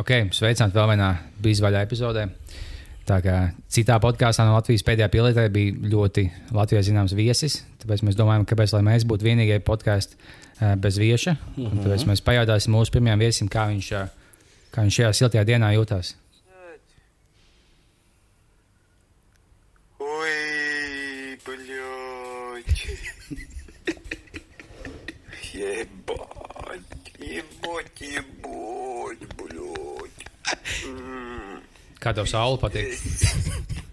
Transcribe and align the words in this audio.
Ok, 0.00 0.10
sveicināti 0.34 0.74
vēl 0.74 0.88
vienā 0.94 1.10
bizvaļā 1.42 1.84
epizodē. 1.86 2.26
Tā 3.04 3.18
kā 3.22 3.34
citā 3.70 3.98
podkāstā 4.00 4.46
no 4.48 4.56
Latvijas 4.56 4.82
pēdējā 4.86 5.10
pielietē 5.12 5.44
bija 5.52 5.74
ļoti 5.92 6.24
Latvijā 6.56 6.80
zināms 6.86 7.12
viesis. 7.14 7.60
Tāpēc 7.82 8.02
mēs 8.06 8.16
domājam, 8.18 8.46
kāpēc 8.48 8.74
mēs 8.82 9.04
būtu 9.06 9.28
vienīgie 9.28 9.60
podkāsti 9.62 10.16
uh, 10.16 10.74
bez 10.80 10.98
vieša. 10.98 11.36
Mm 11.36 11.66
-hmm. 11.66 11.84
Tāpēc 11.84 12.06
mēs 12.10 12.24
pajautāsim 12.24 12.72
mūsu 12.74 12.90
pirmajam 12.96 13.22
viesim, 13.22 13.48
kā 13.48 13.68
viņš, 13.70 13.92
uh, 13.92 14.08
kā 14.72 14.82
viņš 14.82 14.98
šajā 14.98 15.12
siltajā 15.12 15.44
dienā 15.44 15.74
jūtas. 15.76 16.14
Kā 32.04 32.12
tev 32.12 32.28
saule 32.28 32.60
patīk? 32.60 32.92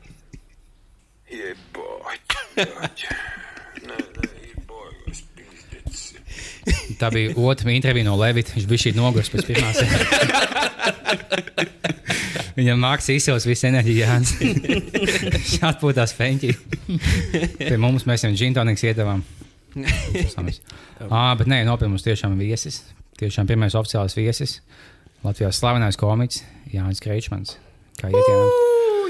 Tā 7.01 7.09
bija 7.09 7.33
otra 7.41 7.71
intervija 7.73 8.05
no 8.05 8.13
Levita. 8.19 8.53
Viņš 8.55 8.65
bija 8.69 8.81
šī 8.83 8.91
noguris 8.97 9.31
pēc 9.33 9.43
pirmās. 9.47 9.77
Viņam 12.59 12.77
mākslā 12.83 13.15
izsaucās 13.17 13.47
viss 13.49 13.65
enerģijas. 13.65 14.33
Viņš 14.41 15.55
atpūtās 15.71 16.11
feņķī. 16.19 16.49
Pie 17.63 17.77
mums 17.81 18.05
mēs 18.09 18.21
viņam 18.27 18.37
džintoniks 18.37 18.85
iedavām. 18.91 19.19
ah, 21.07 21.31
bet 21.39 21.47
nē, 21.49 21.57
nopietni 21.65 21.93
mums 21.95 22.05
tiešām 22.05 22.31
viesis. 22.37 22.75
Tiešām 23.21 23.45
pirmais 23.49 23.77
oficiāls 23.79 24.13
viesis. 24.19 24.51
Latvijas 25.23 25.57
slavenais 25.61 25.97
komiķis 26.01 26.43
Jānis 26.75 27.01
Kreičmans. 27.01 27.49
Kā 27.99 28.09
iet, 28.09 28.29
Jānis? 28.31 28.61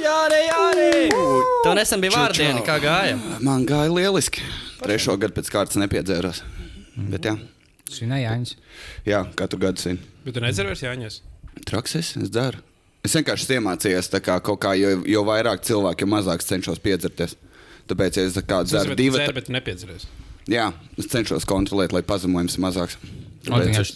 Jā, 0.02 0.16
nē, 0.32 0.40
jā, 0.48 0.62
nē. 0.78 0.88
Tev 1.64 1.76
nesen 1.78 2.02
bija 2.04 2.16
vārdiena, 2.16 2.62
kā 2.66 2.78
gāja. 2.82 3.18
Man 3.46 3.66
gāja 3.70 3.92
lieliski. 3.94 4.42
Trešo 4.82 5.16
gadu 5.22 5.36
pēc 5.38 5.52
kārtas 5.54 5.78
nepiedzērās. 5.82 6.42
Bet 7.12 7.28
jā, 7.30 7.36
Svinēja 7.92 8.32
Jānis. 8.32 8.56
jā 9.08 9.22
katru 9.38 9.60
gadu 9.62 9.82
svin. 9.84 10.00
Bet 10.26 10.36
tu 10.38 10.44
nedzer 10.44 10.68
vairs 10.68 10.82
Jāņas. 10.84 11.20
Traksis, 11.68 12.16
es 12.18 12.32
dzeru. 12.34 12.60
Es 13.06 13.16
vienkārši 13.18 13.58
iemācījos, 13.58 14.10
tā 14.14 14.20
kā 14.24 14.36
kaut 14.46 14.60
kā, 14.62 14.74
jo, 14.78 15.00
jo 15.10 15.24
vairāk 15.26 15.64
cilvēku, 15.66 16.06
jo 16.06 16.10
mazāk 16.12 16.44
cenšos 16.46 16.80
piedzerties. 16.84 17.34
Tāpēc, 17.90 18.20
ja 18.20 18.26
es 18.30 18.36
tā 18.38 18.44
kā 18.46 18.62
dzeru 18.66 18.96
divu, 18.96 19.18
Dzer, 19.18 19.34
bet 19.36 19.50
nepiedzerēs. 19.54 20.06
jā, 20.52 20.68
es 21.02 21.10
cenšos 21.12 21.46
kontrolēt, 21.50 21.94
lai 21.96 22.04
pazemojums 22.06 22.56
ir 22.58 22.64
mazāks. 22.64 22.98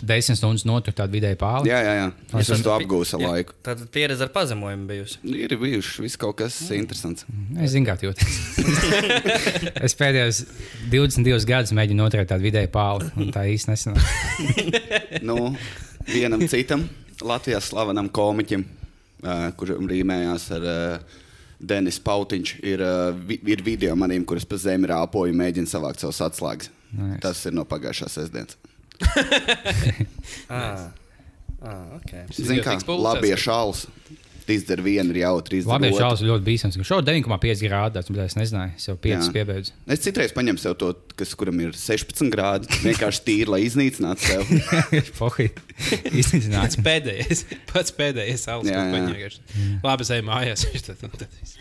Desmit 0.09 0.39
stundas 0.39 0.63
notur 0.65 0.95
tādu 0.97 1.13
vidēju 1.19 1.37
pāli. 1.37 1.69
jā, 1.69 1.79
jā, 1.85 1.93
jā. 1.99 2.05
Es 2.41 2.49
ar 2.49 3.21
Jā. 3.21 3.31
laiku. 3.35 3.53
Tad 3.65 3.83
pieredze 3.93 4.25
ar 4.25 4.31
pazemojumu 4.33 4.87
bijusi. 4.89 5.19
Ir 5.29 5.53
bijuši 5.61 6.05
viss 6.05 6.17
kaut 6.21 6.37
kas 6.39 6.57
interesants. 6.73 7.27
Es 7.61 7.75
zinu, 7.75 7.85
kā 7.85 7.97
tu 7.99 8.07
jūties. 8.09 8.39
es 9.85 9.97
pēdējos 9.99 10.41
22 10.93 11.45
gadus 11.49 11.75
mēģinu 11.77 12.01
noturēt 12.01 12.31
tādu 12.33 12.47
vidēju 12.47 12.71
pāli. 12.73 13.11
un 13.21 13.29
Tā 13.35 13.45
īsti 13.51 13.71
nesanāca. 13.73 15.21
nu, 15.29 15.37
vienam 16.09 16.41
citam 16.49 16.87
Latvijas 17.21 17.69
slavenam 17.71 18.09
komiķim, 18.11 18.65
uh, 19.23 19.47
kurš 19.59 19.77
rīmējās 19.87 20.49
ar 20.57 20.65
uh, 20.67 21.21
Denis 21.61 22.01
Pautiņš, 22.03 22.55
ir, 22.67 22.81
uh, 22.83 23.13
vi, 23.29 23.37
ir 23.53 23.61
video 23.65 23.95
maniem, 23.95 24.25
kurus 24.27 24.45
pa 24.49 24.57
zemi 24.59 24.89
rāpoju, 24.91 25.35
mēģina 25.37 25.69
savākt 25.71 26.03
savus 26.03 26.19
atslēgas. 26.25 26.71
Nice. 26.95 27.21
Tas 27.23 27.41
ir 27.47 27.55
no 27.55 27.63
pagājušās 27.67 28.17
sestdienas. 28.19 28.57
Ah, 30.49 30.91
ah, 31.61 31.95
okay. 31.97 32.25
Zini, 32.35 32.61
kā 32.65 32.77
labi 32.87 33.33
šāls. 33.39 33.87
Izdzer 34.45 34.77
vienu, 34.85 35.09
ir 35.09 35.23
jautri. 35.23 35.63
Labi, 35.65 35.89
otru. 35.89 36.03
šāds 36.03 36.21
ir 36.21 36.27
ļoti 36.29 36.45
bīstams. 36.45 36.75
Šo 36.85 36.99
9,5 37.01 37.63
grādus, 37.65 38.11
bet 38.13 38.27
es 38.27 38.35
nezināju, 38.37 38.75
es 38.77 38.85
jau 38.85 38.93
5 39.01 39.15
Jā. 39.15 39.29
piebeidzu. 39.33 39.73
Es 39.95 40.03
citreiz 40.05 40.35
paņemu 40.35 40.61
sev 40.61 40.75
to, 40.81 40.91
kas, 41.17 41.31
kuram 41.39 41.63
ir 41.63 41.73
16 41.73 42.29
grādi. 42.33 42.69
Vienkārši 42.83 43.23
tīri, 43.25 43.49
lai 43.49 43.63
iznīcinātu 43.65 44.27
sevi. 44.27 44.59
Pohi, 45.17 45.49
iznīcināts. 46.11 46.77
Pats 46.77 46.81
pēdējais, 46.85 47.43
pats 47.73 47.97
pēdējais 47.97 48.45
alus, 48.53 48.69
ko 48.69 48.77
jā. 48.77 48.85
paņēmuši. 48.93 49.41
Labi, 49.81 50.05
es 50.05 50.13
eju 50.19 50.29
mājās. 50.29 50.67
tad- 50.91 51.01
tad 51.01 51.25
viss. 51.41 51.57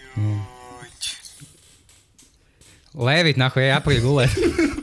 Lēvīt, 2.94 3.40
nahu, 3.40 3.64
ja 3.64 3.80
apakaļ 3.80 4.73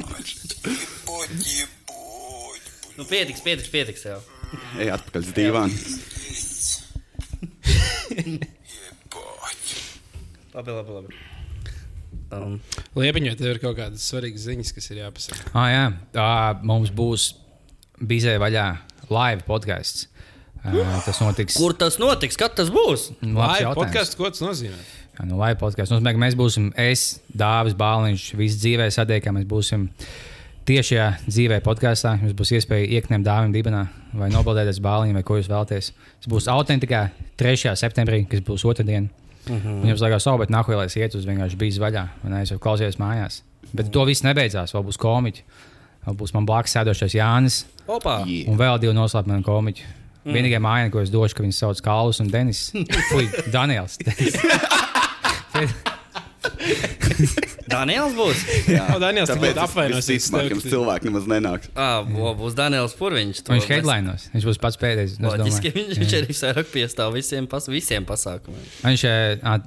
Nu, 3.02 3.08
pietiks, 3.10 3.42
pietiks, 3.42 3.70
pietiks. 3.74 4.04
Jau. 4.06 4.20
Ej, 4.78 4.92
atpakaļ 4.94 5.24
uz 5.26 5.30
divām. 5.34 5.72
Labi, 10.52 10.76
labi, 10.76 10.94
labi. 11.00 11.18
Um. 12.30 12.54
Liepiņā 13.00 13.34
tev 13.40 13.56
ir 13.56 13.60
kaut 13.64 13.80
kādas 13.80 14.06
svarīgas 14.06 14.46
ziņas, 14.46 14.74
kas 14.78 14.92
ir 14.94 15.02
jāpasaka. 15.02 15.50
Ah, 15.50 15.70
jā, 15.72 15.84
ah, 16.22 16.62
mums 16.62 16.94
būs 16.94 17.32
bizē 17.98 18.38
vaļā 18.44 18.68
live 19.10 19.48
podkāsts. 19.50 20.06
Uh, 20.62 20.78
tas 21.02 21.24
notiks. 21.26 21.58
Kur 21.58 21.74
tas 21.74 21.98
notiks? 21.98 22.38
Kad 22.38 22.54
tas 22.60 22.70
būs? 22.70 23.16
Live 23.26 23.74
podkāsts, 23.80 24.20
ko 24.20 24.30
tas 24.30 24.46
nozīmē? 24.46 24.78
Jā, 25.18 25.26
nu, 25.26 25.42
live 25.42 25.58
podkāsts 25.64 25.96
nozīmē, 25.96 26.14
ka 26.14 26.22
mēs 26.22 26.38
būsim 26.38 26.70
es, 26.78 27.16
Dāvis 27.34 27.74
Bāliņš, 27.80 28.36
visu 28.38 28.62
dzīvē 28.62 28.92
sadiekā. 28.94 29.34
Mēs 29.34 29.50
būsim 29.50 29.90
uh, 29.90 30.12
tiešajā 30.70 31.08
dzīvē 31.28 31.60
podkāstā. 31.66 32.16
Jums 32.22 32.36
būs 32.38 32.54
iespēja 32.58 32.90
iekņemt 32.98 33.26
dāvinu 33.26 33.56
dibenā 33.56 33.86
vai 34.18 34.30
nobaldēties 34.34 34.82
bāliņu, 34.84 35.16
vai 35.18 35.24
ko 35.26 35.40
jūs 35.40 35.50
vēlaties. 35.52 35.92
Tas 36.22 36.32
būs 36.32 36.50
autentikā 36.52 37.08
3. 37.42 37.74
septembrī, 37.80 38.24
kas 38.30 38.44
būs 38.46 38.66
otrdiena. 38.68 39.10
Uh 39.50 39.56
-huh. 39.58 39.88
Jums 39.90 40.02
liekas, 40.02 40.28
oh, 40.28 40.38
bet 40.38 40.50
nākamā 40.54 40.78
lai 40.78 40.86
es 40.86 40.96
iet 40.96 41.16
uz 41.16 41.26
vienkārši 41.26 41.58
bijis 41.58 41.80
vaļā, 41.80 42.08
vai 42.24 42.32
ne? 42.32 42.42
Es 42.42 42.52
jau 42.52 42.60
klausījos 42.60 43.00
mājās. 43.00 43.42
Bet 43.74 43.92
to 43.92 44.06
viss 44.06 44.24
nebeidzās. 44.24 44.74
Vēl 44.74 44.84
būs 44.84 44.98
komiķi. 44.98 45.44
Vēl 46.06 46.16
būs 46.18 46.34
man 46.34 46.46
blakus 46.46 46.72
sēdošais 46.72 47.14
Jānis 47.14 47.66
Opa! 47.88 48.24
Yeah. 48.26 48.50
un 48.50 48.58
vēl 48.58 48.80
divi 48.80 48.94
noslēpumi 48.94 49.44
komiķi. 49.44 49.84
Mm. 50.26 50.34
Vienīgā 50.34 50.60
māja, 50.62 50.90
ko 50.90 51.02
es 51.02 51.10
došu, 51.10 51.36
ka 51.36 51.44
viņi 51.44 51.54
sauc 51.58 51.82
Kalus 51.82 52.20
un 52.20 52.28
Denis. 52.28 52.72
Fui, 53.12 53.30
Daniels. 53.52 53.98
Daniels 57.72 58.14
būs. 58.18 58.40
O, 58.96 58.98
Daniels, 59.00 59.30
tu 59.30 59.36
Tāpēc 59.38 59.54
tev, 60.34 60.50
jums 60.52 60.66
ka- 60.66 60.72
cilvēki 60.74 61.08
nemaz 61.10 61.28
nenāks. 61.30 61.70
Ah, 61.76 62.02
bo- 62.08 62.34
būs 62.40 62.56
Daniels 62.58 62.96
Purviņš. 63.00 63.44
To 63.48 63.54
Viņš 63.56 63.68
headlinos. 63.72 64.26
Viņš 64.34 64.48
būs 64.50 64.60
pats 64.64 64.80
pēdējais. 64.82 65.14
es 65.16 65.22
Loģiski, 65.24 65.72
domāju. 65.72 65.86
viņš, 65.92 66.02
viņš 66.02 66.16
arī 66.20 66.38
vairāk 66.42 66.72
piestāv 66.74 67.14
visiem, 67.16 67.48
pas, 67.48 67.68
visiem 67.72 68.06
pasākumiem. 68.10 68.66
Viņš 68.84 69.06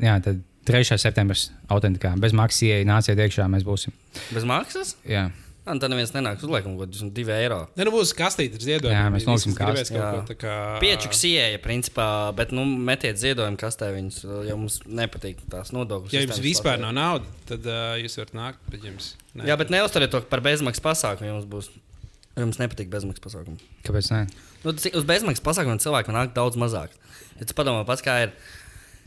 jā, 0.04 0.16
tad 0.26 0.42
3. 0.68 0.98
septembris 1.00 1.50
autentikā. 1.68 2.14
Bez 2.20 2.32
maksas 2.36 2.62
ieeja, 2.68 2.84
nāciet 2.88 3.20
iekšā, 3.20 3.48
mēs 3.52 3.64
būsim. 3.64 3.92
Bez 4.32 4.44
maksas? 4.48 4.94
Jā. 5.08 5.30
Man 5.64 5.78
tā 5.80 5.88
neviens 5.88 6.10
nenāks 6.12 6.44
uzliekam, 6.44 6.74
kaut 6.76 6.90
kāds 6.92 7.00
2 7.16 7.30
eiro. 7.38 7.58
Ne, 7.78 7.86
nu 7.88 7.92
būs 7.94 8.10
kastīte 8.16 8.58
ar 8.58 8.64
ziedojumu. 8.66 8.92
Jā, 8.98 9.04
mēs 9.14 9.24
noliksim 9.24 9.54
jā. 9.56 10.08
tā 10.28 10.34
kā- 10.36 10.56
Piečuks 10.82 11.22
ieeja, 11.24 11.60
principā, 11.64 12.08
bet 12.36 12.52
nu, 12.52 12.66
metiet 12.66 13.16
ziedojumu 13.16 13.56
kastē 13.56 13.88
viņus, 13.94 14.18
jo 14.50 14.56
mums 14.60 14.76
nepatīk 14.84 15.40
tās 15.48 15.72
nodokļu 15.72 16.12
Ja 16.12 16.20
jums 16.26 16.42
vispār 16.44 16.76
nav 16.82 16.92
naudas, 16.92 17.32
tad 17.48 17.64
uh, 17.64 17.94
jūs 17.96 18.18
varat 18.20 18.36
nākt, 18.36 18.60
bet 18.68 18.84
jums. 18.84 19.14
Ne. 19.32 19.46
Jā, 19.48 19.56
bet 19.56 19.72
neuztariet 19.72 20.12
to 20.12 20.20
par 20.28 20.44
bezmaksas 20.44 20.84
pasākumu, 20.84 21.32
jums 21.32 21.48
būs. 21.48 21.70
Jums 22.34 22.58
nepatīk 22.58 22.90
bezmaksas 22.90 23.22
pasākumi. 23.22 23.60
Kāpēc 23.86 24.10
ne? 24.10 24.20
Nu, 24.66 24.74
uz 24.74 25.04
bezmaksas 25.06 25.44
pasākumiem 25.46 25.80
cilvēki 25.80 26.12
nāk 26.12 26.34
daudz 26.36 26.58
mazāk. 26.60 26.90
Ja 27.38 27.46
tu 27.46 27.54
padomā, 27.56 27.86
pats 27.88 28.02
kā 28.04 28.24
ir. 28.26 28.32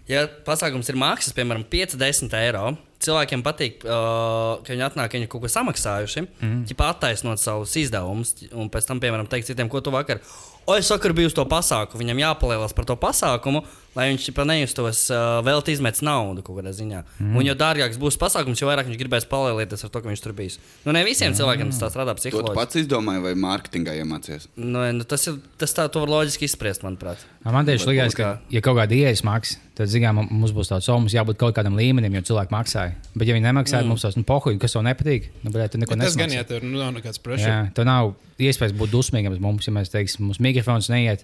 Ja 0.07 0.23
pasākums 0.47 0.87
ir 0.87 0.97
maksas, 0.99 1.35
piemēram, 1.35 1.65
5-10 1.67 2.35
eiro, 2.39 2.69
cilvēkiem 3.03 3.43
patīk, 3.43 3.81
uh, 3.83 4.61
ka 4.63 4.71
viņi 4.71 4.85
atnāk, 4.87 5.11
ka 5.11 5.19
viņi 5.19 5.29
kaut 5.31 5.43
ko 5.43 5.51
samaksājuši, 5.51 6.23
mm. 6.39 6.61
ja 6.71 6.77
attaisnot 6.87 7.41
savus 7.41 7.75
izdevumus, 7.79 8.31
un 8.55 8.71
pēc 8.71 8.87
tam, 8.87 9.01
piemēram, 9.03 9.27
teikt 9.31 9.51
citiem, 9.51 9.71
ko 9.71 9.83
tu 9.83 9.91
vakar. 9.93 10.23
O, 10.67 10.75
es 10.75 10.89
vakar 10.91 11.13
biju 11.15 11.29
uz 11.29 11.35
to 11.35 11.45
pasākumu, 11.47 12.01
viņam 12.01 12.17
jāpalielās 12.19 12.73
par 12.75 12.83
to 12.89 12.97
pasākumu, 12.99 13.61
lai 13.95 14.09
viņš 14.11 14.25
nejustos 14.49 15.05
uh, 15.15 15.37
vēl 15.47 15.61
izmetis 15.71 16.03
naudu 16.03 16.43
kaut 16.43 16.59
kādā 16.59 16.73
ziņā. 16.75 17.05
Mm. 17.21 17.37
Un 17.39 17.47
jo 17.47 17.55
dārgāks 17.55 17.95
būs 18.01 18.19
pasākums, 18.19 18.59
jo 18.59 18.67
vairāk 18.67 18.89
viņš 18.89 18.99
gribēs 18.99 19.27
palielināties 19.31 19.87
ar 19.87 19.93
to, 19.93 20.01
ka 20.03 20.11
viņš 20.11 20.23
tur 20.25 20.35
bijis. 20.35 20.59
Nu, 20.83 20.91
ne 20.91 21.05
visiem 21.07 21.31
mm. 21.31 21.37
cilvēkiem 21.39 21.71
tas 21.71 21.79
tā 21.85 21.89
strādā 21.93 22.11
To 22.11 22.19
tu 22.19 22.25
psiholoģiski. 22.25 22.59
pats 22.59 22.81
izdomāji 22.83 23.23
vai 23.23 23.33
mārketingā 23.39 23.95
iemācījies? 24.01 24.49
Nu, 24.59 24.83
nu, 24.91 25.07
tas 25.07 25.23
ir 25.31 25.39
tas 25.55 25.71
tā, 25.71 25.87
to 25.87 26.03
var 26.03 26.11
loģiski 26.17 26.49
izspriest, 26.51 26.83
manuprāt. 26.83 27.23
Man 27.47 27.63
tieši 27.63 27.87
likās, 27.87 28.19
ka, 28.19 28.35
ja 28.51 28.59
kaut 28.65 28.75
kāda 28.81 28.91
ieejas 28.91 29.23
maksa, 29.23 29.61
tad, 29.79 29.87
zinām, 29.87 30.19
mums 30.27 30.51
būs 30.51 30.67
tāds, 30.73 30.91
oh, 30.91 30.99
mums 30.99 31.15
jābūt 31.15 31.39
kaut 31.39 31.55
kādam 31.55 31.79
līmenim, 31.79 32.19
jo 32.19 32.25
cilvēki 32.33 32.53
maksāja. 32.53 32.95
Bet, 33.13 33.27
ja 33.29 33.37
viņi 33.37 33.47
nemaksāja, 33.47 33.85
mm. 33.85 33.93
mums 33.93 34.03
tas, 34.03 34.17
nu, 34.19 34.27
pohuļ, 34.27 34.57
kas 34.61 34.75
tev 34.75 34.83
nepatīk, 34.83 35.29
nu, 35.45 35.53
bet 35.53 35.71
tu 35.71 35.79
neko 35.79 35.95
Bet 35.95 36.03
tas 36.03 36.17
gan, 36.19 36.33
nesamaksā. 36.33 36.43
ja 36.43 36.49
tev 36.49 36.67
nu, 36.67 36.81
nav 36.81 36.91
nekāds 36.97 37.23
pressure. 37.23 37.53
Jā, 37.53 37.69
tev 37.77 37.87
nav 37.87 38.15
iespējas 38.41 38.75
būt 38.77 38.93
dusmīgam 38.93 39.35
uz 39.37 39.41
mums, 39.41 39.67
ja 39.69 39.73
mēs 39.73 39.93
teiksim, 39.93 40.27
mums 40.27 40.41
mikrofons 40.57 40.89
neiet, 40.93 41.23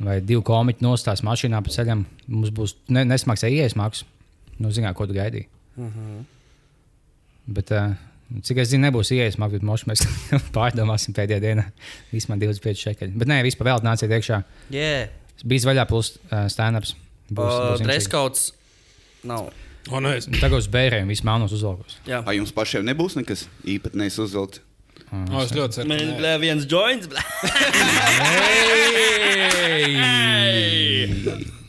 vai 0.00 0.18
divi 0.20 0.40
komiķi 0.46 0.84
nostās 0.86 1.22
mašīnā 1.26 1.60
pa 1.66 1.70
ceļam, 1.74 2.04
mums 2.28 2.50
būs 2.56 2.76
ne, 2.88 3.04
nesmaksā 3.04 3.50
ieejas 3.52 3.76
maksa. 3.76 4.06
Nu, 4.60 4.70
zinām, 4.72 4.94
ko 4.94 5.06
tu 5.08 5.16
gaidīji. 5.16 5.46
Uh 5.76 5.84
Mhm. 5.84 5.98
-huh. 6.20 6.24
Bet, 7.50 7.70
uh, 7.72 7.94
cik 8.46 8.58
es 8.62 8.68
zinu, 8.70 8.84
nebūs 8.86 9.10
ieejas 9.14 9.38
maksa, 9.40 9.58
bet 9.58 9.62
mošu 9.66 9.88
mēs 9.90 10.02
pārdomāsim 10.56 11.14
pēdējā 11.16 11.40
dienā. 11.42 11.64
Vismaz 12.12 12.38
25 12.38 12.82
šekļi. 12.84 13.08
Bet 13.18 13.28
nē, 13.28 13.40
vispār 13.46 13.70
vēl 13.72 13.82
nāciet 13.82 14.10
iekšā. 14.12 14.42
Yeah. 14.70 15.08
Bija 15.44 15.66
vaļā 15.70 15.86
plus 15.88 16.12
uh, 16.30 16.46
stand-ups. 16.52 16.94
Būs, 17.30 17.80
Uh, 17.80 17.86
būs 17.86 18.08
codes 18.10 18.52
nav. 19.24 19.50
O, 19.90 20.00
nē, 20.00 20.16
es- 20.18 20.26
Tagad 20.26 20.58
uz 20.58 20.68
bērniem 20.68 21.08
viss 21.08 21.24
melnos 21.24 21.52
uzvalkos. 21.52 21.96
Jā. 22.06 22.20
Vai 22.24 22.36
jums 22.36 22.52
pašiem 22.52 22.84
nebūs 22.84 23.16
nekas 23.16 23.46
īpatnējs 23.64 24.18
uzvilkts? 24.20 24.60
O, 25.10 25.40
es 25.42 25.52
ļoti 25.56 25.78
ceru. 25.80 25.90
Man 25.90 26.02
ir 26.04 26.40
viens 26.42 26.66
joints. 26.70 27.08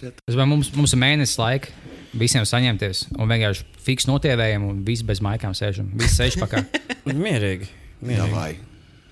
Es 0.01 0.33
domāju, 0.35 0.49
mums, 0.49 0.69
mums 0.77 0.93
ir 0.95 0.99
mēnesis 1.01 1.37
laika 1.41 1.73
visiem 2.17 2.45
saņemties. 2.47 3.05
Un 3.17 3.29
vienkārši 3.31 3.65
fiks 3.85 4.07
notievējam, 4.09 4.65
un 4.67 4.81
viss 4.87 5.05
bez 5.07 5.21
maikām 5.23 5.53
sēžam. 5.57 5.91
Visi 5.99 6.17
sēž 6.19 6.37
pakā. 6.41 6.63
Mierīgi. 7.25 7.69
Jā, 8.11 8.25
vai. 8.31 8.55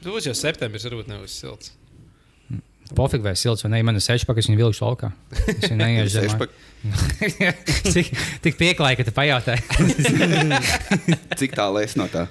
Būs 0.04 0.26
jau 0.30 0.36
septembris, 0.38 0.86
varbūt 0.88 1.12
nevis 1.12 1.36
silts. 1.42 1.74
Pofīgi 2.98 3.22
vai 3.22 3.36
silts, 3.38 3.62
vai 3.66 3.70
ne? 3.76 3.80
Man 3.86 4.00
ir 4.00 4.02
es 4.42 4.48
viņu 4.50 4.60
vilkšu 4.64 4.82
laukā. 4.88 5.12
Es 5.52 5.68
viņu. 5.70 6.08
Sešpak- 6.10 6.56
Cik, 7.94 8.08
tik 8.46 8.58
pieklājīgi, 8.58 8.98
ka 8.98 9.06
tu 9.06 9.14
pajautāji. 9.14 9.62
Cik 11.38 11.54
tālu 11.60 11.84
es 11.84 11.94
no 12.00 12.08
tā? 12.10 12.26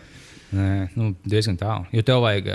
Nē, 0.56 0.88
nu, 0.96 1.10
diezgan 1.28 1.58
tālu. 1.60 1.86
Jo 1.92 2.02
tev 2.06 2.22
vajag, 2.24 2.46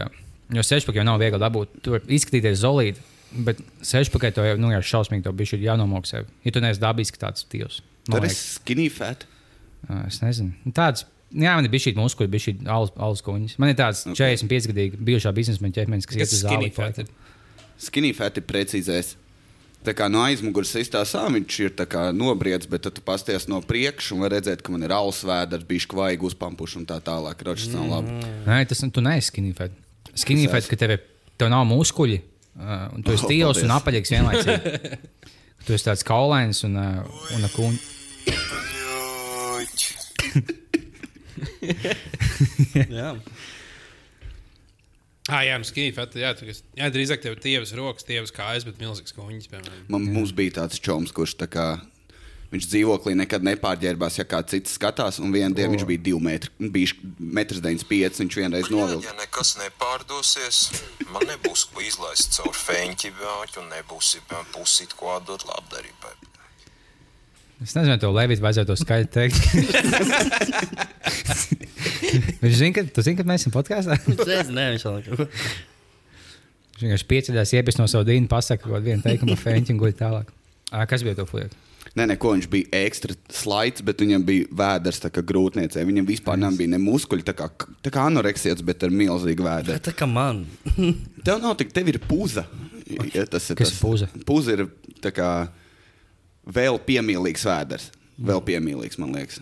jo 0.55 0.63
sešpakai 0.65 1.01
jau 1.01 1.07
nav 1.07 1.19
viegli 1.21 1.39
dabūt. 1.41 1.75
Tu 1.85 1.93
vari 1.93 2.15
izskatīties 2.17 2.61
zolīti, 2.63 3.03
bet 3.45 3.59
sešpakai 3.85 4.31
to 4.33 4.45
jau 4.47 4.55
nu, 4.61 4.71
jau 4.73 4.81
šausmīgi 4.93 5.25
to 5.27 5.33
bišķi 5.37 5.61
jānomok 5.65 6.09
sev. 6.09 6.29
Ja 6.45 6.53
tu 6.55 6.63
neesi 6.63 6.81
dabiski 6.81 7.21
tāds 7.21 7.45
tīvs. 7.49 7.81
Tur 8.09 8.25
ir 8.25 8.33
skinny 8.33 8.89
fat. 8.91 9.27
Es 10.07 10.21
nezinu. 10.23 10.53
Nu, 10.63 10.71
Tāds, 10.75 11.05
jā, 11.31 11.53
man 11.57 11.65
ir 11.67 11.71
bijis 11.73 11.89
šī 11.89 11.93
muskuļi, 11.99 12.31
bija 12.31 12.45
šī 12.47 12.53
alus 12.71 13.23
kuņas. 13.25 13.57
Man 13.61 13.73
ir 13.73 13.77
tāds 13.79 14.05
Ok. 14.07 14.15
45 14.19 14.69
gadīgs 14.71 15.01
bijušā 15.09 15.33
biznesmeņa 15.35 15.77
ķermenis, 15.77 16.07
kas 16.09 16.23
uz 16.33 16.41
skinny 16.45 16.69
fat 16.73 17.03
ir? 17.03 17.11
Skinny 17.83 18.13
fat 18.15 18.37
ir 18.39 18.45
precīzais. 18.47 19.15
Tā 19.83 19.91
kā 19.97 20.05
no 20.11 20.21
aizmugures 20.23 20.71
izstāstā 20.79 21.25
viņš 21.33 21.53
ir 21.65 21.71
tā 21.75 21.83
kā 21.91 22.01
nobriedz, 22.15 22.67
bet 22.71 22.85
tad 22.85 22.93
tu 22.95 23.01
pasties 23.03 23.49
no 23.51 23.57
priekša 23.67 24.13
un 24.15 24.21
var 24.23 24.31
redzēt, 24.37 24.61
ka 24.63 24.71
man 24.71 24.85
ir 24.87 24.93
alus 24.95 25.19
vēders, 25.27 25.65
bijis 25.67 25.87
kvaigi 25.91 26.23
uzpampuši 26.29 26.75
un 26.81 26.85
tā 26.87 26.97
tālāk. 27.03 27.37
Ročs 27.43 27.67
nav 27.73 27.85
labi. 27.91 28.09
Nē, 28.47 28.61
tas 28.69 28.79
tu 28.95 29.01
neesi 29.03 29.33
Es 30.13 30.23
fat, 30.51 30.63
ka 30.71 30.75
tev, 30.79 30.91
tev 31.41 31.47
nav 31.51 31.63
muskuļi, 31.67 32.17
uh, 32.55 32.85
un 32.95 32.99
tu 33.03 33.11
esi 33.15 33.25
Oh, 33.25 33.29
tīvs 33.33 33.45
paldies. 33.49 33.65
un 33.67 33.71
apaļīgs 33.75 34.13
vienlaicīgi. 34.15 34.63
tu 35.67 35.75
esi 35.75 35.85
tāds 35.89 36.03
kaulains 36.07 36.59
un, 36.67 36.73
uh, 36.79 36.85
un 37.35 37.41
kuņš. 37.57 37.81
Jā. 42.93 43.09
Ah, 45.31 45.39
jā, 45.47 45.55
nu 45.55 45.63
skinny 45.63 45.93
fat. 45.95 46.15
Jā, 46.19 46.33
tu, 46.35 46.49
jā, 46.49 46.89
drīzāk 46.91 47.21
tev 47.23 47.37
ir 47.37 47.41
tievas 47.43 47.71
rokas, 47.77 48.03
tievas 48.07 48.33
kājas, 48.35 48.65
bet 48.67 48.81
milzīgs 48.81 49.15
kuņģis, 49.15 49.49
piemēram. 49.53 49.85
Man, 49.93 50.07
mums 50.11 50.33
bija 50.35 50.57
tāds 50.59 50.81
čoms, 50.83 51.15
kurš 51.15 51.37
tā 51.39 51.47
kā. 51.51 51.67
Viņš 52.53 52.67
dzīvoklī 52.69 53.15
nekad 53.17 53.41
nepārģērbās, 53.47 54.19
ja 54.19 54.27
kāds 54.29 54.53
cits 54.53 54.75
skatās. 54.77 55.17
Un 55.23 55.31
vienā 55.33 55.55
dienā 55.57 55.71
viņš 55.73 55.85
bija 55.89 56.03
2 56.11 56.19
metri. 56.21 56.51
Viņš 56.61 56.73
bija 56.75 57.47
1,95 57.47 58.19
m. 58.19 58.19
Viņš 58.19 58.37
vienreiz 58.37 58.69
novilka. 58.69 59.07
Ja 59.09 59.15
nekas 59.17 59.55
nepārdosies, 59.57 60.59
man 61.07 61.25
nebūs 61.31 61.65
ko 61.71 61.81
izlaist 61.81 62.37
caur 62.37 62.53
feņķi, 62.53 63.15
un 63.63 63.73
nebūs 63.73 64.11
pusīt, 64.53 64.93
ko 64.99 65.15
atdot 65.15 65.47
labdarībai. 65.49 66.13
Es 67.63 67.75
nezinu, 67.77 67.95
to 68.01 68.09
Levita 68.11 68.43
vajadzētu 68.43 68.73
to 68.73 68.75
skaļi 68.81 69.07
teikt. 69.13 69.37
Viņš 72.43 72.55
zina, 72.59 72.73
ka, 72.75 72.83
tu 72.93 73.03
zini, 73.05 73.17
ka 73.19 73.25
mēs 73.27 73.43
esam 73.45 73.53
podkāstā. 73.55 73.95
Es 74.03 74.49
nezinu, 74.51 74.73
viņš 74.75 74.85
vēl 74.87 74.97
kaut 75.07 75.21
ko. 75.21 75.25
Viņš 76.73 76.83
vienkārši 76.83 77.07
pieceļās, 77.09 77.53
iepis 77.57 77.77
no 77.79 77.85
savu 77.89 78.07
dīnu, 78.09 78.27
pasakā 78.31 78.65
kaut 78.65 78.73
kādu 78.75 78.87
vienu 78.89 79.05
teikumu, 79.05 79.35
fēņķi 79.39 79.73
un 79.75 79.81
guļ 79.83 79.93
tālāk. 79.99 80.27
Ā, 80.73 80.83
Kas 80.89 81.05
bija 81.05 81.15
to 81.21 81.25
fliek? 81.29 81.53
Nē, 81.93 82.07
neko 82.09 82.31
viņš 82.33 82.47
bija 82.49 82.79
ekstra 82.87 83.13
slaids, 83.29 83.83
bet 83.85 83.99
viņam 84.01 84.23
bija 84.25 84.47
vēders 84.57 84.97
kā 85.13 85.21
grūtniecei. 85.21 85.83
Viņam 85.85 86.07
vispār 86.09 86.39
nebija 86.41 86.71
ne 86.73 86.79
muskuļi, 86.81 87.25
tā 87.27 87.35
kā, 87.37 87.45
tā 87.85 87.89
kā 87.93 88.07
anoreksijas, 88.09 88.63
bet 88.65 88.81
ar 88.87 88.91
milzīgu 88.93 89.45
vēderi. 89.45 89.81
Tā 89.85 89.93
kā 89.97 90.07
man. 90.09 90.41
Tev 91.23 91.37
nav 91.43 91.53
tik, 91.59 91.69
tev 91.75 91.91
ir 91.93 91.99
pūza. 92.01 92.47
Ja 93.13 93.27
tas 93.29 93.45
ir 93.53 93.59
Kas 93.61 93.75
tas. 93.75 93.81
pūza? 93.83 94.09
Pūza 94.27 94.57
ir 94.57 94.65
tā 95.05 95.11
kā 95.13 95.29
vēl 96.45 96.79
piemīlīgs 96.87 97.45
vēders. 97.47 97.89
Vēl 98.23 98.43
piemīlīgs, 98.45 98.99
man 99.01 99.15
liekas. 99.15 99.41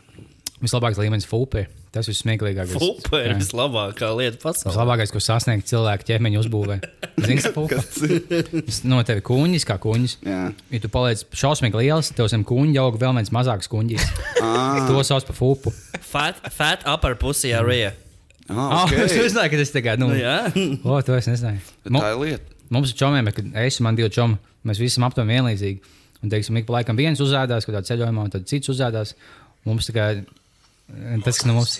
Vislabākais 0.61 0.99
līmenis 1.01 1.25
fulpē. 1.27 1.65
Tas 1.91 2.07
ir 2.07 2.15
smieklīgākais. 2.15 2.77
Fupa 2.79 3.19
ir 3.19 3.33
vislabākā 3.35 4.07
lieta 4.15 4.37
pasaulē. 4.39 4.71
Vislabākais, 4.71 5.11
ko 5.11 5.19
sasniegt 5.19 5.67
cilvēku 5.67 6.05
ķermeņa 6.07 6.39
uzbūvē. 6.39 6.77
Zini, 7.25 7.41
kas 7.41 7.49
fulpē? 7.51 7.79
Tas 8.69 8.77
no 8.87 9.01
tevis 9.07 9.25
kuņģis, 9.27 9.65
kā 9.67 9.75
kuņģis. 9.83 10.13
Jā. 10.23 10.43
Ja 10.71 10.79
tu 10.85 10.91
paliec 10.93 11.25
šausmīgi 11.35 11.81
liels, 11.81 12.13
tev 12.15 12.29
zem 12.31 12.45
kuņģa 12.47 12.85
aug 12.85 12.99
vēl 13.01 13.17
viens 13.19 13.33
mazāks 13.35 13.71
kuņģis. 13.71 14.07
Ah, 14.41 14.79
To 14.87 15.03
sauc 15.05 15.27
par 15.27 15.35
fulpu. 15.37 15.69
Fat, 16.01 16.39
fat 16.49 16.81
upper 16.89 17.13
pussy 17.19 17.51
area. 17.53 17.91
Oh, 18.49 18.57
ah, 18.57 18.87
es 18.89 19.11
okay. 19.13 19.19
nezināju, 19.21 19.51
ka 19.53 19.59
tas 19.61 19.71
tagad, 19.75 20.01
nu, 20.01 20.07
Nu, 20.09 20.17
jā. 20.17 20.37
o, 20.81 20.95
to 21.05 21.13
es 21.15 21.29
nezināju. 21.29 21.61
Tā 21.85 22.09
ir 22.09 22.17
lieta. 22.19 22.55
Mums 22.73 22.91
ir 22.91 22.97
čomiem, 22.99 23.29
kad 23.35 23.47
es 23.61 23.77
un 23.79 23.85
man 23.85 23.99
divi 23.99 24.09
čomi, 24.11 24.39
mēs 24.67 24.81
visi 24.81 24.95
esam 24.95 25.05
aptuveni 25.07 25.37
vienlīdzīgi. 25.37 25.93
Un, 26.21 26.29
teiksim, 26.29 26.59
ik 26.59 26.67
pa 26.67 26.77
laikam 26.77 26.99
viens 26.99 27.21
uzrādās, 27.23 27.65
kad 27.65 27.79
tādā 27.79 27.89
ceļojumā, 27.89 28.27
un 28.27 28.33
tad 28.33 28.45
cits 28.49 28.69
uzrādās. 28.71 29.15
Mums 29.65 29.89
tā 29.89 29.95
kā 29.95 30.05
tas, 31.25 31.37
kas 31.37 31.47
no 31.49 31.55
mums, 31.57 31.77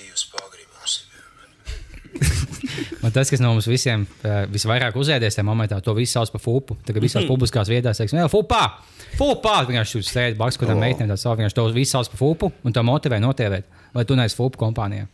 man 3.04 3.14
tas, 3.14 3.30
kas 3.32 3.42
no 3.42 3.54
mums 3.54 3.68
visiem 3.70 4.06
eh, 4.26 4.44
visvairāk 4.52 4.98
uzēdies 5.00 5.38
tajā 5.38 5.48
momentā, 5.48 5.80
to 5.84 5.96
visu 5.98 6.18
sauc 6.18 6.34
par 6.34 6.44
fupu. 6.44 6.78
Tagad 6.88 7.06
visās 7.06 7.28
publiskās 7.30 7.72
vietās 7.72 8.02
teiksim, 8.02 8.22
jā, 8.22 8.28
fupā! 8.32 8.64
Fupā! 9.18 9.56
Vienkārši 9.68 9.98
jūs 10.00 10.12
sēžat 10.12 10.38
blakus 10.40 10.60
kādam 10.62 10.80
oh. 10.80 10.86
meitenēm, 10.86 11.12
tāds 11.14 11.26
vienkārši 11.28 11.58
to 11.58 11.68
visu 11.76 11.96
sauc 11.96 12.12
par 12.14 12.22
fupu, 12.22 12.52
un 12.66 12.76
to 12.76 12.86
motivē 12.88 13.22
notievēt. 13.24 13.70
Vai 13.96 14.06
tu 14.08 14.18
neesi 14.18 14.38
fupu 14.38 14.62
kompānijā? 14.62 15.10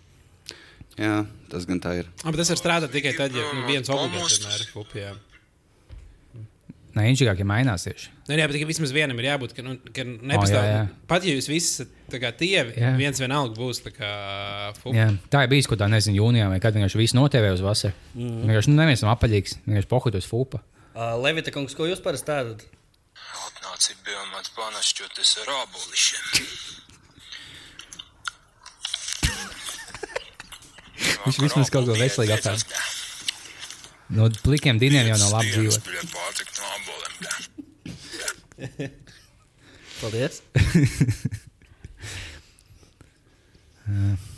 Jā, 0.97 1.21
tas 1.51 1.65
gan 1.69 1.81
tā 1.81 1.94
ir. 2.00 2.12
Ah, 2.24 2.31
bet 2.31 2.41
tas 2.41 2.51
var 2.56 2.59
strādāt 2.62 2.94
tikai 2.94 3.13
tad, 3.18 3.35
ja 3.35 3.45
nu, 3.53 3.65
viens 3.69 3.89
obligāti 3.94 4.47
ir 4.50 4.69
fupa. 4.71 5.12
Jā. 6.97 7.03
Nē, 7.03 7.11
inčīgāk, 7.13 7.41
ja 7.44 7.47
mainās. 7.47 7.85
Nē, 8.27 8.38
jā, 8.41 8.47
bet 8.49 8.55
tikai 8.57 8.67
vismaz 8.71 8.91
vienam 8.95 9.19
ir 9.21 9.27
jābūt, 9.29 9.53
ka, 9.53 9.63
nu, 9.65 9.75
ka 9.94 10.01
jā, 10.01 10.15
nepastāv. 10.33 10.65
jā. 10.65 10.79
Pat 11.09 11.25
ja 11.27 11.35
jūs 11.38 11.47
visi 11.51 11.69
esat 11.75 11.91
tā 12.11 12.21
kā 12.23 12.31
tievi, 12.35 12.73
Jā. 12.79 12.94
viens 12.97 13.19
vienalga 13.21 13.53
būs 13.59 13.83
tā 13.85 13.91
kā 13.94 14.09
fupa. 14.79 14.95
Jā, 14.97 15.07
tā 15.29 15.44
ir 15.45 15.51
bijis 15.53 15.69
kaut 15.69 15.77
kādā, 15.77 15.91
nezinu, 15.94 16.17
jūnijā, 16.23 16.47
vai 16.51 16.57
kad 16.63 16.75
vienkārši 16.75 17.01
viss 17.03 17.15
notievē 17.17 17.53
uz 17.53 17.61
vasaru. 17.65 17.94
Mm. 18.15 18.41
Vienkārši, 18.47 18.71
nu, 18.73 18.79
neviens 18.81 19.03
nav 19.05 19.13
apaļīgs, 19.13 19.59
vienkārši 19.67 19.91
pohutos 19.94 20.27
fupa. 20.29 20.63
Uh, 20.97 21.13
Levita 21.21 21.53
kungs, 21.53 21.77
ko 21.77 21.85
jūs 21.85 22.01
parasti 22.01 22.33
ēdat? 22.33 22.65
Atnāci 23.47 23.93
bija 24.07 24.23
mans 24.33 24.50
panašķoties 24.57 25.35
ar 25.43 25.53
ābolišiem. 25.61 26.25
Viņš 31.27 31.41
vismaz 31.43 31.69
kaut 31.74 31.86
ko 31.89 31.98
veselīgu 31.98 32.38
apēd. 32.38 32.77
No 34.17 34.29
plikiem 34.43 34.79
dīniem 34.79 35.10
jau 35.12 35.17
nav 35.19 35.33
labi 35.36 35.51
dzīvot. 35.51 35.89
Paldies. 40.01 40.41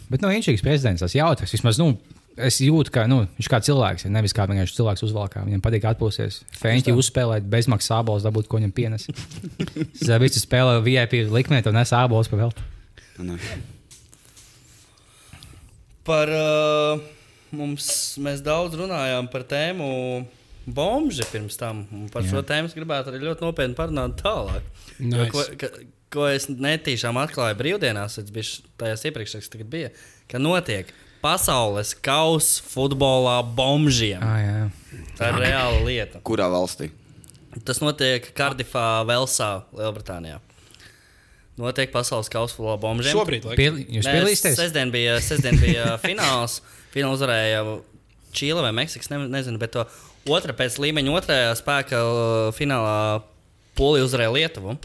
Bet, 0.10 0.22
nu, 0.22 0.30
inčīgs 0.34 0.64
prezidents, 0.66 1.02
tas 1.04 1.14
jautrs. 1.18 1.52
Vismaz, 1.54 1.78
nu, 1.82 1.94
es 2.40 2.60
jūtu, 2.64 2.92
ka 2.94 3.06
nu, 3.10 3.24
viņš 3.38 3.50
kā 3.52 3.60
cilvēks 3.66 4.06
ir. 4.08 4.14
Nevis 4.14 4.34
kā 4.36 4.46
vienkārši 4.50 4.78
cilvēks 4.78 5.06
uzvalkā. 5.10 5.44
Viņam 5.46 5.64
patīk 5.66 5.84
atpūsties. 5.90 6.34
Fēniņķi 6.62 6.96
uzspēlēt, 6.98 7.50
bezmaksas 7.52 7.92
sābols, 7.94 8.26
dabūt, 8.26 8.50
ko 8.50 8.62
viņam 8.62 8.74
pienes. 8.76 9.04
Zabīts 10.10 10.42
spēlē 10.42 10.80
VIP 10.86 11.14
likmē, 11.34 11.62
to 11.66 11.74
nes 11.76 11.94
sābols 11.94 12.32
pa 12.32 12.42
veltu. 12.42 12.66
Nu, 13.20 13.36
Par 16.08 16.32
uh, 16.34 17.02
mums 17.54 17.86
mēs 18.24 18.40
daudz 18.42 18.78
runājām 18.80 19.28
par 19.30 19.44
tēmu 19.46 19.90
bomži 20.76 21.26
pirms 21.32 21.58
tam. 21.60 21.84
un 21.96 22.08
Par 22.14 22.24
Jā. 22.26 22.32
šo 22.34 22.44
tēmu 22.46 22.70
es 22.70 22.76
gribētu 22.78 23.12
arī 23.12 23.22
ļoti 23.28 23.46
nopietni 23.46 23.78
parunāt 23.78 24.18
tālāk. 24.22 24.66
Jo, 25.00 25.10
Nice. 25.12 25.32
Ko, 25.34 25.46
ka, 25.62 25.70
ko 26.14 26.26
es 26.32 26.48
netīšām 26.50 27.20
atklāju 27.22 27.58
brīvdienās, 27.60 28.18
tas 28.20 28.34
bija 28.34 28.72
tajās 28.82 29.06
iepriekšējās, 29.10 29.52
kad 29.54 29.70
bija, 29.70 29.92
ka 30.32 30.42
notiek 30.42 30.92
pasaules 31.24 31.94
kausa 32.06 32.64
futbolā 32.64 33.40
bombžiem. 33.56 34.22
Ah, 34.24 34.40
jā. 34.40 34.60
Tā 35.20 35.34
ir 35.34 35.42
reāla 35.44 35.82
lieta. 35.86 36.22
Kurā 36.24 36.48
valstī? 36.52 36.92
Tas 37.66 37.82
notiek 37.84 38.30
Kardifā, 38.38 39.02
Velsā, 39.10 39.64
Lielbritānijā. 39.76 40.38
Notiek 41.60 41.92
pasaules 41.92 42.30
kausa 42.32 42.56
futbolā 42.56 42.78
bombžiem. 42.80 43.18
Šobrīd. 43.18 43.48
Piel, 43.60 43.82
jūs 43.84 44.08
piedalīsieties? 44.08 44.56
Sestdien 44.62 44.94
bija, 44.96 45.18
sestdien 45.24 45.60
bija 45.60 45.96
fināls. 46.06 46.62
Fināls 46.94 47.20
uzvarēja 47.20 47.66
Čīla 48.32 48.62
vai 48.64 48.72
Meksikas, 48.78 49.10
ne, 49.12 49.18
nezinu, 49.28 49.60
bet 49.60 49.74
to 49.74 49.84
otrā 50.36 50.56
pēc 50.58 50.80
līmeņa, 50.84 51.18
otrajā 51.20 51.52
spēka 51.60 52.00
uh, 52.06 52.50
finālā 52.56 52.96
Polija 53.80 54.06
uzvarēja 54.08 54.34
Lietuvu. 54.36 54.78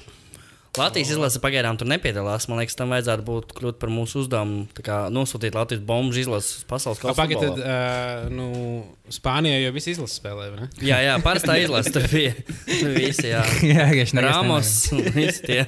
Latvijas 0.74 1.12
izlase 1.14 1.38
pagaidām 1.38 1.76
tur 1.78 1.86
nepiedalās. 1.86 2.48
Man 2.50 2.58
liekas, 2.58 2.74
tam 2.74 2.90
vajadzētu 2.90 3.22
būt 3.26 3.52
kļūt 3.54 3.76
par 3.78 3.92
mūsu 3.94 4.24
uzdevumu. 4.24 4.64
Nosūtīt 5.14 5.54
Latvijas 5.54 5.84
bombu 5.86 6.16
izlases 6.18 6.56
uz 6.58 6.64
pasaules 6.66 6.98
kausa. 6.98 7.14
Futbolā. 7.14 7.52
tad, 7.54 7.62
uh, 7.62 8.32
nu, 8.34 8.48
Spānijā 9.14 9.60
jau 9.62 9.70
viss 9.76 9.92
izlases 9.94 10.18
spēlē, 10.18 10.48
vai 10.50 10.64
ne? 10.64 10.68
Jā, 10.82 10.98
jā, 11.06 11.14
parastā 11.22 11.60
izlase 11.62 11.94
tur 11.94 12.08
bija. 12.10 12.34
Visi, 12.98 13.28
jā. 13.30 13.44
Jā. 13.70 13.86
Rāmos, 14.26 14.72
visi 15.14 15.46
tie. 15.46 15.60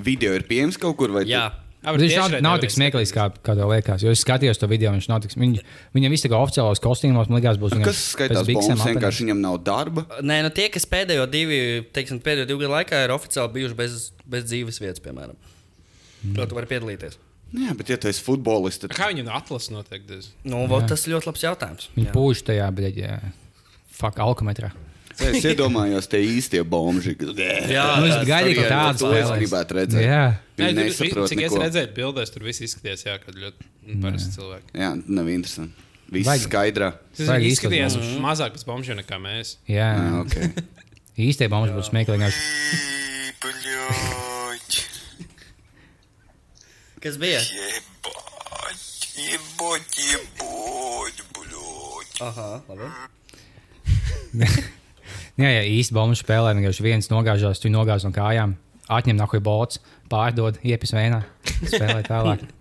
Video 0.00 0.32
ir 0.38 0.46
pieejams 0.48 0.80
kaut 0.80 0.96
kur 0.96 1.12
vai 1.12 1.26
tu- 1.26 1.34
Jā. 1.34 1.44
Ah, 1.52 1.67
Bet 1.94 2.02
Viņš 2.04 2.14
nav, 2.18 2.36
nav 2.44 2.60
tik 2.62 2.72
smieklīgs, 2.74 3.12
kā, 3.14 3.28
kā 3.44 3.54
tev 3.58 3.70
liekas. 3.72 4.02
Jo 4.04 4.12
es 4.14 4.22
skatījos 4.24 4.60
to 4.60 4.68
video, 4.70 4.90
viņš 4.94 5.08
nav 5.10 5.22
tik 5.24 5.34
smieklīgs. 5.34 5.76
Viņam 5.96 6.14
viss 6.14 6.26
tā 6.26 6.30
kā 6.32 6.40
oficiālos 6.40 6.82
kostīmos, 6.84 7.30
man 7.30 7.38
liekas, 7.38 7.60
būs. 7.60 7.76
viņam 7.76 7.88
Kas 7.88 8.02
skaitās 8.14 8.48
biksēm. 8.48 8.82
Vienkārši 8.82 9.26
viņam 9.26 9.44
nav 9.44 9.60
darba. 9.66 10.04
Nē, 10.20 10.40
nu 10.46 10.50
tie, 10.54 10.66
kas 10.74 10.88
pēdējo 10.90 11.28
divi, 11.30 11.60
teiksim, 11.94 12.20
pēdējo 12.24 12.48
divu 12.50 12.64
gadu 12.64 12.74
laikā 12.74 13.04
ir 13.06 13.14
oficiāli 13.14 13.54
bijuši 13.56 13.78
bez, 13.78 13.96
bez 14.28 14.48
dzīves 14.50 14.82
vietas, 14.82 15.04
piemēram. 15.04 15.38
Kā 16.34 16.48
tu 16.50 16.58
vari 16.58 16.70
piedalīties? 16.70 17.18
Jā, 17.56 17.72
bet 17.78 17.88
ja 17.88 17.96
tu 17.96 18.10
esi 18.10 18.20
futbolists, 18.20 18.82
tad 18.82 18.92
Kā 18.92 19.08
viņam 19.08 19.30
atlases 19.32 19.70
notiek? 19.72 20.04
Nu, 20.44 20.66
vot, 20.68 20.84
tas 20.90 21.06
ir 21.06 21.14
ļoti 21.14 21.30
labs 21.30 21.44
jautājums. 21.46 21.88
Viņi 21.94 22.10
Jā. 22.10 22.12
pūš 22.12 22.42
tajā, 22.44 22.66
bet, 22.76 22.98
jā, 23.00 23.14
fuck, 23.96 24.20
alkometrā. 24.20 24.68
es 25.19 25.43
iedomājos, 25.45 26.07
tie 26.09 26.19
īstie 26.25 26.63
bomži. 26.63 27.13
Jā, 27.15 27.99
Nu, 27.99 28.05
es 28.07 28.15
tas- 28.15 28.27
gaidīju, 28.27 28.55
ka 28.55 28.63
to 28.63 28.69
tādas 28.73 28.95
es 28.95 29.01
spēlēs. 29.03 29.37
gribētu 29.39 29.71
redzēt. 29.77 30.03
Jā. 30.07 30.23
Nē, 30.57 30.65
Viņi 30.67 30.75
tur, 30.75 30.83
nesaprot 30.83 31.29
cik 31.29 31.41
es 31.41 31.51
neko. 31.51 31.61
redzēju, 31.63 31.89
bildēs, 31.97 32.29
tur 32.33 32.43
viss 32.43 32.61
izskatījās, 32.61 33.03
jā, 33.07 33.15
kad 33.25 33.35
ļoti 33.35 33.69
nu, 33.87 34.01
parasti 34.01 34.29
cilvēki. 34.37 34.69
Jā, 34.73 34.89
nav 35.07 35.29
interesanti. 35.29 35.73
Viss 36.13 36.27
Vajag- 36.29 36.45
skaidrā. 36.47 36.89
Tas 37.17 37.27
Vajag 37.27 37.43
izskatījās 37.49 37.95
izskatīt. 37.97 38.19
mazāk 38.21 38.51
pēc 38.53 38.65
bombžiem 38.65 38.97
nekā 39.01 39.17
mēs. 39.21 39.55
Jā, 39.67 39.89
Jā, 39.97 40.21
okay. 40.21 40.53
īstie 41.17 41.49
bombas 41.49 41.71
būs 41.73 41.89
smieklīgi. 41.89 42.33
Блять, 43.43 44.73
Kas 47.01 47.17
bija? 47.17 47.39
ебать, 47.41 48.79
ебать, 49.17 49.97
ебать, 49.97 51.19
блять. 51.33 52.21
Aha, 52.21 52.61
labi. 55.38 55.46
Jā, 55.46 55.54
jā, 55.54 55.64
īsti 55.78 55.94
bombu 55.94 56.18
spēlē. 56.18 56.52
Vienkārši 56.58 56.82
viens 56.84 57.10
nogāžās, 57.12 57.62
tu 57.62 57.70
nogāz 57.70 58.04
no 58.04 58.12
kājām, 58.14 58.56
atņem 58.90 59.18
nahuj 59.18 59.40
bots, 59.40 59.80
pārdod, 60.10 60.58
iepis 60.66 60.92
vēnā, 60.92 61.22
spēlē 61.62 62.02
tālāk. 62.06 62.42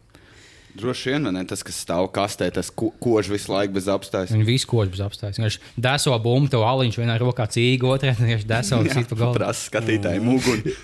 Droši 0.77 1.09
vien, 1.09 1.25
ne? 1.33 1.41
Tas, 1.49 1.63
kas 1.65 1.79
stāv 1.81 2.05
kastē, 2.13 2.51
tas 2.53 2.69
ko, 2.69 2.91
kož 3.01 3.31
visu 3.33 3.49
laiku 3.49 3.73
bez 3.79 3.87
apstājas. 3.89 4.29
Viņi 4.29 4.45
visu 4.45 4.69
kož 4.69 4.91
bez 4.93 5.01
apstājas. 5.01 5.39
Viņš 5.41 5.57
deso 5.73 6.13
bumbu, 6.21 6.51
to 6.53 6.61
aliņš 6.61 6.99
vienā 7.01 7.17
rokā 7.17 7.49
cīga, 7.49 7.95
otrā 7.95 8.13
viņš 8.13 8.45
deso 8.45 8.83
sit 8.85 9.09
pa 9.09 9.17
galvu. 9.17 9.39
Prasa 9.39 9.71
skatītājiem 9.71 10.29
uguni. 10.37 10.77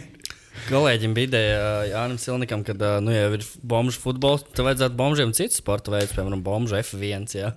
Kolēģim 0.64 1.14
bija 1.16 1.28
ideja 1.28 1.64
Jānis 1.90 2.24
Silnikam, 2.24 2.62
ka 2.64 2.74
nu, 3.04 3.12
jau 3.12 3.28
ir 3.36 3.44
bombuļu 3.66 4.00
futbols. 4.00 4.46
Tad 4.50 4.64
vajadzētu 4.68 4.96
bombžiem 4.98 5.34
citu 5.36 5.58
sporta 5.58 5.92
veidu, 5.92 6.12
piemēram, 6.16 6.44
bombuļu 6.44 6.78
F1. 6.80 7.26
Jā. 7.36 7.52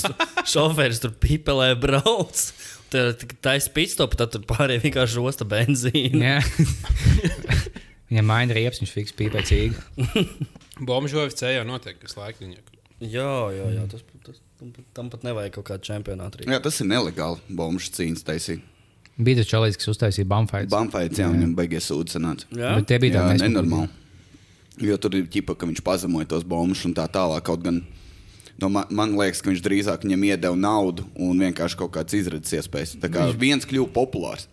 Šoferis 0.52 1.02
tur 1.02 1.14
pipelē 1.18 1.72
brauc. 1.80 2.44
Tad 2.94 3.24
tā 3.42 3.56
ir 3.58 3.64
spīdstopa, 3.64 4.18
tad 4.20 4.34
tur 4.34 4.44
pārējie 4.46 4.84
vienkārši 4.84 5.18
rosta 5.18 5.46
benzīnu. 5.48 6.36
Viņam 8.12 8.28
maina 8.32 8.54
riepas, 8.54 8.78
viņš 8.82 8.92
fiks 8.94 9.16
pīpē 9.18 9.42
cīga. 9.48 9.82
Bombžu 10.88 11.24
OFC 11.24 11.48
jau 11.56 11.64
notiek, 11.66 11.98
kas 12.02 12.14
laika 12.18 12.44
viņa. 12.44 12.62
Jā, 13.02 13.32
jā, 13.54 13.66
jā 13.74 13.88
tas, 13.90 14.04
tas, 14.26 14.38
tam, 14.60 14.70
tam 14.94 15.10
pat 15.10 15.26
nevajag 15.26 15.56
kaut 15.58 15.66
kādu 15.72 15.88
čempionātu. 15.90 16.40
rīkot. 16.40 16.54
Jā, 16.54 16.62
tas 16.62 16.78
ir 16.80 16.88
nelegāli. 16.92 17.42
Bombuļs 17.50 17.90
cīņas 17.98 18.24
taisīt. 18.30 18.70
Bija 19.16 19.38
tas 19.40 19.50
čalīts, 19.50 19.78
kas 19.78 19.92
uztaisīja 19.92 20.26
bumfights. 20.26 20.72
Bamfaits, 20.74 21.20
jā, 21.22 21.28
viņam 21.30 21.52
beigas 21.58 21.86
sūdzes 21.90 22.16
sanāca. 22.16 22.48
Jā, 22.50 22.72
Bet 22.80 22.88
tie 22.90 22.98
bija 23.02 23.14
Jā, 23.20 23.26
tādi 23.28 23.44
nenormāli. 23.46 23.90
Jo 24.82 24.96
tur 24.98 25.14
ir 25.14 25.28
ķipa, 25.30 25.54
ka 25.54 25.68
viņš 25.70 25.84
pazemoja 25.86 26.26
tos 26.32 26.42
bombus 26.50 26.82
un 26.88 26.96
tā 26.96 27.04
tālāk. 27.06 27.44
Kaut 27.46 27.62
gan 27.62 27.84
no 28.58 28.70
man, 28.74 28.88
man 28.90 29.14
liekas, 29.14 29.42
ka 29.42 29.52
viņš 29.52 29.62
drīzāk 29.62 30.02
viņam 30.06 30.26
iedeva 30.26 30.58
naudu 30.58 31.06
un 31.14 31.38
vienkārši 31.46 31.78
kaut 31.78 31.92
kādas 31.94 32.16
izredzes 32.18 32.58
iespējas. 32.58 32.96
Tā 33.02 33.10
kā 33.12 33.28
viens 33.38 33.66
kļuva 33.70 33.92
populārs. 33.94 34.48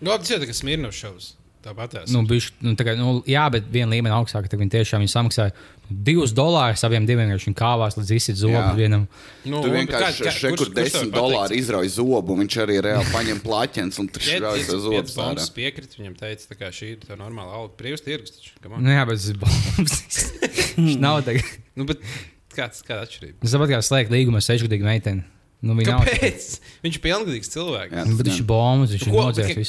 Nu, 0.00 0.10
tas 0.10 0.32
jau 0.32 0.40
tā 0.42 0.48
kā 0.50 0.56
Smirnovs 0.56 0.98
šovs. 0.98 1.30
Tāpat 1.60 1.90
tās. 1.92 2.08
Nu, 2.14 2.22
bišķi, 2.24 2.54
nu, 2.64 2.72
tā 2.72 2.86
kā, 2.88 2.94
nu, 2.96 3.18
jā, 3.28 3.42
bet 3.52 3.66
viena 3.68 3.92
līmeņa 3.92 4.16
augstāk. 4.16 4.46
Tad 4.48 4.56
viņi 4.62 4.72
tiešām 4.72 5.02
viņi 5.04 5.12
samaksāja 5.12 5.52
divus 5.90 6.32
dolārus 6.32 6.80
saviem 6.80 7.04
diviem. 7.04 7.28
Viņš 7.34 7.52
kāvās 7.58 7.98
līdz 7.98 8.12
izsit 8.16 8.38
zobu 8.40 8.62
vienam. 8.78 9.02
nu, 9.44 9.60
Tur 9.60 9.68
bet 9.68 9.82
vienkārši 9.82 10.22
kā- 10.24 10.30
kā- 10.30 10.32
šeit, 10.38 10.56
kur 10.56 10.70
kurš- 10.70 10.72
kurš 10.72 10.74
tev 10.74 10.84
10 10.88 11.10
pateiks? 11.10 11.18
dolāri 11.18 11.58
izrauj 11.60 11.88
zobu, 11.98 12.32
un 12.32 12.40
viņš 12.46 12.56
arī 12.64 12.76
reāli 12.86 13.10
paņem 13.12 13.42
plaķens 13.44 13.98
un 14.00 14.08
Piec- 14.08 14.40
šāvis 14.40 14.64
piec- 14.64 14.72
ar 14.72 14.80
zobu. 14.86 14.94
piec 15.02 15.14
bombas 15.16 15.50
piekrita, 15.50 15.98
viņam 16.00 16.16
teica, 16.16 16.56
ka 16.58 16.64
šī 16.72 16.88
ir 16.94 16.96
tā 17.04 17.18
normāla 17.20 17.52
alga. 17.60 17.74
Brīvs 17.76 18.04
tirgus 18.08 18.30
taču. 18.38 18.80
Nu, 18.80 18.88
jā, 18.96 19.04
bet 19.06 19.20
tas 19.20 19.28
ir 19.28 19.36
bombs. 19.36 19.92
Viņš 20.80 20.96
nav 21.06 21.20
tagad. 21.28 21.44
Nu, 21.76 21.84
bet 21.84 21.98
kāds, 22.56 22.80
kāda 22.88 23.04
atšķirība? 23.04 23.44
Es 23.44 23.52
saprotu, 23.52 23.74
kā 23.76 23.82
slēgt 23.84 24.08
līgumu 24.16 24.40
ar 24.40 24.46
sešgadīgu 24.48 24.88
meiteni. 24.88 25.24
Nu, 25.60 25.74
viņa 25.76 25.92
nav. 25.92 26.06
Kāpēc? 26.08 26.44
Viņš 26.86 26.94
ir 26.96 27.02
pilngadīgs 27.04 27.50
cilvēks. 27.52 27.92
Jā. 27.92 28.06
Nu, 28.08 28.16
Bet 28.16 28.30
viņš 28.30 28.38
ir 28.40 28.46
bombs, 28.48 28.94
viņš 28.94 29.02
ir 29.04 29.12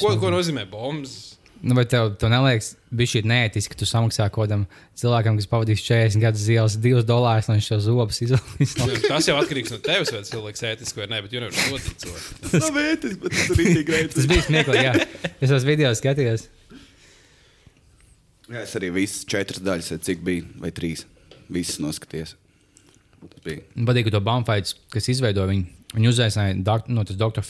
Ko, 0.00 0.08
ko, 0.08 0.16
ko 0.22 0.30
nozīmē 0.32 0.64
bombas? 0.70 1.36
Nu, 1.62 1.76
bet 1.78 1.92
tev, 1.92 2.08
tev 2.18 2.30
neliekas, 2.32 2.72
bija 2.90 3.10
šī 3.12 3.20
neētiski, 3.30 3.70
ka 3.70 3.78
tu 3.78 3.86
samaksā 3.86 4.24
kaut 4.34 4.48
kādam 4.48 4.64
cilvēkam, 4.98 5.36
kas 5.38 5.46
pavadīs 5.46 5.84
40 5.86 6.18
gadus 6.24 6.42
zils, 6.42 6.74
2 6.82 7.04
dolārus, 7.06 7.46
lai 7.46 7.58
viņš 7.60 7.68
šo 7.70 7.78
zobus 7.84 8.18
izvēlētos. 8.26 9.04
Tas 9.06 9.28
jau 9.30 9.36
atkarīgs 9.38 9.70
no 9.70 9.78
tevis, 9.86 10.10
vai 10.10 10.24
cilvēks 10.26 10.64
ētiski 10.72 10.98
vai 10.98 11.06
nē, 11.12 11.20
bet 11.22 11.36
jūs 11.36 11.44
nevarat 11.44 11.60
sodīt 11.68 12.02
cilvēku. 12.02 12.34
Tas 12.48 12.56
nav 12.66 12.80
vērtīgs, 12.80 13.20
bet 13.22 13.36
tas 13.36 13.54
ir 13.54 13.62
īsti 13.66 13.84
grēts. 13.92 14.16
Tas 14.18 14.28
bija 14.32 14.46
smieklīgi, 14.48 14.82
jā. 14.88 15.30
Es 15.38 15.54
tos 15.54 15.68
video 15.68 15.94
skatījos. 16.00 16.48
Jā, 18.50 18.64
es 18.64 18.74
arī 18.80 18.90
visas 18.98 19.22
četras 19.30 19.62
daļas, 19.62 19.94
vai 19.94 20.00
cik 20.10 20.26
bija, 20.26 20.50
vai 20.66 20.74
trīs. 20.74 21.06
Visas 21.52 21.78
noskaties. 21.84 22.34
Patīk, 23.22 24.08
ka 24.08 24.16
to 24.16 24.24
Bamfaits, 24.26 24.74
kas 24.90 25.06
izveidoja 25.14 25.46
viņu, 25.54 25.70
viņu 25.94 26.10
uzaicināja 26.10 26.58
dok, 26.66 26.90
no, 26.90 27.06
tas 27.06 27.22
Dr. 27.22 27.46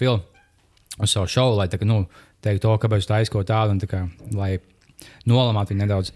Uz 1.00 1.14
savu 1.14 1.30
šovu, 1.30 1.56
lai 1.60 1.68
tā, 1.72 1.80
nu, 1.88 2.02
teiktu, 2.44 2.66
to, 2.66 2.74
kāpēc 2.82 3.08
tā 3.08 3.22
aizko 3.22 3.40
tādu, 3.48 3.76
un 3.76 3.80
tā 3.80 3.88
kā, 3.88 4.04
lai 4.36 4.56
nolamātu 5.28 5.72
viņu 5.72 5.84
nedaudz. 5.84 6.12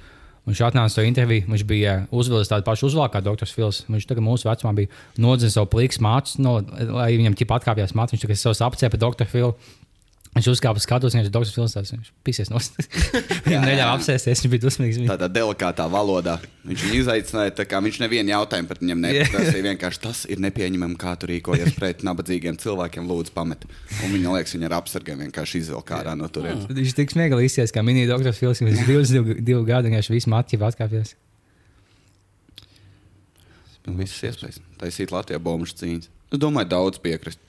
Viņš 0.46 0.60
atnāca 0.62 1.00
to 1.00 1.02
interviju, 1.02 1.48
viņš 1.50 1.62
bija 1.66 1.94
uzvilcis 2.14 2.52
tādu 2.52 2.62
pašu 2.68 2.86
uzvalku 2.86 3.16
kā 3.16 3.22
Dr. 3.24 3.48
Fils. 3.50 3.80
Viņš 3.90 4.04
kā 4.06 4.22
mūsu 4.22 4.46
vecumā 4.46 4.76
bija 4.76 4.92
nodzis 5.18 5.56
savu 5.56 5.66
pliks 5.72 5.98
mācu, 5.98 6.36
no, 6.44 6.60
lai 6.94 7.08
viņam 7.16 7.34
ķip 7.40 7.54
atkāpjas 7.56 7.96
mācu. 7.98 8.14
Viņš 8.14 8.28
kā 8.30 8.36
savus 8.38 8.62
apcēpa 8.62 9.00
Dr. 9.02 9.26
Phil. 9.32 9.56
Viņš 10.36 10.46
uzkāpa 10.52 10.80
skatos, 10.84 11.14
viņš 11.16 11.30
ir 11.30 11.32
Dr. 11.32 11.48
Fils. 11.48 11.72
tās 11.72 11.90
Viņš 11.94 12.08
pisies 12.26 12.50
no 12.52 12.58
Viņam 13.46 13.62
neļāva 13.64 13.94
apsēsties, 13.96 14.42
viņš 14.44 14.50
bija 14.52 14.62
dusmīgs. 14.66 14.98
Viņu- 15.00 15.08
Tādā 15.14 15.28
delikātā 15.32 15.86
valodā. 15.88 16.34
Viņš 16.68 16.82
viņu 16.84 16.98
izaicināja, 17.00 17.54
tā 17.56 17.64
kā 17.64 17.80
viņš 17.80 18.00
nevienu 18.02 18.34
jautājumu 18.34 18.68
par 18.68 18.80
viņam 18.82 19.00
neprasīja. 19.06 19.62
Vienkārši 19.64 20.02
tas 20.04 20.24
ir 20.28 20.42
nepieņemami, 20.44 20.98
kā 21.00 21.14
tu 21.16 21.30
rīkojies 21.30 21.72
pret 21.78 22.04
nabadzīgiem 22.04 22.58
cilvēkiem. 22.60 23.08
Lūdzu, 23.08 23.32
pamet. 23.32 23.64
Un 24.04 24.12
viņa 24.12 24.34
liekas, 24.36 24.52
viņa 24.58 24.68
ar 24.68 24.74
apsargiem 24.82 25.22
vienkārši 25.24 25.62
izvilka 25.62 26.02
ārā 26.02 26.12
no 26.20 26.28
turienes. 26.28 26.66
Viņš 26.68 26.92
tik 26.98 27.14
smieklīgi 27.16 27.48
izsies, 27.48 27.72
kā 27.72 27.84
mini 27.86 28.04
Dr. 28.10 28.34
Fils. 28.36 28.60
Viņš 28.60 28.82
ir 28.82 28.90
22 28.92 29.62
gadi, 29.70 29.88
un 29.88 29.96
viņš 29.96 30.10
visu 30.12 30.32
matķi 30.34 30.60
atkāpjas. 30.68 31.14
Visas 33.86 34.20
iespējas. 34.26 34.60
Taisīt 34.82 35.14
Latvijā 35.14 35.38
bombušu 35.40 35.78
cīņas. 35.80 36.10
Es 36.34 36.42
domāju, 36.42 36.68
daudz 36.74 36.98
piekrist. 37.00 37.40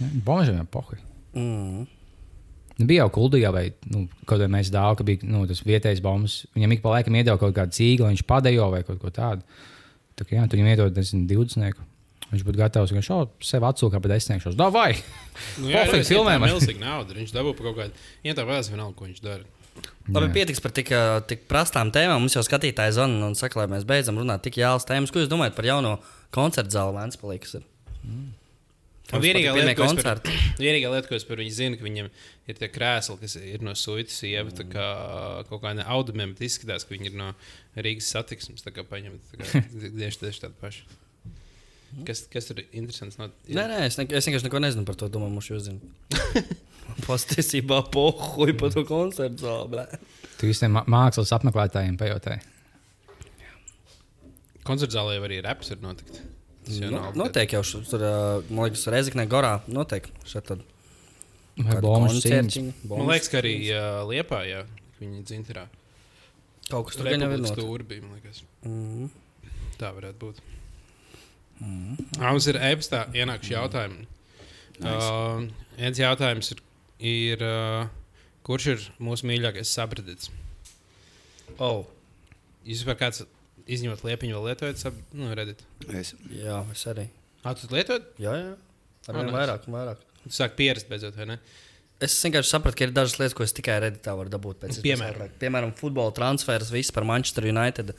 Jau 0.00 0.66
pohi. 0.74 0.98
Mm. 1.38 1.86
Nu, 2.80 2.86
bija 2.88 3.04
jau 3.04 3.10
kuldīgā, 3.12 3.50
vai 3.52 3.66
nu, 3.92 4.06
kaut 4.24 4.40
kā 4.40 4.46
mēs 4.48 4.70
dāvājām, 4.72 4.96
ka 4.96 5.04
bija 5.04 5.28
nu, 5.28 5.42
tas 5.50 5.60
vietējais 5.66 6.00
bombas. 6.04 6.38
Viņam 6.56 6.72
ik 6.72 6.80
pa 6.84 6.94
laikam 6.94 7.18
iedeva 7.18 7.36
kaut 7.40 7.52
kādu 7.58 7.76
cīgu, 7.76 8.06
viņš 8.08 8.24
padejo 8.30 8.70
vai 8.72 8.80
kaut 8.86 9.02
ko 9.02 9.12
tādu. 9.12 9.44
Tā 10.16 10.24
kā 10.24 10.38
jā, 10.38 10.46
tu 10.48 10.56
viņam 10.56 10.70
iedod, 10.72 10.96
nezinu, 10.96 11.26
20. 11.28 11.86
Viņš 12.30 12.44
būtu 12.46 12.60
gatavs, 12.60 12.92
viņš 12.94 13.08
jau 13.10 13.20
sev 13.42 13.64
atsūkā 13.66 14.00
pa 14.00 14.10
desmitniekšos. 14.12 14.56
Da, 14.56 14.68
vai! 14.72 14.94
Nu, 15.58 15.68
jā, 15.72 15.82
Pofīgi, 15.90 16.06
ir 16.06 16.10
filmējam. 16.14 16.44
milzīgi 16.46 16.82
nauda. 16.82 17.16
Viņš 17.18 17.32
dabū 17.34 17.52
par 17.58 17.68
kaut 17.68 17.78
kādu. 17.80 18.04
Ja 18.24 18.36
tā 18.38 18.44
vēlas, 18.46 18.70
vienalga, 18.70 18.94
ko 18.96 19.08
viņš 19.08 19.22
dara. 19.24 19.44
Labi, 20.10 20.28
pietiks 20.34 20.62
par 20.62 20.72
tik, 20.76 20.92
tik 21.30 21.44
prastām 21.50 21.90
tēmām. 21.94 22.22
Mums 22.22 22.36
jau 22.38 22.44
skatītāji 22.46 22.96
zvana 22.96 23.28
un 23.28 23.36
saka, 23.38 23.60
lai 23.60 23.68
mēs 23.74 23.86
beidzam 23.88 24.18
runāt 24.20 24.44
tik 24.46 24.60
jālas 24.62 24.86
tēmas. 24.88 25.12
Ko 25.12 25.22
jūs 25.22 25.30
domājat 25.30 25.58
par 25.58 25.68
jauno 25.68 25.96
koncertu 26.34 26.78
zāli 26.78 26.96
Vēnspilī? 26.96 27.40
kas 27.42 27.58
ir? 27.60 27.66
Mums 29.10 29.24
Vienīgā 29.24 29.52
lieta, 29.56 29.74
par, 30.04 30.20
vienīgā 30.62 30.90
lieta, 30.92 31.08
ko 31.10 31.16
es 31.18 31.24
par 31.26 31.40
viņu 31.42 31.54
zinu, 31.56 31.78
ka 31.80 31.86
viņam 31.86 32.08
ir 32.50 32.58
tie 32.60 32.68
krēsli, 32.70 33.16
kas 33.22 33.34
ir 33.40 33.64
no 33.66 33.72
suitas 33.78 34.14
sieva, 34.22 34.52
tā 34.54 34.66
kā 34.70 34.84
kaut 35.48 35.62
kāda 35.64 35.86
audumiem, 35.90 36.36
bet 36.36 36.44
izskatās, 36.46 36.86
ka 36.86 36.94
viņi 36.94 37.10
ir 37.10 37.16
no 37.18 37.32
Rīgas 37.76 38.10
satiksmes. 38.14 38.62
Tā 38.62 38.70
kā 38.76 38.84
paņemt 38.86 39.32
tā 39.32 39.40
kā 39.42 39.62
tieši, 39.98 40.20
tieši 40.22 40.44
tādu 40.46 40.54
pašu. 40.62 40.86
Kas, 42.06 42.22
kas 42.30 42.46
tur 42.46 42.60
ir 42.62 42.68
interesants? 42.78 43.18
No, 43.18 43.26
Nē, 43.50 43.64
nē, 43.66 43.80
es, 43.88 43.96
ne, 43.98 44.06
es 44.14 44.28
vienkārši 44.28 44.46
neko 44.46 44.60
nezinu 44.62 44.86
par 44.86 44.94
to. 45.00 45.08
Domāju, 45.10 45.34
mums 45.34 45.48
jūs 45.50 45.64
zināt. 45.66 46.54
Patiesībā 47.08 47.80
pohuļ 47.90 48.52
par 48.60 48.70
to 48.76 48.84
koncertu 48.86 49.42
zāli. 49.42 49.72
blē. 49.74 49.86
Tu 50.38 50.46
visiem 50.52 50.70
mā- 50.78 50.84
mākslas 50.90 51.34
apmeklētājiem 51.34 51.98
pajautāji. 51.98 52.46
Koncerts 54.66 54.94
zālē 54.94 55.16
jau 55.18 55.24
arī 55.26 55.40
reps 55.44 55.72
ir 55.74 55.82
notikt. 55.82 56.20
Nav. 56.90 57.16
noteikti 57.18 57.56
jau 57.56 57.62
tur, 57.88 58.04
man 58.50 58.68
liekas, 58.68 58.86
Reizekne 58.92 59.26
Gorā. 59.30 59.56
Noteikti. 59.70 60.12
Šeit 60.28 60.46
tad. 60.50 60.62
Man 61.60 63.08
liekas, 63.10 63.28
ka 63.32 63.40
arī 63.42 63.54
uh, 63.74 64.00
Liepā, 64.08 64.44
jā, 64.48 64.62
viņi 65.00 65.24
dzinterā. 65.28 65.66
kaut 66.70 66.88
kas 66.88 67.00
tur 67.00 67.10
gan 67.10 67.26
jau 67.26 67.30
ir 67.34 67.46
stūri 67.50 67.86
bija, 67.90 68.06
man 68.06 68.20
liekas. 68.20 68.42
Mhm. 68.64 69.10
Tā 69.80 69.92
varētu 69.96 70.20
būt. 70.20 70.40
Mm. 71.60 71.96
Mums 72.20 72.46
ir 72.48 72.56
e-pastā 72.56 73.04
ienākuši 73.16 73.52
jautājumi. 73.52 74.06
Uh, 74.80 75.44
viens 75.76 75.98
jautājums 76.00 76.54
ir, 76.54 76.60
ir 77.04 77.42
uh, 77.44 77.88
kurš 78.46 78.68
ir 78.72 78.84
mūsu 79.02 79.28
mīļākais 79.28 79.72
sabradīts? 79.76 80.30
Oh, 81.60 81.84
Jūs 82.64 82.82
vispār 82.82 82.98
kāds 83.00 83.22
izņemot 83.76 84.02
liepiņu 84.06 84.36
vēl 84.36 84.46
lietojat, 84.50 84.80
sab, 84.82 84.96
nu, 85.16 85.30
redīt. 85.36 85.62
Es, 85.94 86.14
jā, 86.34 86.60
es 86.74 86.84
arī. 86.90 87.06
Ah, 87.44 87.54
tu 87.56 87.70
lietojat? 87.72 88.10
Jā, 88.20 88.34
jā. 88.36 88.52
Ar 89.08 89.14
Ah, 89.14 89.18
vien 89.18 89.26
nice. 89.30 89.36
vairāk 89.38 89.66
un 89.70 89.76
vairāk. 89.78 90.06
Tu 90.26 90.34
sāk 90.36 90.56
pierast 90.58 90.88
beidzot, 90.90 91.16
vai 91.16 91.26
ne? 91.32 91.38
Es 92.00 92.14
vienkārši 92.24 92.48
sapratu, 92.54 92.76
ka 92.80 92.86
ir 92.86 92.92
dažas 92.96 93.18
lietas, 93.20 93.34
ko 93.36 93.44
es 93.44 93.52
tikai 93.56 93.78
redītā 93.84 94.12
varu 94.16 94.32
dabūt. 94.32 94.58
Pēc 94.62 94.76
iespējas 94.78 94.84
Piemēram? 94.86 95.32
Piemēram, 95.40 95.72
futbola 95.76 96.12
transfers, 96.16 96.70
viss 96.72 96.92
par 96.96 97.04
Manchester 97.08 97.44
United. 97.48 97.94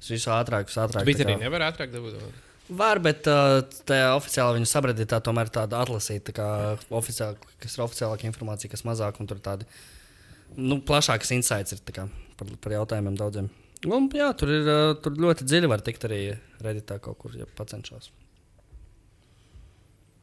Tas 0.00 0.08
viss 0.12 0.28
ātrāk, 0.32 0.68
viss 0.68 0.80
ātrāk. 0.80 1.04
Tā 1.04 1.14
arī 1.24 1.36
kā- 1.36 1.40
nevar 1.40 1.64
ātrāk 1.70 1.92
dabūt. 1.92 2.20
Var, 2.68 2.98
bet 3.04 3.26
uh, 3.28 3.58
tajā 3.84 4.06
oficiāli 4.16 4.56
viņu 4.62 4.68
sabredītā 4.70 5.18
tomēr 5.24 5.50
tāda 5.52 5.82
atlasīta, 5.84 6.32
tā 6.32 6.36
kā 6.38 6.46
oficiāli, 6.96 7.36
kas 7.60 7.76
ir 7.76 7.82
oficiālāka 7.84 8.24
informācija, 8.24 8.70
kas 8.72 8.84
mazāk, 8.88 9.20
un 9.20 9.28
tur 9.28 9.36
tādi 9.44 9.66
nu, 10.56 10.78
plašākas 10.80 11.34
insights 11.36 11.76
ir 11.76 11.82
tā 11.84 11.92
kā, 11.98 12.06
par, 12.40 12.48
par 12.64 12.72
jautājumiem 12.78 13.18
daudziem. 13.20 13.50
Un, 13.84 14.06
jā, 14.16 14.30
tur 14.38 14.52
ir 14.54 14.68
tur 15.04 15.16
ļoti 15.20 15.44
dziļi 15.48 15.68
var 15.68 15.82
tikt 15.84 16.06
arī 16.08 16.20
redītā 16.64 16.96
kaut 17.04 17.18
kur, 17.20 17.34
ja 17.36 17.44
pacenšos. 17.58 18.10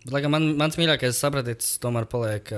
Bet, 0.02 0.14
lai 0.16 0.22
gan 0.26 0.34
man, 0.34 0.48
mans 0.58 0.80
mīļākais 0.82 1.20
sabredīts 1.22 1.76
tomēr 1.84 2.08
paliek 2.10 2.50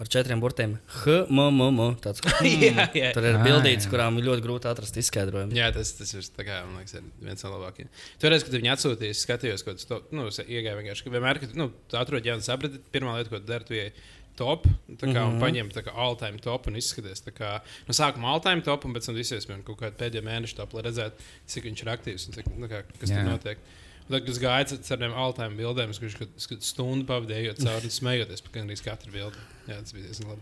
ar 0.00 0.08
četriem 0.10 0.40
burtiem. 0.42 0.78
H, 1.04 1.18
m, 1.30 1.42
m, 1.52 1.60
m. 1.68 1.82
Tāds, 2.02 2.22
Jā, 2.64 2.88
jā. 2.96 3.10
Tur 3.14 3.28
ir 3.28 3.36
Ah, 3.38 3.44
bildītas, 3.44 3.86
kurām 3.92 4.16
ir 4.18 4.26
ļoti 4.26 4.42
grūti 4.46 4.70
atrast 4.70 4.96
izskaidrojumu. 4.98 5.54
Jā, 5.54 5.68
tas, 5.76 5.92
tas 5.98 6.10
ir 6.16 6.24
tā 6.34 6.46
kā, 6.48 6.62
man 6.66 6.80
liekas, 6.80 6.96
ir 6.98 7.04
viens 7.28 7.44
no 7.46 7.52
labākajiem. 7.54 7.92
Toreiz, 8.24 8.46
kad 8.48 8.56
viņi 8.56 8.72
atsūtīja, 8.74 9.14
es 9.14 9.22
skatījos, 9.26 9.62
ko 9.66 9.76
tas 9.76 9.86
nu, 10.10 10.26
es 10.32 10.40
iegāju 10.42 10.80
vienkārši. 10.80 11.12
Vienmēr, 11.14 11.42
kad 11.44 11.54
nu, 11.60 11.68
atrod 12.00 12.26
jaunu 12.26 12.42
saprati, 12.48 12.80
pirmā 12.96 13.14
lieta, 13.20 13.30
ko 13.36 13.42
dari, 13.44 13.68
tu 13.68 13.76
ej 13.78 13.92
top, 14.36 14.66
tā 14.66 15.06
kā, 15.06 15.12
mm 15.12 15.16
-hmm. 15.16 15.34
un 15.34 15.40
paņem 15.40 15.70
tā 15.74 15.84
kā 15.86 15.94
all-time 15.94 16.38
top 16.38 16.66
un 16.66 16.76
izskaties. 16.76 17.22
tā 17.22 17.32
Kā, 17.32 17.60
no 17.88 17.94
sākuma 17.94 18.32
all-time 18.32 18.62
top, 18.62 18.84
un 18.84 18.94
pēc 18.94 19.06
tam 19.06 19.14
visies 19.14 19.48
man 19.48 19.62
kaut 19.62 19.78
kādā 19.80 19.92
pēdējā 19.92 20.22
mēneša 20.22 20.56
top, 20.56 20.74
lai 20.74 20.82
redzētu, 20.82 21.14
cik 21.46 21.64
viņš 21.64 21.82
ir 21.82 21.88
aktīvs 21.96 22.26
un 22.28 22.34
cik, 22.34 22.46
nu, 22.58 22.68
kā, 22.68 22.82
kas 23.00 23.10
Jā. 23.10 23.16
tur 23.16 23.30
notiek. 23.30 23.58
Un 24.04 24.10
Tad, 24.12 24.20
kad 24.20 24.28
es 24.28 24.38
gāju 24.38 24.76
ar 24.76 24.80
tādiem 24.84 25.14
all-time 25.16 25.56
bildēm, 25.56 25.90
es 25.90 25.98
kurš 25.98 26.18
kad 26.20 26.60
stundu 26.60 27.06
pavadīju 27.08 27.54
cauri 27.56 27.88
un 27.88 27.90
smejoties 27.90 28.42
par 28.44 28.52
gandrīz 28.52 28.82
katru 28.84 29.12
bildi. 29.14 29.36
Jā, 29.66 29.78
tas 29.80 29.92
bija 29.96 30.10
diezgan 30.10 30.34
labi. 30.34 30.40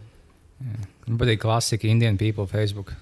Man 1.06 1.18
patīk 1.18 1.38
klasika 1.44 1.87
Indian 1.87 2.18
people 2.18 2.46
Facebook. 2.50 2.94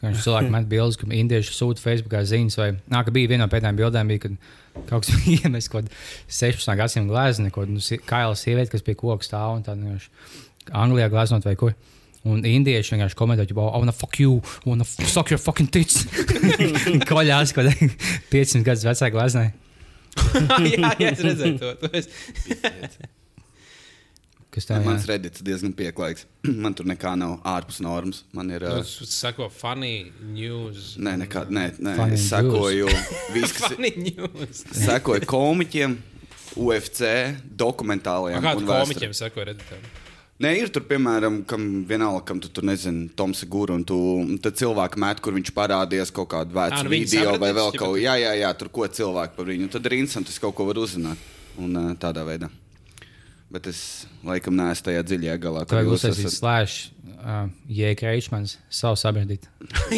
Viņš 0.00 0.22
cilvēki 0.24 0.52
met 0.54 0.68
bildes, 0.68 0.96
ka 0.96 1.08
indieši 1.12 1.52
sūta 1.52 1.82
Facebookā 1.82 2.22
ziņas. 2.24 2.56
Vai, 2.56 2.70
nā, 2.88 3.02
ka 3.04 3.12
bija 3.12 3.28
viena 3.34 3.44
no 3.44 3.52
pēdējām 3.52 3.80
bildēm, 3.80 4.12
bija, 4.12 4.22
kad 4.24 4.84
kaut 4.88 5.04
kas 5.04 5.12
bija 5.20 5.44
iemests 5.44 5.72
kaut 5.72 5.84
kādā 5.84 6.00
16. 6.32 6.72
gadsimta 6.80 7.12
glezniecībā, 7.12 7.54
kaut 7.56 7.68
kāda 7.68 8.00
kaila 8.08 8.38
sieviete, 8.38 8.72
kas 8.72 8.86
pie 8.86 8.96
koka 8.96 9.26
stāv 9.26 9.58
un 9.58 9.66
tādā 9.66 9.84
vienkārši 9.84 10.72
Anglijā 10.80 11.10
gleznot 11.12 11.44
vai 11.48 11.56
kur. 11.60 11.76
Un 12.28 12.42
indieši 12.44 12.94
vienkārši 12.94 13.16
komentē, 13.16 13.46
ka, 13.48 13.56
oh, 13.64 13.84
no 13.84 13.92
fuck 13.96 14.18
you, 14.20 14.40
oh, 14.66 14.74
no 14.76 14.84
fuck 14.84 15.32
your 15.32 15.40
fucking 15.40 15.70
tits. 15.72 16.04
Koļās, 17.10 17.54
kādā 17.56 17.72
500 18.32 18.66
gadus 18.66 18.84
vecā 18.88 19.08
gleznē. 19.12 19.46
jā, 20.74 20.92
jā, 21.00 21.14
es 21.14 21.24
redzēju 21.24 21.56
to. 21.60 21.72
to 21.80 21.92
es... 21.96 22.12
Kas 24.50 24.66
tā 24.66 24.80
mans 24.82 25.04
ir? 25.06 25.12
redīts 25.12 25.44
diezgan 25.46 25.72
pieklājīgs. 25.78 26.24
Man 26.64 26.74
tur 26.74 26.88
nekā 26.90 27.12
nav 27.18 27.36
ārpus 27.46 27.78
normas. 27.84 28.24
Man 28.34 28.50
ir. 28.50 28.66
Nu, 28.66 28.80
Uh, 28.80 28.82
Es 28.82 29.14
sako, 29.14 29.46
funny 29.54 30.10
news. 30.34 30.96
Nē, 30.98 31.16
nekā, 31.24 31.44
nē, 31.50 31.64
nē 31.78 31.94
Funny 31.98 32.18
es 32.18 32.26
sekoju 32.30 32.90
news. 34.02 34.64
sekoju 34.86 35.26
komiķiem, 35.30 35.96
UFC, 36.58 37.06
dokumentālajiem. 37.62 38.42
Vēsture. 38.42 38.84
komiķiem 38.84 39.16
sako, 39.16 39.46
redzēt? 39.52 39.90
Nē, 40.40 40.54
ir 40.56 40.70
tur, 40.72 40.86
piemēram, 40.88 41.42
kam 41.44 41.64
vienalga, 41.84 42.22
kam 42.30 42.38
tu 42.40 42.48
tur 42.48 42.64
nezini, 42.64 43.10
Toms 43.12 43.42
Gūra, 43.44 43.74
un, 43.76 43.82
tu, 43.84 43.98
un 44.22 44.38
tad 44.40 44.56
cilvēki 44.56 45.02
met, 45.02 45.20
kur 45.20 45.36
viņš 45.36 45.52
parādījās 45.52 46.10
kaut 46.16 46.30
kādu 46.32 46.56
vecu 46.56 46.80
nu 46.86 46.94
video 46.94 47.34
vai 47.42 47.50
vēl 47.52 47.74
kaut 47.76 47.92
ko. 47.92 47.98
Jā, 48.00 48.14
jā, 48.16 48.32
jā, 48.40 48.54
tur 48.56 48.72
ko 48.72 48.88
cilvēki 48.88 49.36
par 49.36 49.50
viņu. 49.52 49.68
Un 49.68 49.74
tad 49.76 49.90
ir 49.90 49.98
interesanti, 49.98 50.32
es 50.32 50.40
kaut 50.40 50.56
ko 50.56 50.64
varu 50.70 50.86
uzzināt. 50.88 51.20
Un 51.60 51.76
tādā 52.00 52.24
veidā. 52.24 52.48
Bet 53.50 53.66
es 53.66 54.06
laikam 54.22 54.54
neesmu 54.54 54.86
tajā 54.86 55.02
dziļajā 55.08 55.36
galā. 55.42 55.64
Vajag 55.66 55.88
jūs 55.90 56.04
esat. 56.06 56.34
slēdz, 56.36 56.74
uh, 57.20 57.48
jēga 57.70 58.10
reičmans, 58.10 58.56
savu 58.72 58.98
sabiedrību. 59.00 59.48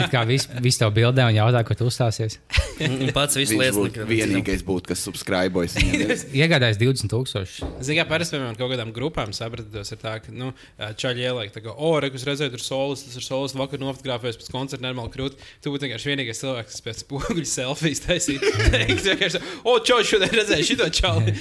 It 0.00 0.10
kā 0.12 0.24
viss 0.28 0.48
vis 0.64 0.78
tev 0.80 0.92
bildē 0.96 1.26
un 1.28 1.36
jautā, 1.36 1.62
ko 1.66 1.76
tu 1.76 1.86
uzstāsies. 1.90 2.38
Un 2.80 3.10
pats 3.14 3.36
viss 3.36 3.52
Viņš 3.52 3.60
lietas 3.60 3.78
būtu 3.78 4.06
vienīgais, 4.08 4.62
būt, 4.66 4.88
kas 4.88 5.02
subscribojas. 5.04 5.76
viņam. 5.76 6.12
Iegādājas 6.40 6.80
20,000. 6.80 7.68
Zini, 7.84 7.98
kā 8.00 8.06
parasti 8.08 8.36
piemēram 8.36 8.56
kaut 8.58 8.72
kādām 8.72 8.94
grupām 8.96 9.34
sapratos, 9.36 9.92
ir 9.92 10.00
tā, 10.00 10.16
ka, 10.24 10.32
nu, 10.32 10.52
čaļi 10.78 11.26
ieliek, 11.26 11.52
tā 11.52 11.62
kā, 11.64 11.74
o, 11.74 11.92
re, 12.00 12.08
kas 12.14 12.24
redzēja, 12.28 12.54
tur 12.54 12.64
solis, 12.64 13.04
tas 13.04 13.18
ir 13.20 13.26
solis, 13.26 13.56
vakar 13.58 13.82
nofotografējis 13.82 14.40
pēc 14.40 14.50
koncerta, 14.54 14.86
normāli 14.86 15.12
krūt. 15.12 15.36
Tu 15.60 15.74
būtu 15.74 15.88
vienkārši 15.88 16.12
vienīgais 16.14 16.40
cilvēks, 16.40 16.78
kas 16.78 16.86
pēc 16.86 17.02
spoguļu 17.04 17.46
selfijas 17.50 18.04
taisīja. 18.06 18.54
Es 18.86 19.04
vienkārši, 19.10 19.42
o, 19.64 19.76
čau, 19.84 20.00
šodien 20.06 20.32
redzēju 20.40 20.68
šito 20.72 20.88
čali. 20.96 21.36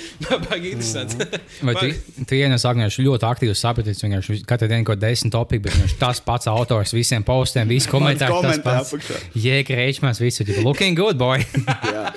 Baigi 0.50 0.76
interesants. 0.76 1.16
Vai 1.64 1.76
tu, 1.80 2.26
tu 2.28 2.38
ienes 2.38 2.66
vienkārši 2.68 3.06
ļoti 3.06 3.28
aktīvs 3.30 3.64
sapratis, 3.64 4.04
vienkārši 4.04 4.42
katru 4.50 4.70
dienu 4.72 4.88
kaut 4.88 5.02
desmit 5.02 5.29
topiki, 5.34 5.64
bet 5.68 5.76
viņš 5.78 5.96
tas 6.02 6.22
pats 6.26 6.50
autors 6.52 6.94
visiem 6.96 7.24
postiem, 7.26 7.70
visi 7.70 7.90
komentāri. 7.92 8.62
tas. 8.66 8.94
Jēga 9.36 9.78
reičmans, 9.80 10.22
visu, 10.24 10.46
tipo, 10.48 10.64
looking 10.66 10.98
good, 10.98 11.20
boy. 11.20 11.44
Jā. 11.94 12.10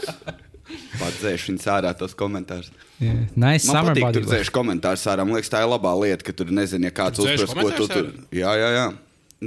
Pats 0.99 1.19
dzēš 1.23 1.47
viņas 1.51 1.69
ārā 1.73 1.93
tos 1.99 2.13
komentārus. 2.19 2.69
yeah. 3.01 3.25
Nice 3.35 3.67
Man 3.69 3.79
summer 3.79 3.97
patīk, 3.97 4.19
tur 4.19 4.29
dzēš 4.29 4.51
komentārus 4.55 5.07
ārā. 5.11 5.25
Man 5.27 5.37
liekas, 5.39 5.51
tā 5.53 5.63
ir 5.65 5.71
labā 5.73 5.93
lieta, 6.03 6.27
ka 6.29 6.35
tur 6.37 6.53
nezini, 6.55 6.89
ja 6.89 6.95
kāds 6.95 7.23
uzprast, 7.23 7.57
ko 7.59 7.73
tu 7.77 7.89
tur. 7.91 8.13
Jā, 8.35 8.53
jā, 8.61 8.71
jā. 8.77 8.87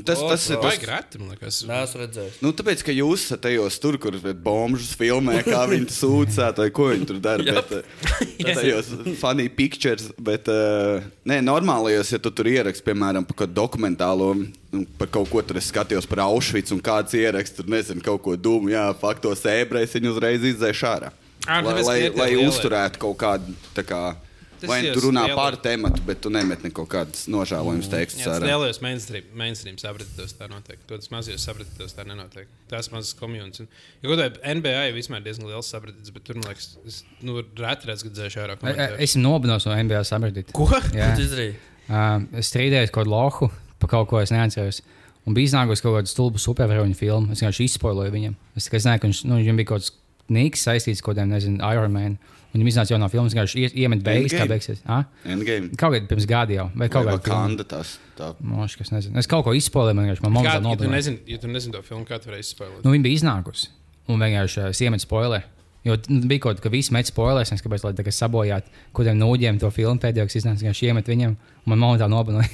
Tas, 0.04 0.20
O, 0.20 0.28
tas 0.28 0.44
ir 0.52 0.58
tas, 0.60 0.76
man 1.22 1.30
liekas. 1.32 1.62
Nē, 1.70 1.78
es 1.86 1.94
redzēju. 1.96 2.32
Nu, 2.44 2.50
tāpēc, 2.52 2.82
ka 2.84 2.92
jūs 2.92 3.22
esat 3.30 3.46
tajos 3.46 3.78
tur, 3.80 3.96
kur 4.02 4.18
bombžus 4.44 4.92
filmē, 5.00 5.38
kā 5.46 5.62
viņi 5.72 5.88
sūdzēt, 5.96 6.60
vai 6.60 6.68
ko 6.76 6.90
viņi 6.90 7.08
tur 7.08 7.22
dara. 7.24 7.46
Bet, 7.48 7.72
eh, 7.80 8.50
tajos 8.60 8.90
funny 9.22 9.48
pictures, 9.48 10.10
bet 10.20 10.52
uh, 10.52 11.00
nē, 11.24 11.40
normālajos, 11.48 12.12
ja 12.12 12.20
tu 12.20 12.34
tur 12.36 12.50
ieraksti, 12.52 12.84
piemēram, 12.90 13.24
par 13.30 13.48
dokumentālo, 13.48 14.34
nu, 14.36 14.84
par 15.00 15.08
kaut 15.16 15.32
ko 15.32 15.46
tur 15.48 15.62
es 15.62 15.72
skatījos 15.72 16.10
par 16.12 16.26
Auschwitz, 16.26 16.76
un 16.76 16.84
kāds 16.84 17.16
ieraksts 17.16 17.56
tur 17.62 17.72
nezinu, 17.72 18.04
kaut 18.04 18.20
ko 18.28 18.36
dūmu, 18.36 18.74
jā, 18.76 18.90
faktos 19.00 19.48
ebrejas, 19.48 19.96
viņi 19.96 20.12
uzreiz 20.12 20.44
izdzēš 20.52 20.84
ārā. 20.92 21.14
Lai, 21.46 21.62
tāpēc, 21.62 21.86
lai, 21.88 21.98
ir 22.10 22.16
lai 22.20 22.32
lielie- 22.34 22.50
uzturētu 22.52 23.00
kaut 23.08 23.20
kādu, 23.22 23.56
tā 23.78 23.86
kā, 23.88 24.04
Tas 24.16 24.25
vai 24.70 24.80
nu 24.82 24.88
jau 24.90 24.96
tu 24.98 25.04
runā 25.08 25.24
lielie- 25.26 25.36
par 25.38 25.58
tēmatu, 25.64 26.02
bet 26.08 26.22
tu 26.22 26.32
nemet 26.34 26.64
kaut 26.76 26.90
kādas 26.92 27.26
nožēlojumas 27.32 27.90
tekstus 27.92 28.24
Jā, 28.24 28.34
tas 28.34 28.46
lielajos 28.46 28.82
mainstream, 28.82 29.28
mainstream 29.34 29.78
sapratītos 29.82 30.36
tā 30.40 30.50
notiek. 30.52 30.80
To 30.90 30.98
tas 30.98 31.12
mazajos 31.14 31.46
sapratītos 31.48 31.96
tā 31.98 32.06
nenotiek. 32.08 32.48
Tās 32.72 32.92
mazas 32.94 33.14
komunijas. 33.20 33.62
Un, 33.64 33.70
ja 34.04 34.30
NBA 34.56 34.90
ir 34.90 34.98
vispār 34.98 35.24
diezgan 35.26 35.48
liels 35.52 35.70
sapratīts, 35.72 36.14
bet 36.16 36.26
tur, 36.28 36.40
man 36.42 36.52
liekas, 36.52 36.72
es 36.86 37.04
nu, 37.22 37.38
reti 37.42 37.92
redzu, 37.92 38.10
ka 38.10 38.16
dzēšu 38.20 38.42
ārā 38.46 38.58
komentārus. 38.62 39.00
Es 39.00 39.14
esmu 39.16 39.24
nobinos 39.28 39.66
no 39.66 39.76
NBA 39.78 40.04
sapratis. 40.08 40.52
Ko? 40.56 40.68
Jā. 40.94 41.14
Tu 41.16 41.26
izdarīji. 41.28 41.56
Um, 41.86 42.28
es 42.34 42.50
strīdējos 42.50 42.90
kaut 42.92 43.06
kādu 43.06 43.14
lohu 43.14 43.52
par 43.80 43.92
kaut 43.92 44.10
ko, 44.10 44.22
es 44.24 44.34
neatceros. 44.34 44.82
Un 45.26 45.34
bija 45.34 45.50
iznākusi 45.50 45.82
kaut 45.86 45.98
kāda 46.00 46.10
stulba 46.10 46.42
supervaroņu 46.42 46.98
filma. 46.98 47.34
Es 47.34 47.42
vienkārši 47.42 47.66
izspoiloju 47.70 48.14
viņam. 48.14 48.36
Es 48.58 48.68
tikai 48.68 48.82
zināju, 48.84 49.02
ka 49.02 49.10
viņš, 49.10 49.22
nu, 49.30 49.40
viņam 49.42 49.60
bija 49.62 49.70
kaut 49.72 49.82
kāds 49.82 49.94
nīks 50.36 50.66
saistīts 50.66 51.02
ar 51.02 51.08
kaut 51.08 51.16
kādiem, 51.18 51.34
nezinu, 51.34 51.62
Iron 51.74 51.94
Man. 51.94 52.18
Un 52.56 52.62
viņam 52.62 52.70
iznāca 52.72 52.94
jaunā 52.96 53.10
filma, 53.12 53.28
viņš 53.28 53.34
vienkārši 53.36 53.62
ie- 53.66 53.72
iemet 53.84 54.04
beigas, 54.06 54.32
kā 54.32 54.46
Endgame? 54.46 54.54
beigsies. 54.56 54.80
Endgame. 55.28 55.70
Kaut 55.76 55.92
kādā 55.92 56.08
pirms 56.08 56.26
gada 56.30 56.54
jau, 56.56 56.70
vai 56.72 56.88
kaut 56.88 57.04
kādā. 57.10 57.18
Wakanda 57.20 57.66
tas. 57.68 57.98
Tā. 58.16 58.30
Moši, 58.40 58.78
kas 58.80 58.92
nezinu. 58.96 59.18
Es 59.20 59.28
kaut 59.28 59.44
ko 59.44 59.52
izspoiloju, 59.52 59.94
man 59.98 60.06
vienkārši 60.08 60.24
man 60.24 60.32
Kā, 60.32 60.54
mamma 60.56 60.72
ja, 60.72 60.78
tu 60.80 60.88
nezini, 60.94 61.20
ja 61.28 61.38
tu 61.38 61.48
nezini 61.52 61.76
to 61.76 61.82
filmu, 61.84 62.06
kā 62.08 62.16
tu 62.24 62.30
varēsi 62.32 62.56
spēlēt? 62.56 62.86
Nu, 62.86 62.94
viņa 62.96 63.04
bija 63.04 63.20
iznākusi. 63.20 63.68
Un 64.08 64.24
vienkārši 64.24 64.62
uh, 64.64 64.70
es 64.72 64.80
iemetu 64.86 65.04
spoileri. 65.04 65.44
Jo 65.84 65.98
nu, 66.08 66.22
bija 66.32 66.40
kaut 66.48 66.56
kas, 66.56 66.64
ka 66.64 66.70
visi 66.72 66.94
met 66.96 67.06
spoilerus, 67.12 67.52
es 67.52 67.62
kāpēc, 67.62 67.84
lai 67.84 67.92
tā 67.94 68.06
kā 68.08 68.14
sabojātu 68.16 68.72
kādiem 68.96 69.20
nūģiem 69.20 69.60
to 69.60 69.70
filmu 69.76 70.00
pēdējo, 70.00 70.30
kas 70.32 70.40
iznāca, 70.40 70.64
vienkārši 70.64 70.88
iemet 70.88 71.06
viņam. 71.12 71.36
Un 71.36 71.68
man 71.76 71.80
mamma 71.84 72.00
tā 72.00 72.08
nobija. 72.10 72.48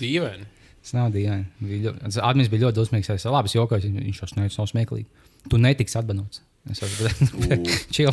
Dīvaini. 0.00 0.46
Tas 0.82 0.94
nav 0.96 1.12
dīvaini. 1.12 1.44
Bija 1.60 1.90
ļoti- 1.90 2.02
tas 2.08 2.18
Admins 2.24 2.48
bija 2.48 2.64
ļoti 2.66 2.78
dusmīgs. 2.80 3.10
Es 3.14 3.24
labi 3.28 3.52
jokoju, 3.52 3.92
viņš 3.92 4.20
jau 4.22 4.28
sniedz 4.32 4.56
savu 4.56 4.66
smieklīgi. 4.72 5.06
Tu 5.50 5.58
netiksi 5.60 5.98
atbanots. 6.00 6.40
Es 6.70 6.82
jau 6.82 6.88
čil. 7.94 8.10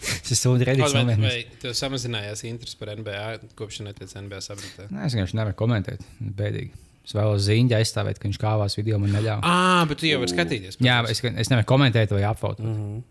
Es 0.00 0.30
esmu 0.32 0.54
Vai, 0.56 0.64
redzīgs. 0.64 0.94
vai, 0.96 1.02
Nē, 1.04 1.16
vai 1.20 1.58
tev 1.60 1.74
samazinājās 1.76 2.44
interesi 2.48 2.78
par 2.80 2.94
NBA 2.96 3.50
kopš 3.58 3.82
netiec 3.84 4.14
NBA 4.16 4.38
sabratē? 4.44 4.86
es 5.06 5.16
vienkārši 5.16 5.36
nevaru 5.36 5.58
komentēt. 5.58 6.04
Bēdīgi. 6.20 6.70
Es 7.04 7.12
vēlos 7.16 7.42
ziņā 7.44 7.80
aizstāvēt, 7.80 8.20
ka 8.20 8.28
viņš 8.28 8.38
kāvās 8.40 8.76
video 8.78 9.00
man 9.02 9.12
neļāva. 9.16 9.40
Ah, 9.44 9.82
bet 9.88 10.00
tu 10.00 10.08
jau 10.08 10.20
vari 10.22 10.32
skatīties. 10.32 10.78
Jā, 10.84 11.00
es, 11.10 11.20
es 11.20 11.50
nevaru 11.52 11.66
komentēt 11.68 12.12
vai 12.16 12.22
apfot. 12.28 12.60
Mm 12.60 12.76
-hmm. 12.76 13.02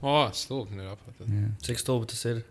O, 0.00 0.14
oh, 0.14 0.32
stulbi, 0.34 0.76
nevar 0.76 0.96
apgūt. 0.96 1.28
Cik 1.62 1.78
stulbi 1.78 2.06
tas 2.10 2.24
ir? 2.24 2.42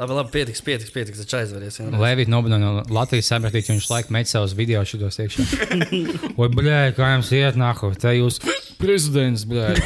Labi, 0.00 0.14
labi, 0.16 0.30
pietiks, 0.32 0.62
pietiks, 0.64 0.92
pietiks. 0.94 1.20
Taču 1.20 1.36
aizveries. 1.36 1.76
Levita 2.00 2.32
nobina 2.32 2.56
no 2.60 2.70
Latvijas 2.88 3.28
sapratīja, 3.28 3.66
ka 3.66 3.74
viņš 3.74 3.88
laikam 3.90 4.16
met 4.16 4.30
savus 4.30 4.54
video 4.56 4.80
šitos 4.88 5.20
iekšā. 5.20 5.44
Oi, 6.40 6.48
blē, 6.54 6.78
kā 6.96 7.10
jums 7.18 7.32
iet 7.36 7.58
nāku, 7.60 7.92
te 8.00 8.14
jūs 8.16 8.40
prezidents, 8.80 9.44
blē. 9.48 9.74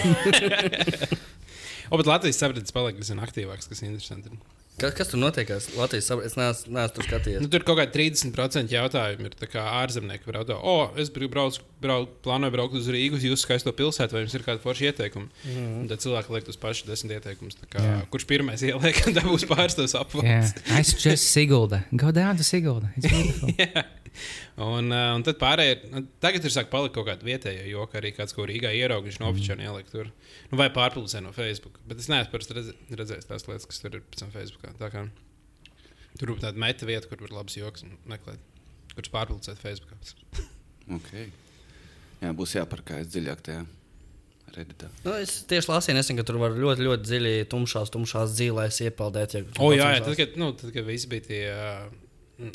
O, 1.93 1.99
bet 2.01 2.09
Latvijas 2.09 2.39
sabiedrības 2.41 2.73
paliek 2.75 2.97
aizvien 2.99 3.21
aktīvāks, 3.23 3.69
kas 3.71 3.83
ir 3.83 3.91
interesanti. 3.91 4.33
Kas, 4.75 4.91
kas 4.99 5.07
tur 5.13 5.21
notiekās? 5.23 5.69
Latvijas 5.79 6.09
sabiedrība. 6.11 6.27
Es 6.27 6.35
neesmu, 6.37 6.73
neesmu 6.75 6.95
tur 6.97 7.07
skatījies. 7.07 7.43
Nu, 7.45 7.49
tur 7.53 7.63
kaut 7.63 7.79
kādi 7.79 7.95
30% 7.95 8.73
jautājumu 8.75 9.29
ir 9.29 9.37
tā 9.39 9.47
kā 9.53 9.63
ārzemnieki. 9.85 10.27
Var 10.27 10.41
jautāt, 10.41 10.59
o, 10.67 10.75
es 10.99 11.13
gribu 11.15 11.31
braukt, 11.37 11.61
braukt, 11.85 12.17
plānoju 12.27 12.55
braukt 12.57 12.75
uz 12.81 12.89
Rīgas, 12.91 13.23
jūs 13.23 13.45
skaisto 13.47 13.71
pilsētu, 13.79 14.17
vai 14.19 14.25
jums 14.25 14.35
ir 14.35 14.43
kādi 14.43 14.65
forši 14.65 14.89
ieteikumi. 14.91 15.29
Mm 15.45 15.55
-hmm. 15.61 15.89
Tad 15.93 16.03
cilvēki 16.03 16.35
liek 16.35 16.45
tos 16.51 16.57
pašus 16.59 16.89
desmit 16.91 17.13
ieteikumus. 17.21 17.55
tā 17.63 17.67
kā, 17.71 17.85
Jā. 17.87 18.01
Kurš 18.11 18.27
pirmais 18.27 18.63
ieliek, 18.63 18.99
tad 19.15 19.23
būs 19.31 19.47
pāris 19.47 19.77
tos 19.79 19.95
Yeah. 19.95 20.03
apvalsts. 20.07 20.63
I 20.79 20.83
suggest 20.83 21.25
Sigulda. 21.33 21.85
Go 21.93 22.11
down 22.11 22.37
to 22.37 22.43
Sigulda. 22.43 22.91
It's 22.97 23.07
beautiful. 23.15 23.51
Un, 24.63 24.93
uh, 24.95 25.11
un 25.17 25.25
tad 25.27 25.41
pārējie, 25.41 25.91
nu, 25.91 26.05
tagad 26.23 26.47
ir 26.47 26.55
sāk 26.55 26.71
palikt 26.71 26.95
kaut 26.95 27.09
kāda 27.09 27.27
vietējā 27.27 27.67
joka, 27.73 27.99
arī 27.99 28.15
kāds, 28.15 28.37
ko 28.37 28.47
Rīgā 28.47 28.71
ierauga, 28.79 29.09
viņš 29.09 29.21
nofočē 29.23 29.59
un 29.59 29.65
ieliek 29.67 29.91
tur. 29.91 30.13
Nu, 30.53 30.61
vai 30.61 30.71
pārpildusē 30.75 31.25
no 31.25 31.35
Facebook. 31.35 31.83
Bet 31.89 32.03
es 32.03 32.11
neesmu 32.13 32.31
parasti 32.35 32.59
redz, 32.61 32.73
redzējis 32.95 33.31
tās 33.33 33.49
lietas, 33.51 33.69
kas 33.71 33.83
tur 33.83 33.99
ir 33.99 34.07
pēc 34.07 34.23
tam 34.23 34.35
Facebookā. 34.35 34.75
Tā 34.79 34.93
kā 34.95 35.09
Tur 36.19 36.31
ir 36.31 36.43
tāda 36.43 36.61
meta 36.61 36.87
vieta, 36.87 37.09
kur 37.11 37.25
var 37.25 37.41
labs 37.41 37.57
joks 37.59 37.83
un 37.87 37.97
meklēt, 38.11 38.43
kurš 38.95 39.11
pārpildusēt 39.15 39.59
Facebookā. 39.59 39.99
Okay. 40.95 41.31
Jā, 42.21 42.31
būs 42.37 42.55
jāparkājas 42.55 43.11
dziļāk 43.11 43.43
tajā 43.47 43.65
redītā. 44.55 44.91
Nu, 45.03 45.17
es 45.19 45.41
tieši 45.51 45.71
lasīju, 45.73 45.97
nesen, 45.99 46.19
ka 46.21 46.27
tur 46.29 46.39
var 46.43 46.55
ļoti, 46.55 46.85
ļoti 46.87 47.09
dziļi 47.09 47.33
tumšās, 47.51 47.91
tumšās 47.95 48.37
dzīvēs 48.39 48.83
iepeldēt. 48.87 49.35
Ja 49.39 49.43
O, 49.59 49.73
jā, 49.75 49.91
jā 49.97 50.05
tad, 50.05 50.15
kad, 50.21 50.39
nu, 50.39 50.53
tad, 50.61 50.71
kad 50.77 50.87
visi 50.87 51.11
bija 51.11 51.27
tie 51.27 51.41
uh, 51.51 51.89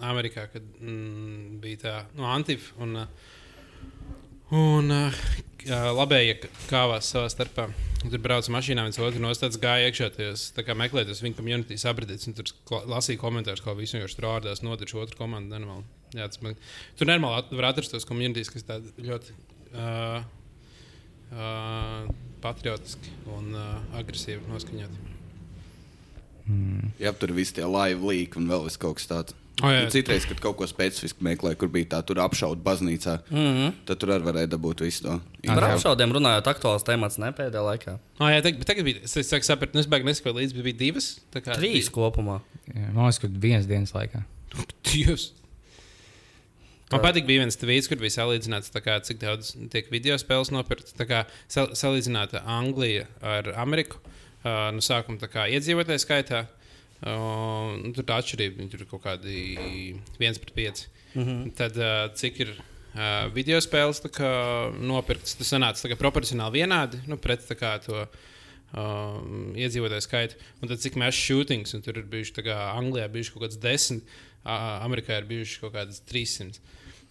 Amerikā, 0.06 0.48
kad 0.54 0.66
mm, 0.82 1.60
bija 1.64 1.82
tā 1.84 1.94
nu, 2.18 2.26
Antifa 2.30 2.76
un, 2.84 2.96
uh, 3.04 3.30
un 4.56 4.92
uh, 4.92 5.22
labējie 5.96 6.40
kāvās 6.70 7.12
savā 7.14 7.30
starpā. 7.32 7.70
Tur 8.00 8.22
brauca 8.24 8.52
mašīnā, 8.56 8.86
viens 8.88 9.00
otru 9.04 9.20
nostājas, 9.20 9.58
gāja 9.60 9.90
iekšā 9.90 10.08
tajos, 10.16 10.46
tā 10.56 10.64
kā 10.64 10.72
meklēja 10.80 11.10
tos 11.10 11.20
viņa 11.24 11.36
community 11.36 11.76
sabradīts, 11.80 12.30
un 12.30 12.38
tur 12.38 12.48
lasīja 12.88 13.20
komentārus, 13.20 13.60
kā 13.66 13.74
visi 13.76 13.98
vienkārši 13.98 14.16
tur 14.22 14.30
ārdās, 14.32 14.62
nodirž 14.64 14.96
otru 15.02 15.20
komandu. 15.20 15.52
Nenormāli. 15.52 15.84
Jā, 16.16 16.30
tas 16.32 16.40
man, 16.42 16.56
tur 16.98 17.10
normāli 17.12 17.42
at- 17.42 17.52
var 17.60 17.68
atrast 17.74 17.92
tos 17.92 18.08
communities, 18.08 18.50
kas 18.54 18.64
tādi 18.70 18.94
ļoti 19.04 19.36
uh, 19.76 20.24
uh, 21.36 22.08
patriotiski 22.42 23.12
un 23.36 23.52
uh, 23.52 23.76
agresīvi 24.00 24.48
noskaņoti. 24.48 25.06
Jā, 27.04 27.12
tur 27.20 27.36
viss 27.36 27.54
tie 27.54 27.68
live 27.68 28.02
leak 28.10 28.40
un 28.40 28.48
vēl 28.50 28.64
viss 28.66 28.80
kaut 28.82 28.98
kas 28.98 29.12
tāds. 29.12 29.36
O, 29.60 29.70
jā. 29.74 29.88
Citreiz, 29.92 30.24
kad 30.30 30.40
kaut 30.40 30.56
ko 30.60 30.68
specifisku 30.70 31.24
meklēju, 31.26 31.58
kur 31.60 31.72
bija 31.74 31.90
tā, 31.96 32.00
tur 32.08 32.22
apšauda 32.24 32.62
baznīcā, 32.64 33.18
mm 33.30 33.48
-hmm. 33.56 33.74
tad 33.90 34.00
tur 34.00 34.14
arī 34.16 34.24
varēja 34.24 34.52
dabūt 34.56 34.84
visu 34.86 35.04
to. 35.04 35.18
Par 35.48 35.64
apšaudēm 35.72 36.14
runājot, 36.16 36.48
aktuāls 36.48 36.86
temats 36.88 37.18
ne 37.18 37.32
pēdējā 37.32 37.64
laikā. 37.66 37.98
Ah, 38.20 38.30
jā, 38.32 38.42
tagad, 38.44 38.64
tagad 38.66 38.86
bija. 38.86 39.04
Es 39.04 39.16
sāku 39.18 39.44
saprast, 39.44 39.74
nu, 39.74 39.80
es 39.80 39.88
beigās 39.88 40.06
nesakoju 40.06 40.36
līdzi, 40.40 40.56
bet 40.56 40.64
bija 40.64 40.78
divas. 40.78 41.20
tā 41.34 41.42
kā- 41.42 41.58
Trīs 41.60 41.90
kopumā. 41.92 42.40
Jā, 42.74 42.94
Man 42.94 43.06
liekas, 43.06 43.20
ka 43.20 43.28
vienas 43.28 43.68
dienas 43.68 43.92
laikā. 43.94 44.24
Dievs. 44.84 45.32
Man 46.92 47.02
patīk, 47.02 47.26
bija 47.26 47.44
viens 47.44 47.58
tvīts, 47.58 47.88
kur 47.90 47.98
bija 48.02 48.16
salīdzināts, 48.16 48.72
tā 48.74 48.82
kā, 48.82 48.98
cik 49.06 49.20
daudz 49.22 49.52
tiek 49.70 49.92
video 49.92 50.16
spēles 50.18 50.50
nopirktas. 50.50 50.96
Tā 50.98 51.06
kā 51.06 51.26
sal 51.48 51.68
salīdzināta 51.78 52.42
Anglija 52.46 53.06
ar 53.22 53.54
Ameriku. 53.62 53.98
Uh, 54.40 54.72
no 54.72 54.80
sākuma 54.80 55.20
tā 55.20 55.28
kā 55.28 55.46
iedzīvotāju 55.52 56.00
skaitā. 56.00 56.46
Uh, 57.00 57.78
nu, 57.80 57.94
tur 57.96 58.04
tā 58.04 58.18
atšķirība 58.20 58.66
tur 58.72 58.82
ir 58.84 58.90
kaut 58.90 59.06
kādi 59.06 59.36
viens 60.20 60.40
pret 60.42 60.56
pieci. 60.56 60.90
Mm 61.14 61.24
-hmm. 61.24 61.54
Tad 61.56 61.78
uh, 61.78 62.14
cik 62.14 62.40
ir 62.40 62.50
uh, 62.60 63.32
video 63.34 63.60
spēles 63.64 64.02
kā, 64.04 64.32
nopirktas, 64.80 65.36
tas 65.36 65.54
sanāca 65.54 65.90
kā 65.90 65.96
proporcionāli 65.96 66.60
vienādi 66.60 67.00
nu, 67.08 67.18
pret 67.18 67.48
kā, 67.60 67.80
to. 67.86 68.08
Um, 68.70 69.56
iedzīvotāju 69.58 70.02
skaitu, 70.02 70.36
un 70.62 70.68
tad 70.68 70.78
cik 70.78 70.94
mēs 70.94 71.18
shootings, 71.18 71.74
un 71.74 71.82
tur 71.82 71.98
ir 71.98 72.04
bijuši, 72.06 72.34
tā 72.34 72.44
kā 72.46 72.78
Anglijā 72.78 73.08
bijuši 73.10 73.32
kaut 73.34 73.44
kāds 73.44 73.58
desmit, 73.58 74.04
uh, 74.46 74.86
Amerikā 74.86 75.18
ir 75.18 75.26
bijuši 75.26 75.60
kaut 75.60 75.74
kādas 75.74 76.02
300. 76.06 76.60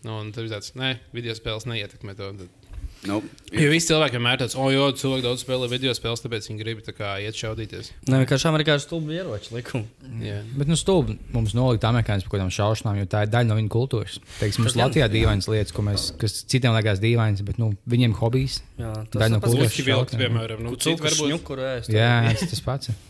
Nu, 0.05 0.21
un 0.21 0.31
tad 0.31 0.45
ir 0.45 0.53
tāds, 0.53 0.71
nē, 0.79 0.93
video 1.13 1.35
spēles 1.35 1.67
neietekmē 1.67 2.15
to. 2.15 2.31
Tad, 2.39 2.68
Nu, 3.07 3.21
jo 3.55 3.69
visi 3.71 3.87
cilvēki 3.93 4.17
vienmēr 4.17 4.41
tāds, 4.41 4.57
oh, 4.59 4.67
jo 4.75 4.89
cilvēki 4.99 5.23
daudz 5.23 5.45
spēlē 5.45 5.69
video 5.71 5.93
spēles, 5.95 6.23
tāpēc 6.25 6.49
viņi 6.51 6.59
grib 6.59 6.81
tā 6.83 6.95
kā 6.97 7.13
iet 7.23 7.39
šaudīties. 7.39 7.93
Nē, 8.11 8.25
vienkārši 8.25 8.49
amerikāņu 8.51 8.83
stulbi 8.83 9.15
ieroči 9.15 9.55
likumu. 9.55 9.87
Jā. 10.25 10.41
Bet, 10.59 10.67
nu, 10.67 10.75
stulbi 10.79 11.15
mums 11.35 11.55
nolikt 11.55 11.87
amerikāņus 11.87 12.27
par 12.27 12.33
kaut 12.33 12.39
kādām 12.41 12.51
šaušanām, 12.59 12.99
jo 12.99 13.07
tā 13.13 13.23
ir 13.27 13.33
daļa 13.35 13.51
no 13.53 13.59
viņu 13.61 13.71
kultūras. 13.77 14.19
Teiksim, 14.41 14.67
mums 14.67 14.75
Tas 14.75 14.83
Latvijā 14.83 15.07
jā. 15.07 15.13
dīvainas 15.15 15.51
lietas, 15.53 15.75
ko 15.77 15.85
mēs, 15.87 16.09
kas 16.19 16.41
citiem 16.51 16.75
liekas 16.75 17.03
dīvainas, 17.05 17.45
bet 17.47 17.63
nu, 17.63 17.71
viņiem 17.87 18.19
hobijs. 18.19 18.63
Jā, 18.81 18.91
Daļa 19.15 19.31
no 19.37 19.43
tas 19.45 19.53
kultūras. 19.53 19.77
Puķi 19.77 19.87
vilks, 19.87 20.11
šaut, 20.11 20.17
jā. 20.19 20.25
piemēram, 20.27 20.65
nu, 20.67 20.75
citi 20.75 20.97
Cūku 20.97 21.07
varbūt. 21.07 21.31
šņukuru. 21.31 21.71
Jā, 21.95 22.11
tas 22.35 22.51
tas 22.51 22.67
pats. 22.67 22.91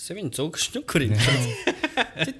Tas 0.00 0.14
ir 0.14 0.16
viņa 0.16 0.30
cūku 0.32 0.60
šņukurī. 0.62 1.06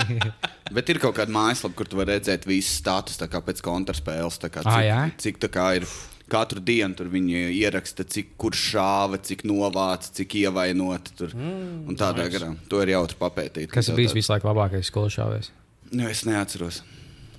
Bet 0.76 0.88
ir 0.88 1.00
kaut 1.02 1.18
kāda 1.18 1.34
mājaslapa, 1.34 1.76
kur 1.76 1.90
tu 1.92 1.98
vari 1.98 2.14
redzēt 2.14 2.46
visus 2.48 2.78
status 2.80 3.20
pēc 3.20 3.60
kontraspēles. 3.60 4.38
kā 4.48 4.62
Ā, 4.62 4.64
Cik, 4.64 4.86
jā? 4.86 5.00
cik 5.20 5.40
tā 5.44 5.50
kā 5.52 5.66
ir 5.76 5.84
katru 6.32 6.62
dienu 6.64 6.96
tur 6.96 7.10
viņi 7.12 7.42
ieraksta, 7.58 8.06
cik 8.08 8.32
kurš 8.40 8.62
šāva, 8.72 9.20
cik 9.28 9.44
novāca, 9.44 10.08
cik 10.16 10.38
ievainota. 10.40 11.12
Tur. 11.20 11.36
Mm, 11.36 11.92
tādā 12.00 12.30
garā. 12.32 12.48
To 12.72 12.80
ir 12.80 12.94
jautri 12.94 13.20
papētīt. 13.20 13.68
Kas 13.76 13.92
ir 13.92 14.00
bijis 14.00 14.16
visu 14.16 14.32
laiku 14.32 14.48
labākais 14.48 14.88
skolas 14.88 15.18
šāvējs? 15.18 15.52
Nu, 15.92 16.08
es 16.08 16.24
neatceros. 16.24 16.80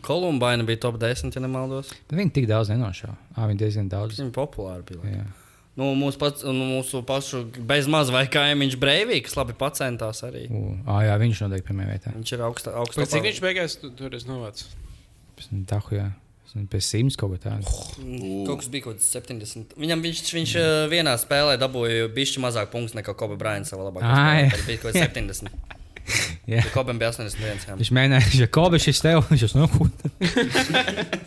Kolumbaina 0.05 0.61
bija 0.69 0.83
top 0.85 1.01
10, 1.01 1.33
ja 1.33 1.41
nemaldos. 1.41 1.89
Bet 2.05 2.21
Viņi 2.21 2.37
tik 2.37 2.45
daudz 2.53 2.69
nenošāva. 2.69 3.17
Ah, 3.33 3.49
viņi 3.49 3.63
diezgan 3.65 3.89
daudz. 3.89 4.21
Viņa 4.21 4.37
populāra 4.37 4.85
bija. 4.85 5.17
Jā. 5.17 5.25
Nu, 5.77 5.91
mūsu, 5.93 6.17
pats, 6.17 6.41
nu, 6.41 6.65
mūsu 6.65 7.03
pašu 7.05 7.43
bezmaz 7.69 8.09
vai 8.13 8.23
kaimiņš 8.33 8.77
Breivīks 8.81 9.35
labi 9.37 9.53
pacentās 9.57 10.23
arī. 10.25 10.47
U, 10.49 10.71
ah, 10.89 11.03
jā, 11.05 11.17
viņš 11.21 11.43
noteikti 11.45 11.67
pirmajā 11.69 11.91
vietā. 11.91 12.13
Viņš 12.15 12.33
ir 12.33 12.45
augsta, 12.47 12.73
augsta 12.81 13.03
Pēc 13.03 13.13
cik 13.13 13.27
viņš 13.27 13.41
beigās 13.45 13.77
tu- 13.81 13.91
tur 13.93 14.15
es 14.17 14.25
novācu? 14.25 14.65
Pēc 15.37 15.51
tam 15.51 15.67
Tahu, 15.69 15.99
jā. 15.99 16.07
Pēc 16.57 16.81
simts 16.81 17.19
kaut 17.19 17.35
ko 17.35 17.37
tādu. 17.43 17.69
Kaut 18.47 18.63
kas 18.63 18.71
bija 18.73 18.87
kaut 18.87 18.97
kāds 18.97 19.11
70. 19.13 19.77
Viņam 19.77 20.01
viņš, 20.01 20.21
viņš 20.33 20.53
mm. 20.57 20.89
vienā 20.89 21.13
spēlē 21.21 21.59
dabūja 21.61 22.09
bišķi 22.15 22.41
mazāk 22.41 22.71
punktus 22.73 22.97
nekā 22.97 23.13
Kobe 23.13 23.37
Bryant 23.37 23.69
savā 23.69 23.91
labākajā 23.91 24.15
spēlē. 24.17 24.51
Tad 24.55 24.65
bija 24.65 24.81
kaut 24.81 24.95
kāds 24.95 25.05
70. 25.13 25.53
Jā. 26.47 26.61
Ja 26.63 26.67
Kobam 26.71 26.97
bija 26.97 27.11
81. 27.11 27.65
Jā. 27.67 27.77
Viņš 27.77 27.89
mēģināja, 27.93 28.33
ja 28.39 28.47
Kobe 28.47 28.79
šis 28.79 29.03
tev, 29.03 29.25
viņš 29.27 29.43
jau 29.43 29.65
nokūta. 29.65 30.13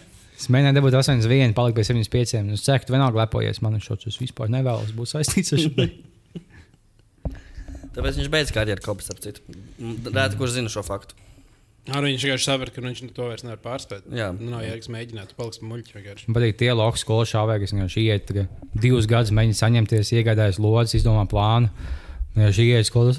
Es 0.40 0.48
mēģināju 0.48 0.78
dabūt 0.78 0.94
81, 0.96 1.52
palikt 1.56 1.76
pie 1.76 1.84
75. 1.84 2.38
Nu, 2.46 2.56
Es 2.56 2.64
ceru, 2.64 2.80
ka 2.80 2.88
tu 2.88 2.96
vienalga 2.96 3.26
lepojies. 3.26 3.60
Man 3.60 3.76
šis 3.76 4.06
tas 4.06 4.16
vispār 4.22 4.48
nevēlas 4.52 4.94
būt 4.96 5.12
saistīts 5.12 5.52
ar 5.52 5.66
šo. 5.66 5.72
Tāpēc 7.94 8.20
viņš 8.20 8.30
beidz 8.32 8.52
karjeru 8.54 8.84
Kobas 8.84 9.10
ap 9.12 9.20
citu. 9.20 9.42
Rēti, 9.80 10.38
kurš 10.40 10.56
zina 10.56 10.72
šo 10.72 10.84
faktu. 10.86 11.18
Ar 11.90 12.04
viņš 12.04 12.24
vienkārši 12.24 12.46
saprata, 12.46 12.74
ka 12.74 12.82
viņš 12.84 13.00
to 13.16 13.26
vairs 13.26 13.44
nevar 13.44 13.58
pārspēt. 13.64 14.04
Jā. 14.14 14.28
Nu, 14.36 14.52
nav 14.52 14.62
jēgas 14.62 14.90
mēģināt, 14.94 15.32
paliks 15.36 15.62
muļķi. 15.64 16.02
Man 16.28 16.36
patīk 16.36 16.58
tie 16.60 16.70
loks 16.76 17.02
skolas 17.02 17.32
šāvēji, 17.32 17.64
kas 17.64 17.74
vienkārši 17.74 18.04
iet 18.04 18.26
tagad 18.28 18.78
divus 18.84 19.08
gadus, 19.10 19.32
mēģina 19.34 19.58
saņemties, 19.58 20.12
iegādājas 20.20 20.60
lodes, 20.62 20.94
izdomā 20.98 21.24
plānu. 21.30 21.72
Viņš 22.36 22.58
ienāca 22.62 22.86
skolā, 22.86 23.12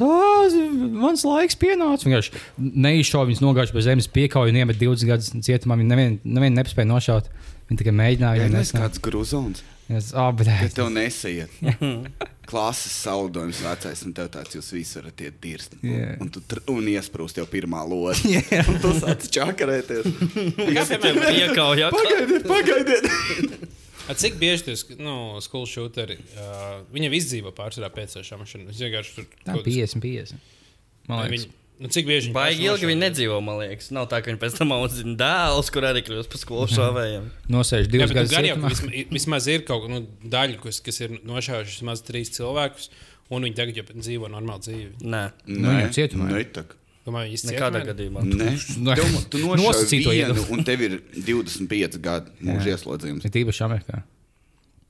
mans 1.02 1.24
laiks 1.28 1.58
pienāca. 1.60 2.08
Viņš 2.08 2.30
neizšāva 2.58 3.28
viņas 3.28 3.42
nogājuši 3.44 3.76
pie 3.76 3.84
zemes, 3.90 4.08
piekauja 4.08 4.54
un 4.54 4.62
iemet 4.62 4.80
20 4.80 5.10
gadus 5.10 5.34
cietumā. 5.44 5.76
Viņi 5.82 5.92
nevienu 5.92 6.20
nevien 6.38 6.56
nepspēja 6.56 6.88
nošaut. 6.90 7.28
Viņi 7.70 7.82
tikai 7.84 7.94
mēģināja. 8.00 8.48
Tas 8.48 8.56
nesnā- 8.56 8.86
kāds 8.86 9.04
grūzons. 9.04 9.62
Es- 9.92 10.14
ā, 10.16 10.30
bet- 10.36 10.48
tev 10.78 10.88
nesaiet. 10.96 11.52
Klases 12.52 12.92
saldojums 13.04 13.60
vecais, 13.64 14.02
un 14.08 14.14
tev 14.16 14.28
tāds 14.32 14.56
jūs 14.56 14.72
visi 14.76 14.98
varat 15.00 15.22
iet 15.24 15.38
dirst. 15.44 15.76
Jā. 15.84 16.16
Un, 16.20 16.32
tu 16.32 16.42
un 16.72 16.88
iesprūst 16.92 17.38
jau 17.40 17.46
pirmā 17.52 17.84
lode. 17.88 18.16
Un 18.72 18.80
tu 18.84 18.92
sāc 18.98 19.28
čakarēties. 19.32 20.08
Kā 20.56 20.88
piemēram, 21.04 21.38
Iekauja. 21.44 21.92
Pagaidiet, 21.96 22.48
pagaidiet. 22.48 23.72
A, 24.12 24.18
cik 24.20 24.36
bieži 24.42 24.68
tas 24.68 24.84
nu, 25.00 25.16
skolu 25.44 25.70
šūteri, 25.72 26.20
uh, 26.36 26.82
viņam 26.94 27.16
izdzīvo 27.18 27.54
pārsvarā 27.58 27.90
pēc 27.96 28.20
šām 28.28 28.44
mašīnām? 28.44 28.70
Es 28.74 28.82
vienkārši 28.84 29.16
tur 29.18 29.26
Tā 29.46 29.56
kaut- 29.56 29.66
50, 29.68 30.04
50. 30.04 30.40
Man 31.10 31.24
liekas, 31.26 31.46
Viņi, 31.48 31.52
nu, 31.82 31.90
cik 31.96 32.06
bieži 32.06 32.28
viņi 32.30 32.36
Baigi 32.36 32.66
ilgi 32.70 32.90
viņi 32.92 33.02
nedzīvo, 33.02 33.38
man 33.42 33.58
liekas. 33.64 33.88
Nav 33.96 34.10
tā, 34.12 34.20
ka 34.22 34.30
viņi 34.32 34.42
pēc 34.44 34.58
tam 34.60 34.74
audzina 34.76 35.16
dēlus, 35.18 35.72
kur 35.74 35.88
arī 35.90 36.04
kļūst 36.06 36.30
par 36.30 36.42
skolu 36.44 36.68
šāvējiem. 36.70 37.30
nosēž 37.56 37.88
Jā, 37.88 37.92
divus 37.96 38.12
bet 38.12 38.16
nu, 38.16 38.20
gadus. 38.22 38.36
gan 38.36 38.46
jau, 38.52 38.58
ka 38.62 38.74
vismaz, 38.76 39.08
vismaz 39.16 39.48
ir 39.48 39.64
kaut 39.66 39.88
kāda 39.88 39.96
nu, 39.96 40.04
daļa, 40.36 40.60
kas, 40.62 40.80
kas 40.86 41.02
ir 41.02 41.16
nošāvuši 41.26 41.74
vismaz 41.80 42.04
trīs 42.06 42.30
cilvēkus, 42.38 42.92
un 43.32 43.48
viņi 43.48 43.56
tagad 43.58 43.80
jau 43.82 43.86
dzīvo 43.96 44.30
normālu 44.30 44.62
dzīvi. 44.68 44.92
Nē, 45.02 45.24
Nu, 45.48 45.70
viņam 45.72 45.96
cietumā. 45.98 46.30
Nē, 46.36 46.44
tak. 46.54 46.76
Domāju, 47.02 47.32
viņi 47.34 47.50
nekādā 47.50 47.82
ir? 47.82 47.88
gadījumā. 47.92 48.24
Nu, 48.28 48.94
tev, 48.94 49.14
tu 49.34 49.42
nošauji 49.42 49.62
nosacīto 49.64 50.14
vienu, 50.14 50.48
un 50.54 50.66
tev 50.68 50.84
ir 50.86 50.98
25 51.18 51.98
gadu 52.04 52.34
mūža 52.46 52.76
ieslodzījums. 52.76 53.26
Ir 53.26 53.34
tīpaši 53.34 53.64
Amerikā. 53.66 54.04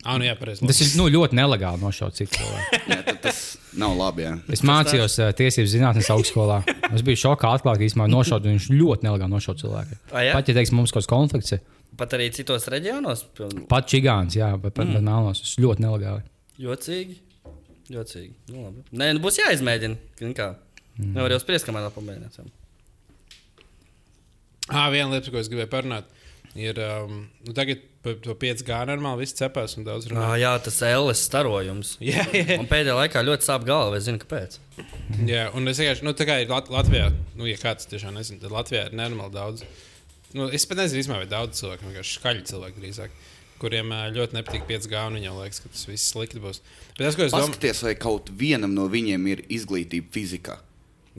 Ah, 0.02 0.18
nu 0.18 0.26
jā, 0.26 0.34
pareizi. 0.36 0.66
Tas 0.66 0.80
ir 0.82 0.96
nu, 0.98 1.06
ļoti 1.14 1.38
nelegāli 1.38 1.78
nošaut 1.80 2.18
citu 2.18 2.40
cilvēku. 2.40 2.96
Tas 3.26 3.42
nav 3.78 3.94
labi. 4.00 4.26
Jā. 4.26 4.32
Es 4.58 4.64
mācījos 4.66 5.20
uh, 5.22 5.30
tiesību 5.38 5.70
zinātnes 5.70 6.10
augstskolā. 6.12 6.64
Es 6.90 7.04
biju 7.06 7.22
šokā 7.22 7.52
atklāt, 7.60 7.78
ka 7.78 7.86
īstenībā 7.86 8.10
nošaut 8.10 8.48
viņš 8.50 8.72
ļoti 8.74 9.06
nelegāli 9.06 9.36
nošaut 9.36 9.62
cilvēku. 9.62 10.00
Ah, 10.10 10.26
jā? 10.26 10.34
Pat 10.34 10.50
ja 10.50 10.58
teiks, 10.58 10.74
mums 10.74 10.92
kaut 10.92 11.06
kāds 11.06 11.12
konflikts, 11.12 11.62
Pat 12.02 12.14
arī 12.16 12.30
citos 12.34 12.66
reģionos. 12.72 13.26
piln- 13.38 13.68
pat 13.68 13.88
čigāns, 13.92 14.36
jā, 14.40 14.48
bet 14.58 14.74
pat 14.74 14.88
mm. 14.88 15.04
melnos, 15.04 15.42
tas 15.44 15.58
ļoti 15.60 15.84
nelegāli. 15.84 16.24
Jocīgi. 16.58 17.18
Jocīgi. 17.92 18.34
Nu, 18.50 18.64
labi. 18.64 18.84
Nē, 18.96 19.12
nu 19.18 19.24
būs 19.24 19.38
jāizmēģina. 19.42 20.32
Kā? 20.38 20.54
Mm. 20.98 21.14
Nevar 21.16 21.36
jau 21.36 21.40
spriest, 21.44 21.68
kamēr 21.68 21.92
pamēģināt. 21.96 22.42
Ah, 24.72 24.90
viena 24.94 25.10
lieta, 25.12 25.32
ko 25.34 25.40
es 25.42 25.50
gribēju 25.52 25.72
parunāt, 25.72 26.12
ir, 26.56 26.78
um, 26.80 27.26
nu, 27.46 27.54
tagad 27.56 27.82
par 28.02 28.16
to 28.24 28.34
5G 28.40 28.78
normāli 28.90 29.26
viss 29.26 29.36
cepās 29.38 29.76
un 29.78 29.86
daudz 29.86 30.08
runā. 30.10 30.24
Ah, 30.24 30.36
jā, 30.40 30.52
tas 30.64 30.80
LS 30.86 31.22
starojums. 31.28 31.96
Jā, 32.12 32.24
jā. 32.34 32.58
Man 32.58 32.70
pēdējā 32.72 32.96
laikā 32.98 33.22
ļoti 33.28 33.46
sāp 33.46 33.66
galva, 33.68 34.00
es 34.00 34.08
zinu, 34.08 34.22
kāpēc. 34.24 34.58
Jā, 35.30 35.50
un 35.58 35.70
es 35.70 35.82
vienkārši, 35.82 36.06
nu, 36.08 36.16
tā 36.18 36.26
kā 36.30 36.40
ir 36.42 36.50
Lat 36.50 36.72
Latvijā, 36.74 37.12
nu, 37.38 37.46
ja 37.50 37.60
kāds 37.62 37.90
tiešām 37.92 38.18
nezina, 38.18 38.42
tad 38.42 38.56
Latvijā 38.56 38.88
ir 38.90 38.98
nenormāli 38.98 39.36
daudz. 39.36 39.66
Nu, 40.34 40.48
es 40.50 40.66
pat 40.66 40.82
nezinu, 40.82 41.04
īstenībā, 41.04 41.22
vai 41.26 41.30
daudz 41.30 41.62
cilvēku, 41.62 41.90
vienkārši 41.90 42.18
skaļi 42.18 42.44
cilvēki 42.50 42.82
drīzāk, 42.82 43.22
kuriem 43.62 43.94
ļoti 44.16 44.40
nepatīk 44.40 44.66
5G, 44.70 45.06
un 45.12 45.20
viņiem 45.20 45.38
liekas, 45.44 45.62
ka 45.62 45.70
tas 45.76 45.86
viss 45.90 46.10
slikti 46.16 46.42
būs. 46.42 46.64
Bet 46.96 47.04
tas, 47.04 47.20
ko 47.20 47.28
es 47.28 47.36
domāju, 47.36 47.52
Paskaties, 47.52 47.84
vai 47.86 47.96
kaut 48.00 48.32
vienam 48.34 48.74
no 48.74 48.88
viņiem 48.90 49.28
ir 49.36 49.46
izglītība 49.60 50.10
fizikā. 50.16 50.58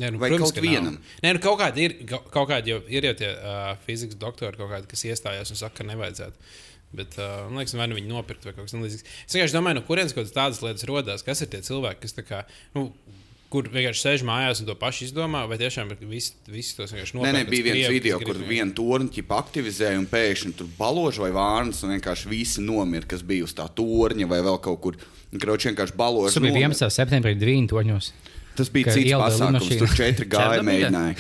Nē, 0.01 0.09
nu, 0.15 0.19
Vai 0.23 0.31
protams, 0.33 0.53
kaut 0.57 0.65
vienam? 0.65 0.95
Nē, 1.23 1.35
nu, 1.37 1.41
kaut 1.45 1.59
kādi 1.61 1.83
ir, 1.85 1.95
kaut- 2.09 2.49
kādi 2.49 2.73
jau 2.73 2.79
ir 2.89 3.05
jau 3.11 3.15
tie 3.19 3.29
uh, 3.35 3.73
fizikas 3.85 4.17
doktori, 4.17 4.57
kaut 4.57 4.71
kādi, 4.73 4.89
kas 4.89 5.03
iestājās 5.05 5.53
un 5.53 5.59
saka, 5.61 5.83
ka 5.83 5.89
nevajadzētu. 5.91 6.53
Bet, 6.97 7.17
uh, 7.21 7.49
man 7.49 7.61
liekas, 7.61 7.75
vai 7.77 7.89
nu 7.93 7.97
viņi 7.99 8.09
nopirkt 8.09 8.45
vai 8.49 8.55
kaut 8.57 8.69
kas 8.69 8.73
tamlīdzīgs. 8.77 9.05
Es 9.29 9.37
vienkārši 9.37 9.57
domāju, 9.59 9.81
no 9.81 9.85
kurienes 9.89 10.15
kaut 10.17 10.33
kādas 10.33 10.63
lietas 10.65 10.89
rodas, 10.89 11.25
kas 11.27 11.45
ir 11.45 11.53
tie 11.53 11.61
cilvēki, 11.65 12.01
kas 12.07 12.17
tā 12.17 12.25
kā. 12.29 12.47
Nu, 12.77 12.91
Kur 13.53 13.67
vienkārši 13.69 14.01
sēž 14.01 14.23
mājās 14.25 14.63
un 14.63 14.69
to 14.71 14.73
pašu 14.81 15.03
izdomā, 15.05 15.43
vai 15.45 15.59
tiešām 15.61 15.91
ir 15.93 15.99
visi, 16.09 16.33
visi 16.49 16.73
tos 16.73 16.89
vienkārši 16.95 17.13
Nē, 17.13 17.19
nopērk. 17.19 17.35
nē, 17.37 17.43
pēc 17.45 17.51
bija 17.53 17.65
viens 17.67 17.75
krievu, 17.77 17.97
video, 17.99 18.21
kur 18.25 18.39
viena 18.49 18.73
torņa 18.79 19.25
aktivizēja 19.37 19.99
un 20.01 20.07
pēkšņi 20.09 20.53
tur 20.57 20.71
baloži 20.79 21.21
vai 21.21 21.29
vārnas, 21.37 21.83
un 21.85 21.93
vienkārši 21.93 22.31
visi 22.33 22.65
nomira, 22.65 23.05
kas 23.05 23.21
bija 23.21 23.45
uz 23.45 23.53
tā 23.53 23.67
torņa 23.69 24.25
vai 24.31 24.41
vēl 24.41 24.57
kaut 24.57 24.81
kur. 24.81 24.97
Kroči 25.37 25.69
vienkārši 25.69 25.99
baloži. 26.01 26.33
Tas 26.33 26.41
bija 26.41 26.55
nomira. 26.55 26.73
11. 26.73 26.97
septembrī, 26.97 27.35
9. 27.37 27.69
toņos. 27.75 28.09
Tas 28.57 28.69
bija 28.73 28.93
cits 28.93 29.13
pasākums. 29.17 29.63
lidmašīna. 29.65 29.79
Tur 29.81 29.93
4 29.97 30.27
gāja 30.33 30.65
mēģināja. 30.67 31.15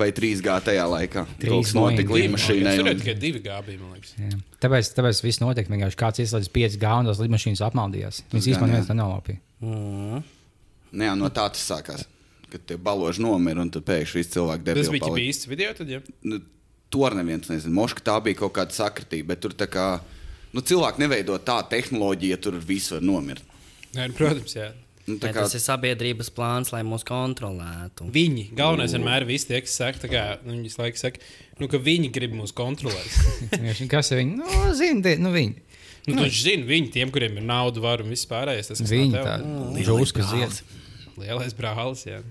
Vai 0.00 0.08
3 0.16 0.40
gāja 0.42 0.64
tajā 0.66 0.86
laikā. 0.90 1.22
Kas 1.42 1.74
notika 1.78 2.08
Boeing. 2.10 2.32
līdmašīnai. 2.32 2.72
Tur 2.80 2.90
tikai 2.98 3.14
divi 3.22 3.42
gābi, 3.44 3.76
man 3.78 3.92
liekas. 3.96 4.14
Jā. 4.18 4.38
Tāpēc, 4.64 4.90
tāpēc 4.98 5.20
viss 5.22 5.42
notiek. 5.42 5.70
Vienkārši 5.70 6.00
kāds 6.00 6.22
ieslēdz 6.24 6.50
5G 6.56 6.94
un 6.98 7.10
tās 7.10 7.20
lidmašīnas 7.22 7.62
apmaldījās. 7.68 8.22
Viņas 8.34 8.48
īstenībā 8.54 8.70
neviens 8.72 8.90
tā 8.90 8.96
nelaupīja. 8.98 9.38
Mm. 9.62 10.24
Nē, 10.92 11.12
no 11.22 11.30
tā 11.32 11.46
tas 11.54 11.62
sākās. 11.70 12.02
Kad 12.52 12.66
tie 12.68 12.76
baloži 12.76 13.22
nomira 13.24 13.62
un 13.64 13.70
tad 13.72 13.86
pēkšņi 13.88 14.18
viss 14.20 14.34
cilvēks 14.34 14.66
Tas 14.66 14.90
debila. 14.90 15.14
bija 15.14 15.30
īsts 15.30 15.46
video, 15.48 15.70
tad, 15.78 15.88
ja? 15.88 16.02
nu, 16.28 16.42
to 16.92 17.08
neviens 17.16 17.48
nezina. 17.48 17.72
Moška 17.78 18.02
tā 18.04 18.18
bija 18.26 18.42
kaut 18.42 18.52
kāda 18.58 18.74
sakritība, 18.76 19.30
bet 19.32 19.40
tur 19.46 19.54
tā 19.56 19.70
kā 19.72 19.86
nu, 20.52 20.60
cilvēki 20.60 21.00
neveido 21.00 21.38
tādu 21.40 21.70
tehnoloģiju, 21.72 22.34
ja 22.34 22.40
tur 22.44 22.58
viss 22.60 22.92
var 22.92 23.00
nomirt. 23.08 23.46
Nē, 23.96 24.10
nu, 24.10 24.18
protams, 24.18 24.52
jā. 24.58 24.68
Nu, 25.02 25.16
tā 25.18 25.32
kā, 25.34 25.42
tas 25.42 25.56
ir 25.58 25.62
sabiedrības 25.64 26.28
plāns, 26.30 26.70
lai 26.70 26.84
mūs 26.86 27.02
kontrolētu. 27.06 28.06
Viņi, 28.14 28.44
galvenais 28.54 28.92
vienmēr 28.94 29.24
ir 29.26 29.46
tie, 29.48 29.58
kas 29.64 29.74
saka, 29.80 30.10
kā, 30.10 30.22
nu, 30.46 30.54
viņi 30.54 30.70
laiku 30.78 31.00
saka, 31.00 31.22
nu, 31.58 31.66
ka 31.72 31.80
viņi 31.82 32.10
grib 32.14 32.36
mūs 32.38 32.54
kontrolēt. 32.54 33.16
Kas 33.92 34.12
ir 34.14 34.20
viņi? 34.22 34.36
Nu, 34.38 34.60
zini, 34.78 35.02
tie- 35.02 35.16
nu, 35.18 35.32
viņi. 35.34 35.56
nu, 36.06 36.14
tu 36.14 36.20
taču 36.20 36.44
zini, 36.44 36.68
viņi, 36.68 36.92
tiem, 36.94 37.10
kuriem 37.14 37.40
ir 37.40 37.46
nauda, 37.48 37.82
var 37.82 38.04
un 38.04 38.14
viss 38.14 38.30
pārējais. 38.30 38.70
Tas, 38.70 38.84
Viņi 38.86 39.10
nav 39.16 39.26
tā 39.26 39.82
žūska 39.88 40.28
zied. 40.30 40.62
Lielais 41.18 41.58
brālis, 41.58 42.06
jā. 42.06 42.22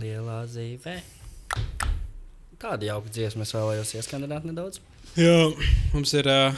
Lielā 0.00 0.38
zīve. 0.48 0.96
Tāda 2.62 2.88
jauka 2.88 3.12
dziesma, 3.12 3.44
es 3.44 3.52
vēlējos 3.52 3.92
ieskandināt 4.00 4.48
nedaudz. 4.48 4.80
Jā, 5.18 5.36
mums 5.92 6.16
ir 6.16 6.28
uh, 6.32 6.56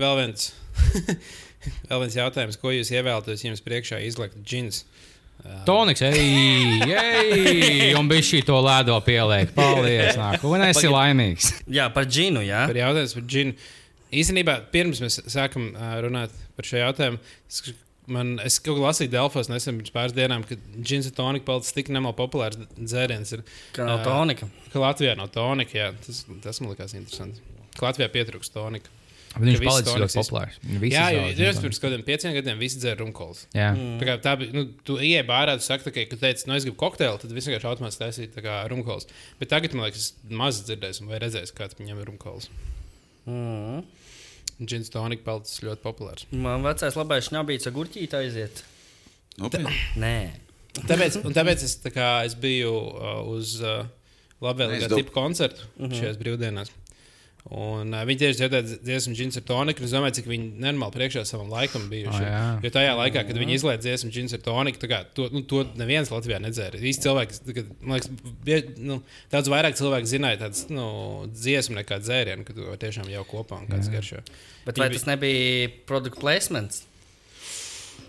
vēl 0.00 0.18
viens. 0.18 0.50
vēl 1.88 2.04
viens 2.04 2.18
jautājums, 2.18 2.58
ko 2.60 2.74
jūs 2.74 2.92
ievēlaties, 2.94 3.44
ja 3.44 3.52
jums 3.52 3.64
priekšā 3.64 4.02
izlaikt 4.06 4.40
džins? 4.46 4.84
Toniks, 5.66 6.04
ej, 6.06 6.84
ej, 6.86 7.94
un 7.98 8.06
bija 8.10 8.22
šī 8.22 8.44
to 8.46 8.60
lēdo 8.62 8.94
pieliek. 9.02 9.50
Paldies, 9.56 10.14
nāk. 10.18 10.44
Un 10.46 10.62
esi 10.68 10.90
laimīgs. 10.90 11.48
Jā, 11.78 11.88
par 11.94 12.06
džinu, 12.06 12.44
jā. 12.46 12.60
Par 12.70 12.78
jautājumu 12.78 13.16
par 13.16 13.24
džinu. 13.32 13.56
Īstenībā, 14.22 14.54
pirms 14.74 15.00
mēs 15.02 15.18
sākam 15.32 15.72
uh, 15.72 15.96
runāt 16.04 16.36
par 16.54 16.68
šo 16.68 16.78
jautājumu, 16.78 17.18
es, 17.50 17.74
man, 18.12 18.34
es 18.44 18.60
kaut 18.62 18.76
ko 18.78 18.84
lasīju 18.84 19.10
Delfos 19.16 19.50
nesen 19.50 19.80
pirms 19.80 19.94
pāris 19.94 20.14
dienām, 20.14 20.46
ka 20.46 20.58
džins 20.76 21.10
un 21.10 21.16
tonika 21.16 21.48
palicis 21.48 21.74
tik 21.74 21.90
nemaz 21.96 22.14
populārs 22.20 22.60
dzēriens. 22.76 23.34
Ir, 23.34 23.42
Ka 23.74 23.88
nav 23.88 24.04
ā, 24.04 24.06
tonika. 24.06 24.50
Ka 24.70 24.84
Latvijā 24.84 25.16
nav 25.18 25.32
tonika, 25.34 25.74
jā, 25.74 25.90
tas, 26.06 26.22
tas 26.44 26.62
man 26.62 26.76
likās 26.76 26.94
interesanti. 26.94 27.42
Ka 27.74 27.88
Latvijā 27.88 28.12
pietrūkst 28.14 28.54
tonika. 28.54 28.94
Viņš 29.32 29.56
Ka 29.56 29.62
viss 29.62 29.70
palicis 29.70 29.98
ļoti 30.02 30.16
populārs. 30.18 30.56
Visi 30.82 30.92
Jā, 30.92 31.06
jau 31.14 31.22
viņu 31.38 31.62
pirms 31.64 31.78
kaut 31.80 31.86
kādiem 31.86 32.02
pieciem 32.04 32.34
gadiem 32.36 32.58
visi 32.60 32.80
dzēra 32.82 33.00
rumkols. 33.00 33.46
Jā. 33.56 33.70
Tā 34.00 34.08
kā 34.08 34.16
tā 34.20 34.34
bija, 34.40 34.52
nu, 34.52 34.66
tu 34.84 34.98
ienāc 35.00 35.28
bārā, 35.30 35.54
tu 35.56 35.64
saki, 35.64 35.86
tā 35.86 35.92
ka, 35.94 36.18
teici, 36.20 36.44
nu, 36.48 36.56
es 36.58 36.66
gribu 36.66 36.76
kokteili, 36.82 37.16
tad 37.22 37.32
viss 37.32 37.48
vienkārši 37.48 37.70
automātiski 37.70 38.02
taisīja 38.02 38.32
tā 38.34 38.44
kā 38.44 38.58
rumkols. 38.68 39.08
Bet 39.40 39.52
tagad, 39.54 39.72
man 39.78 39.88
liekas, 39.88 40.10
es 40.12 40.36
maz 40.42 40.60
dzirdēju, 40.66 41.08
vai 41.08 41.22
redzēju, 41.24 41.54
kāds 41.56 41.78
viņam 41.80 42.02
ir 42.02 42.10
rumkols. 42.10 42.50
Mm. 43.24 43.80
Džins 44.60 44.92
tonika 44.92 45.24
palicis 45.30 45.64
ļoti 45.64 45.82
populārs. 45.86 46.28
Man 46.36 46.66
vecais 46.66 46.98
labais 46.98 47.30
šņabīts 47.30 47.70
ar 47.70 47.76
gurķīti 47.78 48.18
aiziet. 48.20 48.64
nopietni. 49.40 49.72
Nē. 50.02 50.16
Tāpēc, 50.76 51.22
un 51.24 51.34
tāpēc 51.36 51.64
es, 51.64 51.78
tā 51.80 51.92
kā, 51.92 52.12
es 52.28 52.36
biju 52.38 52.72
uh, 52.72 53.18
uz 53.32 53.56
uh, 53.64 53.84
labvēlīgā 54.44 54.88
Es 54.88 54.92
tipu 54.92 55.14
koncertu 55.14 55.64
uh 55.76 55.86
-huh. 55.88 55.98
šajās 55.98 56.20
brīvdienās. 56.20 56.72
Un, 57.52 57.90
uh, 57.92 58.02
viņi 58.08 58.20
tieši 58.22 58.38
dzirdēja 58.38 58.76
dziesmu 58.80 59.12
Džins 59.12 59.36
ar 59.36 59.44
toniku. 59.44 59.84
Es 59.84 59.92
domāju, 59.92 60.14
cik 60.16 60.28
viņi 60.30 60.46
nenormāli 60.62 60.94
priekšā 60.94 61.24
savam 61.28 61.50
laikam 61.52 61.84
bijuši. 61.90 62.20
O, 62.22 62.28
jā. 62.30 62.44
jo 62.64 62.70
tajā 62.72 62.94
laikā, 62.96 63.24
kad 63.28 63.40
viņi 63.42 63.58
izlaiž 63.58 63.82
dziesmu 63.84 64.12
Džins 64.14 64.36
ar 64.36 64.44
toniku, 64.46 64.80
tā 64.80 64.88
kā, 64.88 65.00
to, 65.18 65.26
nu, 65.34 65.42
to 65.48 65.64
neviens 65.76 66.12
Latvijā 66.12 66.38
nedzēra. 66.40 66.80
Visi 66.80 67.02
cilvēki, 67.04 67.40
kā, 67.52 67.66
man 67.82 67.98
liekas, 67.98 68.30
bie, 68.46 68.60
nu, 68.80 69.00
daudz 69.34 69.52
vairāk 69.52 69.76
cilvēku 69.80 70.08
zināja 70.08 70.40
tādas 70.46 70.64
nu, 70.72 70.86
dziesmu 71.34 71.76
nekā 71.82 71.98
dzērienu, 72.04 72.46
kad 72.48 72.62
vari 72.62 72.80
tiešām 72.86 73.10
jau 73.12 73.26
kopā 73.34 73.60
un 73.60 73.68
kāds 73.68 73.92
garšo. 73.92 74.22
Bet 74.64 74.80
vai 74.80 74.88
tas 74.94 75.04
nebija 75.10 75.68
produkt 75.90 76.22
placements? 76.22 76.86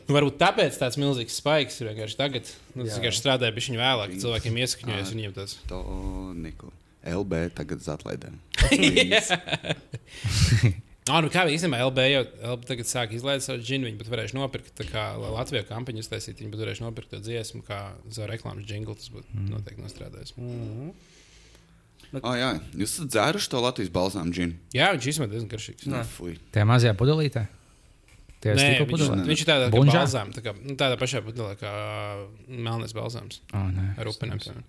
Nu, 0.04 0.18
varbūt 0.18 0.40
tāpēc 0.40 0.78
tāds 0.80 1.00
milzīgs 1.00 1.40
spaiks 1.40 1.80
ir 1.80 1.92
vienkārši 1.92 2.20
tagad. 2.20 2.48
Nu, 2.76 2.84
tas 2.84 2.98
vienkārši 2.98 3.22
strādāja 3.24 3.56
pie 3.56 3.64
viņa 3.70 3.80
vēlāk, 3.80 4.14
kad 4.14 4.24
cilvēkiem 4.26 4.64
iesakņojas 4.64 5.12
un 5.12 5.20
viņiem 5.20 5.36
tas. 5.38 5.58
Toniku. 5.70 6.72
LB 7.12 7.44
tagad 7.58 7.84
uz 7.84 7.92
atlaidēm. 7.94 8.40
Ah, 11.12 11.20
nu 11.20 11.28
kā 11.28 11.42
īstenībā 11.52 11.82
LB 11.84 12.04
jau 12.08 12.20
LB 12.54 12.68
tagad 12.70 12.88
sāk 12.88 13.12
izlaist 13.18 13.50
savu 13.50 13.60
džinu, 13.60 13.90
viņi 13.90 13.98
pat 14.00 14.12
varēs 14.14 14.32
nopirkt, 14.38 14.70
tā 14.78 14.86
kā 14.88 15.02
Latvijā 15.20 15.66
kampaņu 15.68 16.00
uztaisīt, 16.00 16.40
viņi 16.40 16.54
pat 16.54 16.62
varēs 16.64 16.80
nopirkt 16.80 17.12
to 17.12 17.20
dziesmu, 17.20 17.60
kā 17.68 17.80
za 18.08 18.24
reklāmas 18.30 18.72
jinglu, 18.72 18.96
tas 18.96 19.12
būtu 19.12 19.28
mm. 19.28 19.50
noteikti 19.52 19.84
nostrādājis. 19.84 20.32
Mm. 20.40 20.94
Oh, 22.22 22.38
jā, 22.40 22.54
jūs 22.78 22.94
esat 22.94 23.12
dzēruši 23.12 23.52
to 23.52 23.66
Latvijas 23.66 23.92
balzām 23.92 24.32
džinu. 24.32 24.56
Jā, 24.72 24.94
viņš 24.96 25.10
īstenībā 25.12 25.34
diezgan 25.34 25.52
garšīgs. 25.52 25.90
Nē. 25.92 26.06
Fui. 26.08 26.38
Tajā 26.56 26.70
mazajā 26.72 26.96
pudelītē. 26.96 27.44
Tajā 28.44 28.56
Nē, 28.60 28.64
viņš, 28.76 28.90
pudelē. 28.92 29.18
viņš 29.30 29.42
ir 29.46 29.48
tādā 29.48 29.68
kā 29.70 29.74
Bunžā? 29.78 30.00
balzām, 30.04 30.32
tā 30.36 30.42
kā, 30.44 30.52
nu, 30.60 30.74
tādā 30.80 30.98
pašā 31.00 31.22
pudelē 31.24 31.54
kā 31.62 31.74
melnais 32.48 32.92
balzāms 32.98 33.40
Oh, 33.56 33.70
nē. 33.72 33.86
ar 34.02 34.10
piemēram. 34.44 34.66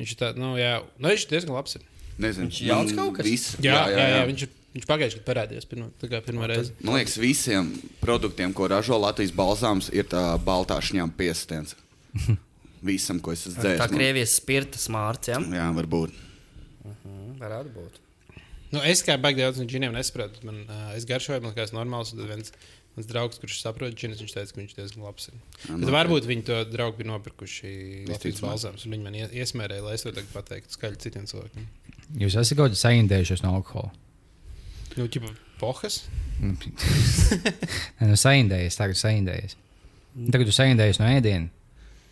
Viņš 0.00 0.14
ir 0.14 0.20
tāds, 0.22 0.40
nu, 0.40 0.54
jā, 0.56 0.78
nu, 0.96 1.10
viņš 1.12 1.26
ir 1.26 1.32
diezgan 1.34 1.56
labs. 1.58 1.76
Ir. 1.76 1.84
Nezinu, 2.24 2.46
Viņš 2.48 2.60
jauns 2.64 2.92
man 2.94 3.00
kaut 3.02 3.16
kas? 3.18 3.26
Viss, 3.28 3.56
Jā, 3.60 3.74
jā, 3.90 3.98
jā, 3.98 4.06
jā, 4.16 4.22
viņš 4.32 4.46
ir. 4.46 4.52
Viņš 4.74 4.86
pagājušajā 4.90 5.20
gadā 5.20 5.26
parādījās 5.28 5.66
pirmo, 5.70 5.84
tā 6.02 6.08
kā 6.10 6.18
pirmā 6.26 6.48
reize. 6.50 6.72
Man 6.82 6.96
liekas, 6.96 7.12
visiem 7.22 7.68
produktiem, 8.00 8.50
ko 8.56 8.66
ražo 8.72 8.96
Latvijas 8.98 9.30
balzāms, 9.30 9.86
ir 9.94 10.08
tā 10.10 10.22
baltā 10.42 10.80
šņām 10.82 11.12
piestiens. 11.14 11.76
Visam, 12.82 13.20
ko 13.22 13.30
es 13.36 13.44
esmu 13.46 13.62
Tā. 13.62 13.86
Krievijas 13.92 14.34
spirta 14.40 14.80
smārts, 14.82 15.30
jā? 15.30 15.38
Jā, 15.54 15.68
varbūt. 15.76 16.16
Mm, 16.84 17.36
Varētu 17.38 17.70
būt. 17.76 18.00
Nu, 18.74 18.82
es 18.82 19.04
kā 19.06 19.14
baigi 19.22 19.44
daudz 19.44 19.60
no 19.62 19.68
džiniem 19.70 19.94
nesaprotu. 19.94 20.42
Man, 20.42 20.64
uh, 20.66 20.90
es 20.98 21.06
garšoju, 21.06 21.38
man 21.44 21.54
liekas, 21.54 21.70
normāls. 21.76 22.10
tad 22.10 22.26
viens 22.26 22.50
mans 22.96 23.08
draugs, 23.10 23.40
kurš 23.42 23.56
saprot 23.64 23.94
džinus, 23.98 24.20
viņš 24.22 24.34
teica, 24.36 24.52
ka 24.54 24.60
viņš 24.60 24.74
diezgan 24.78 25.04
labs 25.06 25.28
ir. 25.30 25.38
Jā, 25.64 25.76
Bet 25.78 25.86
nu, 25.88 25.94
varbūt 25.94 26.28
viņi 26.30 26.44
to 26.50 26.58
draugu 26.70 27.00
bija 27.00 27.10
nopirkuši 27.12 27.72
Latvijas 28.10 28.40
balzāms, 28.44 28.84
un 28.86 28.94
viņi 28.94 29.02
man 29.08 29.16
ie- 29.18 29.30
iesmērēja, 29.42 29.82
lai 29.88 29.94
es 29.98 30.06
to 30.06 30.12
tagad 30.14 30.30
pateiktu 30.34 30.76
skaļi 30.78 31.00
citiem 31.02 31.26
cilvēkiem. 31.30 31.66
Jūs 32.22 32.36
esat 32.38 32.58
kaut 32.60 32.70
kādā 32.70 32.78
saindējušies 32.84 33.42
no 33.46 33.54
alkohola. 33.58 33.90
Nu, 34.94 35.08
ķipa, 35.10 35.32
pohas. 35.58 36.04
Nu, 36.38 36.54
Nē, 37.98 38.06
nu, 38.12 38.16
saindējies, 38.20 38.76
tagad 38.78 38.98
saindējies. 39.00 39.56
Tagad 40.30 40.50
jūs 40.50 40.58
saindējies 40.60 41.00
no 41.02 41.08
ēdiena. 41.10 41.48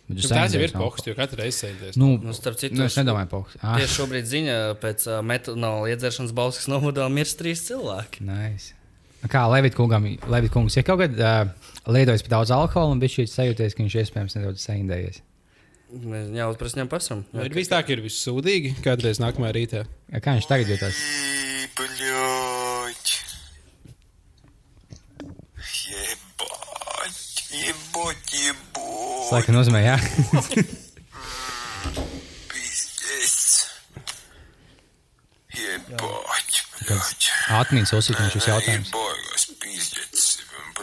bet 0.09 0.19
jūs 0.19 0.27
Nu, 0.33 0.35
jau 0.43 0.61
ir 0.65 0.73
no 0.75 0.81
pohas, 0.83 1.05
jo 1.07 1.13
katru 1.15 1.39
reizi 1.39 1.61
sēdēs. 1.63 1.95
Nu, 1.99 2.17
Nu, 2.19 2.33
starp 2.35 2.57
citu, 2.59 2.75
nu, 2.75 2.83
es 2.89 2.97
nedomāju, 2.99 3.29
pohas. 3.31 3.55
Ah, 3.63 3.77
Tieši 3.79 3.95
šobrīd 4.01 4.27
ziņa 4.27 4.57
pēc 4.83 5.05
uh, 5.07 5.21
metāla 5.23 5.69
iedzeršanas 5.93 6.33
balss, 6.35 6.59
kas 6.59 6.67
nomodā 6.73 7.07
mirst 7.13 7.39
trīs 7.39 7.63
cilvēki. 7.69 8.25
nice. 8.27 8.73
Kā 9.31 9.45
Levitkungam, 9.47 10.07
Levitkungs 10.27 10.75
ir 10.77 10.83
kaut 10.87 10.99
kad 10.99 11.13
uh, 11.15 11.69
lietojis 11.87 12.25
par 12.25 12.33
daudz 12.37 12.51
alkohola 12.51 12.95
un 12.95 12.99
bijis 12.99 13.21
šī 13.21 13.27
sajūties, 13.31 13.75
ka 13.77 13.85
viņš 13.85 13.99
iespējams 14.01 14.35
nedaudz 14.39 14.65
saindējies. 14.67 15.21
Mēs 15.93 16.31
jau 16.33 16.47
prasām 16.57 16.79
viņam 16.79 16.89
pašam. 16.89 17.19
Jā, 17.29 17.37
nu, 17.37 17.45
ir 17.45 17.53
vispār, 17.53 17.85
ir 17.93 18.01
vissūdīgi. 18.01 18.73
Kādreiz 18.83 19.21
nākamajā 19.21 19.53
rītā. 19.59 19.83
Ja, 20.09 20.23
kā 20.25 20.33
viņš 20.35 20.49
tagad 20.49 20.73
jūtas? 20.73 20.97
Laika 29.33 29.53
nozīmē, 29.53 29.83
jā. 29.85 29.97
Atmiņas 37.53 37.93
uzsūtījums 37.99 38.33
šis 38.35 38.49
jautājums 38.49 38.93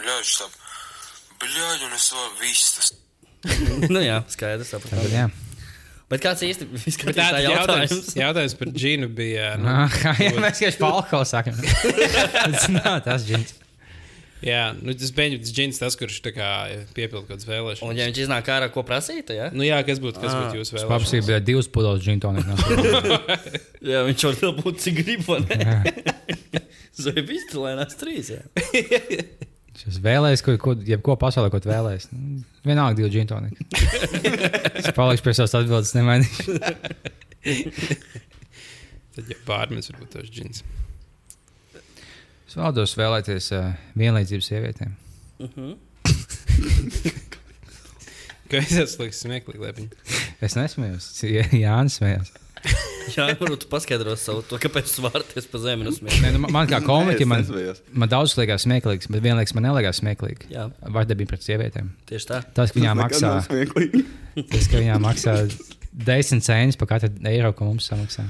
Блять, 0.00 0.26
что... 0.26 0.44
Блять, 1.40 1.82
un 1.84 1.92
es 1.92 2.06
vēl 2.12 2.30
viss 2.40 2.76
tas... 2.76 2.92
nu 3.92 4.00
jā, 4.00 4.22
skaidrs. 4.32 4.70
Tad, 4.72 4.82
sapratu. 4.86 5.10
jā. 5.12 5.26
Bet 6.08 6.22
kāds 6.22 6.42
īsti 6.46 6.66
Bet 6.70 6.84
izskatās 6.86 7.16
tā 7.18 7.26
tā 7.34 7.40
jautājums, 7.42 7.90
jautājums? 7.92 8.16
jautājums 8.16 8.54
par 8.60 8.68
džinu 8.72 9.08
bija. 9.12 9.48
Nu, 9.58 9.68
Ah, 9.68 9.96
jā, 10.22 10.32
mēs 10.38 10.60
tieši 10.62 10.78
par 10.80 11.00
alkoholu 11.00 11.26
sakām. 11.26 11.56
Tas 12.32 12.68
nav 12.70 13.00
tas 13.04 13.24
džins. 13.26 13.52
jā, 14.46 14.60
nu, 14.78 14.94
tas 14.94 15.10
bija 15.16 15.40
tas 15.42 15.50
džins, 15.56 15.80
tas, 15.82 15.96
kurš 15.98 16.20
tā 16.24 16.30
kā 16.36 16.48
piepildīja 16.94 17.26
kaut 17.26 17.32
kādas 17.34 17.48
vēlēšanas. 17.50 17.84
Un 17.90 17.98
ja 18.00 18.06
viņš 18.08 18.20
iznāk 18.24 18.50
ārā, 18.54 18.70
ko 18.74 18.84
prasīt, 18.86 19.32
ja? 19.34 19.50
Nu, 19.52 19.66
jā, 19.66 19.80
kas 19.88 19.98
būtu, 20.02 20.22
kas 20.22 20.32
būtu 20.38 20.60
jūsu 20.62 20.76
vēlēšanas? 20.76 20.94
Paprasīja, 20.94 21.26
bija 21.26 21.40
divas 21.50 21.68
pudeles 21.74 22.06
džina 22.06 22.22
tonika. 22.22 22.54
Jā, 23.92 24.04
viņš 24.06 24.26
var 24.30 24.38
vēl 24.44 24.56
būt 24.62 24.80
cik 24.86 25.02
grib, 25.02 25.26
vai 25.26 25.42
ne? 25.42 25.82
Zvaigznes 26.96 27.42
izcēlēnās 27.42 27.98
trīs, 28.00 28.30
jā. 28.32 28.40
Es 29.71 29.97
vēlējos, 30.03 30.41
ko, 30.45 30.55
ko, 30.61 30.73
jebko 30.85 31.15
pasaulē, 31.19 31.49
ko 31.53 31.59
tu 31.63 31.71
vēlējies. 31.71 32.09
Nu, 32.13 32.41
Vienalga, 32.67 32.97
divi 32.99 33.09
džina 33.13 33.29
tonika. 33.31 33.59
Es 34.81 34.91
palikšu 34.97 35.23
pie 35.25 35.33
savas 35.37 35.55
atbildes, 35.57 35.93
nemainīšu. 35.97 36.57
Tad, 39.15 39.25
ja 39.27 39.37
pārmēs, 39.47 39.89
varbūt 39.91 40.09
tos 40.15 40.29
džins. 40.31 40.63
Es 42.47 42.57
vēlos 42.59 42.93
vēlēties 42.99 43.45
uh, 43.55 43.71
vienlīdzību 43.99 44.43
sievietēm. 44.43 44.91
Kā 48.51 48.59
es 48.59 48.75
esmu 48.75 49.07
smieklīgi, 49.15 49.61
lepiņi. 49.63 49.89
Es 50.43 50.57
nesmējos. 50.59 51.05
Jā, 51.23 51.45
Jānis 51.55 51.95
smējās. 52.01 52.33
Jā, 53.15 53.25
varbūt 53.39 53.63
tu 53.63 53.67
paskaidros 53.71 54.21
savu 54.23 54.43
to, 54.47 54.57
kāpēc 54.61 54.91
tu 54.93 55.03
vārties 55.03 55.47
pa 55.51 55.59
zemi 55.63 55.89
smieties. 55.91 56.21
Nē, 56.23 56.29
nu, 56.35 56.41
man- 56.45 56.69
kā 56.69 56.79
komiķi, 56.85 57.25
es 57.25 57.29
man, 57.31 57.47
man 58.03 58.11
daudz 58.11 58.35
liekas 58.39 58.63
smieklīgs, 58.67 59.09
bet 59.11 59.23
vienlaikus 59.25 59.55
man 59.57 59.65
neliekas 59.67 59.99
smieklīgi. 60.03 60.51
Jā, 60.53 60.67
Vardarbība 60.85 61.33
pret 61.33 61.43
sievietēm. 61.47 61.89
tieši 62.11 62.29
tā. 62.29 62.41
Tas, 62.55 62.71
ka 62.71 62.79
viņām 62.79 63.01
maksā, 63.01 63.33
tas, 64.53 64.69
ka 64.71 64.77
viņām 64.79 65.03
maksā 65.03 65.35
10 66.07 66.45
centus 66.45 66.79
par 66.79 66.91
katru 66.93 67.09
eiro, 67.27 67.51
ko 67.57 67.67
mums 67.71 67.89
samaksā. 67.91 68.27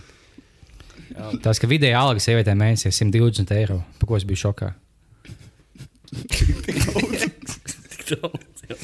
Jā. 1.12 1.30
Tas, 1.44 1.60
ka 1.60 1.68
vidēji 1.68 1.98
alga 2.00 2.24
sievietēm 2.24 2.64
mēnesī 2.64 2.88
ir 2.90 2.96
120 2.96 3.52
eiro, 3.60 3.82
par 4.00 4.10
ko 4.14 4.18
es 4.18 4.26
biju 4.26 4.46
šokā. 4.48 4.72
Tik 6.32 8.08
daudz. 8.16 8.64
jā. 8.70 8.76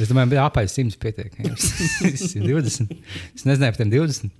Es 0.00 0.10
domāju, 0.10 0.34
ka 0.34 0.48
apēst 0.50 0.76
100 0.80 0.98
pietiek. 1.00 1.36
120. 1.40 2.90
Es 3.36 3.46
nezināju 3.48 3.72
par 3.76 3.80
tiem 3.82 3.92
20. 3.94 4.34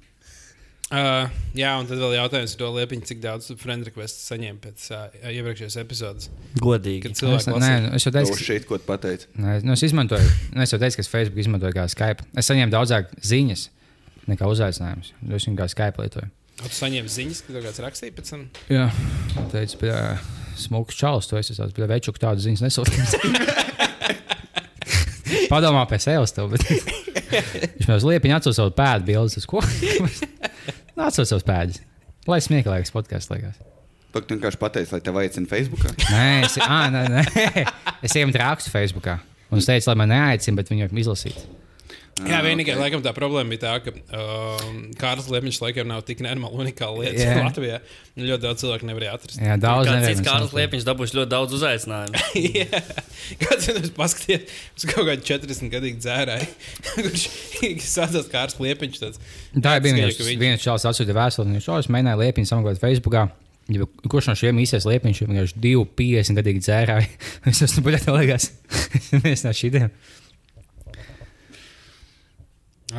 Uh, 0.86 1.24
jā, 1.58 1.72
un 1.80 1.88
tad 1.88 1.98
vēl 1.98 2.12
jautājums 2.14 2.52
par 2.54 2.60
to 2.60 2.68
liepiņu, 2.76 3.04
cik 3.08 3.18
daudz 3.24 3.48
friend 3.58 3.88
request 3.88 4.20
saņēma 4.28 4.60
pēc 4.62 4.84
uh, 4.94 5.06
iepriekšējās 5.32 5.76
epizodes. 5.82 6.28
Godīgi. 6.62 7.00
Kad 7.08 7.16
Es, 7.16 7.48
nē, 7.48 7.56
lasīja. 7.56 7.80
nu, 7.82 7.90
es 7.98 8.06
jau 8.06 8.12
To 8.12 8.18
teicu, 8.20 8.36
ka, 8.36 8.44
šeit, 8.46 8.68
ko 8.68 8.78
tu 8.78 8.86
pateici. 8.86 9.26
nē, 9.34 9.56
nu, 9.66 9.74
es 9.74 9.82
izmantoju, 9.82 10.28
nu, 10.54 10.62
es 10.62 10.70
jau 10.70 10.78
teicu, 10.78 11.00
ka 11.00 11.02
es 11.02 11.10
Facebook 11.10 11.42
izmantoju 11.42 11.74
kā 11.74 11.88
Skype. 11.90 12.28
Es 12.38 12.46
saņēmu 12.52 12.70
daudzāk 12.76 13.10
ziņas 13.18 13.64
nekā 14.30 14.46
uzaicinājumus. 14.52 15.10
Es 15.26 15.48
viņu 15.50 15.58
kā 15.58 15.66
Skype 15.74 16.04
lietoju. 16.06 16.30
Tu 16.62 16.70
saņēmi 16.78 17.10
ziņas, 17.16 17.42
ka 17.48 17.56
kaut 17.56 17.66
kāds 17.66 17.82
rakstīja 17.88 18.14
pēc 18.20 18.30
tam. 18.36 18.46
Jā, 18.70 18.86
teicu, 19.56 19.82
ka 19.82 19.98
smuks 20.56 20.94
čalis, 21.02 21.26
tu 21.28 21.36
esi 21.42 21.58
tāds, 21.58 21.74
bet 21.76 21.90
večuk 21.90 22.22
tādas 22.22 22.46
ziņas 22.46 22.62
nesūtīju. 22.62 23.42
Padomā 25.52 25.84
pie 25.90 25.98
sevis, 26.02 26.34
viņš 27.76 27.88
man 27.88 27.96
uz 27.98 28.06
liepiņu 28.06 28.36
atsūta 28.38 28.60
savu 28.60 28.74
pēdu 28.76 29.08
bildes. 29.10 29.38
Es 29.40 29.48
ko? 29.50 29.62
Atsūta 31.06 31.28
savus 31.32 31.46
pēdas. 31.46 31.80
Lai 32.26 32.40
smieklīgs 32.42 32.94
podkāsts 32.94 33.30
liekas. 33.32 33.58
Tu 34.16 34.22
vienkārši 34.32 34.58
pateici, 34.58 34.94
lai 34.94 35.02
tev 35.04 35.18
aicina 35.20 35.48
Facebookā. 35.50 35.90
Nē, 36.08 36.28
es, 36.46 36.56
à, 36.64 36.86
nē, 36.88 37.02
nē. 37.12 37.64
es 38.06 38.14
ejam 38.16 38.32
rakstu 38.32 38.72
Facebookā. 38.72 39.18
Un 39.52 39.60
es 39.60 39.68
teicu, 39.68 39.90
lai 39.90 39.96
man 40.00 40.10
neaicina, 40.14 40.56
bet 40.56 40.72
viņu 40.72 40.88
izlasīt. 41.02 41.36
Jā, 42.24 42.38
vienīgā 42.40 42.72
okay. 42.72 42.80
laikam 42.80 43.02
tā 43.04 43.10
problēma 43.12 43.52
bija 43.52 43.60
tā, 43.60 43.72
ka 43.84 43.92
um, 43.92 44.76
Kārlis 44.96 45.26
Lepniņš 45.28 45.58
laikam 45.60 45.90
nav 45.90 46.00
tik 46.08 46.22
nenormāli 46.24 46.62
unikāla 46.64 47.02
lieta 47.04 47.20
yeah. 47.20 47.40
Latvijā. 47.44 47.80
Un 48.16 48.24
Ļoti 48.30 48.42
daudz 48.46 48.62
cilvēku 48.62 48.88
nevarēja 48.88 49.16
atrast. 49.18 49.40
Jā, 49.44 49.58
daudz 49.60 49.90
cits 50.06 50.24
Kārlis. 50.24 50.54
Liepiņš 50.56 50.86
dabūs 50.88 51.12
ļoti 51.18 51.30
daudz 51.34 51.56
uzaicinājumu. 51.58 52.22
Jā. 52.62 52.80
Kāds 53.42 53.68
ir 53.68 53.92
paskatījies 53.98 54.56
uz 54.80 54.88
kaut 54.94 55.10
kādu 55.10 55.28
40 55.28 55.72
gadīgu 55.76 56.00
dzērāju, 56.00 56.50
kurš 56.94 57.28
sācās 57.84 58.32
kā 58.32 58.46
ārsts 58.46 58.64
liepiņš. 58.64 59.02
Tāds. 59.04 59.20
Tā 59.52 59.76
viens, 59.84 60.16
ka 60.16 60.24
viņš- 60.24 60.40
viens 60.40 60.64
čels 60.64 60.88
atsūtīja 60.88 61.20
vēstuli. 61.20 61.58
Viņš 61.58 61.68
jau 61.68 61.82
mēģināja 61.92 62.22
liepiņu 62.24 62.54
samaksāt 62.54 62.80
Facebookā. 62.80 63.28
Ja 63.66 63.82
kurš 64.08 64.30
no 64.30 64.36
šiem 64.38 64.60
īstais 64.62 64.84
liepiņš 64.86 65.20
ir 65.24 65.32
vienkārši 65.32 65.60
2,50 65.60 66.38
gadīgi 66.38 66.60
dzērāji? 66.64 67.08
Es 67.50 67.64
esmu 67.66 67.82
buļļā, 67.84 68.04
tā 68.06 68.14
liekas. 68.14 68.52
Viens 69.24 69.42
no 69.42 69.52
šitiem. 69.58 69.90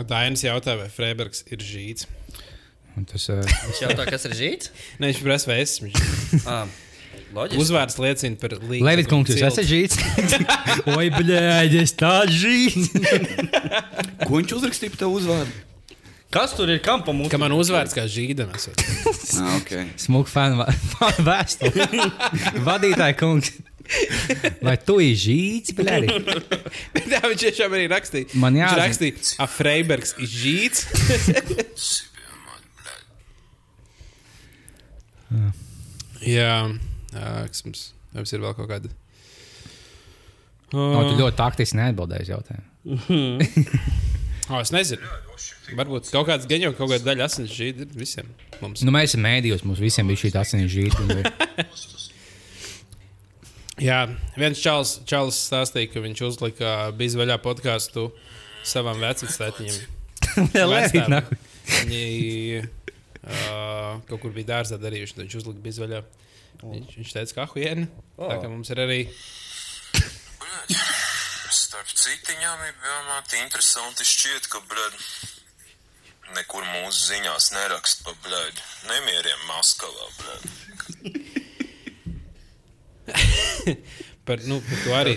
Dainis 0.08 0.44
jautā, 0.44 0.76
vai 0.80 0.90
Freibergs 0.92 1.46
ir 1.48 1.62
žīts. 1.64 2.08
Un 2.98 3.06
Tas 3.08 3.30
uh, 3.30 3.40
Viņš 3.46 3.80
jautā, 3.86 4.08
kas 4.10 4.26
ir 4.28 4.36
žīts? 4.36 4.72
Nē, 4.98 5.12
viņš 5.14 5.22
prasa, 5.24 5.50
vai 5.52 5.62
esmu 5.64 5.92
žīts. 5.94 6.48
Ah. 6.50 6.66
Uzvārds 7.60 7.98
liecina 8.02 8.40
par 8.40 8.56
līdzi. 8.58 8.84
Levit 8.84 9.08
kungs, 9.12 9.32
jūs 9.32 9.44
esat 9.48 9.68
žīts? 9.68 10.00
Oi, 10.98 11.08
bļēģi, 11.14 11.80
es 11.84 11.94
tāds 11.98 12.36
žīts! 12.36 12.92
Ko 14.26 14.40
viņš 14.40 14.56
uzrakstīja 14.58 14.96
par 14.96 15.02
tavu 15.06 15.20
uzvārdu? 15.22 15.64
Kas 16.34 16.52
tur 16.58 16.68
ir 16.74 16.82
kam 16.84 17.06
pa 17.08 17.14
mums? 17.16 17.32
Ka 17.32 17.40
man 17.40 17.54
uzvārds 17.56 17.96
kā 17.96 18.04
žīdam 18.12 18.52
esot. 18.58 18.82
Ah, 19.40 19.54
okay. 19.62 19.86
Smuk 20.02 20.28
fanu 20.28 20.66
vēstuli. 21.30 21.88
Vadītāji 22.66 23.16
kungs. 23.22 23.54
Vai 24.68 24.76
tu 24.84 24.98
esi 25.04 25.18
žīts? 25.24 25.74
Bet 26.94 27.08
tā 27.12 27.22
viņš 27.24 27.42
tiešām 27.46 27.76
arī 27.78 27.86
rakstīja. 27.92 28.26
Man 28.42 28.58
Viņš 28.58 28.64
jāzina. 28.66 28.84
rakstīja, 28.84 29.14
ka 29.40 29.48
Freibergs 29.56 30.12
ir 30.20 30.30
žīts. 30.36 30.80
Jā, 36.28 36.54
jā, 37.14 37.28
kas 37.52 37.64
mums, 37.66 37.82
mums 38.16 38.32
ir 38.34 38.42
vēl 38.44 38.56
kaut 38.58 38.70
kāda. 38.72 38.90
No, 40.74 41.04
tu 41.08 41.14
ļoti 41.20 41.38
taktiski 41.40 41.78
neatbildēji 41.80 42.26
uz 42.28 42.32
jautājumu. 42.34 42.66
Oh, 44.48 44.62
es 44.62 44.72
nezinu. 44.72 45.04
Varbūt 45.76 46.08
kaut 46.14 46.28
kāds 46.30 46.48
jau 46.48 46.72
kaut 46.76 46.92
kāda 46.94 47.04
daļa 47.10 47.26
asins 47.28 47.52
žīda 47.52 47.84
ir 47.84 47.96
visiem. 48.00 48.30
Mums. 48.62 48.84
Nu, 48.88 48.94
mēs 48.96 49.12
esam 49.12 49.26
mēdījos, 49.28 49.66
mums 49.68 49.82
visiem 49.84 50.08
bija 50.08 50.22
šī 50.24 50.32
asiņa 50.40 50.68
žīta. 50.72 51.00
Jā, 53.78 54.08
viens 54.34 54.58
čels, 54.58 54.96
čels 55.06 55.38
stāstīja, 55.38 55.92
ka 55.94 56.02
viņš 56.02 56.22
uzlika 56.26 56.72
bizvaļā 56.98 57.38
podkāstu 57.44 58.08
savam. 58.66 58.98
Levit, 58.98 59.30
Viņi 61.68 62.62
uh, 62.64 64.00
kaut 64.08 64.22
kur 64.24 64.34
bija 64.34 64.50
dārzā 64.56 64.80
darījuši, 64.82 65.14
tad 65.14 65.26
viņš 65.28 65.38
uzlika 65.44 65.64
bizvaļā. 65.68 66.02
Viņš, 66.64 66.98
viņš 66.98 67.14
teica, 67.20 67.36
ka 67.38 67.46
ahuēna. 67.46 67.86
Tā 68.18 68.40
kā 68.42 68.50
mums 68.50 68.74
ir 68.74 68.82
arī. 68.82 69.00
Starp 71.54 71.94
citiņām 71.94 72.66
ir 72.66 72.78
domāt, 72.82 73.38
interesanti 73.44 74.08
šķiet, 74.10 74.50
ka, 74.50 74.64
blēd, 74.72 75.02
nekur 76.40 76.66
mūsu 76.66 77.12
ziņās 77.12 77.52
nerakst 77.54 78.08
pa, 78.08 78.18
blēd, 78.26 78.64
nemieriem 78.90 79.50
Maskavā, 79.52 80.14
blēd. 80.18 81.36
Par, 84.28 84.42
nu, 84.44 84.58
par 84.60 84.80
to 84.84 84.96
arī 84.98 85.14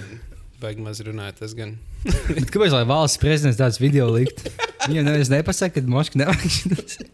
baigi 0.62 0.84
maz 0.84 1.00
runāt. 1.02 1.40
Tas 1.40 1.54
gan. 1.58 1.72
Bet 2.04 2.52
kāpēc 2.52 2.74
lai 2.76 2.84
valsts 2.86 3.18
prezidents 3.18 3.58
tāds 3.58 3.80
video 3.82 4.06
likt? 4.14 4.44
Viņam 4.86 5.08
neviens 5.08 5.32
nepasaka, 5.32 5.80
ka 5.80 5.90
Moskva 5.90 6.22
nevajag. 6.22 7.08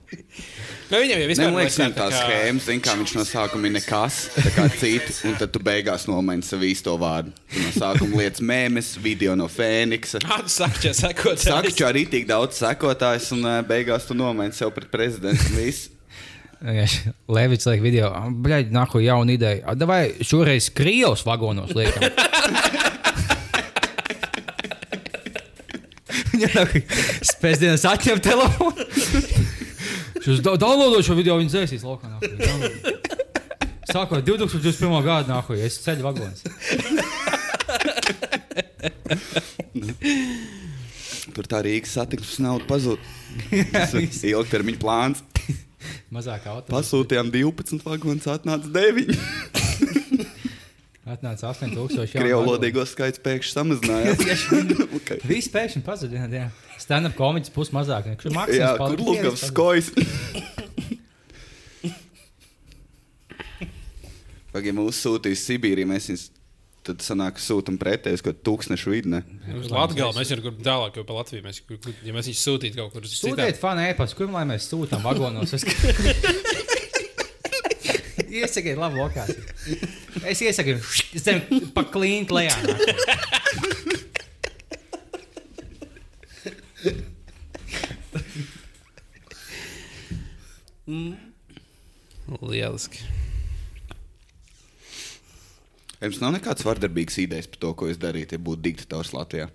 Nu, 0.87 1.01
viņam 1.03 1.19
jau 1.19 1.29
vispār 1.33 1.51
liekas, 1.51 1.77
viņam 1.81 1.95
tā 1.97 2.05
schēma, 2.13 2.63
zin, 2.63 2.83
kā 2.85 2.93
viņš 2.95 3.15
no 3.17 3.25
sākuma 3.27 3.67
ir 3.67 3.73
nekas, 3.75 4.19
tā 4.37 4.53
kā 4.55 4.69
citi, 4.71 5.17
un 5.27 5.35
tad 5.41 5.51
tu 5.51 5.59
beigās 5.67 6.07
nomaini 6.07 6.47
savu 6.47 6.69
īsto 6.69 6.95
vārdu. 7.01 7.33
Tu 7.51 7.65
no 7.65 7.73
sākuma 7.75 8.21
lietas 8.21 8.45
mēmes, 8.53 8.93
video 9.03 9.35
no 9.39 9.49
Fēniksa. 9.51 10.23
Kādu 10.29 10.53
saktu, 10.53 10.95
sekot? 10.95 11.43
Saka, 11.43 11.75
ka 11.75 11.91
arī 11.91 12.05
tik 12.13 12.31
daudz 12.31 12.61
sekotājs, 12.63 13.33
un 13.35 13.43
uh, 13.43 13.59
beigās 13.67 14.07
tu 14.07 14.15
nomaini 14.15 14.55
sev 14.55 14.71
pret 14.77 14.93
prezidentu. 14.93 15.57
Levits 16.67 17.67
liek 17.69 17.83
video, 17.85 18.09
bļaigi, 18.43 18.73
nāku 18.75 18.99
jaunu 19.05 19.37
ideju. 19.37 19.63
A, 19.71 19.75
Davai 19.79 20.01
šoreiz 20.27 20.67
Krievijas 20.75 21.23
vagonos 21.27 21.71
liekam. 21.79 22.11
Spēcdienas 27.27 27.85
atņem 27.89 28.21
telefonu. 28.25 28.87
Šis 30.27 30.41
da- 30.43 30.57
downloado 30.59 31.03
šo 31.07 31.15
video, 31.19 31.37
viņa 31.41 31.53
dzēsīs 31.55 31.85
laukā. 31.87 32.17
Sākot 33.87 34.25
2021. 34.27 35.03
gadu, 35.07 35.31
nākuj, 35.31 35.63
es 35.69 35.79
ceļu 35.85 36.03
vagonos. 36.03 36.43
Tur 41.37 41.49
tā 41.51 41.61
Rīgas 41.67 41.95
satiksmes 41.97 42.41
nauda 42.43 42.67
pazūd. 42.69 43.03
Tas 43.73 43.95
ir 43.95 44.09
ilgtermiņa 44.35 44.81
plāns. 44.83 45.23
Mazāk 46.17 46.47
auto. 46.49 46.73
Pasūtījām 46.73 47.29
12 47.29 47.83
vagonus, 47.85 48.25
atnāca 48.33 48.71
9. 48.73 49.11
Atnāca 51.07 51.53
8000. 51.53 52.17
Krievlodīgo 52.17 52.83
skaits 52.89 53.21
pēkšņi 53.23 53.53
samazinājās. 53.53 54.47
okay. 54.99 55.21
Viss 55.29 55.53
pēkšņi 55.53 55.83
pazuda. 55.87 56.25
jā. 56.33 56.49
Stand-up 56.83 57.15
komiķis 57.19 57.53
pus 57.55 57.71
mazāk. 57.75 58.09
Kurš 58.19 58.33
Jā, 58.33 58.39
maksā? 58.41 58.73
kur 58.81 59.05
Lukavs 59.05 59.45
skojas? 59.51 59.93
Pagaidām, 64.57 64.81
mūsu 64.81 64.99
sūtīs 65.05 65.45
Sibīrijā. 65.47 65.87
Mēs 65.93 66.09
viņus 66.11 66.27
tad 66.87 67.03
sanāk, 67.05 67.41
sūtām 67.43 67.77
pretēji, 67.81 68.23
ka 68.25 68.31
tūkstnešu 68.47 68.93
vidne. 68.93 69.19
Uz 69.59 69.69
Latviju 69.73 70.13
mēs 70.17 70.29
jau 70.33 70.39
kur 70.45 70.55
tālāk, 70.63 70.93
jau 71.01 71.07
pa 71.09 71.13
Latviju. 71.19 71.43
Mēs, 71.47 71.57
ja 72.07 72.13
mēs 72.17 72.27
viņus 72.31 72.45
sūtītu 72.49 72.75
kaut 72.81 72.91
kur 72.95 73.03
uz 73.07 73.13
Sūtiet 73.19 73.57
fanu 73.61 73.81
e-pastu, 73.87 74.15
kur 74.21 74.27
lai 74.35 74.45
mēs 74.49 74.63
sūtām 74.71 75.01
vagonos. 75.07 75.51
Es... 75.57 75.63
Iesakiet, 78.37 78.77
labi, 78.77 79.01
lokāciju. 79.01 79.43
Es 80.29 80.39
iesaku, 80.45 80.77
zem, 81.17 81.41
pa 81.73 81.83
klīnt 81.89 82.29
lejā. 82.35 82.53
nākamā. 82.61 83.57
Lieliski. 92.43 92.99
Jums 96.03 96.19
nav 96.21 96.35
nekādas 96.37 96.67
vardarbīgas 96.67 97.17
idejas 97.23 97.47
par 97.49 97.63
to, 97.63 97.71
ko 97.75 97.89
es 97.89 97.97
darītu, 98.01 98.37
ja 98.37 98.43
būtu 98.43 98.63
diktators 98.67 99.15
Latvijā. 99.17 99.49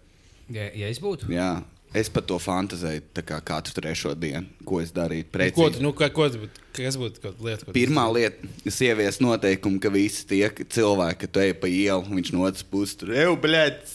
Ja, 0.52 0.66
ja 0.74 0.88
es 0.90 0.98
būtu. 1.00 1.30
Jā, 1.32 1.62
es 1.94 2.10
par 2.12 2.24
to 2.28 2.40
fantazēju 2.42 3.04
tā 3.14 3.22
kā 3.28 3.38
katru 3.46 3.76
trešo 3.78 4.16
dienu, 4.18 4.48
ko 4.68 4.80
es 4.82 4.90
darītu. 4.96 5.28
Nu, 5.30 5.32
ko, 5.32 5.38
Precīzi. 5.38 5.78
tu- 5.78 5.84
nu, 5.86 5.92
ko, 5.94 6.10
ko, 6.10 6.30
tu 6.34 6.42
būtu- 6.42 6.64
kas 6.80 6.98
būtu 6.98 7.22
kaut 7.22 7.40
lieta? 7.46 7.66
ko 7.66 7.72
Pirmā 7.76 8.08
lieta, 8.12 8.50
kas 8.64 8.80
ievies 8.82 9.20
noteikumu, 9.22 9.80
ka 9.80 9.90
visi 9.94 10.26
tie 10.28 10.50
cilvēki, 10.50 11.20
kad 11.20 11.32
tu 11.32 11.40
ej 11.40 11.54
pa 11.62 11.68
ielu, 11.68 12.04
viņš 12.10 12.34
no 12.34 12.44
otras 12.50 12.64
puses 12.64 12.96
tur 12.96 13.10
jau 13.10 13.38
blēd, 13.38 13.86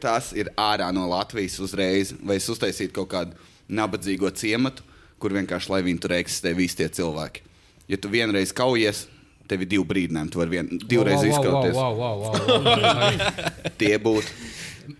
tas 0.00 0.32
ir 0.32 0.50
ārā 0.58 0.92
no 0.92 1.06
Latvijas 1.08 1.60
uzreiz. 1.60 2.12
Vai 2.22 2.36
es 2.36 2.48
uztaisītu 2.48 2.92
kaut 2.92 3.08
kādu 3.08 3.32
nabadzīgo 3.70 4.30
ciematu, 4.34 4.82
kur 5.20 5.30
vienkārši 5.30 5.70
lai 5.70 5.82
viņi 5.82 6.00
tur 6.00 6.10
eksistē 6.10 6.54
visi 6.56 6.76
tie 6.76 6.88
cilvēki. 6.88 7.40
Ja 7.88 7.96
tu 7.96 8.08
vienreiz 8.08 8.52
kaujies, 8.52 9.06
tev 9.50 9.64
ir 9.64 9.70
divi 9.70 9.84
brīdinājumi, 9.90 10.32
tu 10.34 10.40
vari 10.42 10.54
vien, 10.56 10.68
divreiz 10.88 11.20
Wow, 11.22 11.30
izkauties. 11.30 11.74
wow, 11.76 11.96
wow, 11.98 12.20
wow, 12.24 12.36
wow, 12.36 12.60
wow. 12.60 13.72
Tie 13.80 13.94
būtu. 14.02 14.36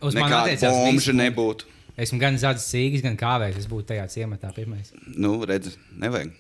Uz 0.04 0.16
bomža 0.16 0.44
viss. 0.96 1.10
nebūtu. 1.20 1.70
Esmu 2.00 2.18
gan 2.18 2.34
zādzis 2.40 2.66
sīgs, 2.74 3.04
gan 3.04 3.14
kāvējis. 3.20 3.60
Es 3.62 3.68
būtu 3.70 3.92
tajā 3.92 4.08
ciematā 4.10 4.50
pirmais. 4.56 4.90
Nu, 5.14 5.36
redz, 5.46 5.76
nevajag. 6.00 6.32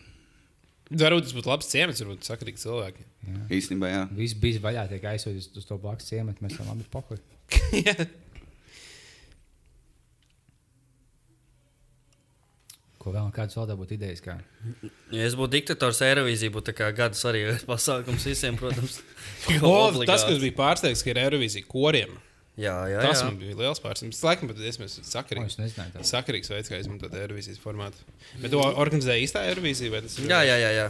Varbūt 0.94 1.28
tas 1.28 1.34
būtu 1.36 1.50
labs 1.50 1.68
ciemats, 1.70 2.02
varbūt 2.02 2.26
sakarīgi 2.26 2.60
cilvēki. 2.64 3.06
Īstenībā, 3.54 3.88
jā. 3.92 4.02
Viss 4.18 4.34
bija 4.40 4.60
vaļā, 4.64 4.88
tiek 4.90 5.06
aizsūtīts 5.14 5.54
uz, 5.56 5.64
to 5.68 5.78
blakus 5.80 6.10
ciematu. 6.10 6.44
Mēs 6.44 6.58
tam 6.58 6.68
labi 6.72 6.84
pohuļ. 6.92 7.22
Ko 13.04 13.12
vēl 13.12 13.26
kādas 13.36 13.56
vēl 13.60 13.74
būtu 13.76 13.98
idejas? 13.98 14.22
Kā? 14.24 14.38
Ja 15.12 15.26
es 15.28 15.34
būtu 15.36 15.52
diktators, 15.58 15.98
Eirovīzija 16.06 16.52
būtu 16.54 16.72
gada 16.80 17.12
svarīgākais 17.18 17.66
pasākums 17.72 18.24
visiem, 18.30 18.56
protams. 18.60 19.00
O, 19.60 19.74
tas, 20.08 20.24
kas 20.24 20.38
bija 20.40 20.56
pārsteigts, 20.56 21.02
ka 21.04 21.12
ir 21.12 21.20
Eirovīzija 21.26 21.68
koriem. 21.68 22.14
Jā, 22.56 22.72
jā, 22.86 23.00
Tas 23.02 23.20
jā. 23.20 23.28
bija 23.36 23.56
liels 23.58 23.80
pārsteigums. 23.82 24.16
Tas 24.20 24.28
laikam 24.30 24.48
pat 24.48 24.60
esmu 24.62 24.86
O, 24.86 25.00
es 25.02 25.10
sakarīgs. 25.10 25.56
nezināju. 25.58 25.92
tā. 25.98 26.04
Sakarīgs 26.06 26.48
veids, 26.52 26.70
kā 26.70 26.78
izmantot 26.80 27.12
Eirovīzijas 27.18 27.58
formātu. 27.60 27.98
Bet 28.40 28.52
to 28.54 28.60
organizēja 28.62 29.24
īstā 29.26 29.42
Eirovīzija? 29.50 29.90
vai 29.90 30.00
tas 30.06 30.16
ir- 30.22 30.30
Jā, 30.30 30.38
jā, 30.46 30.56
jā, 30.62 30.70
jā. 30.78 30.84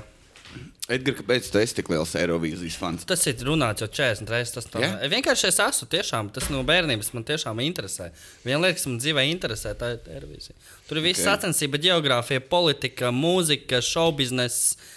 Edgars, 0.85 1.17
kāpēc 1.17 1.47
tu 1.49 1.57
esi 1.63 1.79
tik 1.79 1.89
liels 1.89 2.11
Eirovīzijas 2.21 2.75
fans? 2.77 3.07
Tas 3.09 3.23
ir 3.31 3.41
runāts 3.47 3.81
jau 3.81 3.89
40 3.89 4.29
reizes. 4.29 4.53
Tas 4.53 4.67
tā 4.69 4.83
yeah? 4.83 4.99
vienkārši 5.09 5.47
es 5.49 5.61
esmu. 5.65 5.89
Tiešām, 5.95 6.29
tas 6.35 6.51
no 6.53 6.61
bērnības 6.69 7.09
man 7.17 7.25
tiešām 7.25 7.63
interesē. 7.65 8.11
Viena 8.45 8.61
lieta, 8.67 8.77
kas 8.77 8.85
man 8.91 8.99
dzīvē 9.01 9.25
interesē, 9.31 9.73
tā 9.81 9.95
ir 9.95 10.03
televīzija. 10.05 10.59
Tur 10.91 11.01
ir 11.01 11.07
viss 11.07 11.23
Ok. 11.23 11.25
okay. 11.25 11.31
sacensība, 11.31 11.81
geogrāfija, 11.87 12.45
politika, 12.53 13.15
mūzika, 13.15 13.81
šovbiznesa. 13.85 14.93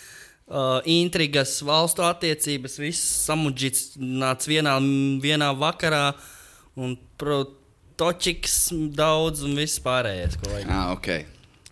Uh, 0.48 0.78
intrigas, 0.88 1.58
valstu 1.68 2.06
attiecības, 2.08 2.78
viss 2.80 3.08
samudžīts 3.26 3.98
nāca 4.00 4.48
vienā, 4.48 4.78
vienā 5.20 5.50
vakarā, 5.60 6.14
un 6.80 6.94
protočiks 7.20 8.70
daudz 8.96 9.44
un 9.44 9.60
viss 9.60 9.84
pārējais, 9.84 10.40
ko 10.40 10.54
vajag. 10.54 10.72
Ah, 10.72 10.94
ok. 10.96 11.10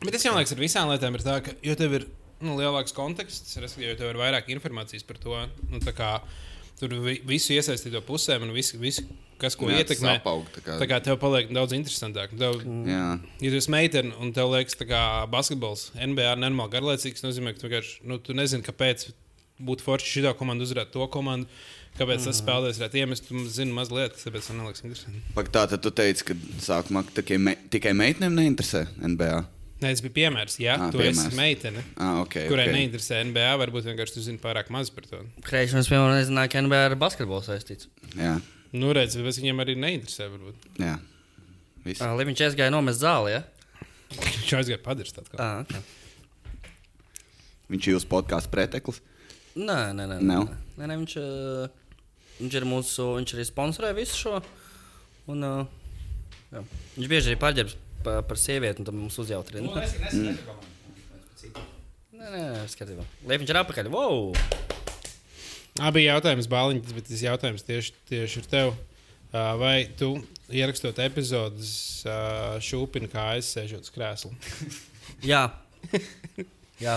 Bet 0.01 0.17
tas 0.17 0.27
jau 0.27 0.35
liekas, 0.35 0.51
ar 0.51 0.59
visām 0.59 0.91
lietām 0.91 1.15
ir 1.15 1.23
tā, 1.23 1.37
ka 1.45 1.55
jo 1.63 1.77
tev 1.79 1.95
ir 2.01 2.07
nu, 2.41 2.57
lielāks 2.59 2.93
konteksts, 2.95 3.55
respektīvi, 3.61 3.93
jo 3.93 3.99
tev 4.01 4.09
ir 4.13 4.19
vairāk 4.19 4.49
informācijas 4.55 5.05
par 5.07 5.17
to. 5.21 5.37
Nu, 5.69 5.79
tā 5.79 5.93
kā 5.95 6.19
Tur 6.75 6.91
vi, 7.05 7.21
visu 7.23 7.53
iesaistīto 7.55 8.01
pusēm 8.03 8.43
un 8.43 8.49
visu, 8.51 8.75
visu 8.75 9.05
kas 9.39 9.55
ko 9.55 9.69
Jā, 9.71 9.77
ietekmē. 9.79 10.17
apaug, 10.19 10.43
tā 10.51 10.59
kā- 10.63 10.75
tā 10.81 10.87
kā 10.89 10.97
tev 11.03 11.17
paliek 11.21 11.47
daudz 11.47 11.71
interesantāk. 11.71 12.35
Tev, 12.37 12.59
Jā. 12.83 13.19
Ja 13.39 13.49
tu 13.51 13.55
esi 13.55 13.71
meitene 13.71 14.11
un 14.19 14.33
tev 14.33 14.51
liekas, 14.51 14.75
ka 14.75 15.25
basketbols 15.31 15.91
NBA 15.95 16.33
ir 16.33 16.37
nenormāli 16.43 16.73
garlaicīgs, 16.75 17.23
nozīmē, 17.23 17.55
ka 17.55 17.61
tu, 17.61 17.69
vienkārši, 17.69 18.03
nu, 18.03 18.17
tu 18.19 18.33
nezini, 18.33 18.61
kāpēc 18.61 19.07
būtu 19.63 19.87
forši 19.87 20.19
šī 20.19 20.33
komanda 20.37 20.65
uzvarēt 20.67 20.91
to 20.91 21.07
komandu. 21.07 21.47
Kāpēc 21.95 22.25
tas 22.27 22.41
spēlētājs 22.41 22.79
varētu 22.81 22.99
iemest? 22.99 23.27
Tu 23.29 23.45
zini 23.47 23.71
mazliet, 23.71 24.19
tāpēc 24.19 24.51
man 24.51 24.67
liekas 24.67 24.83
interesanti. 24.83 25.21
Pak, 25.33 25.47
tā 25.47 25.69
tad 25.69 25.81
tu 25.81 25.91
teici, 25.91 26.25
ka 26.25 26.33
sākumā 26.59 27.05
tikai, 27.07 27.37
me, 27.39 27.55
tikai 27.71 27.93
meitenēm 27.95 28.35
neinteresē 28.35 28.81
NBA. 28.99 29.45
Nē, 29.83 29.89
tas 29.91 30.01
bija 30.05 30.13
piemērs. 30.15 30.55
Ja 30.63 30.77
Ā, 30.79 30.85
tu 30.93 31.01
piemērs. 31.01 31.25
esi 31.27 31.35
meitene, 31.35 31.81
Ah, 31.99 32.21
okay, 32.21 32.47
kurai 32.47 32.69
okay. 32.69 32.75
neinteresē 32.77 33.19
NBA, 33.27 33.49
varbūt 33.59 33.89
vienkārši 33.89 34.15
tu 34.15 34.23
zini 34.23 34.39
pārāk 34.39 34.69
maz 34.71 34.89
par 34.93 35.03
to. 35.09 35.19
Kreišs 35.43 35.89
piemēram 35.91 36.15
nezināja, 36.15 36.51
ka 36.53 36.61
NBA 36.63 36.79
ar 36.91 36.95
basketbolu 36.95 37.43
saistīts. 37.43 37.89
Jā, 38.15 38.37
Nu, 38.75 38.89
redz, 38.95 39.15
bet 39.15 39.37
viņiem 39.39 39.61
arī 39.63 39.75
neinteresē. 39.79 40.25
Varbūt. 40.31 40.65
jā. 40.83 40.95
Ah, 42.01 42.15
Līmeņš 42.17 42.41
aizgāja 42.47 42.71
nomest 42.73 42.99
zāli, 43.03 43.35
ja? 43.35 43.43
Viņš 44.15 44.51
aizgāja 44.57 44.81
padarīt 44.83 45.13
tādu. 45.15 45.37
Ah, 45.37 45.61
okay. 45.61 45.83
Viņš 47.71 47.87
ir 47.87 47.93
jūsu 47.95 48.09
podkāstu 48.09 48.51
preteklis. 48.53 48.99
Nē, 49.55 49.93
nē, 49.95 50.07
nē. 50.09 50.17
Nē, 50.19 50.37
nē, 50.79 50.89
nē 50.89 50.97
viņš, 51.03 51.15
uh, 51.21 51.69
viņš 52.41 52.57
ir 52.59 52.67
mūsu, 52.67 53.05
viņš 53.19 53.35
arī 53.37 53.45
sponsorē 53.47 53.93
visu 53.97 54.17
šo. 54.19 54.41
Un, 55.31 55.45
uh, 55.45 55.65
jā. 56.51 56.63
viņš 56.97 57.11
bieži 57.11 57.31
arī 57.31 57.39
paģērbs 57.41 57.77
par, 58.05 58.21
par 58.29 58.39
sievieti, 58.39 58.81
un 58.83 58.87
tad 58.87 58.95
mums 58.97 59.17
uzjautrina. 59.21 59.65
Nu, 59.67 59.75
Nē, 59.75 59.83
es 59.89 59.97
nesaku, 59.99 60.55
nē, 62.15 62.29
nē 62.31 62.65
skatībā. 62.71 63.03
Līmeņš 63.29 63.51
ir 63.53 63.59
apakaļ. 63.61 63.89
Wow! 63.93 64.31
Abi 65.85 66.05
jautājums, 66.05 66.47
Bāliņš, 66.47 66.93
bet 66.95 67.09
tas 67.09 67.23
jautājums 67.25 67.65
tieši, 67.67 67.95
tieši 68.07 68.39
ir 68.41 68.45
tev. 68.51 68.75
Vai 69.59 69.89
tu 69.99 70.13
ierakstot 70.55 71.01
epizodes 71.03 71.71
šūpini 72.63 73.09
kājas, 73.11 73.49
sēžot 73.57 73.83
uz 73.83 73.91
krēsla? 73.91 74.31
Jā. 75.31 75.41
Jā, 76.75 76.93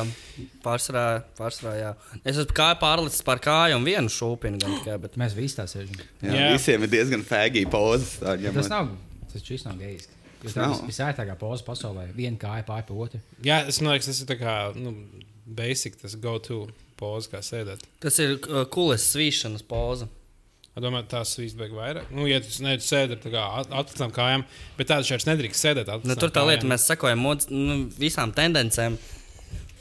pārsvarā, 0.65 1.03
pārsvarā, 1.39 1.73
jā. 1.79 1.91
Es 2.27 2.35
esmu 2.41 2.51
kā 2.57 2.73
pārlicis 2.81 3.23
par 3.27 3.39
kāju 3.43 3.77
un 3.79 3.85
vienu 3.87 4.11
šūpinu 4.11 4.59
gan 4.59 4.73
tikai, 4.81 4.97
bet 5.05 5.15
Mēs 5.21 5.37
visi 5.39 5.55
tā 5.55 5.69
sēžam. 5.71 6.01
Jā, 6.25 6.33
Jā. 6.35 6.49
Visiem 6.57 6.83
ir 6.87 6.91
diezgan 6.91 7.23
fēgīgi 7.27 7.71
pozas. 7.71 8.17
tā 8.19 8.35
ņemot. 8.41 8.59
Tas 8.59 8.71
nav, 8.73 8.89
tas 9.31 9.45
šis 9.47 9.63
nav 9.69 9.77
gejs. 9.79 10.09
Nav. 10.57 10.77
ir 10.83 10.91
visētākā 10.93 11.35
poza 11.39 11.65
pasaulē. 11.67 12.09
Viena 12.17 12.39
kāja 12.39 12.67
pāri 12.69 12.87
pa 12.89 12.95
otru. 12.95 13.21
Jā, 13.45 13.63
es 13.67 13.81
domāju, 13.81 14.05
ka 14.05 14.11
tas 14.11 14.21
ir 14.23 14.29
tā 14.31 14.37
kā 14.39 14.55
nu, 14.79 14.95
basic, 15.59 15.97
tas 16.01 16.15
go-to 16.21 16.69
poza, 16.99 17.33
kā 17.35 17.43
sēdēt. 17.43 17.83
tas 18.01 18.19
ir 18.23 18.37
uh, 18.39 18.65
kulis 18.71 19.07
svīšanas 19.15 19.67
poza. 19.67 20.09
Es 20.79 20.83
domāju, 20.85 21.09
tās 21.11 21.33
vajag 21.59 21.73
vairāk. 21.75 22.11
Nu, 22.15 22.27
ja 22.31 22.39
tu, 22.39 22.53
ne, 22.63 22.77
tu 22.79 22.87
sēdi 22.87 23.17
ar 23.17 23.23
tā 23.25 23.31
kā 23.35 23.45
at- 23.59 23.73
atklātām 23.81 24.13
kājām, 24.15 24.45
bet 24.79 24.87
tādu 24.93 25.09
šeit 25.09 25.27
nedrīkst 25.27 25.65
sēdēt. 25.65 25.91
Nu, 26.07 26.15
tur 26.15 26.31
tā 26.31 26.45
lieta, 26.47 26.63
kājām. 26.63 26.71
mēs 26.71 26.85
sekojam 26.87 27.25
nu, 27.51 27.79
visām 27.99 28.31
tendencēm. 28.37 28.99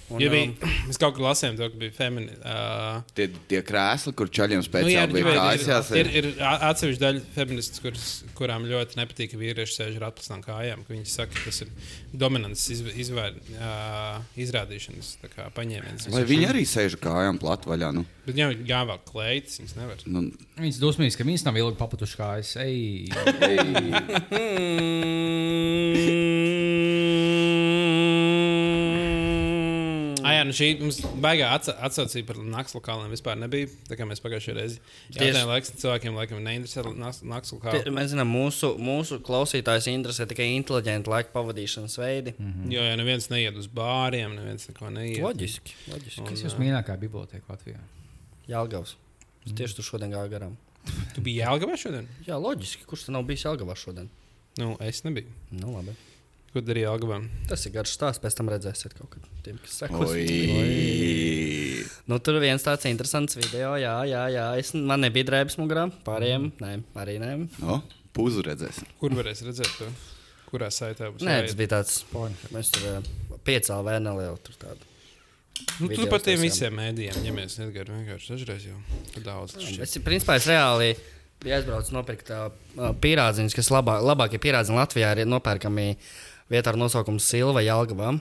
Un, 0.07 0.21
Ja 0.23 0.29
um, 0.29 0.35
bija, 0.37 0.69
mēs 0.87 0.97
kaut 1.01 1.17
kur 1.17 1.25
lasījām, 1.25 1.57
to, 1.59 1.67
ka 1.67 1.79
bija 1.81 1.91
feminīna. 1.97 2.37
Uh, 2.39 3.01
Tie, 3.17 3.25
tie 3.51 3.59
krēsli, 3.67 4.13
kur 4.15 4.29
čaļiem 4.31 4.61
Nu, 4.61 4.63
jā, 4.63 4.69
speciāli 4.69 5.15
bija 5.17 5.33
kājas 5.35 5.89
ir, 5.99 6.07
ir 6.21 6.27
a- 6.39 6.61
atsevišķa 6.69 7.01
daļa 7.03 7.23
feministas, 7.35 7.81
kuras, 7.83 8.05
kurām 8.37 8.63
ļoti 8.69 8.99
nepatīk, 9.01 9.33
ka 9.33 9.41
vīrieši 9.41 9.75
sēž 9.81 9.97
ar 9.99 10.05
atpūstām 10.07 10.39
kājām. 10.45 10.85
ka 10.87 10.95
Viņi 10.95 11.11
saka, 11.11 11.33
ka 11.35 11.43
tas 11.49 11.59
ir 11.65 11.73
dominants 12.23 12.63
izv, 12.71 12.87
izvēr, 13.03 13.35
uh, 13.57 14.23
izrādīšanas 14.39 15.11
tā 15.25 15.27
kā 15.33 15.49
paņēmiens. 15.57 16.07
Lai 16.15 16.23
viņi 16.31 16.47
arī 16.53 16.63
sēž 16.63 16.95
ar 16.95 17.03
kājām 17.09 17.35
platvaļā. 17.43 17.91
Nu, 17.99 18.05
Bet 18.23 18.33
viņam 18.35 18.55
ir 18.55 18.63
jāvēl 18.71 18.99
kleitas, 19.11 19.59
viņas 19.59 19.75
nevar. 19.81 19.97
nu, 20.07 20.19
Viņas 20.57 20.79
dusmīgas, 20.81 21.19
ka 21.19 21.27
viņas 21.27 21.43
nav 21.45 21.59
ilgi 21.59 21.77
paputušas 21.83 22.17
kājas. 22.17 22.55
Ej, 22.63 23.11
ej. 23.43 23.57
nu 30.49 30.55
šī 30.55 30.67
mums 30.81 30.97
baigā 31.23 31.49
atsa- 31.55 31.75
atsaucība 31.87 32.31
par 32.31 32.39
naktas 32.43 32.75
lokāliem 32.77 33.11
vispār 33.13 33.37
nebija. 33.39 33.69
Tā 33.89 33.97
kā 33.99 34.07
mēs 34.09 34.21
pagājušajā 34.23 34.55
reizē 34.57 34.79
jautājām, 35.17 35.49
laikam 35.51 35.79
cilvēkiem 35.83 36.17
laikam 36.19 36.41
neinteresē 36.45 36.83
naktas 36.97 37.53
lokāli. 37.55 37.93
Mēs 37.97 38.13
zinām, 38.15 38.31
mūsu, 38.33 38.73
mūsu 38.81 39.19
klausītājs 39.27 39.89
interesē 39.93 40.27
tikai 40.31 40.49
inteliģenta 40.57 41.11
laika 41.13 41.33
pavadīšanas 41.35 41.97
veidi. 42.01 42.33
Mm. 42.39 42.71
Jo, 42.73 42.85
ja 42.89 42.95
neviens 42.99 43.29
neiet 43.33 43.57
uz 43.59 43.67
bāriem, 43.67 44.35
neviens 44.39 44.67
neko 44.71 44.89
neiet. 44.95 45.21
Loģiski. 45.23 45.75
loģiski. 45.93 46.25
Kas 46.31 46.45
jūs 46.47 46.57
mīļākā 46.61 46.97
biblioteka 47.03 47.53
Latvijā? 47.53 47.81
Jālgavs. 48.49 48.95
Es 49.45 49.53
tieši 49.55 49.77
tur 49.79 49.85
šodien 49.91 50.11
gāju 50.15 50.31
garām. 50.31 50.55
Tu 51.15 51.21
biji 51.23 51.41
Jālgavā 51.41 51.75
šodien? 51.79 52.07
Jā, 52.27 52.37
loģiski. 52.39 52.85
Kurš 52.87 53.07
tur 53.07 53.17
nav 53.17 53.25
bijis 53.27 53.43
Jālgavā 53.43 53.75
šodien? 53.79 54.07
Nu, 54.57 54.75
es 54.81 55.03
nebiju. 55.05 55.27
Nu, 55.51 55.73
labi. 55.75 55.93
Ko 56.57 56.63
darīja 56.65 56.89
Jālgavā? 56.89 57.19
Tas 57.45 57.61
ir 57.67 57.73
garš 57.75 57.91
stāsts, 57.93 58.17
pēc 58.23 58.33
tam 58.33 58.47
redzēsiet 58.49 58.95
kaut 58.97 59.11
kad. 59.13 59.25
Tiem, 59.45 59.59
kas 59.61 59.75
sekos. 59.83 60.09
oi. 60.09 61.83
Nu, 62.09 62.17
tur 62.17 62.39
viens 62.41 62.65
tāds 62.65 62.87
interesants 62.89 63.37
video, 63.37 63.75
jā, 63.77 63.93
jā, 64.09 64.23
jā. 64.33 64.45
Es, 64.57 64.71
man 64.73 65.05
nebija 65.05 65.27
drēbes 65.27 65.59
mugurā, 65.61 65.83
pārējiem, 66.07 66.47
nē, 66.63 66.71
arī 66.97 67.19
nē. 67.21 67.31
O, 67.61 67.77
Pūzu 68.17 68.41
redzēs. 68.47 68.81
Kur 68.97 69.13
varēs 69.13 69.45
redzēt 69.45 69.69
to? 69.77 69.91
Kurā 70.49 70.71
saitē 70.73 71.11
būs? 71.13 71.21
Nē, 71.27 71.43
tas 71.45 71.53
bija 71.59 71.75
tāds, 71.75 71.99
mēs 72.55 72.73
tur 72.73 73.05
piecā 73.45 73.77
vai 73.85 73.99
nelielu 74.01 74.41
tur 74.41 74.57
tādu. 74.57 74.89
Nu, 75.77 75.91
tu 75.91 76.09
par 76.09 76.25
tiem 76.25 76.41
visiem 76.41 76.73
mēdījiem 76.73 77.21
ņemies. 77.27 77.59
Edgars 77.67 77.93
vienkārši 77.93 78.33
dažreiz 78.33 78.65
jau 78.71 78.79
tur 79.13 79.29
daudz. 79.29 79.59
Es, 79.77 79.93
principā, 80.01 80.39
es 80.41 80.49
reāli 80.49 80.95
biju 81.43 81.57
aizbraucis 81.57 81.93
nopirkt 81.93 82.31
uh, 82.33 82.47
pierādziņus, 83.01 83.55
kas 83.57 83.69
labā, 83.73 83.99
labākie 84.01 84.39
pierādziņi 84.41 84.77
Latvijā 84.79 85.13
ir 85.17 85.29
nopērkami 85.29 85.87
vietā 86.51 86.73
ar 86.73 86.79
nosaukumu 86.79 87.21
Silva 87.23 87.63
Jālgavā. 87.65 88.15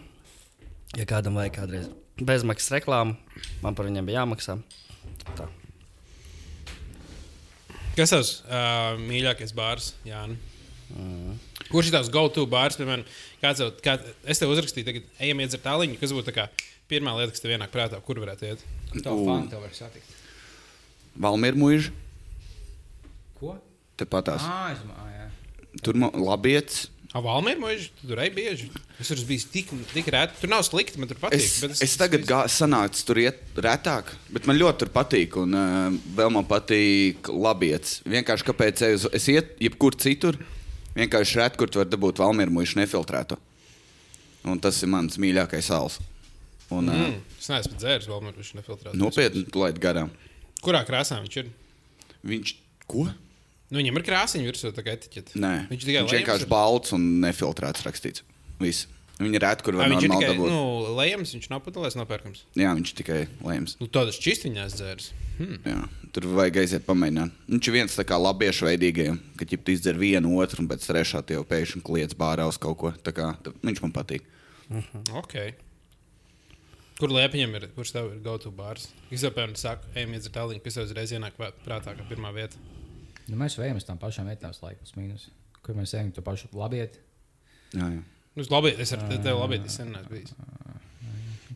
Ja 0.97 1.07
kādam 1.09 1.39
vajag 1.39 1.57
kādreiz 1.59 1.89
bezmaksas 2.17 2.73
reklāmu, 2.79 3.17
man 3.63 3.77
par 3.77 3.89
viņiem 3.89 4.07
bija 4.09 4.23
jāmaksā. 4.23 4.59
Tā. 5.37 5.49
Kas 7.97 8.13
tavs 8.13 8.31
uh, 8.45 8.95
mīļākais 9.01 9.55
bārs, 9.57 9.95
Jānis? 10.07 10.55
Mm. 10.87 11.35
Kurš 11.67 11.89
ir 11.91 11.97
tavs 11.97 12.11
go-to 12.15 12.45
bārs? 12.47 12.77
Piemēram, 12.79 13.03
kāds 13.43 13.63
kā, 13.83 13.97
es 14.29 14.39
tev 14.39 14.53
uzrakstīju, 14.55 14.87
tagad 14.87 15.23
ejam 15.25 15.41
iedzert 15.43 15.65
tāliņu. 15.65 15.99
Kas 15.99 16.13
būtu 16.15 16.29
tā 16.29 16.35
kā 16.37 16.45
pirmā 16.91 17.17
lieta, 17.19 17.35
kas 17.35 17.43
tev 17.43 17.55
ienāk 17.57 17.73
prātā, 17.75 17.99
kur 18.07 18.21
varētu 18.23 18.47
iet? 18.47 18.63
Tavu 18.95 19.25
fanu 19.27 19.51
tev 19.51 19.65
var 19.65 19.75
satikt. 19.75 20.13
Valmiera 21.19 21.59
mūža. 21.59 21.91
Ko? 23.41 23.57
Es 23.99 24.09
domāju, 24.85 25.17
jā. 25.17 25.27
Tur 25.83 25.99
man 26.01 26.15
labietis. 26.21 26.87
Ah, 27.17 27.23
Valmiera 27.25 27.57
mūžā, 27.63 27.87
tu 27.97 28.11
tur 28.11 28.19
ej 28.21 28.29
bieži. 28.37 28.67
Es 29.01 29.09
tur 29.09 29.21
biju 29.25 29.47
tik, 29.53 29.71
tik 29.95 30.09
rēti. 30.13 30.37
Tur 30.43 30.51
nav 30.53 30.65
slikti, 30.67 30.99
man 31.01 31.09
tur 31.09 31.17
patīk. 31.23 31.41
Es, 31.41 31.55
bet 31.63 31.79
es 31.87 31.95
tagad 31.97 32.27
gā, 32.29 32.43
sanācu 32.53 33.05
tur 33.09 33.21
iet 33.23 33.39
retāk, 33.65 34.11
bet 34.35 34.45
man 34.51 34.59
ļoti 34.61 34.83
tur 34.83 34.91
patīk. 34.93 35.39
Un 35.41 35.57
uh, 35.57 35.97
vēl 36.19 36.33
man 36.35 36.45
patīk 36.51 37.31
labietis. 37.33 38.03
Vienkārši 38.05 38.49
kāpēc 38.51 38.83
es, 38.91 39.07
es 39.17 39.29
iet 39.33 39.55
jebkur 39.65 39.97
citur, 40.03 40.37
vienkārši 40.99 41.41
ret, 41.41 41.57
kur 41.57 41.73
tu 41.73 41.81
vari 41.81 41.95
dabūt 41.95 42.21
valmiera 42.21 42.53
mūžu 42.53 42.83
nefiltrētu. 42.83 43.39
Un 44.47 44.61
tas 44.63 44.77
ir 44.85 44.93
mans 44.93 45.17
mīļākais 45.23 45.73
sāls. 45.73 45.97
Un, 46.69 46.91
uh, 46.91 47.01
Mm, 47.07 47.21
es 47.41 47.49
neesmu 47.49 47.79
dzēris, 47.81 48.11
vēl 48.11 48.25
man 48.27 48.35
viņš 48.37 48.53
nefiltrēts. 48.59 48.99
nopietni 48.99 49.47
laid 49.57 49.81
garām. 49.81 50.13
Kurā 50.61 50.85
krāsā 50.85 51.23
viņš 51.23 51.37
ir? 51.45 51.49
Viņš 52.27 52.53
ko? 52.91 53.07
Nu, 53.71 53.81
viņam 53.81 53.99
ir 53.99 54.05
krāsiņa 54.07 54.47
virsū, 54.47 54.71
tā 54.77 54.85
kā 54.87 54.93
etiķete. 54.95 55.39
Nē, 55.43 55.55
Viņš 55.73 55.87
tikai 55.89 56.03
viņš 56.05 56.15
vienkārši 56.21 56.47
ir? 56.47 56.51
balts 56.53 56.93
un 56.95 57.07
nefiltrēts 57.25 57.83
rakstīts. 57.87 58.23
Viss. 58.63 58.87
Viņa 59.17 59.41
ret, 59.41 59.63
kur 59.65 59.75
var 59.79 59.89
ir 59.89 59.95
normāli 59.97 60.21
tikai 60.21 60.35
dabūt. 60.37 60.51
nu, 60.53 60.95
lejams, 60.99 61.31
viņš 61.35 61.47
nav 61.49 61.63
pudelēs 61.65 61.95
nopērkams. 61.97 62.43
Jā, 62.61 62.75
viņš 62.77 62.91
tikai 62.99 63.23
lēms. 63.41 63.79
Nu, 63.81 63.89
tādas 63.89 64.19
čīstiņās 64.21 64.77
dzēris. 64.77 65.07
Hmm. 65.39 65.57
Jā, 65.65 65.79
tur 66.13 66.29
vajag 66.37 66.59
aiziet 66.61 66.85
pamēģināt. 66.85 67.33
Viņš 67.49 67.71
ir 67.71 67.77
viens 67.79 67.97
no 67.97 68.05
tādiem 68.05 68.27
labiešu 68.27 68.69
veidīgajiem, 68.69 69.19
ka 69.41 69.49
ķip 69.49 69.73
izdzer 69.73 69.97
vienu 69.97 70.37
otru, 70.37 70.61
un 70.63 70.69
pēc 70.69 70.85
trešā 70.85 71.25
tie 71.25 71.39
jau 71.39 71.47
pēkšņi 71.49 71.83
kliedz 71.89 72.13
bārā 72.17 72.45
uz 72.47 72.61
kaut 72.61 72.77
ko. 72.85 72.93
Tā 72.93 73.17
kā, 73.17 73.33
tā, 73.41 73.57
viņš 73.65 73.83
man 73.87 73.97
patīk. 73.97 74.29
Okay. 75.25 75.57
Kur 77.01 77.13
liepiņam 77.13 77.57
ir? 77.57 77.69
Kurš 77.77 77.93
tev 77.97 78.13
ir 78.13 78.21
go-to 78.25 78.53
bārs? 78.57 78.91
Es 79.13 79.25
jau 79.25 79.33
piemēram 79.33 79.57
saku, 79.61 79.89
ejam 79.97 80.13
iedzert 80.17 80.37
tāliņu, 80.37 80.63
kas 80.65 80.77
tev 80.77 80.87
uzreiz 80.89 81.13
ienāk 81.17 81.37
prātā 81.65 81.97
kā 81.97 82.05
pirmā 82.09 82.33
vieta. 82.37 82.57
Nu, 83.27 83.39
mēs 83.41 83.57
ejam 83.59 83.81
uz 83.81 83.87
tām 83.87 83.99
pašām 83.99 84.29
vietām, 84.31 84.55
laikus 84.63 84.95
mīnus. 84.99 85.29
Kur 85.67 85.75
mēs 85.79 85.95
ejam, 85.97 86.13
to 86.15 86.23
pašu 86.23 86.51
labiet. 86.55 87.01
Jā, 87.75 87.89
jā. 87.91 88.03
Nu, 88.37 88.45
es 88.45 88.51
labi, 88.53 88.75
es 88.79 88.93
ar 88.95 89.01
te- 89.09 89.19
tevi 89.19 89.35
labi, 89.35 89.59
es 89.65 89.79
sen 89.81 89.91
neesmu 89.95 90.13
bijis. 90.13 90.35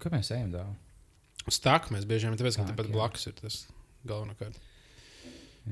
Kur 0.01 0.15
mēs 0.15 0.33
ejam 0.35 0.51
daudz? 0.55 0.89
Uz 1.49 1.59
tāku 1.63 1.95
mēs 1.95 2.07
bieži 2.09 2.29
vien, 2.29 2.37
tāpēc, 2.41 2.57
ka 2.59 2.67
tepat 2.69 2.89
jā. 2.89 2.95
blakus 2.95 3.27
ir 3.29 3.37
tas 3.39 3.63
galvenokārt. 4.09 4.59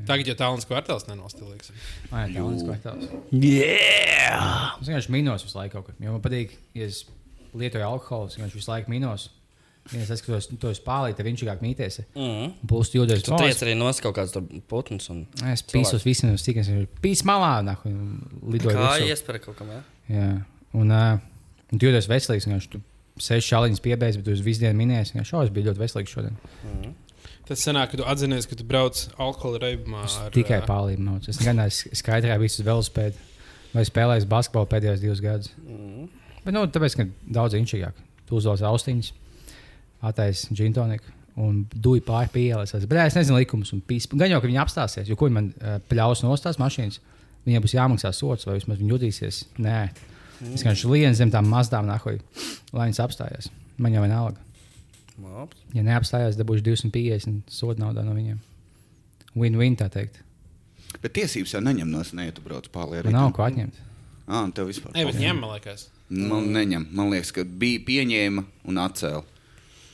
Tagad 0.08 0.28
jau 0.28 0.36
tālrunis 0.38 0.68
kvartāls 0.68 1.06
nenostilīgs. 1.08 1.72
Ai, 2.12 2.26
tā 2.30 2.42
ir 2.44 2.60
kvartāls. 2.68 3.08
Yeah! 3.32 4.76
Es 4.78 4.86
vienkārši 4.86 5.12
minos 5.14 5.46
visu 5.46 5.58
laiku 5.58 5.78
kaut 5.78 5.88
ko. 5.88 5.96
Jo 6.04 6.14
man 6.14 6.22
patīk, 6.24 6.54
ja 6.76 6.86
es 6.86 7.02
lietoju 7.56 7.86
alkoholu, 7.86 8.28
es 8.28 8.36
vienkārši 8.36 8.60
visu 8.60 8.70
laiku 8.70 8.92
minos. 8.92 9.30
Ja 9.94 10.04
es 10.04 10.20
skatos, 10.20 10.50
to 10.60 10.68
es 10.72 10.80
pārlieku, 10.84 11.16
tad 11.16 11.28
viņš 11.28 11.42
ir 11.46 11.62
mīties. 11.64 12.02
Mm. 12.12 12.50
Plus, 12.68 12.90
jūties 12.92 13.24
Tu 13.24 13.32
teici 13.40 13.64
arī 13.64 13.76
nos 13.78 14.02
kaut 14.04 14.18
kāds 14.18 14.34
tur 14.34 14.44
putns 14.68 15.08
un 15.14 15.24
Es 15.48 15.64
pīsos 15.64 16.04
visiem, 16.04 16.36
cik 16.36 16.60
es 16.60 16.68
pīsu 17.04 17.28
malā, 17.28 17.54
nahu, 17.64 17.94
lidoju. 18.52 18.76
kā 18.76 18.92
iespēja 19.06 19.46
kaut 19.46 19.56
kam, 19.60 19.72
jā? 19.72 19.80
Jā, 20.12 20.28
un, 20.76 20.92
uh, 20.92 21.16
un 21.72 21.80
tu 21.80 21.88
jūties 21.88 22.10
veselīgs. 22.10 22.48
vienkārši 22.48 22.72
Tu 22.74 22.82
seši 23.22 23.48
šāliņas 23.52 23.84
piebeidz, 23.84 24.18
bet 24.18 24.28
tu 24.28 24.34
uz 24.36 24.42
visu 24.44 24.62
dienu 24.62 24.78
minēji. 24.78 25.14
Es 25.18 25.30
šaubos, 25.30 25.52
bija 25.54 25.70
ļoti 25.70 25.82
veselīgs 25.82 26.14
šodien. 26.14 26.36
Tas 27.48 27.62
sanāk, 27.64 27.92
ka 27.92 28.00
tu 28.00 28.04
atzinies, 28.04 28.46
ka 28.48 28.58
tu 28.60 28.66
brauc 28.68 28.98
alkohola 29.16 29.62
reibumā. 29.62 30.04
Ar, 30.04 30.32
Tikai 30.34 30.60
pārlīdz 30.68 31.00
mauts. 31.00 31.30
Es 31.32 31.40
gan 31.40 31.56
neesmu 31.56 31.96
skaidrā 31.96 32.36
visu 32.40 32.64
velospēdu. 32.66 33.16
Vai 33.72 33.84
spēlējis 33.88 34.28
basketbolu 34.28 34.68
pēdējos 34.68 35.00
divus 35.02 35.22
gadus. 35.24 35.52
Mm. 35.64 36.06
Bet, 36.44 36.52
nu, 36.56 36.64
tāpēc, 36.72 36.96
ka 36.96 37.04
daudz 37.38 37.56
inčīgāk. 37.58 37.96
Tu 38.28 38.36
uzvelc 38.36 38.62
austiņas, 38.68 39.10
attaisno 40.04 40.56
džintoniku 40.56 41.14
un 41.38 41.62
duji 41.70 42.02
pāri 42.06 42.30
pieejas. 42.34 42.74
Bet 42.90 42.98
es 43.04 43.16
nezinu 43.18 43.38
likumus 43.38 43.72
un 43.74 43.82
pīs. 43.86 44.08
Gan 44.10 44.32
jau, 44.32 44.40
ka 44.42 44.50
viņi 44.50 44.60
apstāsies, 44.62 45.08
jo 45.08 45.16
ko 45.18 45.28
viņi 45.28 45.36
man 45.36 45.50
uh, 45.54 45.78
pļaus 45.90 46.24
no 46.24 46.34
tās 46.42 46.58
mašīnas, 46.58 46.98
viņiem 47.46 47.64
būs 47.64 47.76
jāmaksā 47.76 48.12
sots 48.16 48.48
vai 48.48 48.58
vismaz 48.58 48.80
viņi 48.80 48.94
jutīsies. 48.94 49.40
Nē, 49.62 49.78
es 50.50 50.62
vienkārši 50.64 50.90
lienu 50.90 51.14
zem 51.18 51.32
tām 51.34 51.48
mazdām 51.50 51.86
nahoju, 51.88 52.22
lai 52.74 52.88
viņas 52.88 53.02
apstājās. 53.06 53.50
Man 53.78 53.94
jau 53.94 54.02
vienalga. 54.02 54.42
Labs. 55.18 55.58
Ja 55.74 55.82
neapstājās, 55.86 56.38
dabūšu 56.38 56.64
250 56.66 57.50
sodu 57.50 57.82
naudā 57.82 58.04
no 58.06 58.14
viņiem. 58.14 58.38
Win-win, 59.38 59.78
tā 59.78 59.88
teikt. 59.92 60.20
Bet 61.02 61.14
tiesības 61.14 61.54
jau 61.54 61.62
neņem 61.62 61.90
no 61.90 62.02
sēnes, 62.06 62.30
ja 62.30 62.34
tu 62.34 62.42
brauc 62.44 62.66
pāri 62.74 63.02
Man 63.06 63.14
nav 63.14 63.32
ko 63.36 63.44
atņemt. 63.46 63.82
Ah, 64.28 64.42
un 64.44 64.52
tev 64.54 64.68
vispār. 64.70 64.92
Nē, 64.94 65.06
bet 65.08 65.18
ņem, 65.18 65.40
man 65.40 65.54
liekas. 65.56 65.88
Man 66.08 66.48
neņem. 66.52 66.86
Man 66.94 67.10
liekas, 67.12 67.32
ka 67.34 67.44
bija 67.44 67.80
pieņēma 67.86 68.44
un 68.68 68.80
atcēla. 68.82 69.24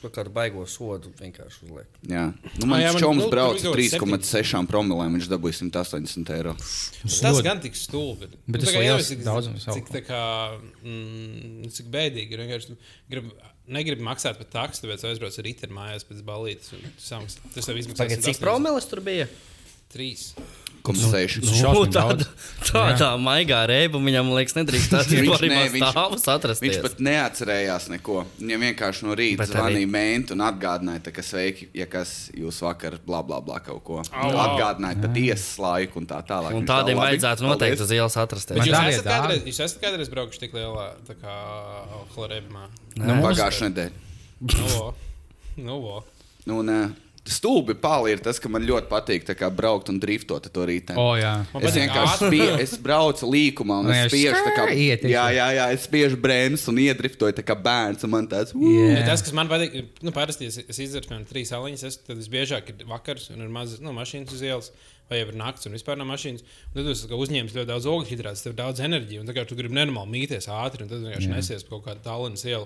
Kaut 0.05 0.13
kādu 0.19 0.29
baigo 0.35 0.61
sodu 0.69 1.09
vienkārši 1.17 1.63
uzliek. 1.65 1.87
Jā, 2.05 2.27
nu, 2.59 2.67
man 2.69 2.83
man- 2.93 3.01
čoms 3.01 3.23
nu, 3.23 3.29
brauca 3.31 3.57
tur 3.63 3.73
bija 3.79 3.97
kaut 3.97 4.11
3,6 4.13 4.67
promilēm. 4.69 5.15
Viņš 5.17 5.29
dabūja 5.31 5.57
180 5.63 6.29
eiro. 6.35 6.53
Tas 7.23 7.39
gan 7.47 7.61
tik 7.63 7.73
stulbi. 7.79 8.27
Bet 8.45 8.61
Nu, 8.61 8.65
tas 8.67 8.75
iedomājies, 8.75 9.09
cik- 9.09 9.23
daudzums 9.25 9.65
Cik, 9.79 9.89
tā 9.95 10.03
kā, 10.05 10.21
mm, 10.85 11.71
cik 11.73 11.89
bēdīgi 11.89 12.37
ir. 12.37 12.43
vienkārši 12.43 12.77
Grib, 13.09 13.31
negribu 13.67 14.05
maksāt 14.05 14.37
par 14.37 14.45
taksu, 14.53 14.85
tāpēc 14.85 15.07
aizbraucu 15.09 15.41
ar 15.41 15.45
rītu 15.49 15.65
mājās 15.73 16.05
pēc 16.05 16.21
samaksā- 17.01 17.41
Tas 17.55 17.65
tev 17.65 17.81
izmaksā 17.81 18.05
cik 18.13 18.21
180. 18.21 18.39
promilis 18.45 18.85
tur 18.85 19.01
bija? 19.01 19.27
Trīs. 19.93 20.33
Koms 20.85 21.01
6. 21.09 21.41
Nu, 21.45 21.53
šausmīgi 21.57 21.93
tāda, 21.95 22.27
tādā 22.67 23.09
maigā 23.21 23.63
reiba 23.69 23.99
viņam 24.01 24.29
liekas, 24.35 24.55
nedrīkst 24.57 24.91
tādu 24.93 25.79
stāvus 25.79 26.25
atrast. 26.29 26.63
Viņš 26.65 26.81
pat 26.83 27.01
neatcerējās 27.07 27.87
neko. 27.95 28.21
Viņam 28.39 28.65
vienkārši 28.67 29.07
no 29.07 29.17
rīta 29.17 29.47
zvanīja 29.49 29.89
mēntu 29.89 30.35
un 30.37 30.45
atgādināja, 30.45 31.03
tā, 31.07 31.13
ka 31.15 31.25
sveiki, 31.25 31.69
ja 31.77 31.87
kas 31.89 32.29
jūs 32.37 32.61
vakar 32.65 32.99
bla 33.05 33.23
bla 33.25 33.41
bla 33.45 33.61
kaut 33.65 33.81
ko. 33.87 34.01
Au, 34.05 34.29
au. 34.29 34.41
Atgādināja 34.45 35.01
pat 35.01 35.15
tiesas 35.17 35.55
laiku 35.61 36.01
un 36.03 36.09
tā 36.09 36.21
tālāk. 36.27 36.53
Un 36.55 36.67
tā, 36.67 36.81
tādiem 36.81 37.01
labi, 37.01 37.15
vajadzētu 37.15 37.47
noteikti 37.47 37.85
uz 37.87 37.95
ielas 37.97 38.19
atrasties. 38.21 38.55
Bet 38.55 38.61
Man 38.61 38.69
jūs 38.69 38.77
tā 38.77 38.83
esat, 38.93 39.09
kādreiz, 39.09 39.47
jūs 39.49 39.61
esat 39.65 39.81
kādreiz 39.83 40.11
braukuši 40.13 40.43
tik 40.45 40.57
lielā 40.57 40.89
tā 41.09 41.17
reibumā? 42.29 42.67
Nu, 42.99 43.17
Pagājušajā 43.25 43.71
nedēļā. 43.71 44.03
Nu. 44.45 44.91
Nu. 45.55 45.79
Un 46.51 46.69
uh, 46.69 47.04
stulbi 47.25 47.73
pāli 47.79 48.13
ir 48.13 48.21
tas, 48.23 48.37
ka 48.41 48.49
man 48.51 48.65
ļoti 48.67 48.89
patīk 48.89 49.25
kā 49.37 49.49
braukt 49.53 49.89
un 49.89 49.97
driftot 50.01 50.45
ar 50.45 50.53
to 50.53 50.65
rītdienu. 50.69 51.01
O, 51.01 51.15
jā. 51.17 51.33
Es 51.61 51.77
vienkārši 51.77 52.29
spie, 52.29 52.47
es 52.61 52.75
braucu 52.81 53.29
līkumā 53.31 53.79
un 53.81 53.89
Nē, 53.89 53.99
es 54.05 54.13
spiežu 54.13 54.41
tā 54.45 54.53
kā 54.55 54.65
iet, 54.71 55.05
jā, 55.09 55.25
jā, 55.33 55.47
jā, 55.57 55.67
es 55.73 55.87
spiežu 55.89 56.19
brēnus 56.21 56.67
un 56.71 56.81
iedriftoju 56.85 57.45
kā 57.45 57.57
bērns. 57.57 58.05
Un 58.05 58.13
man 58.13 58.29
tāds 58.31 58.53
Jā. 58.55 58.89
Ja 58.99 59.05
tas, 59.09 59.25
kas 59.25 59.33
man 59.37 59.49
patīk, 59.51 59.95
nu, 60.05 60.13
parasti 60.15 60.49
es, 60.51 60.59
es 60.65 60.81
izdzeru 60.85 61.09
piemēram 61.09 61.29
trīs 61.29 61.53
aliņas, 61.55 61.85
es, 61.89 62.01
tad 62.05 62.19
visbiežāk 62.21 62.73
ir 62.73 62.85
vakars 62.89 63.31
un 63.33 63.45
ir 63.45 63.53
maz 63.53 63.79
nu, 63.81 63.95
mašīnas 63.95 64.35
uz 64.35 64.45
ielas. 64.45 64.75
Vai 65.05 65.19
jau 65.19 65.27
ir 65.29 65.35
naktis 65.37 65.67
un 65.69 65.75
vispār 65.75 65.99
nav 65.99 66.07
mašīnas. 66.09 66.41
Un 66.71 66.79
tad 66.79 66.87
jūs 66.89 67.03
uzņemat 67.13 67.53
ļoti 67.53 67.69
daudz 67.69 67.85
ogļu 67.91 68.07
hidrātu, 68.09 68.41
tev 68.41 68.55
ir 68.55 68.57
daudz 68.57 68.81
enerģijas. 68.81 69.21
Un 69.21 69.29
tā 69.29 69.35
kā 69.37 69.43
tu 69.45 69.57
gribi 69.57 69.77
nenormāli 69.77 70.09
mīties 70.15 70.47
ātri, 70.49 70.81
un 70.81 70.89
tad 70.89 71.03
vienkārši 71.03 71.29
nesies 71.29 71.65
pa 71.67 71.75
kaut 71.75 71.85
kādu 71.85 72.01
tālruņa 72.07 72.49
ielu. 72.49 72.65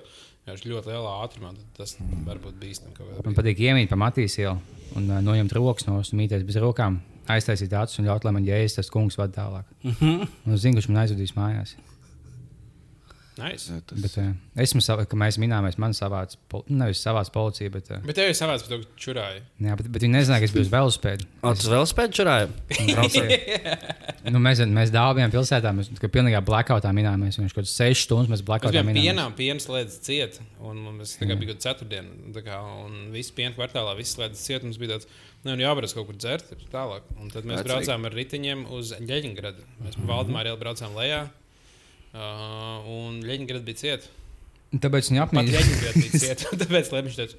Vienkārši 0.50 0.70
ļoti 0.72 0.89
lielā 0.89 1.10
ātrumā. 1.22 1.50
Tas 1.78 1.91
var 2.26 2.39
būt 2.41 2.56
bīstami. 2.58 2.95
Man 3.22 3.36
patīk 3.38 3.60
iemīt 3.62 3.91
pa 3.91 3.97
Matīs 4.02 4.39
ielu 4.41 4.56
un 4.97 5.06
uh, 5.06 5.20
noņemt 5.22 5.54
rokas 5.54 5.86
no 5.86 6.00
mītnes 6.02 6.41
bez 6.47 6.58
rokām, 6.58 6.97
aiztaisīt 7.30 7.76
acis 7.78 8.02
un 8.02 8.08
ļaut, 8.10 8.26
lai 8.26 8.34
man 8.34 8.47
jēzus 8.47 8.80
tas 8.80 8.89
kungs 8.89 9.20
vada 9.20 9.36
tālāk. 9.36 9.70
Un 10.02 10.56
es 10.56 10.64
zinu, 10.64 10.80
kurš 10.80 10.89
man 10.89 11.04
aizvedīs 11.04 11.36
mājās. 11.38 11.76
Nice. 13.40 13.80
Bet, 13.96 14.16
uh, 14.20 14.30
esmu 14.60 14.82
savā, 14.84 15.06
ka 15.10 15.18
mēs 15.20 15.38
minējām, 15.42 15.68
man 15.80 15.94
savāds, 15.98 16.38
nu, 16.52 16.62
nevis 16.84 17.02
savāds 17.06 17.32
policija, 17.34 17.72
bet, 17.74 17.90
uh, 17.96 18.02
Bet 18.06 18.18
tev 18.20 18.30
ir 18.32 18.38
savāds 18.38 18.66
to, 18.68 18.82
ka 18.84 19.00
čurāji. 19.00 19.42
jā, 19.64 19.78
bet, 19.80 19.90
bet 19.96 20.06
viņi 20.06 20.16
nezināja, 20.18 20.44
ka 20.44 20.50
es 20.50 20.56
biju 20.56 20.66
uz 20.68 20.72
velospēdu. 20.74 21.28
O, 21.40 21.54
tas 21.56 21.70
čurāju. 22.20 22.52
Un 22.84 22.92
braucēju. 22.94 23.40
nu, 24.36 24.42
mēs, 24.44 24.64
mēs 24.76 24.94
dāvājām 24.96 25.34
pilsētā, 25.34 25.72
mēs 25.80 25.92
kā 26.02 26.12
pilnīgā 26.12 26.44
blackoutā 26.46 26.92
minējāmies. 26.96 27.40
Viņš 27.40 27.56
kaut 27.56 27.64
kādas 27.64 27.78
6 27.80 28.06
stundas 28.08 28.30
mēs 28.34 28.40
Mēs 28.40 28.46
blackoutā 28.52 28.76
bijām 28.76 28.92
minējāmies. 28.92 29.16
pienā, 29.16 29.26
piens 29.40 29.68
slēdz 29.70 29.98
ciet. 30.06 30.40
Un 30.60 30.80
mums 30.86 31.16
tā 31.20 31.28
kā 31.30 31.40
bija 31.40 31.54
kaut 31.54 31.64
un 32.28 32.36
tā 32.36 32.44
Kā, 32.46 32.60
un 32.86 33.10
viss 33.16 33.32
piena 33.36 33.56
kvartālā, 33.56 33.96
viss 34.00 34.16
slēdz 34.18 34.40
ciet. 34.44 34.64
Mums 34.68 34.80
bija 34.82 34.96
tāds, 34.98 35.10
nu, 35.46 35.56
nu 35.56 35.64
jābrauc 35.64 35.94
kaut 35.96 36.08
kur 36.12 36.18
dzert. 36.20 36.52
ir 36.56 36.68
Tālāk. 36.74 37.08
Un 37.20 37.32
tad 37.34 37.48
mēs 37.48 37.62
Vecīgi. 37.62 37.68
braucām 37.72 38.08
ar 38.10 38.16
riteņiem 38.20 38.66
uz 38.76 38.94
Ļeņingradu. 39.00 39.68
Mēs 39.86 40.00
pa 40.00 40.08
Valdemāru 40.14 40.54
ielu 40.54 40.62
braucām 40.62 40.96
lejā. 41.00 41.26
Uh, 42.10 42.88
un 42.89 43.20
Ļeņingrad 43.22 43.68
bija 43.68 43.84
cieta. 43.84 44.16
Tāpēc 44.70 45.07
viņi 45.10 45.22
Pat 45.22 45.32
apmīja. 45.32 45.60
Ļeņingrad 45.60 45.95
bija 45.97 46.20
cieta. 46.22 46.49
Tāpēc 46.62 46.89
Lemviņš 46.93 47.16
teica, 47.18 47.38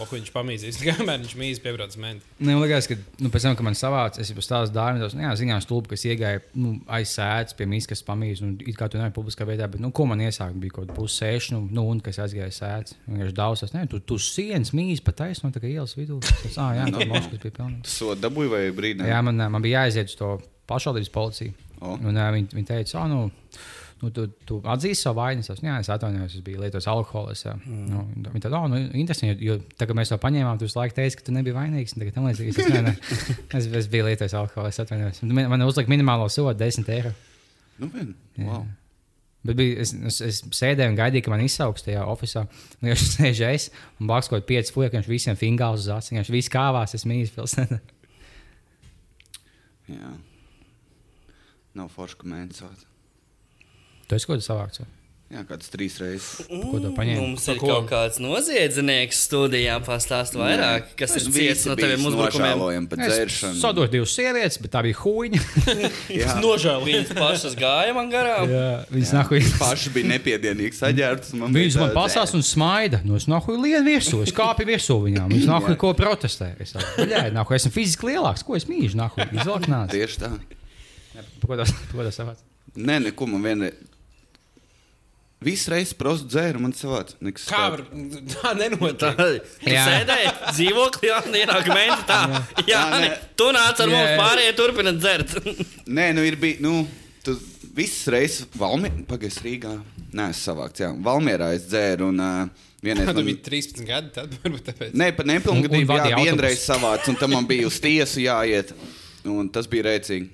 oh, 0.00 0.08
viņš 0.08 0.30
pamīzīs. 0.32 0.78
Kamēr 0.86 1.20
viņš 1.20 1.32
mīz 1.40 1.60
piebrauc 1.64 1.96
menti. 2.00 2.28
Man 2.40 2.60
liekas, 2.62 2.88
ka 2.88 2.96
nu, 3.20 3.28
pēc 3.32 3.44
tam, 3.44 3.56
kad 3.58 3.66
man 3.66 3.76
savāca, 3.76 4.20
es 4.20 4.32
jau 4.32 4.44
stāstu 4.44 4.76
dārvidos, 4.76 5.16
nu, 5.16 5.24
jā, 5.26 5.32
ziņā 5.40 5.58
stulbi, 5.64 5.92
kas 5.92 6.04
iegāja 6.08 6.40
nu, 6.56 6.74
aiz 6.92 7.12
sēdes 7.16 7.56
pie 7.56 7.66
mīsas, 7.68 7.90
kas 7.92 8.04
pamīz, 8.08 8.40
un 8.44 8.54
it 8.60 8.76
kā 8.78 8.88
tu 8.92 9.00
nevari 9.00 9.12
publiskā 9.16 9.48
vietā, 9.48 9.68
bet, 9.72 9.80
nu, 9.84 9.92
ko 9.92 10.08
man 10.08 10.24
iesāka, 10.24 10.56
bija 10.60 10.78
kaut 10.78 10.88
kāda 10.88 10.96
pussēša, 10.96 11.56
nu, 11.56 11.66
nu, 11.76 11.84
un 11.92 12.00
kas 12.04 12.20
aizgāja 12.24 12.48
aiz 12.48 12.60
sēdes. 12.62 12.96
Vienkārši 13.08 13.36
daudzas, 13.36 13.76
ne, 13.76 13.84
tu, 13.92 14.00
tu 14.00 14.16
sienas 14.20 14.72
mīz 14.76 15.04
pa 15.04 15.12
taisnu, 15.24 15.52
tā 15.52 15.60
kā 15.60 15.68
ielas 15.68 15.92
vidū. 15.96 16.22
Es, 16.48 16.56
ah, 16.56 16.72
jā, 16.76 16.88
tā 16.88 17.04
moškas 17.04 17.36
bija 17.36 17.58
pilnīgi. 17.60 17.92
So 17.92 18.16
dabūju 18.16 18.56
vai 18.56 18.64
brīdī? 18.76 19.08
Jā, 19.12 19.20
man, 19.24 19.44
man 19.52 19.64
bija 19.64 19.84
jāaiziet 19.84 20.12
uz 20.12 20.16
to 20.20 20.32
pašvaldības 20.72 21.12
policiju. 21.12 21.54
O. 21.82 21.96
Un, 21.98 22.14
uh, 22.14 22.28
viņi, 22.32 22.52
viņi 22.54 22.68
teica, 22.68 23.00
oh, 23.02 23.08
nu, 23.10 23.22
nu, 24.02 24.10
tu, 24.14 24.26
tu 24.48 24.58
atzīsti 24.74 25.06
savu 25.06 25.20
vainu. 25.20 25.44
Es 25.44 25.50
teicu, 25.50 25.66
jā, 25.68 25.78
es 25.82 25.90
atvainojos, 25.92 26.34
es 26.38 26.44
biju 26.44 26.64
lietojis 26.64 26.88
alkoholu. 26.90 27.36
Mm. 27.54 27.86
nu, 27.88 28.34
viņi 28.34 28.44
teica, 28.44 28.58
oh, 28.58 28.68
nu, 28.70 28.82
interesanti, 28.98 29.46
jo, 29.46 29.54
jo 29.54 29.78
tagad 29.80 29.98
mēs 29.98 30.12
to 30.12 30.18
paņēmām, 30.22 30.60
tu 30.60 30.68
visu 30.68 30.80
laiku 30.80 30.98
teici, 30.98 31.20
ka 31.20 31.28
tu 31.28 31.36
nebiji 31.36 31.56
vainīgs. 31.56 31.96
Tagad 31.96 32.18
tam 32.18 32.28
līdzīgi. 32.28 32.52
Es, 32.52 32.74
nē, 32.74 32.84
nē, 32.88 32.94
es, 33.60 33.70
es 33.82 33.90
biju 33.92 34.10
lietojis 34.10 34.36
alkoholu, 34.38 34.74
es 34.74 34.82
atvainojos. 34.82 35.24
Man, 35.30 35.48
man 35.54 35.66
uzlika 35.68 35.92
minimālo 35.92 36.28
sodu 36.32 36.58
10 36.64 36.94
eiro. 36.98 37.14
Nu, 37.78 37.88
vien. 37.94 38.14
Wow. 38.42 38.66
Bet 39.42 39.56
bija, 39.58 39.80
es, 39.82 39.90
es, 40.06 40.20
es 40.22 40.36
sēdēju 40.54 40.92
un 40.92 40.98
gaidīju, 40.98 41.24
ka 41.26 41.32
man 41.32 41.42
izsauks 41.42 41.82
tajā 41.86 42.04
oficiālā. 42.06 42.46
Viņš 42.84 43.06
sēž 43.16 43.40
es 43.48 43.70
un 43.98 44.10
blakus 44.10 44.30
kaut 44.30 44.42
kāds 44.42 44.50
pieci 44.50 44.74
fueki, 44.74 45.00
viņš 45.00 45.10
visiem 45.10 45.38
fingāls 45.38 45.82
uz 45.82 45.90
acis. 45.94 46.14
Viņš 46.14 46.30
viss 46.34 46.52
kāvās, 46.52 46.94
es 46.98 47.06
mīlu 47.10 47.30
pilsētā. 47.34 47.80
Jā. 49.92 50.12
Nav 51.78 51.88
forši, 51.90 52.22
vārds. 52.22 52.91
Tu 54.12 54.18
esi 54.20 54.28
kaut 54.28 54.42
ko 54.42 54.44
savākts. 54.44 54.82
vai? 54.84 54.90
Jā, 55.32 55.40
kāds 55.48 55.70
trīs 55.72 55.94
reizes. 55.96 56.42
Ko 56.44 56.76
tu 56.76 56.90
paņēmi? 56.92 57.22
Mums 57.22 57.46
ir 57.48 57.56
kaut 57.56 57.86
kāds 57.88 58.18
noziedznieks 58.20 59.16
studijā, 59.24 59.78
pastāst 59.80 60.34
vairāk, 60.36 60.90
kas 61.00 61.14
ir 61.16 61.24
ciets 61.32 61.62
no 61.70 61.76
taviem 61.78 62.02
uzbrukumiem. 62.04 62.84
Sadoju 63.56 63.88
divas 63.94 64.12
sievietes, 64.12 64.58
bet 64.60 64.74
tā 64.74 64.82
bija 64.84 64.98
huīņa. 65.00 65.40
Jā. 66.20 66.34
Nožēloju. 66.36 66.84
Viņas 66.90 67.14
pašas 67.16 67.56
gāja 67.56 67.94
man 67.96 68.12
garām. 68.12 68.52
Viņas 68.92 69.12
nahuj. 69.16 69.40
Paši 69.62 69.92
bija 69.94 70.10
nepiedienīgi 70.10 70.76
saģērbtas. 70.76 71.32
Viņas 71.56 71.78
man 71.80 71.94
pasās 71.96 72.36
un 72.36 72.44
smaida. 72.44 73.00
Nu, 73.08 73.16
es 73.16 73.24
nahuj 73.30 73.56
lienu 73.56 73.86
virsū, 73.88 74.20
es 74.26 74.36
kāpu 74.36 74.68
virsū 74.68 74.98
viņām. 75.06 75.32
Viņas 75.32 75.48
nahuj 75.54 75.78
ko 75.80 75.94
protestē. 75.96 76.50
Es 76.60 76.76
jā, 76.76 77.24
nahuj, 77.32 77.56
esmu 77.56 77.72
fiziski 77.72 78.10
lielāks, 78.12 78.44
ko 78.44 78.60
es 78.60 78.68
mīļu, 78.68 79.00
nahuj, 79.00 79.30
izvelk 79.32 79.70
nāc. 79.72 79.96
Tieši 79.96 80.20
tā. 80.26 80.34
Ko 81.40 81.56
tas, 81.56 81.72
savāc? 82.20 82.44
Nē, 82.76 82.98
neko 83.08 83.32
man 83.32 83.48
vienreiz. 83.48 83.80
Visu 85.44 85.70
reizi 85.72 85.94
prostu 85.98 86.28
dzēru, 86.30 86.60
man 86.62 86.72
savāds. 86.76 87.16
Nekas 87.24 87.44
Kā 87.50 87.62
var? 87.74 87.82
Tā 88.32 88.52
nenotiek. 88.58 89.22
Jā. 89.66 89.84
sēdēji 89.88 90.32
dzīvoklī, 90.56 91.12
un 91.18 91.38
ienāk 91.42 91.70
menti 91.72 92.08
tā. 92.08 92.20
Jā, 92.62 92.66
Jā, 92.72 92.82
nē, 93.02 93.12
tu 93.38 93.48
nāc 93.56 93.80
ar 93.84 93.92
Jā, 93.92 93.94
mums 93.96 94.18
pārējie 94.22 94.56
turpināt 94.58 95.00
dzert. 95.02 95.36
Nē, 95.98 96.10
nu 96.16 96.24
ir 96.26 96.36
bijis. 96.40 96.60
Nu, 96.64 96.74
tu 97.26 97.36
visas 97.76 98.06
reizes 98.12 98.46
Valmjerā, 98.58 99.04
pagaidzi 99.10 99.44
Rīgā. 99.46 99.76
Nē, 100.12 100.30
es 100.34 100.42
savākts. 100.46 100.82
Jā, 100.84 100.90
Valmjerā 101.06 101.52
es 101.56 101.64
dzēru. 101.70 102.10
Un, 102.12 102.20
uh, 102.20 102.68
vienreiz 102.84 103.06
Kad 103.08 103.16
tu 103.16 103.22
man- 103.22 103.30
biji 103.30 103.40
13 103.48 103.86
gadi, 103.88 104.12
tad 104.18 104.34
varbūt 104.42 104.68
tāpēc. 104.72 104.92
Nē, 104.98 105.10
pat 105.16 105.30
nepilngadīgi. 105.30 105.86
Jā, 105.88 106.18
vienreiz 106.18 106.60
autobusu. 106.60 106.68
savāds, 106.68 107.08
un 107.12 107.18
tam 107.22 107.34
man 107.38 107.48
bija 107.48 107.66
uz 107.70 107.78
tiesu 107.82 108.22
jāiet. 108.26 108.74
Un 109.24 109.48
tas 109.54 109.68
bija 109.70 109.86
rēcīgi. 109.92 110.28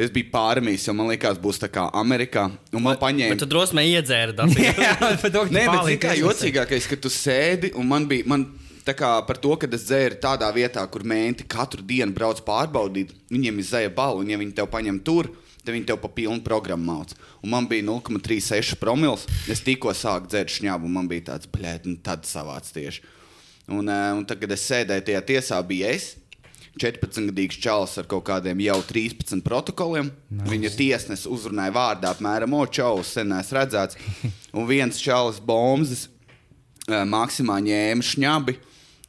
Es 0.00 0.12
biju 0.14 0.30
pārmīs, 0.32 0.86
jo 0.88 0.94
man 0.96 1.10
liekas, 1.10 1.36
būs 1.42 1.60
tā 1.60 1.68
kā 1.72 1.84
Amerikā. 2.00 2.46
Un 2.72 2.84
man 2.84 2.94
Bet 2.94 3.02
paņēma. 3.02 3.36
tu 3.40 3.48
drosmē 3.50 3.84
iedzēri. 3.90 4.36
Bet 4.38 5.28
to 5.34 5.44
Nē, 5.56 5.66
bet 5.68 5.84
zini, 5.90 6.00
kā 6.00 6.16
jocīgākais, 6.16 6.88
ka 6.88 6.96
tu 6.96 7.12
sēdi 7.12 7.74
un 7.76 7.88
man 7.90 8.08
bija. 8.10 8.28
Man, 8.30 8.48
Tā 8.80 8.94
kā 8.96 9.10
par 9.28 9.36
to, 9.36 9.52
ka 9.60 9.68
es 9.76 9.82
dzēru 9.84 10.16
tādā 10.22 10.48
vietā, 10.56 10.80
kur 10.88 11.04
menti 11.04 11.44
katru 11.44 11.82
dienu 11.84 12.14
brauc 12.16 12.40
pārbaudīt, 12.46 13.12
viņiem 13.30 13.58
ir 13.60 13.66
zēja 13.68 13.90
balva, 13.92 14.22
un 14.24 14.30
ja 14.32 14.38
viņi 14.40 14.54
tev 14.56 14.70
paņem 14.72 15.02
tur, 15.04 15.28
tad 15.60 15.74
viņi 15.74 15.86
tev 15.90 15.98
pa 16.00 16.08
pilnu 16.08 16.40
programmu 16.42 16.88
māca. 16.88 17.18
Un 17.44 17.52
man 17.52 17.68
bija 17.70 17.84
0,36 17.86 18.78
promils. 18.80 19.26
Es 19.52 19.60
tikko 19.62 19.92
sāku 19.94 20.32
dzert 20.32 20.54
šņābu, 20.56 20.88
un 20.88 20.96
man 20.96 21.10
bija 21.10 21.28
tāds, 21.28 21.50
blēd, 21.52 21.86
un 21.90 22.00
tad 22.00 22.24
savāds 22.28 22.72
tieši. 22.72 23.04
Un, 23.68 23.86
eh, 23.86 24.12
un 24.16 24.24
tad, 24.26 24.40
kad 24.40 24.56
es 24.56 24.64
sēdēju 24.66 25.06
tajā 25.06 25.22
tiesā, 25.28 25.60
bija 25.66 25.92
es. 25.92 26.14
14-gadīgs 26.78 27.58
čalis 27.60 27.96
ar 27.98 28.06
kaut 28.10 28.24
kādiem 28.28 28.60
jau 28.62 28.78
13 28.86 29.42
protokoliem. 29.46 30.12
Nice. 30.30 30.50
Viņa 30.52 30.72
tiesnesis 30.78 31.28
uzrunāja 31.30 31.74
vārdā, 31.74 32.14
apmēram, 32.14 32.54
o, 32.54 32.62
čalis, 32.70 33.10
sen 33.16 33.32
neesmu 33.32 33.58
redzēts. 33.58 33.98
Un 34.56 34.68
viens 34.70 35.00
čalis 35.02 35.42
bombas 35.42 36.06
maksimā 36.88 37.60
ņēma 37.64 38.06
šņabi. 38.06 38.56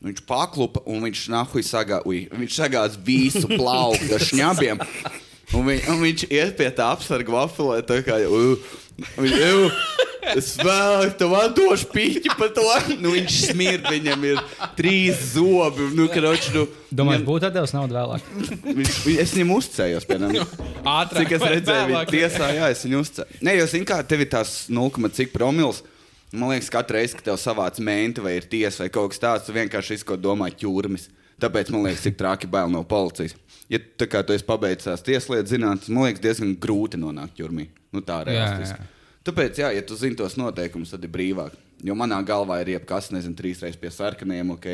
Viņš 0.01 0.23
paklupa 0.25 0.81
un 0.89 1.03
viņš 1.05 1.27
nahuj 1.29 1.63
sagā, 1.65 1.99
uj, 2.09 2.23
viņš 2.33 2.55
sagāz 2.57 2.95
visu 3.05 3.45
plauktu 3.45 4.15
ar 4.17 4.25
šņabiem. 4.25 4.81
Un, 5.51 5.65
viņ, 5.67 5.79
un 5.91 5.97
viņš 5.99 6.21
iet 6.31 6.53
pie 6.55 6.69
tā 6.71 6.85
apsarga 6.95 7.27
vafulē, 7.33 7.81
tā 7.83 7.97
kā 8.07 8.21
jau. 8.23 8.53
Es 10.35 10.51
vēl 10.61 11.07
tam 11.17 11.33
došu 11.57 11.87
piķi 11.91 12.33
par 12.37 12.51
to. 12.55 12.63
Nu, 13.01 13.13
viņš 13.15 13.37
smird, 13.51 13.87
viņam 13.89 14.25
ir 14.29 14.41
trīs 14.77 15.21
zobi. 15.33 15.87
Nu, 15.97 16.05
kroč, 16.11 16.51
nu, 16.55 16.67
Domāju, 16.91 17.21
viņam- 17.21 17.25
būtu 17.29 17.47
atdevis 17.49 17.73
naudu 17.73 17.97
vēlāk. 17.97 18.27
viņš, 18.67 18.99
es 19.23 19.33
viņam 19.37 19.53
uzcējos. 19.57 20.05
Piemēram. 20.09 20.51
Ātrāk. 20.99 21.25
Cik 21.25 21.33
es 21.39 21.47
redzēju, 21.55 21.87
viņa 21.93 22.03
tiesā, 22.11 22.51
jā, 22.57 22.69
es 22.75 22.85
viņu 22.85 23.01
uzcēlu. 23.05 23.39
Nē, 23.41 23.57
jo, 23.57 23.65
zini, 23.73 23.87
kā 23.89 23.97
tev 24.05 24.21
ir 24.25 24.29
tās 24.35 24.53
0,cik 24.69 25.33
promils. 25.33 25.81
Man 26.31 26.53
liekas, 26.53 26.69
katru 26.71 26.95
reizi, 26.95 27.17
kad 27.17 27.31
tev 27.31 27.41
savāc 27.41 27.81
menti 27.83 28.23
vai 28.23 28.37
ir 28.37 28.45
tiesa 28.47 28.85
vai 28.85 28.91
kaut 28.93 29.11
kas 29.11 29.19
tāds, 29.19 29.49
tu 29.49 29.55
vienkārši 29.57 29.97
izko 29.99 30.15
domā 30.15 30.47
ķūrmis. 30.53 31.09
Tāpēc 31.41 31.73
man 31.73 31.83
liekas, 31.89 32.05
cik 32.05 32.15
traki 32.21 32.47
bail 32.47 32.69
no 32.71 32.85
policijas. 32.87 33.33
Ja 33.71 33.79
tā 33.99 34.05
kā 34.07 34.21
tu 34.23 34.31
esi 34.35 34.45
pabeidzis 34.47 34.87
tās 34.87 35.03
tieslietas 35.03 35.51
zinātnes, 35.51 35.89
man 35.91 36.05
liekas, 36.05 36.21
diezgan 36.23 36.53
grūti 36.61 36.99
nonākt 37.01 37.35
ķūrmī. 37.39 37.65
Nu, 37.91 38.03
tā 38.05 38.21
Jā, 38.21 38.29
realistiski. 38.29 38.85
Jā. 39.21 39.27
Tāpēc, 39.29 39.61
jā, 39.61 39.71
ja 39.77 39.81
tu 39.85 39.97
zini 39.99 40.17
tos 40.17 40.37
noteikumus, 40.39 40.93
tad 40.95 41.03
ir 41.05 41.13
brīvāk. 41.13 41.57
Jo 41.85 41.95
manā 41.97 42.19
galvā 42.25 42.59
ir 42.61 42.75
jebkas, 42.75 43.11
nezinu, 43.13 43.37
trīs 43.37 43.61
reizes 43.61 43.79
pie 43.81 43.89
sarkaniem, 43.93 44.55
ok, 44.55 44.67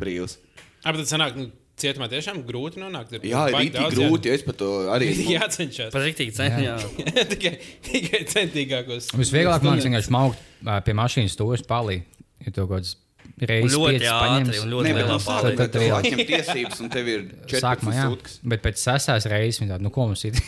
brīvs. 0.00 0.38
Ap 0.82 0.96
tad 0.98 1.08
sanāk, 1.08 1.36
nu, 1.38 1.50
cietumā 1.80 2.08
tiešām 2.12 2.42
grūti 2.48 2.80
nonākt. 2.82 3.14
Jā, 3.20 3.46
ir 3.48 3.56
baigi 3.56 3.70
īsti 3.70 3.78
daudz 3.78 3.98
grūti, 3.98 4.30
jo 4.30 4.38
es 4.38 4.46
par 4.46 4.58
to 4.60 4.70
arī. 4.92 5.10
Jā, 5.20 5.42
jācenšas. 5.42 5.92
Pat 5.94 6.04
rīktīgi 6.04 6.48
jā. 6.64 6.76
tikai, 7.32 7.54
tikai 7.88 8.24
centīgākos. 8.32 9.12
Visvieglāk 9.18 9.64
man 9.66 9.80
vienkārši 9.82 10.14
maukt 10.14 10.42
ā, 10.64 10.80
pie 10.84 10.96
mašīnas 10.98 11.36
stūres 11.36 11.64
palī. 11.68 12.02
Ja 12.42 12.50
tev 12.50 12.66
kaut 12.66 12.80
kāds 12.80 12.96
reizes 13.40 13.76
Ļoti 13.76 14.08
ātri 14.12 14.60
un 14.62 14.70
ļoti 14.72 14.92
lielā 14.92 15.06
nu, 15.08 15.18
pārliecībā. 15.22 15.52
sākumā 15.52 15.56
Tad 15.58 15.72
tev 15.74 15.94
atņem 15.98 16.22
tiesības, 16.28 16.82
un 16.84 16.90
tev 16.92 17.08
ir 17.12 17.24
Sākumā, 17.48 17.94
jā. 17.96 18.04
14 18.06 18.10
sutkas. 18.12 18.36
Bet 18.52 18.62
pēc 18.64 18.82
sestās 18.82 19.28
reizes 19.32 19.62
viņa 19.62 19.74
tāda, 19.74 19.86
nu, 19.86 19.92
ko 19.94 20.06
mums 20.10 20.24
ir? 20.28 20.38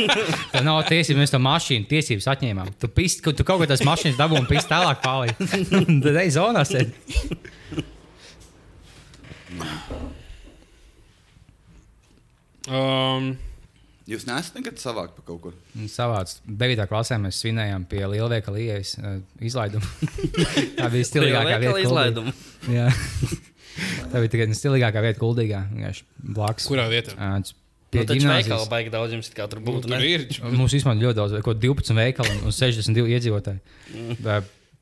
Tā 0.52 0.64
nav 0.66 0.82
tiesības, 0.88 1.20
mēs 1.22 1.34
to 1.34 1.40
mašīnu 1.42 1.88
tiesības 1.90 2.28
atņēmām. 2.34 2.74
Tu, 2.82 2.90
pist, 2.96 3.22
tu 3.24 3.46
kaut 3.46 3.62
ko 3.62 3.68
tās 3.70 3.84
mašīnas 3.86 4.18
dabūji 4.20 4.44
un 4.44 4.50
pist 4.50 4.70
tālāk 4.72 5.02
pāri. 5.04 5.36
Tad 6.04 6.20
ej 6.24 6.34
zonā 6.36 6.66
sēdi. 6.68 6.92
Um, 12.68 13.34
Jūs 14.10 14.24
neesat 14.26 14.56
nekad 14.58 14.80
savākt 14.82 15.14
pa 15.14 15.22
kaut 15.28 15.40
kur. 15.44 15.54
Savāds 15.90 16.40
9. 16.48 16.86
klasē 16.90 17.20
mēs 17.22 17.38
svinējām 17.42 17.84
pie 17.90 18.02
lielveikala 18.10 18.58
ieejas 18.58 18.96
uh, 18.98 19.20
izlaidumu. 19.38 19.86
Tā 20.80 20.88
bija 20.90 21.06
stilīgākā 21.06 21.58
vieta. 21.62 21.78
Izlaidumu. 21.84 22.32
Jā. 22.78 22.88
Tā 24.10 24.18
bija 24.24 24.32
tikai 24.34 24.48
stilīgākā 24.58 25.04
vieta, 25.06 25.20
kuldīgā. 25.22 25.60
Vienkārši 25.70 26.06
blakus. 26.34 26.66
kurā 26.70 26.88
vietā? 26.92 27.14
Tas 27.18 27.54
Pie 27.92 28.06
Nu, 28.06 28.14
ģimnāzijas. 28.16 28.46
veikala 28.48 28.66
baigi 28.72 28.90
daudz 28.94 29.12
jums 29.12 29.26
kā 29.36 29.44
tur 29.52 29.58
Nu, 29.60 29.66
būtu. 29.66 29.82
tur 29.84 29.98
ne? 30.00 30.06
ir. 30.08 30.22
Mums 30.56 30.72
vispār 30.72 30.96
ļoti 30.96 31.16
daudz, 31.18 31.34
ko 31.44 31.52
12 31.60 31.92
veikali 31.98 32.38
un 32.40 32.54
62 32.56 33.04
iedzīvotāji. 33.18 33.60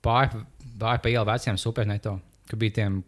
Pāri 0.01 0.45
pa 1.03 1.11
ielu 1.11 1.25
veciem 1.27 1.59
superneto, 1.59 2.15
ka 2.49 2.57
bija 2.61 2.77
tiem 2.79 3.01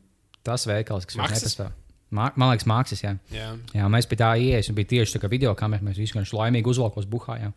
tas 0.44 0.66
veikals, 0.66 1.06
kas 1.06 1.20
Maxis? 1.20 1.44
nepastāv. 1.46 1.70
Ma 2.12 2.28
man 2.36 2.52
liekas, 2.52 2.66
mākslinieks. 2.68 3.02
Jā. 3.06 3.12
Jā. 3.32 3.48
jā, 3.78 3.86
mēs 3.92 4.08
pie 4.10 4.18
tā 4.20 4.28
ienākām, 4.36 4.68
un 4.72 4.78
bija 4.78 4.90
tieši 4.92 5.16
tā 5.16 5.22
kā 5.22 5.30
video 5.32 5.54
kamera. 5.58 5.84
Mēs 5.86 5.96
visi 6.00 6.12
vienkārši 6.12 6.36
laimīgi 6.36 6.68
uzvalkos 6.74 7.08
buhājām. 7.08 7.54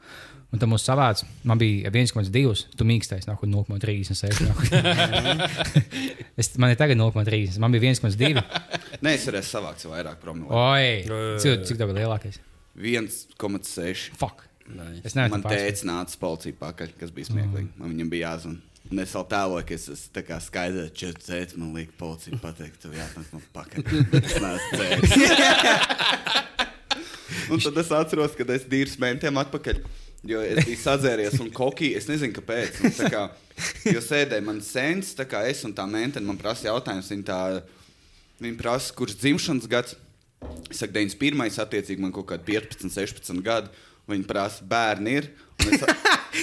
Un 0.53 0.62
tam 0.62 0.72
mums 0.72 0.86
savāds, 0.88 1.26
man 1.43 1.60
bija 1.60 1.91
1,2, 1.91 2.62
tu 2.80 2.88
mīkstais, 2.88 3.26
nāk, 3.28 3.41
0,36. 3.43 4.45
Es- 6.39 6.53
man 6.62 6.72
ir 6.72 6.80
tagad 6.80 6.97
0,3, 6.99 7.60
man 7.60 7.76
bija 7.76 7.91
1,2. 7.91 8.43
Nē, 9.06 9.16
es 9.18 9.28
savākt 9.51 9.84
sev 9.84 9.91
vairāk 9.91 10.22
promili. 10.24 10.47
Oi, 10.47 11.03
cik, 11.43 11.66
cik 11.68 11.80
tev 11.82 11.91
bija 11.91 12.06
lielākais? 12.06 12.39
1,6. 12.80 14.12
Fuck. 14.20 14.45
Nice. 14.66 15.01
Es 15.06 15.14
nevaru 15.14 15.36
Man 15.36 15.43
teica, 15.45 15.86
nāca 15.86 16.18
policija 16.20 16.58
pakaļ, 16.60 16.95
kas 16.99 17.12
bija 17.14 17.30
smieklīgi. 17.30 17.70
Man 17.78 17.91
viņam 17.91 18.10
bija 18.10 18.32
jāzvan. 18.32 18.56
Un 18.92 19.00
es 19.02 19.16
vēl 19.18 19.26
tēloju, 19.32 19.66
ka 19.66 19.74
es 19.74 19.88
esmu 19.90 20.40
skaidrs, 20.46 20.92
ka 20.92 20.98
četri 21.00 21.24
cēlus 21.26 21.56
man 21.58 21.74
liek 21.74 21.90
policija 21.98 22.38
pateikt, 22.42 22.82
tev 22.84 22.92
jāatnāk 22.94 23.28
man 23.34 23.42
pakaļ. 23.56 23.82
Es 24.22 24.36
neesmu 24.44 24.78
cēlis. 24.82 25.12
Un 27.52 27.62
tad 27.62 27.78
es 27.82 27.92
atceros, 27.94 28.36
kad 28.38 28.50
es 28.54 28.66
dīrs 28.70 28.98
mentiem 29.02 29.38
atpakaļ. 29.42 29.82
Jo 30.26 30.40
es 30.42 30.66
biju 30.66 30.80
sadzēries 30.82 31.36
un 31.44 31.52
kokī, 31.54 31.92
es 31.98 32.08
nezinu, 32.10 32.34
kāpēc. 32.34 32.80
Un, 32.88 32.94
kā, 33.14 33.28
jo 33.86 34.02
sēdēja 34.02 34.46
man 34.46 34.62
sens, 34.66 35.14
tā 35.18 35.28
kā 35.30 35.44
es 35.46 35.62
un 35.68 35.74
tā 35.78 35.86
mentene 35.90 36.26
man 36.26 36.40
prasa 36.40 36.72
jautājums. 36.72 37.12
Viņa, 37.14 37.26
tā, 37.28 37.40
viņa 38.42 38.58
prasa, 38.62 38.96
kurš 38.98 39.20
dzimšanas 39.22 39.70
gads? 39.70 39.98
Es 40.72 40.82
saku, 40.82 40.96
91. 40.98 41.46
attiecīgi 41.62 42.02
man 42.02 42.14
kaut 42.16 42.32
kādi 42.32 42.56
15, 42.56 42.90
16 42.90 43.46
gadi. 43.46 43.70
Viņa 44.10 44.26
prasa, 44.30 44.66
bērni 44.70 45.20
ir. 45.22 45.30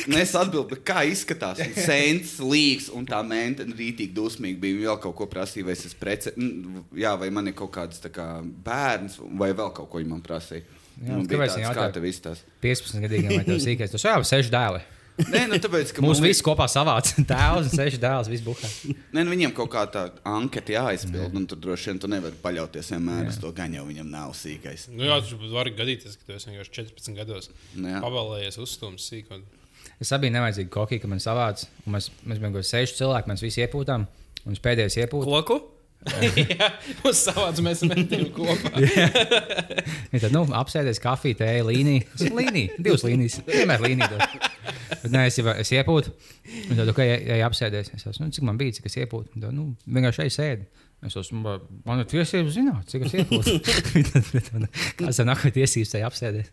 Un 0.09 0.15
es, 0.19 0.33
"Bet 0.33 0.85
kā 0.89 1.03
izskatās. 1.07 1.59
Sēns, 1.77 2.39
līgs 2.41 2.89
un 2.97 3.05
tā 3.07 3.21
meitene 3.27 3.75
rītīgi 3.77 4.15
dusmīgi 4.17 4.59
bija. 4.59 4.75
Viņa 4.79 4.89
vēl 4.89 5.01
kaut 5.03 5.17
ko 5.17 5.27
prasīja, 5.27 5.65
vai 5.65 5.73
es 5.73 5.85
esmu 5.87 6.01
prece. 6.01 6.33
n- 6.37 6.85
Jā, 6.97 7.17
vai 7.19 7.29
man 7.31 7.47
ir 7.47 7.53
kaut 7.55 7.71
kāds 7.73 8.01
kā, 8.11 8.43
bērns, 8.65 9.19
vai 9.39 9.53
vēl 9.53 9.73
kaut 9.75 9.91
ko 9.91 9.99
viņa 9.99 10.09
man 10.09 10.23
prasīja. 10.23 10.63
Jā, 11.03 11.09
Man 11.17 11.27
bija 11.27 11.39
kāpēc 11.41 11.57
viņa 11.57 11.69
kā 11.69 11.75
jautāja? 11.75 11.93
tev 11.93 12.03
izstāsta. 12.05 12.45
15 12.63 13.01
gadīgiem 13.05 13.37
vai 13.37 13.45
tev 13.45 13.59
sīkais? 13.61 13.91
Tas 13.91 14.03
jau 14.03 14.19
ir 14.19 14.25
6 14.25 14.51
dēli. 14.51 14.83
Nē, 15.29 15.43
nu 15.51 15.59
tāpēc, 15.61 15.91
ka 15.93 16.03
Mūsu 16.05 16.23
man 16.23 16.31
visi 16.31 16.45
kopā 16.47 16.65
savāca 16.73 17.23
tēvs 17.29 17.67
un 17.69 17.79
6 17.79 17.99
dēls. 18.01 18.31
Viss. 18.33 18.79
Nē, 19.13 19.23
nu, 19.23 19.29
viņiem 19.35 19.53
kaut 19.57 19.71
kā 19.75 19.83
tā 19.93 20.07
anketa 20.29 20.73
jāizpild, 20.77 21.37
un 21.37 21.45
tur 21.51 21.61
droši 21.61 21.91
vien 21.91 22.01
tu 22.03 22.11
nevari 22.11 22.39
paļauties 22.43 22.93
vienmēr 22.95 23.29
uz 23.29 23.39
to, 23.43 23.51
gan 23.57 23.75
jau 23.77 23.85
viņam 23.89 24.09
nav 24.13 24.33
sīkais. 24.39 24.89
Nu, 24.95 25.05
jā, 25.09 25.19
tas 25.21 25.53
var 25.53 25.71
gadīties, 25.77 26.17
ka 26.17 26.31
tu 26.31 26.37
esi 26.39 26.51
vienkārši 26.53 26.75
14 26.81 27.19
gados 27.21 27.51
Nu, 27.77 27.91
jā. 27.93 28.01
pabalējies 28.05 28.59
uzstums 28.65 29.05
sīkot. 29.13 29.45
Es 30.03 30.11
abi 30.17 30.33
nevajadzīgi 30.35 30.73
kokī, 30.73 30.99
ka 31.03 31.11
man 31.11 31.21
savāca. 31.23 31.69
un 31.87 31.97
Mēs, 31.99 32.09
mēs 32.25 32.41
bijām 32.41 32.55
kaut 32.57 32.65
kādi 32.65 32.73
6 32.89 32.99
cilvēki, 33.03 33.31
mēs 33.35 33.45
visi 33.45 33.63
iepūtām. 33.67 34.09
Un 34.49 34.59
pēdējais 34.59 34.97
iepūta. 35.05 35.29
Koku? 35.29 35.61
Jā, 36.03 36.69
uz 37.07 37.21
savāds 37.23 37.61
mēs 37.63 37.83
metam 37.87 38.25
kopā. 38.37 38.73
Ja 38.83 40.19
tad, 40.23 40.33
nu, 40.35 40.43
apsēdies 40.59 40.99
kafiju, 41.03 41.39
tēju, 41.39 41.67
līniju. 41.71 42.29
Līnija, 42.37 42.77
divas 42.83 43.05
līnijas. 43.07 43.39
Vienmēr 43.47 43.85
līnija. 43.87 44.19
Bet 45.03 45.11
nē, 45.15 45.27
es, 45.31 45.39
jau- 45.41 45.55
es 45.63 45.71
iepūtu. 45.75 46.13
Un 46.71 46.79
tad, 46.81 46.91
ja, 47.07 47.19
ja 47.39 47.47
apsēdies, 47.49 47.93
es 47.97 48.07
esmu, 48.11 48.27
nu, 48.29 48.35
cik 48.35 48.47
man 48.49 48.59
bija, 48.61 48.75
cik 48.79 48.91
es 48.91 48.99
iepūtu. 49.05 49.35
Tad, 49.39 49.51
nu, 49.55 49.71
vienkārši 49.87 50.25
šeit 50.25 50.37
sēdi. 50.41 50.69
Es 51.03 51.17
esmu, 51.19 51.57
man 51.87 51.99
ir 52.03 52.07
tiesības 52.11 52.53
zināt, 52.55 52.85
cik 52.93 53.09
es 53.09 53.17
iepūtu. 53.19 53.57
Kāds 55.01 55.19
tam 55.19 55.31
nāk, 55.33 55.43
tiesības 55.55 55.95
tajā 55.97 56.07
apsēdies? 56.11 56.53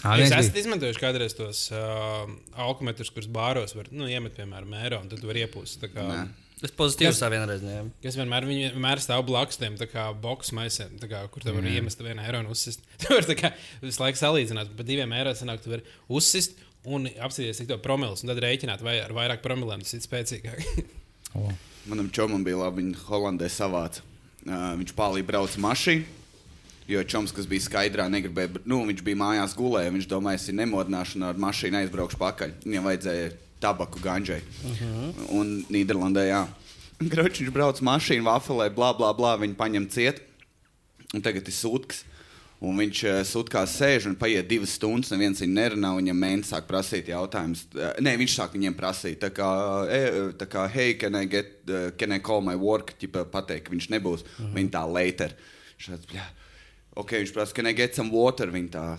Ā, 0.00 0.14
Jūs 0.16 0.32
esat 0.32 0.56
izmantojuši 0.62 1.00
kādreiz 1.02 1.34
tos 1.36 1.66
uh, 1.76 2.22
alkometrus, 2.64 3.10
kurus 3.12 3.28
bāros 3.30 3.74
var 3.76 3.90
nu, 3.92 4.06
iemet, 4.08 4.32
piemēram, 4.38 4.70
mērā, 4.72 4.96
un 5.02 5.10
tad 5.12 5.20
var 5.28 5.36
iepūst. 5.42 5.82
tā 5.82 5.90
kā- 5.92 6.06
Nē. 6.08 6.22
Es 6.60 6.72
pozitīvi 6.76 7.12
tā 7.16 7.28
vienreiz 7.32 7.62
ņēmu. 7.64 7.92
Kas 8.04 8.16
vienmēr, 8.20 8.44
viņi 8.44 8.64
vienmēr 8.74 9.00
stāv 9.00 9.22
blakus 9.28 9.56
tiem 9.60 9.78
boxu 10.20 10.56
maisiem, 10.58 10.98
tā 11.00 11.08
kā, 11.08 11.22
kur 11.32 11.44
tu 11.44 11.54
vari 11.56 11.72
iemest 11.78 12.02
vienu 12.04 12.20
eiro 12.20 12.42
un 12.42 12.50
uzsist. 12.52 12.84
Tu 13.00 13.08
vari 13.14 13.28
tā 13.30 13.36
kā 13.38 13.52
visu 13.80 14.02
laiku 14.02 14.20
salīdzināt, 14.20 14.74
bet 14.76 14.88
diviem 14.88 15.14
eiro 15.16 15.32
sanāk, 15.36 15.62
tu 15.64 15.72
vari 15.72 15.86
uzsist 16.12 16.60
un 16.84 17.08
apsīties, 17.08 17.62
cik 17.62 17.70
to 17.70 17.80
promilus, 17.80 18.24
un 18.24 18.32
tad 18.32 18.42
rēķināt, 18.44 18.84
vai 18.84 18.98
ar 19.00 19.12
vairāk 19.16 19.40
promilēm 19.44 19.84
tas 19.84 19.96
ir 19.96 20.04
spēcīgāk. 20.04 20.64
O, 21.30 21.46
Manam 21.86 22.08
čomam 22.10 22.42
bija 22.42 22.56
labi, 22.58 22.82
viņa 22.82 23.04
Holandē 23.06 23.46
savāca. 23.54 24.02
Uh, 24.42 24.72
viņš 24.80 24.90
pārlīja 24.98 25.28
brauca 25.28 25.60
mašīnu. 25.62 26.16
Jo 26.90 27.04
čoms, 27.06 27.30
kas 27.30 27.46
bija 27.46 27.62
skaidrā, 27.62 28.08
negribēja, 28.10 28.64
nu, 28.66 28.80
viņš 28.88 29.04
bija 29.06 29.20
mājās 29.20 29.54
gulēja. 29.54 29.92
Viņš 29.94 30.08
domāja, 30.10 30.40
es 30.40 30.48
ir 30.50 30.56
nemodināšana 30.58 31.28
ar 31.30 31.38
mašīnu 31.38 31.78
aizbraukšu 31.84 32.18
pakaļ. 32.18 32.56
Viņam 32.64 32.88
vajadzēja 32.90 33.28
tabaku 33.60 34.00
ganģai. 34.02 34.40
Uh 34.64 34.80
-huh. 34.80 35.30
Un 35.40 35.64
Nīderlandē, 35.70 36.26
jā. 36.28 36.46
Groķis 37.00 37.40
viņš 37.46 37.52
brauc 37.52 37.80
mašīnu, 37.80 38.24
vafelē, 38.24 38.68
bla, 38.74 38.92
bla, 38.92 39.12
bla. 39.12 39.36
Viņi 39.36 39.56
paņem 39.56 39.88
ciet. 39.88 40.22
Un 41.14 41.22
tagad 41.22 41.48
ir 41.48 41.54
sūds. 41.54 42.04
Un 42.60 42.76
viņš 42.76 42.98
uh, 43.08 43.18
sūkās 43.24 43.72
sēž 43.80 44.06
un 44.10 44.16
paiet 44.20 44.44
divas 44.48 44.74
stundas, 44.76 45.08
neviens 45.14 45.40
viņu 45.40 45.54
nerunā. 45.56 45.94
Viņam 45.96 46.18
mēnesis 46.20 46.52
sāk 46.52 46.66
prasīt 46.68 47.08
jautājumus. 47.08 47.64
Uh, 47.72 47.94
nē, 48.04 48.18
viņš 48.20 48.34
sāk 48.36 48.52
viņiem 48.52 48.76
prasīt, 48.76 49.16
tā 49.22 49.30
kā, 49.32 49.48
e, 49.88 50.32
tā 50.36 50.44
kā 50.44 50.66
hei, 50.68 50.98
can 51.00 51.16
I, 51.16 51.24
get, 51.24 51.54
uh, 51.70 51.88
can 51.96 52.12
I 52.12 52.20
call 52.20 52.44
my 52.44 52.58
work? 52.60 52.92
Ķipa, 53.00 53.24
pateikt, 53.32 53.64
ka 53.64 53.72
viņš 53.72 53.88
nebūs. 53.96 54.26
Uh 54.26 54.44
-huh. 54.44 54.52
Viņa 54.58 54.70
tā 54.76 54.84
later. 54.92 55.32
Šāds, 55.78 56.04
bļā. 56.04 56.26
ok, 56.96 57.10
viņš 57.10 57.32
prasa, 57.32 57.54
can 57.54 57.66
I 57.66 57.72
get 57.72 57.94
some 57.94 58.10
water? 58.12 58.52
Viņa 58.52 58.68
tā 58.68 58.98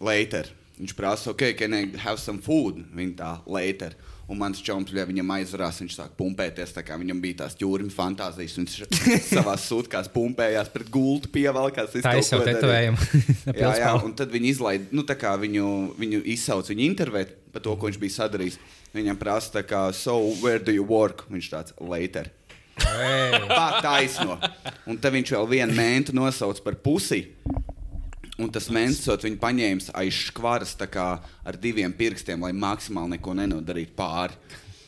later. 0.00 0.46
Viņš 0.80 0.94
prasa, 0.96 1.34
ok, 1.34 1.50
can 1.58 1.76
I 1.76 1.84
have 2.00 2.20
some 2.20 2.40
food? 2.40 2.80
Viņa 2.96 3.14
tā 3.18 3.34
later. 3.50 3.96
Un 4.30 4.38
mans 4.38 4.60
čoms, 4.62 4.92
ja 4.94 5.02
viņam 5.08 5.32
aizvarās, 5.34 5.80
viņš 5.82 5.94
sāk 5.98 6.12
pumpēties. 6.18 6.72
Viņam 6.72 7.20
bija 7.20 7.40
tās 7.42 7.56
jūras 7.58 7.92
fantāzijas. 7.92 8.54
Viņš 8.60 8.76
savā 9.34 9.56
sūkās 9.58 10.08
pumpējās 10.14 10.70
pret 10.72 10.88
gultu, 10.94 11.28
pievelkās. 11.34 11.96
Tā 11.98 12.14
ir 12.16 12.24
jau 12.24 12.40
tetovējumu. 12.46 13.08
Jā, 13.60 13.72
jā, 13.82 13.92
un 14.06 14.14
tad 14.16 14.30
viņi 14.30 14.52
izlaiž, 14.54 14.84
nu, 14.94 15.02
tā 15.06 15.16
kā 15.18 15.32
viņu, 15.40 15.66
viņu 15.98 16.22
izsauc, 16.30 16.70
viņu 16.70 16.86
intervēt 16.86 17.34
par 17.50 17.64
to, 17.64 17.74
ko 17.74 17.90
viņš 17.90 17.98
bija 18.00 18.16
sadarījis. 18.20 18.60
Viņam 18.94 19.18
prasa, 19.18 19.56
tā 19.58 19.64
kā, 19.66 19.82
so, 19.96 20.16
where 20.40 20.62
do 20.62 20.72
you 20.74 20.86
work? 20.86 21.26
Viņš 21.30 21.50
tāds, 21.50 21.74
later. 21.82 22.30
Tā 23.50 23.66
taisno. 23.82 24.38
Un 24.88 24.98
tad 25.00 25.14
viņš 25.16 25.34
vēl 25.36 25.50
vienu 25.56 25.76
mēntu 25.76 26.14
nosauc 26.16 26.62
par 26.64 26.78
pusi. 26.80 27.26
Un 28.40 28.48
tas 28.52 28.70
mēnesis 28.72 29.24
viņu 29.26 29.36
paņēma 29.40 29.92
aiz 30.00 30.16
škvaras 30.30 30.76
ar 30.80 31.58
diviem 31.60 31.92
pirkstiem, 31.92 32.40
lai 32.40 32.52
maksimāli 32.56 33.18
neko 33.18 33.34
nenodarītu 33.36 33.92
pāri. 33.98 34.36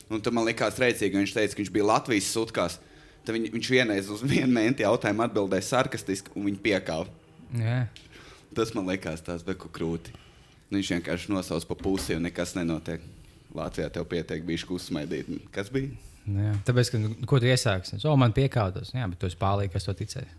Un 0.09 0.21
tad 0.21 0.33
man 0.33 0.45
likās 0.47 0.79
rēcīgi, 0.81 1.11
ka 1.13 1.21
viņš 1.21 1.33
teica, 1.35 1.53
ka 1.53 1.61
viņš 1.61 1.71
bija 1.73 1.89
Latvijas 1.89 2.31
sutkās. 2.33 2.79
Tad 3.23 3.35
viņ, 3.37 3.49
viņš 3.53 3.69
vienreiz 3.71 4.09
uz 4.11 4.23
vienu 4.25 4.51
mēnesi 4.51 4.83
jautājumu 4.83 5.23
atbildēja 5.25 5.67
sarkastiski, 5.69 6.33
un 6.35 6.49
viņi 6.49 6.59
piekāva. 6.65 7.07
Jā. 7.57 7.83
Tas 8.57 8.73
man 8.75 8.89
likās 8.89 9.23
tāds 9.25 9.45
beku 9.45 9.71
krūti. 9.73 10.13
Nu, 10.69 10.79
Viņš 10.79 10.89
vienkārši 10.95 11.29
nosauc 11.29 11.65
pa 11.69 11.77
pusi, 11.77 12.15
un 12.17 12.25
nekas 12.25 12.55
nenotiek. 12.57 13.03
Latvijā 13.53 13.91
tev 13.93 14.07
pietiek, 14.09 14.41
bija 14.45 14.65
uzsmaidīt. 14.73 15.29
Kas 15.53 15.69
bija? 15.73 15.93
Jā. 16.25 16.55
Tāpēc, 16.65 16.89
ka, 16.89 17.01
nu, 17.03 17.13
ko 17.29 17.37
tu 17.41 17.45
iesāksi? 17.49 17.99
O, 18.09 18.15
man 18.17 18.33
piekāptos. 18.33 18.93
Jā, 18.95 19.05
bet 19.11 19.21
tu 19.21 19.29
esi 19.29 19.37
pārlīgs, 19.37 19.75
kas 19.75 19.85
to 19.85 19.93
ticēja. 19.99 20.31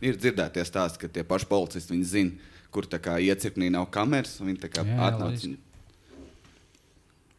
Ir 0.00 0.14
dzirdētie 0.16 0.62
stāsti, 0.64 0.98
ka 1.02 1.08
tie 1.08 1.24
paši 1.26 1.46
policisti 1.50 1.94
viņi 1.94 2.04
zina, 2.04 2.52
kur 2.70 2.84
iecirknī 2.84 3.70
nav 3.74 3.88
kameras. 3.90 4.40
un 4.40 4.46
Viņi 4.52 4.60
tā 4.62 4.68
kā 4.70 4.84
Jā, 4.84 4.94
jā, 4.94 5.08
atnāc. 5.08 5.24
loģiski. 5.32 5.46
un- 5.48 5.58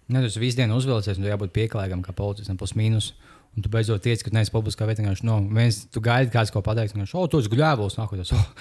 Nē, 0.10 0.24
tas 0.26 0.36
visu 0.42 0.58
dienu 0.58 0.76
uzvilcies, 0.76 1.18
un 1.18 1.24
tu 1.24 1.30
jābūt 1.30 1.52
pieklājīgam, 1.54 2.02
kā 2.02 2.12
policistam, 2.18 2.58
plus 2.58 2.74
mīnus. 2.74 3.12
Un 3.56 3.64
tu 3.64 3.70
beidzot 3.70 4.02
tiec, 4.02 4.22
ka 4.24 4.30
neesi 4.32 4.52
publiskā 4.52 4.86
vietā. 4.88 5.02
vienkārši, 5.04 5.24
Nu, 5.24 5.40
viens, 5.50 5.86
tu 5.86 6.00
gaidi, 6.02 6.32
kāds 6.32 6.52
ko 6.52 6.62
pateiks. 6.62 6.94
Viņš 6.94 7.14
jau 7.14 7.28
tur 7.30 7.42
gļēvos, 7.42 7.96
nākotnē. 7.98 8.26
Oh, 8.34 8.54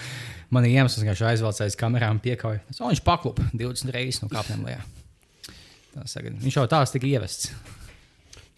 man 0.50 0.64
ir 0.64 0.70
iemesls, 0.78 1.02
ka 1.04 1.12
viņš 1.12 1.24
aizvelc 1.28 1.60
aiz 1.60 1.76
kamerām, 1.76 2.20
piekāpja. 2.20 2.60
Oh, 2.80 2.90
viņš 2.90 3.02
paklupa 3.04 3.42
20 3.54 3.92
reizes 3.92 4.22
no 4.22 4.28
kāpnēm 4.28 4.64
lejā. 4.64 4.82
Viņš 5.94 6.54
jau 6.56 6.66
tās 6.68 6.92
tika 6.92 7.06
ievests. 7.06 7.50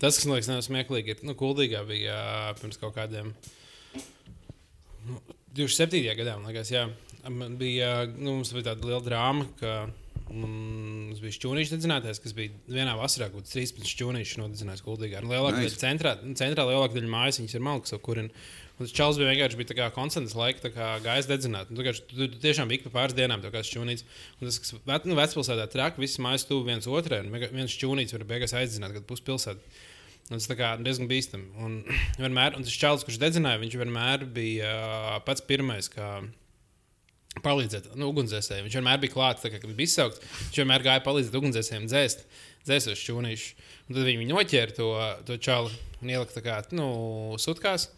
Tas, 0.00 0.16
kas 0.16 0.26
man 0.26 0.36
liekas, 0.38 0.48
nav 0.48 0.62
smieklīgi, 0.62 1.08
ir, 1.08 1.16
nu, 1.22 1.34
kuldīgā 1.34 1.86
bija 1.86 2.54
pirms 2.60 2.78
kaut 2.80 2.94
kādiem 2.96 3.34
27. 5.56 6.02
gadā, 6.18 6.36
man 6.38 6.50
liekas, 6.50 6.70
jā. 6.74 6.86
Man 7.28 7.58
bija, 7.60 8.06
nu, 8.16 8.38
mums 8.38 8.52
bija 8.56 8.70
tāda 8.70 8.86
liela 8.88 9.02
drāma, 9.04 9.48
ka 9.60 9.74
mums 10.30 11.18
bija 11.20 11.34
šķūnīši 11.36 11.74
dedzinātais, 11.74 12.20
kas 12.22 12.34
bija 12.36 12.54
vienā 12.70 12.94
vasarā, 12.98 13.28
kāds 13.32 13.52
13 13.52 13.88
šķūnīši 13.90 14.40
nodedzinājis 14.40 14.84
kuldīgā. 14.86 15.22
Un 15.24 15.32
Lielākā 15.32 15.58
Nice. 15.58 15.74
daļa 15.74 15.82
centrā, 15.82 16.14
centrā 16.38 16.66
lielākā 16.68 16.96
daļa 16.96 17.10
mājas, 17.12 17.40
viņas 17.42 17.56
ir 17.58 17.64
malkas, 17.66 17.96
kur 18.04 18.22
ir. 18.22 18.30
Un 18.80 18.86
tas 18.86 18.94
čels 18.96 19.18
bija 19.20 19.34
vienkārši 19.34 19.58
bija 19.60 19.90
konstants 19.92 20.32
laika, 20.38 20.62
tā 20.64 20.70
kā 20.72 20.86
gaisa 21.04 21.28
dedzināt. 21.28 21.68
Tu, 21.68 21.84
tu, 21.84 22.30
tu 22.30 22.40
tiešām 22.40 22.70
ik 22.72 22.86
pa 22.86 22.94
pāris 22.94 23.16
dienām 23.18 23.42
tā 23.44 23.50
kā 23.52 23.60
šķūnīts. 23.66 24.06
Un 24.38 24.48
tas, 24.48 24.56
kas 24.62 24.72
nu, 25.04 25.18
vecpilsētā 25.18 25.66
trāk, 25.68 26.00
visas 26.00 26.22
mājas 26.24 26.46
tuvu 26.48 26.64
viens 26.70 26.88
otrai. 26.88 27.20
Un 27.26 27.34
viens 27.36 27.74
šķūnīts 27.74 28.16
var 28.16 28.24
beigās 28.30 28.56
aizdzināt, 28.56 28.96
kad 28.96 29.04
puspilsēta. 29.10 29.60
Un 30.28 30.38
Tas 30.38 30.58
kā 30.58 30.74
diezgan 30.78 31.08
bīstami. 31.10 31.48
Un, 31.64 31.80
vienmēr, 32.22 32.58
un 32.58 32.66
tas 32.66 32.76
čels, 32.76 33.06
kurš 33.06 33.18
dedzināja, 33.22 33.62
viņš 33.62 33.78
vienmēr 33.80 34.28
bija 34.34 34.68
ā, 34.70 35.16
pats 35.26 35.42
pirmais. 35.46 35.88
Kā, 35.90 36.20
palīdzēt 37.44 37.92
nu, 37.94 38.10
ugunsdzēsējiem. 38.10 38.66
Viņš 38.66 38.76
vienmēr 38.80 39.00
bija 39.02 39.14
klāts, 39.14 39.46
kad 39.46 39.66
bija 39.68 39.86
izsaukts. 39.86 40.22
Viņš 40.48 40.60
vienmēr 40.62 40.84
gāja 40.86 41.02
palīdzēt 41.04 41.36
ugunsdzēsējiem 41.38 41.86
dzēst, 41.90 42.24
dzēstos 42.66 43.04
šķūnīšus. 43.04 43.68
Un 43.86 43.96
tad 43.96 44.08
viņi 44.08 44.28
noķēra 44.30 44.76
to, 44.76 44.90
to 45.28 45.38
čalu 45.42 45.70
un 46.00 46.12
ielika 46.12 46.42
kā, 46.44 46.58
nu, 46.74 46.90
sutkās. 47.40 47.88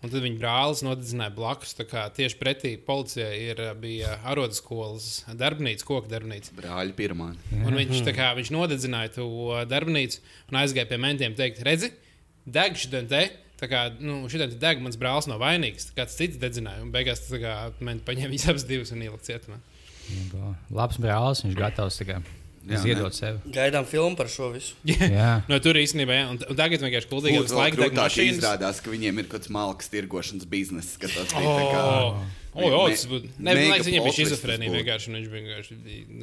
Un 0.00 0.08
tad 0.08 0.22
viņa 0.24 0.38
brālis 0.40 0.80
nodedzināja 0.80 1.32
blakus. 1.36 1.74
Tieši 1.76 2.38
pretī 2.40 2.72
policijai 2.80 3.34
ir, 3.50 3.58
ā, 3.60 3.74
bija 3.76 4.14
arodas 4.32 4.62
skolas 4.62 5.08
darbnīca, 5.36 5.84
koku 5.84 6.08
darbnīca. 6.08 6.54
Brāļi 6.56 6.96
pirmā. 6.96 7.34
Un 7.58 7.76
viņš, 7.76 8.00
tā 8.06 8.14
kā, 8.16 8.30
viņš 8.38 8.52
nodedzināja 8.56 9.12
to 9.18 9.28
darbnīcu 9.68 10.22
un 10.48 10.60
aizgāja 10.62 10.88
pie 10.88 11.00
mentiem 11.04 11.36
teikt, 11.36 11.60
redzi, 11.68 11.92
deg 12.48 12.80
šodien 12.80 13.12
te. 13.12 13.26
Tā 13.60 13.68
kā 13.68 13.84
nu, 14.00 14.22
šodien 14.32 14.54
te 14.54 14.56
deg, 14.60 14.80
mans 14.80 14.96
brālis 14.96 15.28
nav 15.28 15.42
vainīgs. 15.44 15.90
Kāds 15.92 16.16
cits 16.16 16.40
dedzināja. 16.40 16.80
Un 16.80 16.94
beigās 16.94 17.26
tas 17.26 17.36
paņēma 17.76 18.32
viņas 18.32 18.48
abas 18.54 18.68
divas 18.72 18.96
un 18.96 19.04
ielika 19.04 19.28
cietumā. 19.28 19.60
Labs 20.72 20.96
brālis, 20.96 21.44
viņš 21.44 21.60
gatavs 21.60 22.00
tikai 22.00 22.22
ziedot 22.82 23.14
sevi. 23.16 23.38
Gaidām 23.54 23.86
filmu 23.88 24.16
par 24.18 24.28
šo 24.28 24.50
visu. 24.54 24.74
Jā. 24.84 25.40
No 25.48 25.58
tur 25.64 25.78
īstenībā, 25.80 26.16
jā, 26.18 26.26
un, 26.34 26.40
un 26.50 26.58
tagad 26.58 26.82
vienkārši 26.84 27.08
kuldīgi 27.10 27.40
vēl 27.40 27.56
laiku 27.56 27.88
mašīnas. 27.96 28.36
izrādās, 28.36 28.82
ka 28.84 28.92
viņiem 28.92 29.22
ir 29.22 29.28
kaut 29.30 29.40
kāds 29.40 29.52
malks 29.54 29.88
tirgošanas 29.92 30.44
bizness. 30.50 30.98
ka 31.00 31.08
tas 31.08 31.32
bija 31.32 31.48
O, 31.48 31.54
tā 31.56 31.64
kā- 31.72 31.84
o, 32.52 32.82
o, 32.82 32.88
tas 32.90 33.06
būtu. 33.08 33.30
Nē, 33.38 33.54
man 33.54 33.62
liekas, 33.70 33.86
viņam 33.88 34.04
bija 34.08 34.16
šizofrēnija 34.18 34.74
vienkārši. 34.76 35.08
un 35.08 35.18
Viņš 35.20 35.30
vienkārši 35.36 35.78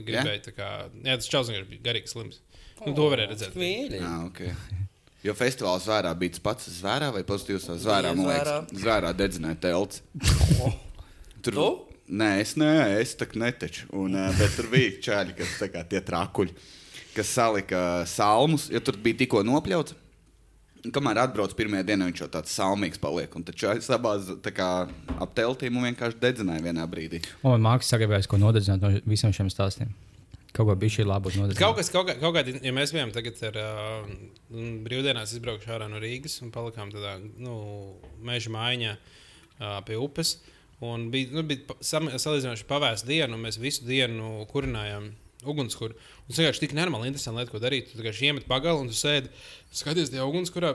gribēja 0.05 0.43
tā 0.45 0.53
kā. 0.53 0.69
Jā, 1.03 1.15
tas 1.17 1.27
čels 1.31 1.49
vienkārši 1.49 1.69
bija 1.73 1.85
garīgs 1.89 2.13
slims. 2.13 2.39
Nu, 2.85 2.93
to 2.93 3.09
varēja 3.09 3.31
redzēt. 3.33 3.57
Mīļi. 3.57 4.01
Jā, 4.03 4.13
okay. 4.27 4.53
Jo 5.25 5.33
festivāls 5.33 5.87
zvērā 5.87 6.11
bija 6.19 6.35
tas 6.35 6.43
pats 6.45 6.69
zvērā 6.77 7.09
vai 7.15 7.23
pozitīvs 7.27 7.65
zvērā. 7.81 8.13
Man 8.15 8.27
liekas. 8.29 8.47
Zvērā. 8.69 8.83
Zvērā 8.83 9.13
dedzināja 9.17 9.57
telts. 9.65 10.03
Tur 11.43 11.53
Tu? 11.57 11.65
Nē, 12.07 12.27
es 12.39 12.55
nē, 12.55 12.71
es 13.01 13.15
tā 13.19 13.27
kā 13.27 13.39
neteču. 13.41 13.89
Un, 13.99 14.15
ā, 14.15 14.29
bet 14.37 14.53
tur 14.55 14.69
bija 14.71 14.95
čāļi, 15.09 15.35
kas 15.35 15.57
tā 15.59 15.67
kā 15.73 15.83
tie 15.91 15.99
trakuļi, 16.07 16.53
kas 17.17 17.31
salika 17.35 17.81
salmus, 18.07 18.69
jo 18.71 18.79
tur 18.83 18.99
bija 19.03 19.23
tikko 19.23 19.43
nopļauts. 19.47 19.97
Un 20.87 20.93
Kamēr 20.93 21.19
atbrauc 21.19 21.51
pirmā 21.57 21.81
dienā, 21.83 22.07
viņš 22.07 22.21
jau 22.21 22.29
tāds 22.31 22.53
salmīgs 22.55 23.01
paliek. 23.01 23.33
Un 23.35 23.43
taču 23.43 23.73
sabās 23.83 24.29
ap 24.37 25.33
teltīm 25.35 25.79
un 25.79 25.87
vienkārši 25.89 26.19
dedzināja 26.21 26.63
vienā 26.63 26.85
brīdī. 26.87 27.23
Un 27.41 27.63
mākslinieks 27.65 27.91
sagribējās, 27.91 28.29
ko 28.31 28.39
nodedzināt 28.39 28.85
no 28.85 28.93
visiem 29.09 29.33
šiem 29.35 29.51
stāstiem. 29.51 29.91
Kaut 30.55 30.69
ko 30.69 30.75
bija 30.79 30.95
šī 30.95 31.05
laba 31.09 31.33
nodedzināt. 31.33 31.59
Kaut 31.59 31.75
kas, 31.81 31.89
kaut, 31.91 32.07
kā, 32.07 32.15
kaut 32.21 32.37
kādā, 32.37 32.55
ja 32.63 32.71
mēs 32.73 32.93
bijām 32.95 33.11
tagad 33.13 33.41
ar 33.49 33.57
uh, 33.61 34.11
brīvdienās, 34.85 35.33
izbraukšu 35.35 35.73
ārā 35.75 35.89
no 35.91 35.99
Rīgas 36.01 36.39
un 36.45 36.53
palikām 36.55 36.93
tādā 36.93 37.17
nu, 37.19 37.57
meža 38.25 38.53
maiņā 38.53 38.93
uh, 38.95 39.81
pie 39.89 39.99
upes. 39.99 40.37
Un 40.85 41.07
bija, 41.13 41.31
nu, 41.33 41.41
bija 41.47 41.77
salīdzinoši 41.81 42.67
pavēsta 42.69 43.09
diena, 43.09 43.33
un 43.33 43.41
mēs 43.47 43.57
visu 43.57 43.87
dienu 43.87 44.43
kurinājām 44.51 45.09
ugunskura. 45.47 45.95
Un 46.25 46.31
tas 46.31 46.41
vienkārši 46.41 46.63
tik 46.63 46.73
nenormāli 46.77 47.09
interesanti 47.11 47.41
lieta, 47.41 47.53
ko 47.53 47.61
darīt. 47.61 47.91
Tu 47.91 47.99
vienkārši 47.99 48.29
iemet 48.29 48.47
pagalu 48.49 48.83
un 48.83 48.91
tu 48.91 48.97
sēdi, 48.97 49.31
skaties 49.73 50.11
tajā 50.13 50.25
ugunskurā. 50.27 50.73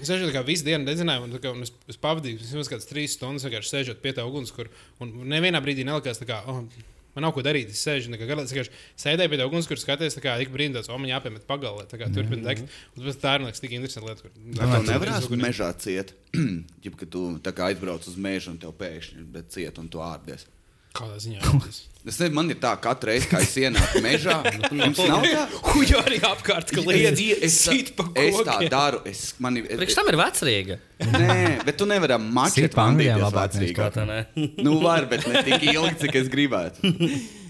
Es 0.00 0.08
vienkārši 0.08 0.30
tā 0.30 0.34
kā 0.36 0.44
visu 0.46 0.66
dienu 0.66 0.88
dedzināju, 0.88 1.28
un, 1.28 1.36
kā, 1.40 1.52
un 1.56 1.64
es, 1.66 1.72
es 1.90 2.00
pavadīju 2.00 2.40
vismaz 2.40 2.72
kādas 2.72 2.88
trīs 2.90 3.16
stundas 3.18 3.46
vienkārši 3.48 3.72
sēžot 3.72 4.02
pie 4.04 4.14
tā 4.16 4.26
ugunskura. 4.28 4.72
Un 5.04 5.14
nevienā 5.32 5.60
brīdī 5.64 5.86
nelikās 5.88 6.20
tā 6.20 6.28
kā. 6.28 6.42
Oh, 6.48 6.62
Man 7.14 7.22
nav 7.26 7.32
ko 7.36 7.42
darīt. 7.46 7.70
Es 7.70 7.82
sēžu, 7.86 8.10
nekā 8.10 8.26
garā. 8.26 8.42
Es 8.42 8.50
vienkārši 8.54 8.72
sēdēju 9.04 9.30
pie 9.32 9.38
tā 9.38 9.46
ugunskura, 9.46 9.78
skaties, 9.80 10.16
tā 10.18 10.22
kā 10.24 10.34
ik 10.42 10.50
brīdī 10.54 10.74
tāds, 10.78 10.90
o, 10.90 10.98
man 10.98 11.10
jāpiemet 11.12 11.44
pagalē, 11.46 11.84
tā 11.90 12.00
kā 12.00 12.08
turpina 12.14 12.48
degt. 12.50 12.66
Un 12.96 13.06
tas 13.06 13.20
tā 13.22 13.36
ir, 13.36 13.44
man 13.44 13.50
liekas, 13.52 13.62
tik 13.62 13.76
interesanti 13.78 14.08
lieta. 14.10 14.22
kur- 14.26 14.34
Tā 14.34 14.64
Domāju, 14.64 14.88
nevarēs 14.90 15.28
mežā 15.44 15.70
ciet. 15.78 16.14
Ja 16.84 16.90
tu 17.08 17.20
tā 17.40 17.52
kā 17.54 17.70
aizbrauc 17.70 18.04
uz 18.10 18.16
mežu 18.20 18.50
un 18.50 18.58
tev 18.58 18.74
pēkšņi 18.76 19.22
ir 19.22 19.44
ciet 19.48 19.78
un 19.78 19.86
tu 19.88 20.02
ārdies. 20.04 20.44
Kādā 20.94 21.18
ziņā? 21.18 21.42
Es 22.04 22.18
nezinu, 22.20 22.34
man 22.36 22.50
ir 22.52 22.58
tā, 22.60 22.74
ka 22.76 22.90
katru 22.92 23.08
reizi, 23.08 23.26
kad 23.30 23.40
es 23.40 23.54
ienāku 23.56 24.00
mežā, 24.04 24.34
mums 24.76 24.98
nav 25.08 25.22
tā. 25.24 25.44
Hujo 25.72 26.02
arī 26.04 26.18
apkārt, 26.28 26.68
ka 26.76 26.82
liedz, 26.84 27.22
es, 27.48 27.56
pa 27.96 28.04
es 28.20 28.36
tā 28.44 28.58
daru. 28.68 29.00
Es, 29.08 29.22
man, 29.40 29.56
ir- 29.56 29.70
Priekš 29.72 29.96
tam 29.96 30.10
ir 30.12 30.18
vecrīga. 30.20 30.76
Nē, 31.00 31.64
bet 31.64 31.80
tu 31.80 31.88
nevari 31.88 32.18
pa 32.76 32.84
Anglijā 32.92 33.16
labāk 33.18 33.56
Kā 33.56 33.56
vecrīgā. 33.56 33.88
tā 33.96 34.04
ne? 34.06 34.18
Nu, 34.60 34.76
var, 34.84 35.08
bet 35.10 35.24
ne 35.32 35.42
tik 35.48 35.64
ilgi, 35.72 35.96
cik 36.04 36.20
es 36.20 36.30
gribētu. 36.30 36.92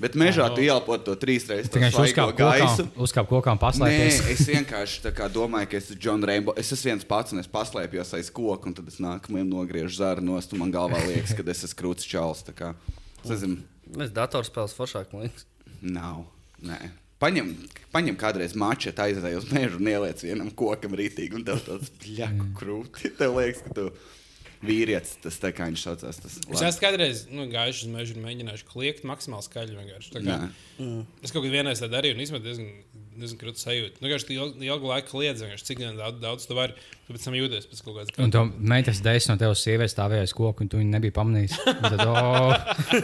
Bet 0.01 0.17
mežā 0.21 0.47
tu 0.55 0.63
ielpo 0.63 0.97
to 1.03 1.19
trīs 1.19 1.45
reizes 1.51 1.69
Tikai 1.75 1.91
viņš 1.91 1.99
svaigo 1.99 2.31
uzkāpa 2.31 2.41
kokā, 2.41 2.89
uzkāpa 3.09 3.33
kokā 3.35 3.55
un 3.59 3.63
Nē, 3.85 4.33
es 4.39 4.49
vienkārši 4.55 5.05
tā 5.11 5.17
kā 5.19 5.29
domāju, 5.33 5.73
ka 5.75 5.83
es 5.83 5.91
esmu 5.91 6.01
John 6.07 6.25
Rainbow. 6.31 6.55
Es 6.61 6.71
esmu 6.71 6.95
viens 6.95 7.09
pats, 7.11 7.35
un 7.35 7.43
es 7.43 7.51
paslēpjos 7.51 8.15
aiz 8.21 8.31
koka, 8.35 8.71
un 8.71 8.79
tad 8.79 8.89
es 8.91 9.01
nākamajam 9.03 9.51
nogriežu 9.51 9.99
zāru 9.99 10.25
nost, 10.25 10.55
un 10.55 10.63
man 10.63 10.75
galvā 10.75 11.03
liekas, 11.09 11.35
ka 11.35 11.47
es 11.51 11.67
esmu 11.69 11.83
krūts 11.83 12.07
čāls. 12.07 12.45
Tā 13.29 13.39
kā. 13.41 13.55
Es 14.05 14.13
datorspēles 14.17 14.77
foršāk, 14.77 15.13
man 15.15 15.27
liekas. 15.27 15.47
nav. 15.83 16.25
Nē. 16.65 16.79
Paņem, 17.21 17.51
paņem 17.95 18.17
kādreiz 18.21 18.55
mačet, 18.59 18.99
aizej 19.01 19.37
uz 19.39 19.47
mežu 19.53 19.79
un 19.81 19.89
ieliec 19.89 20.21
vienam 20.25 20.51
kokam 20.57 20.93
rītīgi, 20.99 21.37
un 21.39 21.45
tev 21.47 21.61
tāds 21.65 21.93
pļaku 22.03 22.47
krūti. 22.59 23.11
Tev 23.19 23.37
liekas, 23.39 23.63
ka 23.65 23.75
tu 23.79 23.85
vīrietis, 24.65 25.15
tas 25.23 25.39
tā 25.41 25.53
kā 25.55 25.69
viņš 25.71 25.85
saucās. 25.87 26.19
Tas, 26.25 26.37
Es 26.49 26.63
esmu 26.65 26.83
kādreiz 26.83 27.25
nu, 27.33 27.47
gājuši 27.53 27.87
uz 27.87 27.93
mežu 27.95 28.17
un 28.17 28.25
mēģinājuši 28.27 28.67
kliegt 28.71 29.05
maksimāli 29.09 29.47
skaļi. 29.47 29.77
vienkārši. 29.79 30.13
Tā 30.17 30.23
Kā, 30.25 30.39
es 31.25 31.33
kaut 31.35 31.45
kādā 31.47 31.75
tā 31.79 31.89
darīju, 31.93 32.17
un 32.17 32.25
īstenībā 32.25 32.43
diezgan, 32.45 32.71
diezgan 33.19 33.39
krūti 33.41 33.63
sajūta. 33.63 34.01
Nu, 34.01 34.09
vienkārši 34.09 34.35
ilgu, 34.37 34.65
ilgu 34.67 34.91
laiku 34.91 35.11
kliedz, 35.13 35.43
cik 35.67 35.83
daudz, 35.99 36.19
daudz 36.23 36.47
tu 36.49 36.57
vari. 36.59 36.77
Tu 37.05 37.13
pēc 37.13 37.27
tam 37.27 37.37
jūties 37.37 37.67
pēc 37.69 37.83
kaut 37.85 37.99
kādas 37.99 38.21
Un 38.25 38.33
tu 38.33 38.43
meitas 38.73 39.03
dēļ 39.05 39.29
no 39.29 39.37
tevis 39.41 39.65
sievietes 39.67 39.93
stāvēja 39.93 40.25
aiz 40.25 40.33
koku, 40.37 40.65
un 40.65 40.71
tu 40.73 40.81
viņu 40.81 40.95
nebija 40.95 41.15
pamanījis. 41.19 41.59
Un 41.75 41.83
Tad, 41.85 42.03
oh, 42.09 42.55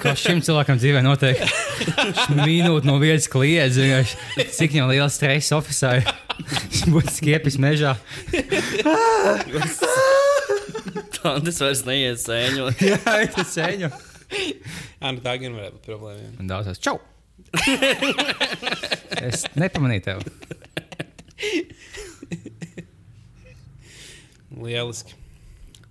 kas 0.00 0.22
šim 0.22 0.40
cilvēkam 0.46 0.80
dzīvē 0.80 1.02
notiek? 1.04 1.42
Minūte 2.40 2.88
no 2.88 2.96
vietas 3.02 3.28
kliedz, 3.30 3.76
cik 4.56 4.76
viņam 4.76 4.90
liels 4.94 5.20
stress 5.20 5.52
oficiālā. 5.56 6.16
Viņš 6.40 6.82
būtu 6.94 7.16
skiepis 7.18 7.60
mežā. 7.60 7.94
Tā 11.20 11.36
tas 11.44 11.60
vairs 11.60 11.84
neiet 11.84 12.22
sēņot. 12.22 12.80
Jā, 12.88 13.00
tas 13.36 13.52
ceļš. 13.52 13.90
Ah, 15.00 15.10
nu, 15.12 15.20
tā 15.24 15.36
gan 15.42 15.56
varētu 15.58 15.76
būt 15.76 15.88
problēma. 15.88 16.36
Un 16.40 16.50
daudzās 16.50 16.80
čau! 16.80 16.98
Es 19.30 19.44
nepamanīju 19.58 20.02
tevi. 20.06 20.22
Lieliski. 24.60 25.16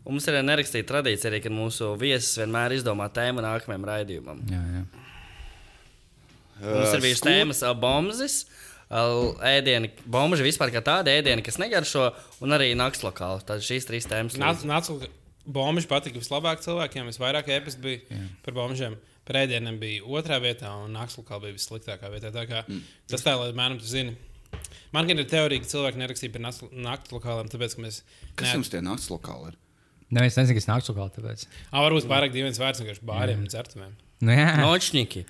Un 0.06 0.16
Mums 0.16 0.26
ir 0.26 0.40
nerakstīta 0.42 0.88
tradīcija, 0.90 1.30
arī, 1.30 1.42
ka 1.44 1.52
mūsu 1.54 1.92
viesis 2.00 2.40
vienmēr 2.42 2.74
izdomā 2.78 3.10
tēmu 3.14 3.44
nākamajam 3.46 3.86
raidījumam. 3.92 4.40
Jā, 4.50 4.62
jā. 4.74 4.84
Mums 6.64 6.96
ir 6.98 7.22
tēmas 7.24 7.62
uh, 7.64 7.76
bombas, 7.78 8.42
ēdieni, 8.90 9.92
bombuži 10.10 10.48
vispār 10.48 10.74
kā 10.74 10.82
tāda 10.84 11.14
ēdiena, 11.14 11.44
kas 11.46 11.60
negaršo, 11.62 12.10
un 12.44 12.58
arī 12.58 12.72
nakts 12.80 13.06
lokāli. 13.06 13.46
Tad 13.48 13.64
šīs 13.64 13.88
trīs 13.88 14.10
tēmas. 14.10 14.40
Nāc, 14.42 14.66
nāc, 14.68 14.90
Bombiņš 15.50 15.88
patika 15.90 16.20
vislabāk 16.20 16.60
cilvēkiem. 16.62 17.08
Visvairāk 17.10 17.48
ēpas 17.56 17.78
bija 17.82 18.04
Jā. 18.12 18.26
par 18.46 18.54
bombžiem. 18.58 18.98
Par 19.30 19.44
ēdieniem 19.44 19.78
bija 19.82 20.08
otrā 20.10 20.40
vietā, 20.42 20.72
un 20.84 20.96
Nakslukā 20.98 21.38
bija 21.44 21.54
vissliktākā 21.54 22.10
vietā. 22.10 22.34
Tā 22.34 22.48
kā, 22.50 22.64
mm. 22.66 22.82
Tas 23.12 23.22
tā, 23.26 23.36
lai 23.38 23.52
mēram 23.54 23.78
tu 23.78 23.86
zini. 23.86 24.16
Man 24.96 25.10
ir 25.14 25.22
teorija, 25.30 25.62
ka 25.62 25.70
cilvēki 25.70 26.02
nerakstīja 26.02 26.34
par 26.34 26.46
naktas 26.48 27.14
lokāliem, 27.14 27.52
tāpēc, 27.54 27.76
ka 27.78 27.84
mēs. 27.86 28.02
Kas 28.40 28.56
jums 28.58 28.74
tie 28.74 28.82
naktas 28.82 29.12
lokāli 29.14 29.52
ir? 29.52 29.60
Neviens 30.18 30.40
nezina, 30.40 30.58
kas 30.58 30.70
nāks 30.72 30.90
lokāli. 30.90 31.14
Tāpēc. 31.20 31.46
Ā, 31.70 31.84
varbūt 31.86 32.10
pārāk 32.10 32.34
dīvains 32.34 32.58
vārds 32.58 32.82
vienkārši 32.82 33.06
bāriem 33.06 33.44
un 33.46 33.52
certuvēm. 33.54 33.94
Nu, 34.26 34.34
jā, 34.34 34.50
Nočņiki. 34.58 35.26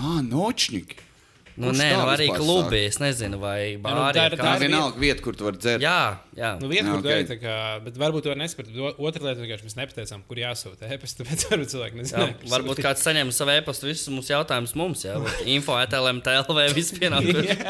Ah, 0.00 0.22
nočņiki. 0.24 1.11
Nu, 1.52 1.68
Kurš 1.68 1.80
nē, 1.82 1.86
tā 1.92 1.96
nu, 2.00 2.04
arī 2.08 2.26
vispār 2.30 2.38
klubi. 2.40 2.78
Es 2.88 2.96
nezinu, 3.02 3.38
vai 3.42 3.74
nu, 3.76 3.82
bāri. 3.84 4.14
tā 4.16 4.22
ir- 4.30 4.32
Tā 4.32 4.38
kā- 4.40 4.52
ir 4.56 4.62
ir 4.62 4.68
vienalga 4.70 4.96
vieta, 5.02 5.20
kur 5.22 5.34
tu 5.36 5.44
vari 5.44 5.58
dzert. 5.60 5.82
Jā, 5.84 6.16
jā. 6.34 6.52
Nu, 6.62 6.68
vieta, 6.70 6.86
Jā, 6.86 6.92
kur 6.94 6.98
ok. 7.00 7.04
okay. 7.04 7.24
darīt, 7.26 7.42
kā, 7.42 7.56
bet 7.84 7.94
varbūt 8.00 8.22
to 8.24 8.34
nesapratu. 8.40 8.94
Otra 8.96 9.22
lieta, 9.26 9.40
vienkārši 9.42 9.66
mēs 9.68 9.76
nepateicām, 9.76 10.22
kur 10.28 10.36
jāsūta 10.40 10.88
ēpas, 10.88 11.12
tāpēc 11.20 11.44
varbūt 11.50 11.72
cilvēki 11.74 11.92
Jā, 11.92 12.00
nezināja. 12.00 12.38
kur 12.40 12.48
varbūt 12.54 12.76
sūtīt. 12.78 12.86
kāds 12.88 13.04
saņem 13.04 13.32
savu 13.36 13.50
e-pastu, 13.58 13.86
visus 13.90 14.08
mūsu 14.08 14.32
jautājumus 14.32 14.74
mums, 14.80 15.04
jau 15.04 15.18
info, 15.56 15.76
etlm, 15.82 16.22
tlv, 16.24 16.62
viss 16.74 16.92
pienākuši. 16.96 17.58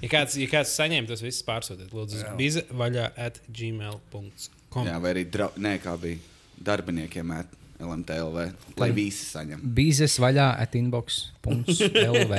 Ja 0.00 0.08
kāds, 0.08 0.32
ja 0.40 0.46
kāds 0.48 0.70
saņem, 0.72 1.04
tas 1.06 1.20
viss 1.20 1.42
pārsūtiet. 1.44 1.90
Lūdzu, 1.92 2.16
uz 2.16 2.24
bize 2.38 2.62
vaļā 2.72 3.10
at 3.20 3.36
gmail.com. 3.52 4.86
Jā, 4.86 4.96
vai 4.98 5.10
arī 5.12 5.26
dra... 5.28 5.50
Nē, 5.60 5.74
kā 5.84 5.92
bija 6.00 6.16
darbiniekiem 6.64 7.34
ēt 7.36 7.52
LMTLV, 7.80 8.44
lai 8.80 8.90
visi 8.96 9.24
saņem. 9.30 9.62
Bīzes 9.76 10.18
vaļā 10.20 10.50
at 10.60 10.76
inbox.lv. 10.78 12.34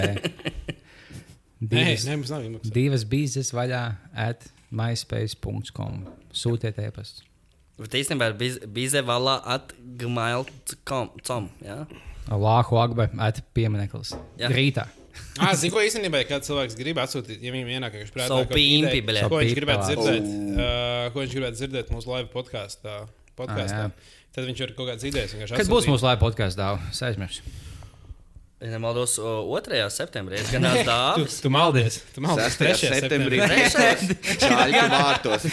Divas, 1.61 2.05
nē, 2.07 2.15
mums 2.17 2.31
nav 2.33 2.45
iemaksā. 2.45 2.71
divas 2.73 3.03
bīzes 3.09 3.51
vaļā 3.53 3.81
at 4.27 4.47
myspace.com. 4.73 6.05
Sūtiet 6.33 6.79
e-pastu. 6.81 7.27
Bet 7.81 7.97
īstenībā 7.97 8.31
ir 8.31 8.65
bize 8.69 9.01
valā 9.05 9.39
at 9.49 9.73
gmail.com. 9.99 11.49
Ja? 11.65 11.83
Lāhu 12.29 12.77
agbe 12.81 13.09
at 13.21 13.41
piemineklis. 13.57 14.13
Jā. 14.39 14.49
Rītā. 14.53 14.87
Ah, 15.41 15.51
Zinu, 15.57 15.73
ko 15.75 15.81
īstenībā, 15.83 16.21
ja 16.21 16.27
kāds 16.29 16.47
cilvēks 16.49 16.75
grib 16.79 16.99
atsūtīt, 17.01 17.41
ja 17.43 17.51
viņam 17.53 17.71
ienāk 17.75 17.95
kaut 17.95 18.13
kas 18.15 18.29
Savu 18.31 18.45
pimpi, 18.51 19.01
bļa. 19.05 19.25
ko 19.31 19.41
viņš 19.41 19.55
gribētu 19.57 19.87
dzirdēt, 19.89 20.29
uh, 20.55 21.09
ko 21.11 21.23
viņš 21.23 21.35
gribētu 21.35 21.59
dzirdēt 21.59 21.91
mūsu 21.93 22.11
live 22.13 22.29
podkāstā. 22.31 22.95
podkāstā. 23.39 23.85
Ah, 23.89 24.11
Tad 24.31 24.45
viņš 24.47 24.61
var 24.63 24.71
kaut 24.77 24.87
kādas 24.93 25.03
idejas 25.09 25.33
Kad 25.35 25.43
būs 25.67 25.83
atsūtīt. 25.83 25.89
mūsu 25.91 26.07
live 26.07 26.21
podkāsts 26.21 26.55
dāvā? 26.59 26.79
Es 26.93 27.01
aizmirsu. 27.03 27.43
Ja 28.61 28.69
nemaldos, 28.75 29.15
o, 29.17 29.31
2. 29.57 29.79
septembrī 29.89 30.37
es 30.37 30.51
gan 30.53 30.67
esmu 30.69 30.83
Tu, 30.83 30.89
dāvis. 30.91 31.37
tu 31.41 31.49
maldies. 31.49 31.95
Tu 32.13 32.21
maldies. 32.21 32.53
6. 32.59 32.59
3. 32.61 32.91
septembrī? 33.01 33.39
Čāļu 34.43 34.83
vārtos. 34.93 35.47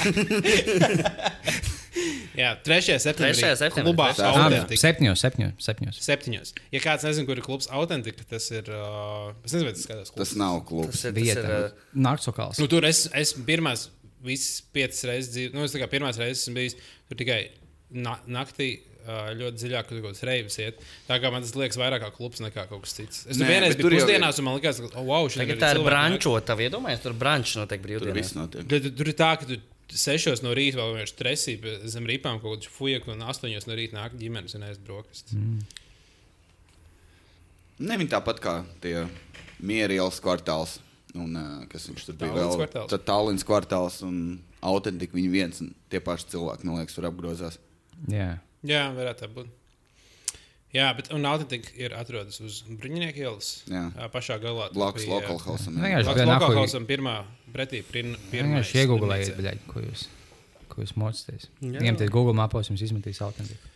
Jā, 2.38 2.52
3. 2.62 2.98
septembrī. 3.02 3.32
3. 3.34 3.56
septembrī, 3.58 3.88
Klubā 3.88 4.08
trešais. 4.12 4.28
Ah, 4.28 4.44
Autentika. 4.46 4.78
septiņos, 4.84 5.22
septiņos. 5.24 5.54
septiņos. 5.64 5.96
Septiņos. 6.04 6.52
Ja 6.76 6.80
kāds 6.84 7.06
nezina, 7.08 7.26
kur 7.26 7.40
ir 7.40 7.44
klubs 7.48 7.66
Autentika, 7.74 8.22
tas 8.30 8.44
ir. 8.54 8.68
Uh, 8.70 9.32
es 9.42 9.56
nezinu, 9.56 9.72
tas 9.74 9.82
skatās 9.88 10.12
klubs. 10.12 10.20
Tas 10.20 10.34
nav 10.38 10.60
klubs. 10.68 10.92
Tas 11.00 11.08
ir, 11.08 11.16
tas 11.16 11.24
Vieta. 11.24 11.42
ir 11.42 11.54
uh, 11.72 11.88
Naktsokāls. 12.06 12.60
Nu, 12.62 12.68
tur 12.70 12.86
es 12.86 13.06
esmu 13.18 13.42
pirmās, 13.48 13.88
visas 14.22 14.60
piecas 14.76 15.00
reizes 15.08 15.32
dzīvē. 15.34 15.56
Nu, 15.56 15.64
es 15.66 15.74
tā 15.74 15.82
kā 15.82 15.88
pirmās 15.90 16.20
reizes 16.20 16.44
esmu 16.46 16.54
bijis 16.60 16.78
tur 17.08 17.18
tikai 17.24 17.40
na 17.90 18.18
naktī. 18.26 18.80
Ļoti 19.08 19.56
dziļāk, 19.56 19.86
kaut 19.88 20.02
kādas 20.04 20.20
reibas 20.28 20.58
iet. 20.60 20.82
Tā 21.08 21.16
kā 21.16 21.30
man 21.32 21.40
tas 21.40 21.54
liekas 21.56 21.78
vairāk 21.80 22.02
kā 22.02 22.10
klubs 22.12 22.42
nekā 22.44 22.66
kaut 22.68 22.82
kas 22.84 22.92
cits. 22.92 23.22
Es 23.24 23.38
tur 23.38 23.46
Nē, 23.46 23.54
vienreiz 23.54 23.76
biju 23.78 23.86
tur 23.86 23.94
jau 23.94 24.00
ir- 24.02 24.04
pusdienās, 24.04 24.38
un 24.38 24.44
man 24.44 24.58
liekas, 24.58 24.80
ka, 24.84 24.90
oh, 25.00 25.06
wow, 25.08 25.28
šī 25.32 25.38
tagad 25.40 25.62
tā 25.62 25.70
ir 25.72 25.80
brančota. 25.86 26.56
Iedomājieties, 26.60 27.02
tur 27.06 27.14
brančs 27.16 27.54
notiek 27.56 27.80
Tur 27.80 27.88
brīvdienās. 27.88 28.34
notiek. 28.36 28.66
Tur, 28.68 28.90
tur 28.98 29.08
ir 29.08 29.16
tā, 29.16 29.30
ka 29.40 29.48
tu 29.48 29.56
sešos 29.96 30.42
no 30.44 30.52
rīta 30.52 30.76
vēl 30.76 30.92
vienkārši 30.98 31.16
tresī 31.22 31.54
pe- 31.62 31.78
zem 31.88 32.04
rīpām 32.04 32.36
kaut 32.42 32.58
kādu 32.58 32.68
fujeku, 32.74 33.08
un 33.14 33.24
astoņos 33.24 33.66
no 33.70 33.78
rīta 33.80 33.96
nāk 33.96 34.18
ģimenes 34.20 34.54
un 34.58 34.66
ēst 34.68 34.84
brokastis. 34.84 35.32
Mm. 35.32 35.62
Ne 37.88 37.96
viņi 38.00 38.10
tāpat 38.12 38.40
kā 38.42 38.54
tie 38.82 39.06
mierīgas 39.62 40.20
kvartāls. 40.20 40.78
Un, 41.16 41.32
kas 41.72 41.86
viņš 41.88 42.04
tur 42.10 42.18
bija? 42.20 42.34
Vēl 42.36 42.52
kvartāls. 42.60 42.92
Tallinas 43.08 43.46
kvartāls 43.48 44.02
un 44.06 44.18
autentika. 44.60 45.16
Viņi 45.16 45.30
viens 45.32 45.62
un 45.64 45.72
tie 45.88 46.00
paši 46.04 46.28
cilvēki, 46.34 46.66
man 46.68 46.82
liekas, 46.82 46.98
tur 46.98 47.08
apgrozās. 47.08 47.56
Jā. 48.12 48.28
Jā, 48.66 48.82
varētu 48.96 49.24
tā 49.24 49.28
būt. 49.34 49.54
Jā, 50.76 50.90
bet 50.98 51.08
un 51.16 51.24
autentika 51.24 51.70
ir 51.80 51.94
atrodas 51.96 52.36
uz 52.44 52.58
Bruņinieku 52.68 53.22
ielas. 53.22 53.62
Jā. 53.72 53.86
Pašā 54.12 54.36
galā. 54.42 54.66
Blakus 54.76 55.06
lokālajam 55.08 55.40
hausam. 55.46 55.78
Vienkārši 55.80 56.04
Blakus 56.04 56.18
bija 56.20 56.26
nahuj- 56.28 56.42
lokālhausam 56.44 56.86
pirmā 56.90 57.14
pretī. 57.54 57.80
Pirma, 57.88 58.18
Vienkārši 58.34 58.82
iegūlējiet, 58.82 59.32
bļaļ, 59.40 59.62
ko 59.72 59.80
jūs, 59.86 60.02
ko 60.68 60.82
jūs 60.84 60.92
mocāties. 61.00 61.48
Jā. 61.64 61.80
Ņemties 61.86 62.12
Google 62.12 62.34
mapos, 62.36 62.68
jums 62.68 62.84
izmetīs 62.84 63.22
autentiku. 63.24 63.72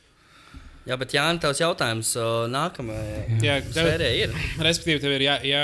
Jā, 0.84 0.96
bet 0.98 1.12
Jānis, 1.14 1.40
tavs 1.40 1.60
jautājums 1.62 2.08
nākamajai 2.50 3.40
Jā, 3.40 3.60
tev, 3.62 3.86
sērijai 3.86 4.14
ir 4.26 4.32
respektīvi, 4.66 5.00
tev 5.00 5.12
ir 5.16 5.22
jā, 5.28 5.36
jā, 5.46 5.60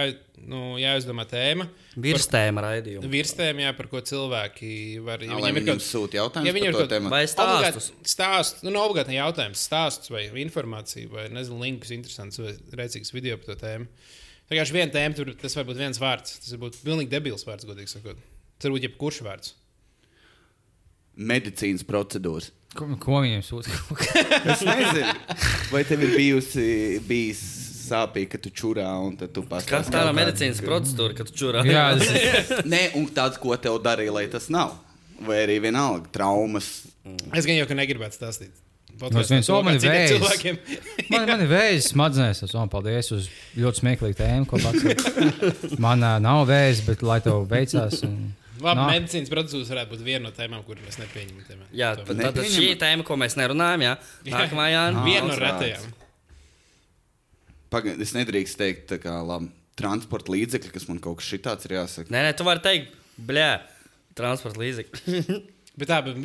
nu, 0.47 0.77
jāizdomā 0.79 1.25
tēma. 1.29 1.67
virstēma 1.99 2.63
raidījuma. 2.65 3.09
Virstēm, 3.13 3.63
jā, 3.65 3.73
par 3.77 3.89
ko 3.91 4.01
cilvēki 4.01 4.71
var. 5.05 5.25
Ja 5.27 5.35
viņiem 5.39 5.61
ir 5.63 5.67
kaut 5.71 5.83
sūta 5.85 6.21
jautājums 6.21 6.47
Ja 6.47 6.53
par 6.53 6.59
viņiem 6.61 6.71
ir 6.71 6.77
to 6.79 6.83
kaut- 6.85 6.93
tēmu. 6.95 7.11
Vai 7.13 7.23
stāstus? 7.31 7.91
Stāsts, 8.15 8.63
nu, 8.63 8.71
nav 8.75 8.89
obligāti 8.91 9.15
ne 9.15 9.19
jautājums, 9.21 9.65
stāsts 9.69 10.11
vai 10.15 10.27
informācija, 10.45 11.09
vai 11.11 11.29
nezinu, 11.35 11.59
linkus, 11.65 11.91
interesants 11.97 12.39
vai 12.39 12.55
rēcīgs 12.83 13.13
video 13.17 13.37
par 13.41 13.55
to 13.55 13.59
tēmu. 13.67 13.89
Vienkārši 14.49 14.73
viena 14.79 14.93
tēma, 14.95 15.15
tur 15.19 15.33
tas 15.37 15.55
var 15.59 15.65
būt 15.69 15.77
viens 15.83 15.99
vārds. 16.01 16.39
Tas 16.41 16.53
var 16.55 16.63
būt 16.69 16.79
pilnīgi 16.85 17.11
debils 17.13 17.45
vārds, 17.45 17.67
godīgi 17.69 17.91
sakot. 17.97 18.17
Tas 18.59 18.71
var 18.71 18.79
būt 18.79 18.87
jebkurš 18.89 19.23
vārds. 19.27 19.53
Medicīnas 21.19 21.83
procedūras. 21.87 22.53
Ko, 22.79 22.87
ko 23.01 23.23
viņiem 23.25 23.41
sūta? 23.43 23.73
Es 24.53 24.61
nezinu, 24.63 25.13
vai 25.73 25.81
tev 25.89 26.05
ir 26.05 26.13
bijusi 26.15 26.67
bijis 27.09 27.41
sāpīgi, 27.89 28.29
ka 28.35 28.41
tu 28.45 28.53
čurā 28.55 28.87
un 29.05 29.17
tad 29.21 29.33
tu 29.37 29.43
Kas 29.47 29.65
pastāstīji. 29.67 29.95
tā 29.97 30.05
ir 30.07 30.15
medicīnas 30.21 30.63
procedūra, 30.65 31.17
kad 31.19 31.31
tu 31.33 31.37
čurā? 31.43 31.65
Jā, 31.69 31.89
tas 31.99 32.13
ir. 32.13 32.63
Nē, 32.75 32.83
un 33.01 33.09
tāds, 33.17 33.41
ko 33.43 33.57
tev 33.57 33.81
darīja, 33.85 34.15
lai 34.21 34.27
tas 34.33 34.49
nav. 34.53 34.77
Vai 35.27 35.41
arī 35.49 35.59
vienalga 35.65 36.07
traumas. 36.15 36.69
Es 37.35 37.49
gan 37.49 37.57
jau 37.59 37.67
ka 37.67 37.75
negribētu 37.79 38.21
stāstīt. 38.21 38.55
Nu, 38.99 39.21
es 39.23 39.29
viens, 39.31 39.47
o, 39.55 39.61
man 39.67 39.77
ir 39.79 39.83
cilvēkiem. 39.83 40.57
Man, 41.13 41.27
man 41.31 41.43
ir 41.45 41.51
vējs 41.53 41.93
smadzenēs. 41.93 42.41
Es 42.47 42.51
domāju, 42.55 42.71
paldies 42.73 43.13
uz 43.15 43.29
ļoti 43.59 43.83
smieklīgu 43.85 44.17
tēmu, 44.19 44.49
ko 44.51 44.59
pats. 44.59 45.07
Man 45.85 46.03
uh, 46.03 46.17
nav 46.23 46.45
vējs, 46.51 46.81
bet 46.89 47.05
lai 47.07 47.21
tev 47.23 47.45
veicās. 47.51 48.01
Un... 48.07 48.17
Labi, 48.59 48.75
Nā. 48.81 48.87
medicīnas 48.97 49.31
procedūras 49.31 49.69
varētu 49.71 49.93
būt 49.93 50.01
viena 50.03 50.25
no 50.27 50.33
tēmām, 50.35 50.65
kuras 50.67 50.83
mēs 50.83 50.99
nepieņemam. 50.99 51.45
tēmā. 51.47 51.69
Jā, 51.79 51.93
Tā- 52.01 52.17
tad 52.35 52.41
šī 52.51 52.73
ir 52.73 52.81
tēma, 52.81 53.05
ko 53.07 53.15
mēs 53.23 53.37
nerunājam. 53.39 53.85
Jā, 53.87 53.93
nākamā 54.35 54.65
Jānis. 54.73 55.05
Viena 55.07 55.29
no 55.31 55.37
retajām. 55.39 55.85
Pagaid, 57.73 58.01
es 58.01 58.15
nedrīkstu 58.17 58.61
teikt, 58.63 58.87
tā 58.93 58.99
kā 59.03 59.19
labi, 59.25 59.51
transporta 59.79 60.33
līdzekļi, 60.35 60.73
kas 60.75 60.89
man 60.89 61.01
kaut 61.05 61.21
kas 61.21 61.29
šitāds 61.29 61.69
ir 61.69 61.77
jāsaka. 61.77 62.13
Nē, 62.15 62.25
nē, 62.27 62.35
tu 62.39 62.47
vari 62.49 62.63
teikt, 62.65 62.97
blē, 63.29 63.49
transporta 64.19 64.63
līdzekļi. 64.65 65.39
Bet 65.79 65.87
tā, 65.87 66.01
bet, 66.03 66.17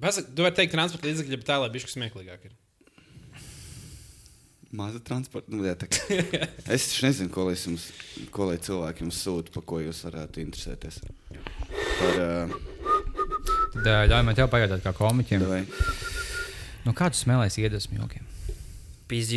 pasak, 0.00 0.30
tu 0.32 0.40
vari 0.40 0.56
teikt 0.56 0.72
transporta 0.72 1.04
līdzekļi, 1.04 1.36
bet 1.36 1.44
tā, 1.44 1.58
lai 1.60 1.66
bišķi 1.74 1.90
smieklīgāk 1.92 2.46
ir. 2.48 2.54
Maza 4.72 5.02
transporta 5.04 5.52
līdzekļa. 5.52 6.22
es 6.78 6.86
taču 6.88 7.04
nezinu, 7.04 7.28
ko 7.34 7.44
lai, 7.44 7.52
es 7.58 7.66
jums, 7.68 7.84
ko 8.32 8.46
lai 8.48 8.56
cilvēki 8.56 9.04
jums 9.04 9.18
sūta, 9.20 9.52
par 9.52 9.66
ko 9.68 9.82
jūs 9.82 10.00
varētu 10.08 10.40
interesēties. 10.46 11.02
Par, 11.28 12.22
uh, 12.24 12.56
Tad 13.74 13.92
ļauj 14.08 14.24
man 14.30 14.40
tev 14.40 14.48
pajautāt, 14.52 14.80
kā 14.86 14.96
komiķiem. 14.96 15.44
vai, 15.44 15.60
Nu, 16.86 16.96
kā 16.96 17.12
tu 17.12 17.20
smēlēsi 17.20 17.62
iedvesmu 17.62 18.00
jokiem? 18.00 18.31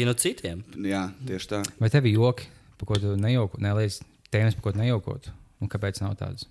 No 0.08 0.16
citiem. 0.18 0.64
jā, 0.88 1.06
tieši 1.28 1.52
tā. 1.52 1.62
Vai 1.82 1.92
tev 1.94 2.08
ir 2.08 2.18
joki, 2.20 2.50
par 2.80 2.90
ko 2.90 3.00
tu 3.02 3.16
nejauko, 3.20 3.62
neliec 3.64 4.00
tēmas, 4.34 4.58
par 4.58 4.68
ko 4.68 4.76
tu 4.76 4.82
nejaukot? 4.84 5.32
Un 5.64 5.72
kāpēc 5.72 6.02
nav 6.04 6.18
tādas? 6.20 6.48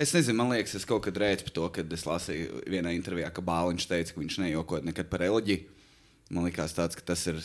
Es 0.00 0.12
nezinu, 0.12 0.36
man 0.40 0.52
liekas, 0.52 0.74
es 0.76 0.84
kaut 0.88 1.04
kad 1.06 1.16
reizu 1.20 1.46
par 1.46 1.54
to, 1.56 1.68
kad 1.78 1.92
es 1.92 2.04
lasīju 2.08 2.64
vienā 2.68 2.92
intervijā, 2.96 3.30
ka 3.32 3.44
Bāliņš 3.44 3.86
teica, 3.88 4.12
ka 4.12 4.20
viņš 4.20 4.38
nejokot 4.44 4.84
nekad 4.84 5.08
par 5.12 5.24
reliģiju. 5.24 5.64
Man 6.36 6.48
liekas, 6.48 6.74
tāds, 6.76 6.98
ka 6.98 7.04
tas 7.12 7.22
ir. 7.30 7.40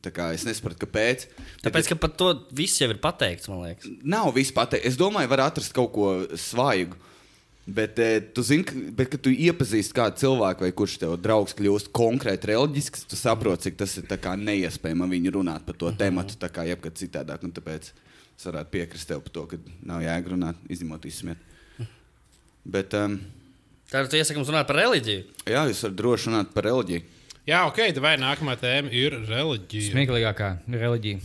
Kā, 0.00 0.30
es 0.32 0.46
nesaprotu, 0.48 0.78
kāpēc. 0.86 1.26
Tāpēc, 1.60 1.90
ka 1.90 1.96
par 2.00 2.12
to 2.16 2.30
viss 2.56 2.78
jau 2.80 2.86
ir 2.88 3.00
pateikts, 3.02 3.50
man 3.52 3.66
liekas. 3.66 3.90
Nav 4.06 4.30
viss 4.32 4.54
pateikt. 4.56 4.86
Es 4.88 4.96
domāju, 4.96 5.28
var 5.28 5.42
atrast 5.50 5.74
kaut 5.76 5.90
ko 5.92 6.06
svaigu. 6.40 6.96
Bet, 7.70 7.98
eh, 8.02 8.20
tu 8.34 8.42
zini, 8.42 8.64
bet, 8.96 9.10
kad 9.12 9.20
tu 9.22 9.30
iepazīsti 9.30 9.94
kādu 9.94 10.16
cilvēku, 10.22 10.64
vai 10.64 10.70
kurš 10.72 10.94
tev 11.02 11.12
draugs 11.22 11.52
kļūst 11.58 11.90
konkrēti 11.94 12.48
reliģisks, 12.50 13.04
tu 13.10 13.18
saproti, 13.20 13.68
cik 13.68 13.76
tas 13.82 13.92
ir 14.00 14.06
tā 14.10 14.16
kā 14.18 14.32
neiespējami 14.40 15.06
viņu 15.12 15.34
runāt 15.36 15.66
par 15.68 15.76
to 15.78 15.92
tēmu, 15.92 16.24
tā 16.40 16.48
kā 16.50 16.64
jebkad 16.66 16.96
citādāk. 16.98 17.44
Un 17.46 17.52
tāpēc 17.52 17.90
es 17.92 18.46
varētu 18.48 18.72
piekrist 18.72 19.08
tev 19.12 19.20
par 19.26 19.34
to, 19.36 19.44
ka 19.52 19.60
nav 19.86 20.00
jēga 20.02 20.32
runāt, 20.32 20.56
izņemot 20.72 21.04
izsmiet. 21.10 21.46
Bet, 22.64 22.94
um, 22.96 23.18
Tātad, 23.90 24.08
tu 24.12 24.18
iesaki 24.20 24.38
mums 24.38 24.50
runāt 24.52 24.66
par 24.68 24.76
reliģiju. 24.78 25.24
jā, 25.50 25.62
jūs 25.70 25.80
varat 25.84 25.96
droši 25.98 26.28
runāt 26.30 26.50
par 26.54 26.64
reliģiju. 26.68 27.02
Jā, 27.48 27.62
ok, 27.66 27.78
tad 27.90 28.02
vai 28.04 28.16
nākamā 28.20 28.56
tēma 28.60 28.92
ir 28.94 29.16
reliģija. 29.26 29.92
Smieklīgākā 29.94 30.50
reliģija. 30.70 31.20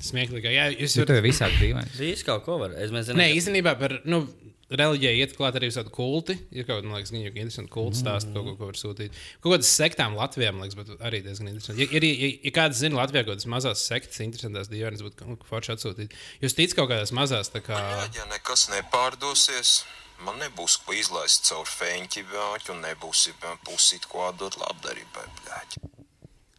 Smieklīgāk. 0.00 0.48
Jā, 0.54 0.64
jūs 0.80 0.94
Jo 0.96 1.02
varat. 1.04 1.10
tev 1.12 1.18
ir 1.20 1.26
visādi 1.28 1.58
dīvaini. 1.60 1.90
Viss 2.00 2.24
kaut 2.24 2.42
ko 2.46 2.56
var. 2.62 2.72
Es 2.80 2.90
zinām, 2.90 3.20
Nē, 3.20 3.26
ka- 3.28 3.36
īstenībā 3.36 3.74
par 3.78 3.98
nu, 4.08 4.22
reliģiju 4.70 5.18
iet 5.18 5.32
klāt 5.38 5.56
arī 5.58 5.68
visādi 5.70 5.90
kulti. 5.94 6.36
Ir 6.54 6.66
kaut 6.68 6.80
kāda, 6.84 6.92
liekas, 6.94 7.12
gan 7.14 7.24
jau 7.24 7.32
interesanti 7.32 7.72
kulti 7.74 8.00
stāsti, 8.00 8.32
kaut 8.34 8.46
ko, 8.46 8.54
ko 8.58 8.68
var 8.70 8.78
sūtīt. 8.78 9.16
Kaut 9.42 9.54
kādas 9.56 9.70
sektām 9.74 10.16
Latvijā, 10.18 10.52
man 10.54 10.66
liekas, 10.66 10.78
bet 10.78 11.04
arī 11.06 11.22
diezgan 11.26 11.50
interesanti. 11.50 11.82
Ja, 11.82 11.88
ja, 11.96 12.10
ja, 12.10 12.30
ja 12.46 12.52
kāds 12.54 12.82
zina 12.82 13.00
Latvijā 13.00 13.24
kaut 13.24 13.34
kādas 13.34 13.48
mazās 13.50 13.84
sektas, 13.86 14.20
interesantas 14.24 14.70
būtu 14.70 15.16
kaut 15.18 15.40
ko 15.42 15.50
forši 15.50 15.74
atsūtīt. 15.74 16.14
Jūs 16.44 16.56
ticat 16.58 16.78
kaut 16.78 16.92
kādās 16.92 17.14
mazās, 17.16 17.50
tā 17.52 17.62
kā. 17.66 17.78
Ja 18.16 18.26
nekas 18.30 18.68
nepārdosies, 18.74 19.80
man 20.26 20.38
nebūs 20.42 20.78
ko 20.84 20.94
izlaist 20.94 21.48
caur 21.50 21.66
feņķi 21.66 22.26
vāķi 22.30 22.74
un 22.76 22.84
nebūs 22.86 23.26
pusīt, 23.66 24.06
ko 24.10 24.28
atdot 24.28 24.54
labdarībai. 24.60 25.26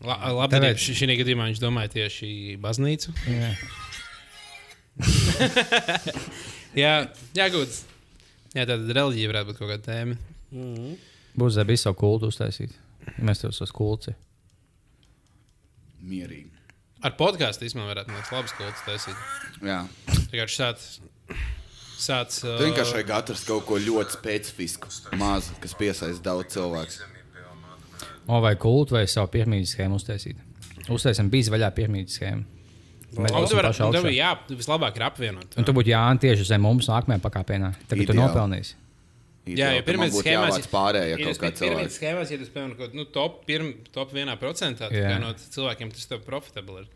La, 0.01 0.17
labi, 0.33 0.57
arī 0.57 0.73
Tāpēc- 0.73 0.97
šī 0.97 1.15
gadījumā 1.21 1.51
viņš 1.51 1.61
domāja 1.61 1.93
tieši 1.99 2.57
baznīcu. 2.59 3.13
Jā. 3.29 3.51
Jā, 6.71 6.91
jā, 7.35 7.45
gudrs. 7.51 7.81
Jā, 8.51 8.65
tāda 8.67 8.95
reliģija 8.97 9.31
varētu 9.31 9.51
būt 9.51 9.59
kaut 9.61 9.71
kāda 9.71 9.85
tēma. 9.85 10.17
Būs 11.39 11.59
arī 11.61 11.77
savu 11.79 11.95
kultu 12.01 12.31
uztaisīt. 12.31 12.73
Mēs 13.23 13.41
tev 13.41 13.53
esam 13.53 13.69
kulci. 13.75 14.13
Mierīgi. 16.01 16.51
Ar 17.01 17.15
podkāstu 17.17 17.65
īstenībā 17.65 17.87
varētu 17.93 18.13
būt 18.13 18.33
labs 18.35 18.53
kults 18.57 18.83
taisīt. 18.85 19.23
Jā. 19.65 19.79
Vienkārši 20.33 20.59
sāc. 20.59 20.83
Sāc. 22.01 22.35
Uh, 22.43 22.57
Tu 22.59 22.67
vienkārši 22.67 22.97
vajag 22.97 23.13
atrast 23.17 23.47
kaut 23.47 23.65
ko 23.69 23.79
ļoti 23.81 24.17
specifisku, 24.17 24.91
mazu, 25.17 25.55
kas 25.63 25.73
piesaista 25.77 26.25
daudz 26.27 26.53
cilvēku. 26.53 27.09
O, 28.27 28.37
vai 28.43 28.53
kultu 28.59 28.97
vai 28.97 29.07
savu 29.09 29.31
piramīdas 29.33 29.73
schēmu 29.73 29.97
uztaisīt. 29.97 30.41
Uztaisām 30.93 31.29
bija 31.33 31.53
vaļā 31.55 31.71
piramīdas 31.77 32.19
schēmu. 32.19 32.60
Tu 33.11 33.23
paši 33.23 33.83
un 33.83 33.95
tev 33.95 34.05
ir 34.07 34.15
jā, 34.15 34.29
vislabāk 34.47 34.95
ir 34.99 35.03
apvienot. 35.09 35.57
Un 35.59 35.67
tu 35.67 35.73
būtu 35.75 35.91
jāņem 35.91 36.21
tieši 36.23 36.45
zem 36.53 36.63
mums 36.63 36.87
nākamajā 36.87 37.19
pakāpienā. 37.25 37.73
Tagad 37.89 38.07
tu 38.07 38.15
Ideāli. 38.15 38.21
nopelnīsi. 38.21 38.77
Jā, 39.51 39.71
ja 39.73 39.83
pirmās 39.83 40.13
būtu 40.13 40.21
schēmās 40.21 40.53
jāvāc 40.53 40.67
pārējie 40.69 41.11
ja 41.11 41.17
kaut 41.17 41.31
jūs 41.31 41.39
kā 41.41 41.49
pie 41.49 41.57
pirmās 41.57 41.81
cilvēki. 41.81 41.93
schēmās, 41.97 42.31
ja 42.31 42.37
tas, 42.37 42.49
piemēram, 42.53 42.73
kaut 42.77 42.95
nu, 42.95 43.05
top, 43.09 43.39
pirm, 43.47 43.71
top 43.91 44.13
1%, 44.13 44.77
tad 44.77 44.93
Jā. 44.93 45.07
kā 45.09 45.15
no 45.23 45.31
cilvēkiem 45.33 45.91
tas 45.95 46.05
tev 46.11 46.21
profitabli 46.27 46.83
ir. 46.83 46.91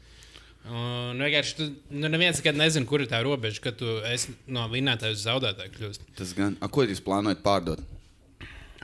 Un 0.66 1.22
vienkārši 1.22 1.57
tu 1.57 1.68
nu, 1.93 2.09
neviens 2.09 2.39
nekad 2.41 2.57
nezina, 2.57 2.88
kur 2.89 3.01
ir 3.01 3.09
tā 3.09 3.20
robeža, 3.26 3.61
kad 3.66 3.76
tu 3.82 3.97
esi 4.09 4.34
no 4.49 4.63
vinnētāja 4.70 5.18
uz 5.18 5.26
zaudētāju 5.26 5.74
kļūst. 5.76 6.07
Tas 6.18 6.32
gan. 6.38 6.55
A, 6.61 6.70
ko 6.70 6.86
jūs 6.86 7.01
plānojat 7.05 7.43
pārdot? 7.45 7.82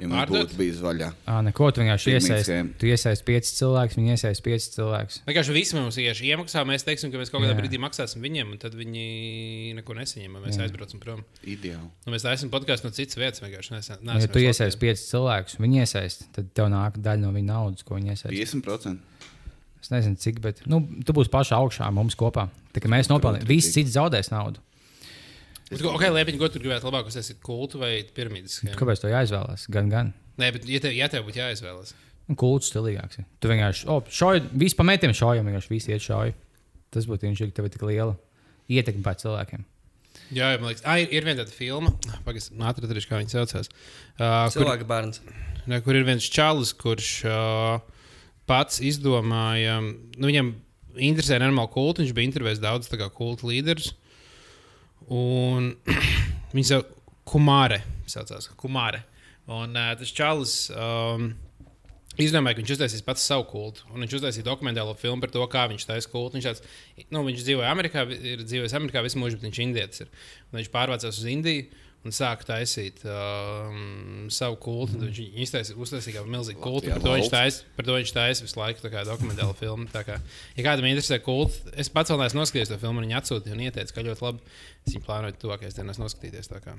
Ja 0.02 0.08
mums 0.10 0.18
Pārdot? 0.18 0.48
būtu 0.50 0.58
bijis 0.58 0.80
vaļā. 0.82 1.08
Ā, 1.30 1.34
neko, 1.46 1.68
tu 1.70 1.84
vienkārši 1.84 2.14
iesaisti. 2.16 2.56
Tu 2.82 2.88
iesaisti 2.90 3.26
piecus 3.28 3.52
cilvēkus, 3.60 3.98
viņi 4.00 4.14
iesaisti 4.16 4.46
piecus 4.48 4.66
cilvēkus. 4.74 5.18
Vienkārši 5.28 5.54
visi 5.54 5.78
mums 5.78 6.00
ir 6.02 6.22
iemaksā, 6.32 6.64
mēs 6.66 6.86
teiksim, 6.88 7.12
ka 7.14 7.22
mēs 7.22 7.30
kaut 7.30 7.44
kādā 7.44 7.54
Jā. 7.54 7.60
brīdī 7.60 7.78
maksāsim 7.82 8.26
viņiem, 8.26 8.56
un 8.56 8.62
tad 8.64 8.74
viņi 8.80 9.04
neko 9.78 9.98
nesaņem, 10.00 10.40
un 10.40 10.48
mēs 10.48 10.58
Jā. 10.58 10.66
aizbraucam 10.66 11.04
prom. 11.04 11.22
Ideāli. 11.46 11.92
Nu, 12.08 12.16
mēs 12.16 12.26
taisām 12.26 12.50
podkāstu 12.54 12.90
no 12.90 12.96
citas 12.98 13.20
vietas, 13.22 13.44
vienkārši 13.46 13.76
nesen. 13.76 14.10
Ja 14.10 14.32
tu 14.32 14.42
iesaisti 14.42 14.82
piecus 14.82 15.06
cilvēkus, 15.12 15.60
viņi 15.62 15.84
iesaisti, 15.86 16.32
tad 16.34 16.50
tev 16.58 16.72
nāk 16.74 16.98
daļa 16.98 17.22
no 17.28 17.36
viņa 17.38 17.52
naudas, 17.52 17.86
ko 17.86 18.00
viņi 18.00 18.16
iesaista. 18.16 18.34
50%. 18.34 18.98
Es 19.82 19.94
nezinu, 19.94 20.18
cik, 20.22 20.42
bet 20.42 20.66
nu, 20.70 20.82
tu 21.06 21.14
būsi 21.14 21.30
pašā 21.34 21.58
augšā 21.62 21.88
mums 21.94 22.18
kopā. 22.18 22.50
Tā 22.74 22.82
kā 22.82 22.90
mēs 22.90 23.10
nopelnīsim, 23.10 23.50
visi 23.50 23.74
cits 23.78 23.96
zaudēs 23.98 24.30
naudu. 24.34 24.62
Ok, 25.72 26.04
Liepiņ, 26.12 26.38
ko 26.40 26.50
tu 26.52 26.60
gribētu 26.60 26.90
labāk 26.90 27.08
uztaisīt 27.08 27.40
kultu 27.46 27.80
vai 27.80 27.94
piramīdas 28.16 28.58
schēmu? 28.60 28.76
Kāpēc 28.80 29.04
to 29.04 29.12
jāizvēlās? 29.12 29.68
Gan, 29.72 29.92
gan. 29.92 30.14
Nē, 30.42 30.50
bet 30.56 30.66
ja 30.68 30.82
tev, 30.84 30.96
ja 30.98 31.08
tev 31.12 31.24
būtu 31.28 31.40
jāizvēlas. 31.40 31.94
Un 32.28 32.38
kults 32.40 32.72
stilīgāks. 32.72 33.22
ir. 33.22 33.28
Tu 33.40 33.52
vienkārši, 33.52 33.88
oh, 33.92 34.02
šauj, 34.12 34.44
visi 34.52 34.78
pa 34.78 34.86
metiem 34.88 35.16
šaujam, 35.16 35.48
vienkārši 35.48 35.72
visi 35.72 35.94
iet 35.94 36.04
šauj. 36.04 36.34
Tas 36.92 37.08
būtu 37.08 37.30
viņš, 37.30 37.44
ka 37.52 37.60
tev 37.60 37.70
ir 37.70 37.74
tik 37.76 37.86
liela 37.88 38.18
ietekme 38.72 39.04
pār 39.06 39.16
cilvēkiem. 39.22 39.64
Jā, 40.36 40.52
man 40.60 40.72
liekas, 40.72 40.84
ah, 40.88 41.00
ir, 41.00 41.12
ir 41.12 41.28
viena 41.28 41.44
tāda 41.44 41.56
filma, 41.56 41.92
pagaidām, 42.26 42.64
atraduši, 42.68 43.08
kā 43.08 43.20
viņa 43.20 43.34
saucās. 43.36 43.72
Uh, 43.72 44.48
kur, 44.52 44.58
Cilvēka 44.58 44.88
bērns. 44.88 45.22
ne, 45.72 45.80
kur 45.84 45.96
ir 45.96 46.08
viens 46.08 46.28
čalis, 46.32 46.72
kurš 46.80 47.10
uh, 47.28 48.04
pats 48.48 48.80
izdomāja, 48.84 49.80
nu, 49.84 50.28
viņam 50.28 50.54
interesē 51.00 51.40
normāli 51.40 51.72
kultu, 51.72 52.04
viņš 52.04 52.16
bija 52.16 52.30
intervējis 52.30 52.64
daudz 52.64 52.92
tā 52.92 53.00
kā 53.00 53.08
kultu 53.16 53.52
līderus. 53.52 53.94
Un 55.12 55.72
viņš 56.56 56.74
jau 56.76 56.82
Kumāre 57.28 57.82
saucās. 58.10 58.50
Kumāre. 58.60 59.04
Un 59.52 59.76
uh, 59.76 59.94
tas 60.00 60.12
čalis. 60.16 60.56
Um, 60.76 61.32
Izdomāja, 62.20 62.58
ka 62.58 62.62
viņš 62.62 62.74
uztaisīs 62.76 63.04
pats 63.08 63.24
savu 63.24 63.46
kultu. 63.48 63.86
Un 63.94 64.04
viņš 64.04 64.18
uztaisīja 64.18 64.46
dokumentālo 64.46 64.94
filmu 65.00 65.24
par 65.24 65.32
to, 65.32 65.44
kā 65.52 65.64
viņš 65.72 65.86
taisīja 65.88 66.12
kultu. 66.12 66.38
Viņš, 66.38 66.48
tāds, 66.50 67.06
nu, 67.08 67.22
viņš 67.28 67.46
dzīvoja 67.48 67.70
Amerikā, 67.72 68.04
ir 68.20 68.44
dzīvojis 68.44 68.76
Amerikā 68.78 69.04
visu 69.06 69.22
mūžu, 69.22 69.40
bet 69.40 69.48
viņš 69.48 69.62
indietis. 69.64 70.04
Ir. 70.04 70.12
Un 70.52 70.60
viņš 70.60 70.72
pārvācās 70.74 71.22
uz 71.22 71.30
Indiju 71.32 71.70
un 72.02 72.14
sāka 72.16 72.48
taisīt 72.48 73.04
um, 73.06 74.30
savu 74.34 74.58
kultu. 74.62 74.98
Mm. 74.98 75.10
Viņš 75.10 75.42
iztaisīja, 75.46 75.78
uztaisīja 75.86 76.18
kā 76.18 76.24
milzīgu 76.26 76.62
kultu. 76.64 76.90
Latvijā 76.90 76.98
Par 76.98 77.06
to 77.06 77.34
taisīja 77.36 77.76
par 77.78 77.88
to 77.88 77.98
viņš 78.00 78.14
taisa 78.16 78.46
visu 78.48 78.58
laiku 78.58 78.82
tā 78.82 78.92
kā 78.94 79.04
dokumentālu 79.08 79.58
filmu. 79.60 79.86
Tā 79.94 80.02
Kā, 80.08 80.18
ja 80.58 80.66
kādam 80.66 80.90
interesē 80.90 81.20
kults, 81.22 81.60
es 81.78 81.92
pats 81.94 82.10
vēl 82.10 82.24
neesmu 82.24 82.42
noskatījies 82.42 82.74
to 82.74 82.80
filmu, 82.82 83.04
un 83.04 83.06
viņa 83.06 83.22
atsūtīja 83.22 83.58
un 83.58 83.64
ieteica, 83.68 83.94
ka 83.94 84.06
ļoti 84.08 84.26
labi. 84.26 84.58
Es 84.82 84.96
viņu 84.96 85.06
plānoju 85.06 85.38
tuvākajās 85.46 85.78
dienās 85.78 86.02
noskatīties. 86.02 86.50
tā 86.50 86.64
kā. 86.66 86.74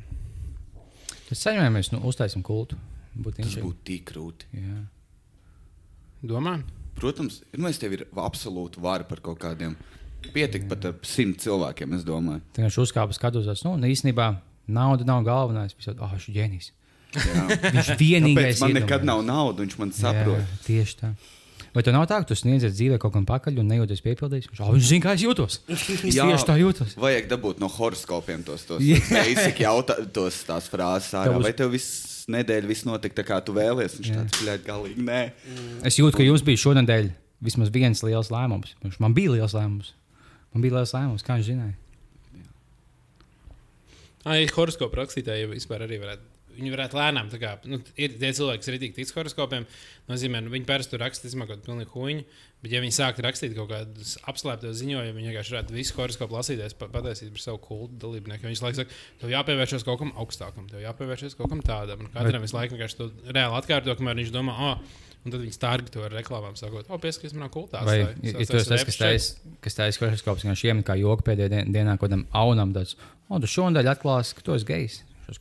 Tad 1.29 1.39
saņemamies, 1.39 1.95
nu, 1.95 2.03
uztaisim 2.11 2.43
kultu. 2.43 2.77
Būtu 3.15 3.45
Tas 3.45 3.59
būtu 3.63 3.87
tik 3.87 4.11
grūti. 4.11 4.51
Jā. 4.59 4.83
Domā? 6.27 6.59
Protams, 6.99 7.41
ir 7.55 7.63
mēs 7.63 7.79
tev 7.81 7.95
ir 7.95 8.07
absolūti 8.19 8.83
vara 8.83 9.07
par 9.07 9.23
kaut 9.25 9.39
kādiem. 9.43 9.77
Pietik 10.35 10.69
pat 10.71 10.85
ar 10.87 10.99
simt 11.07 11.41
cilvēkiem, 11.43 11.95
es 11.97 12.05
domāju. 12.07 12.43
Tad 12.55 12.67
viņš 12.67 12.79
uzkāpa 12.85 13.15
skatos, 13.17 13.65
nu, 13.67 13.75
īstenībā 13.91 14.29
nauda 14.75 15.07
nav 15.09 15.23
galvenais. 15.27 15.77
Viņš 15.77 15.93
ah, 15.99 16.17
viņš 16.17 16.31
ir 16.31 16.39
ģēnijs. 16.41 16.73
Jā. 17.13 17.45
Viņš 17.77 17.93
vienīgais. 18.01 18.57
Tāpēc 18.57 18.65
man 18.65 18.77
nekad 18.81 19.07
nav 19.07 19.23
naudas, 19.27 19.67
viņš 19.67 19.79
man 19.81 19.95
saprot. 19.97 20.41
Jā, 20.41 20.59
tieši 20.67 20.99
tā. 21.03 21.13
Vai 21.73 21.81
tev 21.81 21.95
nav 21.97 22.05
tā, 22.09 22.19
ka 22.21 22.29
tu 22.29 22.37
sniedzēji 22.37 22.75
dzīvē 22.77 22.97
kaut 23.01 23.15
kam 23.15 23.25
pakaļ 23.29 23.63
un 23.63 23.71
nejūties 23.73 24.03
piepildījis? 24.05 24.51
Viņš, 24.51 24.61
oh, 24.61 24.73
viņš 24.75 24.89
zina, 24.91 25.05
kā 25.07 25.15
es 25.17 25.23
jūtos. 25.25 25.55
Es 25.73 25.85
tieši 25.89 26.49
tā 26.49 26.57
jūtos. 26.61 26.97
Vajag 27.01 27.31
dabūt 27.31 27.63
no 27.63 27.71
horoskopiem 27.73 28.43
tos, 28.45 28.67
tos 28.69 28.83
Jā. 28.85 28.99
basic 29.09 29.63
jautā, 29.65 29.97
tos 30.13 30.43
tās 30.49 30.69
frāzes 30.69 31.15
ārā. 31.17 31.39
Vai 31.41 31.55
tev 31.57 31.73
viss 31.73 32.27
nedēļa 32.33 32.69
viss 32.69 32.85
notika 32.85 33.23
tā, 33.23 33.25
kā 33.31 33.41
tu 33.41 33.57
vēlies? 33.57 33.97
Viņš 33.97 34.11
Jā. 34.11 34.21
tāds 34.21 34.43
pļāļ 34.43 34.61
galīgi, 34.69 35.07
nē. 35.09 35.23
Es 35.89 35.97
jūtu, 35.97 36.19
ka 36.19 36.29
jums 36.29 36.45
bija 36.45 36.61
šonadēļ 36.61 37.09
vismaz 37.49 37.73
viens 37.73 38.05
liels 38.05 38.29
lēmums. 38.35 38.77
Viņš, 38.85 39.01
man 39.01 39.17
bija 39.17 39.33
liels 39.39 39.57
lēmums. 39.57 39.95
Man 40.53 40.67
bija 40.67 40.77
liels 40.77 40.93
lēmums, 40.93 41.25
kā 41.25 41.41
viņš 41.41 41.49
zināja. 41.55 41.79
Ai, 44.23 44.47
horoskopu 44.55 45.01
rakstītāji 45.01 45.47
jau 45.47 45.51
vispār 45.51 45.87
arī 45.89 45.99
varētu. 46.03 46.32
Viņi 46.57 46.73
varētu 46.75 46.99
lēnām, 46.99 47.29
tā 47.33 47.39
kā 47.43 47.53
nu, 47.71 47.79
ir 47.97 48.15
tie 48.21 48.31
cilvēki, 48.37 48.61
kas 48.63 48.69
ir 48.71 48.75
rītīgi 48.77 48.95
tic 48.99 49.13
horoskopiem, 49.17 49.67
nozīmē, 50.11 50.41
nu, 50.45 50.51
viņi 50.53 50.67
parasti 50.69 50.99
raksta, 51.01 51.29
izmantot 51.31 51.63
pilnīgi 51.67 51.91
huīņu. 51.95 52.25
Bet, 52.63 52.71
ja 52.71 52.81
viņi 52.85 52.95
sāktu 52.95 53.25
rakstīt 53.27 53.55
kaut 53.57 53.71
kādus 53.73 54.13
apslēptos 54.31 54.77
ziņojumus, 54.79 55.17
viņi 55.17 55.31
vienkārši 55.33 55.55
varētu 55.57 55.75
visu 55.75 55.97
horoskopu 55.99 56.37
lasīties, 56.37 56.77
pa- 56.79 56.87
pataisīt 56.95 57.33
par 57.35 57.43
savu 57.43 57.59
kultu 57.65 57.97
dalībnieku. 58.05 58.47
Visu 58.47 58.63
laiku 58.63 58.79
saka, 58.85 58.99
tev 59.19 59.33
jāpievēršas 59.35 59.83
kaut 59.89 59.99
kam 59.99 60.13
augstākam, 60.15 60.69
tev 60.71 60.85
jāpievēršas 60.85 61.35
kaut 61.41 61.51
kam 61.51 61.63
tādam. 61.67 62.05
Un 62.07 62.13
Katram 62.15 62.45
visu 62.45 62.55
laiku 62.55 62.77
vienkārši 62.77 63.01
to 63.01 63.09
reāli 63.35 63.59
atkārto, 63.59 63.97
kamēr 63.99 64.21
viņš 64.23 64.31
domā, 64.37 64.55
ah, 64.55 64.79
un 65.25 65.31
tad 65.35 65.43
viņi 65.43 65.55
stārgi 65.59 65.91
to 65.97 66.07
ar 66.07 66.15
reklāmām 66.15 66.55
sakot, 66.59 66.87
o, 66.91 66.99
pieskaties 67.03 67.35
manā 67.35 67.51
kultā. 67.51 67.83
Vai 67.87 67.99
atstāj." 68.05 68.23
ja 68.23 68.33
Sastāj 68.33 68.47
tu 68.47 68.57
esi 68.63 68.71
tas, 68.71 68.85
kas 68.93 68.97
taisa, 69.03 69.55
kas 69.67 69.75
taisa 69.81 70.05
horoskops, 70.07 70.47
viņš 70.47 70.65
iemet 70.71 70.87
kā 70.87 70.97
joku 71.03 71.23
pēdējā 71.27 71.51
dien- 71.51 71.73
dienā 71.75 71.99
kaut 71.99 72.11
kādam 72.11 72.27
aunam, 72.31 72.73
tāds, 72.79 72.95
o, 73.29 73.39
tu 73.43 73.51
šonadēļ 73.51 73.91
atklāsi, 73.97 74.35
ka 74.39 74.47
tu 74.47 74.55
esi 74.55 74.65
gejs. 74.71 75.03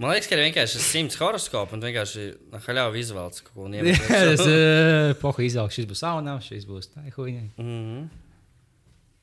Man 0.00 0.14
liekas, 0.14 0.28
ka 0.30 0.36
ir 0.36 0.40
vienkārši 0.46 0.80
simts 0.80 1.16
horoskopu 1.20 1.76
un 1.76 1.82
vienkārši 1.84 2.22
haļāvi 2.64 3.02
izvēlēts 3.02 3.42
kaut 3.44 3.52
ko 3.56 3.66
un 3.66 3.74
Jā, 3.76 3.82
iemet. 3.84 4.00
es 4.32 4.40
uh, 4.46 5.10
pohu 5.20 5.44
izvelku, 5.44 5.74
šis 5.76 5.88
būs 5.90 6.02
aunam, 6.08 6.38
šis 6.44 6.64
būs 6.68 6.88
tā 6.94 7.02
huīņa. 7.12 7.42
Mhm. 7.60 8.06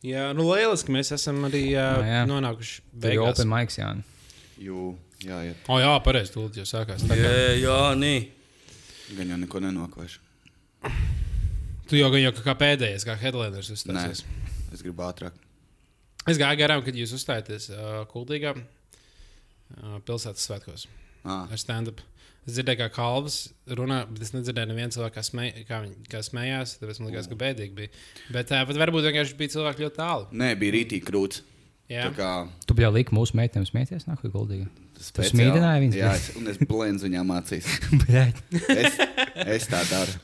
Jā, 0.05 0.28
nu 0.38 0.45
lieliski, 0.51 0.93
mēs 0.93 1.10
esam 1.16 1.39
arī 1.47 1.64
uh, 1.74 1.97
Nu, 1.97 2.03
jā. 2.05 2.20
nonākuši 2.30 2.76
ir 2.78 2.84
beigās. 3.08 3.32
open 3.34 3.49
mics, 3.49 3.80
jā. 3.82 3.88
Jū, 4.62 4.84
jā, 5.26 5.39
jā. 5.47 5.55
O, 5.74 5.80
jā, 5.82 5.89
pareizi, 6.05 6.36
tūlīt 6.36 6.60
jau 6.62 6.68
sākās. 6.70 7.01
Kā- 7.10 7.18
Jā, 7.18 7.32
jā, 7.64 7.80
nē. 7.97 8.14
Gan 9.18 9.34
jau 9.34 9.39
neko 9.41 9.64
nenokvēšu. 9.66 10.22
Tu 11.89 11.97
jau 11.97 12.12
gan 12.14 12.22
jau 12.28 12.34
kā 12.38 12.53
pēdējais, 12.60 13.08
kā 13.08 13.18
headliners 13.18 13.72
Nē, 13.72 13.78
uzstāsies. 13.80 14.22
es 14.76 14.86
gribu 14.86 15.01
ātrāk. 15.10 15.34
Es 16.28 16.39
gāju 16.39 16.59
garām, 16.59 16.84
kad 16.86 16.95
jūs 16.97 17.13
uzstājāties 17.15 17.69
uh, 17.71 18.01
kultīgā 18.11 18.53
uh, 18.57 19.97
pilsētas 20.07 20.47
svētkos 20.49 20.88
Ah, 21.28 21.43
ar 21.51 21.59
stand-up. 21.59 21.99
Es 22.47 22.55
dzirdēju, 22.55 22.80
kā 22.80 22.86
Kalvas 22.95 23.49
runā, 23.75 23.97
bet 24.07 24.21
es 24.23 24.30
nedzirdēju 24.32 24.69
nevienu 24.69 24.93
cilvēku, 24.95 25.17
kā, 25.17 25.23
smēj, 25.28 25.49
kā, 25.67 25.80
kā 26.07 26.21
smējās. 26.23 26.78
Tāpēc 26.80 27.01
man 27.01 27.09
liekas, 27.11 27.28
ka 27.28 27.36
bēdīgi 27.41 27.75
bija. 27.75 27.91
Bet 28.32 28.53
uh, 28.55 28.63
varbūt 28.80 29.09
vienkārši 29.09 29.36
bija 29.41 29.53
cilvēki 29.57 29.84
ļoti 29.84 29.97
tālu. 29.97 30.30
nē, 30.32 30.53
bija 30.61 30.78
rītīgi 30.78 31.03
krūts. 31.09 31.41
Jā, 31.91 32.07
Tā 32.07 32.15
kā 32.15 32.30
Tu 32.67 32.75
jau 32.80 32.93
liki 32.95 33.15
mūsu 33.15 33.36
meitēm 33.39 33.67
smieties, 33.67 34.07
nāk, 34.07 34.23
kā 34.23 34.32
speciāli- 35.02 35.34
smīdināji 35.34 35.82
viņas? 35.84 35.98
Jā, 36.00 36.12
es, 36.18 36.28
un 36.39 36.48
es 36.52 36.60
blēņu 36.62 37.04
viņām 37.06 37.34
acīs. 37.38 37.68
Es, 38.68 38.98
es 39.45 39.68
tā 39.70 39.82
daru. 39.89 40.16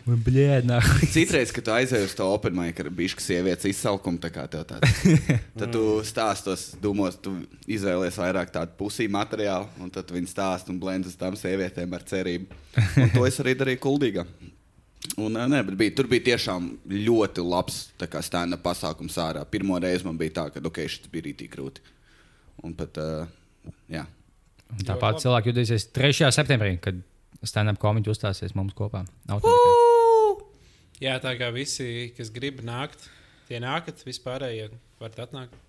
nāk. 0.68 0.88
Citreiz, 1.14 1.52
kad 1.56 1.68
tu 1.68 1.74
aizēji 1.76 2.08
uz 2.10 2.16
to 2.18 2.28
open 2.34 2.56
mic, 2.58 2.80
ar 2.82 2.90
bišu 2.94 3.22
sievietes 3.24 3.68
izsalkumu, 3.70 4.22
tā 4.24 4.32
kā 4.34 4.46
tev 4.52 4.66
tāds. 4.70 5.04
Tad 5.60 5.74
tu 5.74 5.84
stāstos, 6.08 6.72
domos, 6.82 7.20
tu 7.22 7.36
izvēlies 7.70 8.18
vairāk 8.20 8.54
tādu 8.56 8.74
pusī 8.80 9.10
materiālu, 9.12 9.70
un 9.84 9.92
tad 9.94 10.10
viņi 10.14 10.32
stāst 10.32 10.72
un 10.74 10.80
blend 10.82 11.08
uz 11.10 11.16
tām 11.20 11.38
sievietēm 11.40 11.94
ar 11.94 12.08
cerību. 12.10 12.62
Un 13.04 13.14
to 13.14 13.28
es 13.30 13.40
arī 13.44 13.56
darīju 13.60 13.84
kuldīgā. 13.84 14.26
Un, 15.20 15.36
ne, 15.36 15.60
bet 15.64 15.76
bija, 15.78 15.94
tur 15.98 16.08
bija 16.10 16.24
tiešām 16.32 16.70
ļoti 16.90 17.44
labs 17.46 17.80
stāna 18.26 18.58
pasākums 18.62 19.18
ārā. 19.22 19.44
Pirmo 19.46 19.78
reizi 19.82 20.08
man 20.08 20.18
bija 20.18 20.40
tā, 20.40 20.46
ka 20.54 20.64
ok, 20.64 20.80
šis 20.90 21.12
bija 21.12 21.28
rītīgi 21.28 21.52
grūti. 21.54 21.84
Un 22.64 22.74
pat, 22.78 22.98
uh, 23.02 23.74
jā. 23.92 24.06
Un 24.74 24.86
Tāpat 24.88 25.22
cilvēki 25.24 25.52
jutīsies 25.52 25.88
3. 25.94 26.30
septembrī, 26.34 26.76
kad 26.82 26.98
stand-up 27.46 27.78
komiķi 27.82 28.10
uzstāsies 28.14 28.56
mums 28.58 28.74
kopā. 28.78 29.04
Jā, 31.04 31.18
tā 31.24 31.34
kā 31.40 31.50
visi, 31.54 32.12
kas 32.18 32.32
grib 32.34 32.62
nākt, 32.66 33.10
tie 33.50 33.60
nākat, 33.64 34.02
vispārējie 34.08 34.70
varat 35.02 35.20
atnākt. 35.28 35.60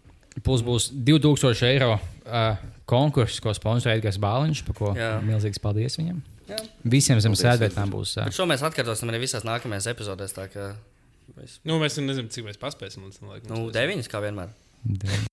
Plus 0.44 0.62
būs 0.66 0.88
2000 1.06 1.66
eiro 1.68 1.92
uh, 1.94 2.56
konkurss, 2.90 3.38
ko 3.42 3.52
sponsorē 3.54 3.98
Edgars 3.98 4.18
Bāliņš, 4.22 4.64
par 4.66 4.78
ko 4.78 4.90
Jā. 4.98 5.12
milzīgs 5.22 5.60
paldies 5.62 5.94
viņam. 6.00 6.18
Jā. 6.48 6.58
Visiem 6.90 7.20
zem 7.22 7.36
sēdvietām 7.38 7.92
būs. 7.94 8.16
Uh, 8.18 8.26
Bet 8.28 8.36
šo 8.36 8.46
mēs 8.50 8.64
atkārtosim 8.66 9.12
arī 9.12 9.22
visās 9.22 9.46
nākamajās 9.46 9.86
epizodēs. 9.94 10.34
tā 10.36 10.48
kā 10.52 10.72
Mēs- 11.34 11.58
Nu, 11.64 11.78
mēs 11.80 11.96
nezinām, 11.98 12.28
cik 12.30 12.44
mēs 12.44 12.58
paspēsim 12.60 13.06
laikam. 13.22 13.48
Nu, 13.48 13.70
deviņas 13.72 14.10
kā 14.12 14.20
vienmēr. 14.20 14.50
Dēļ. 14.84 15.24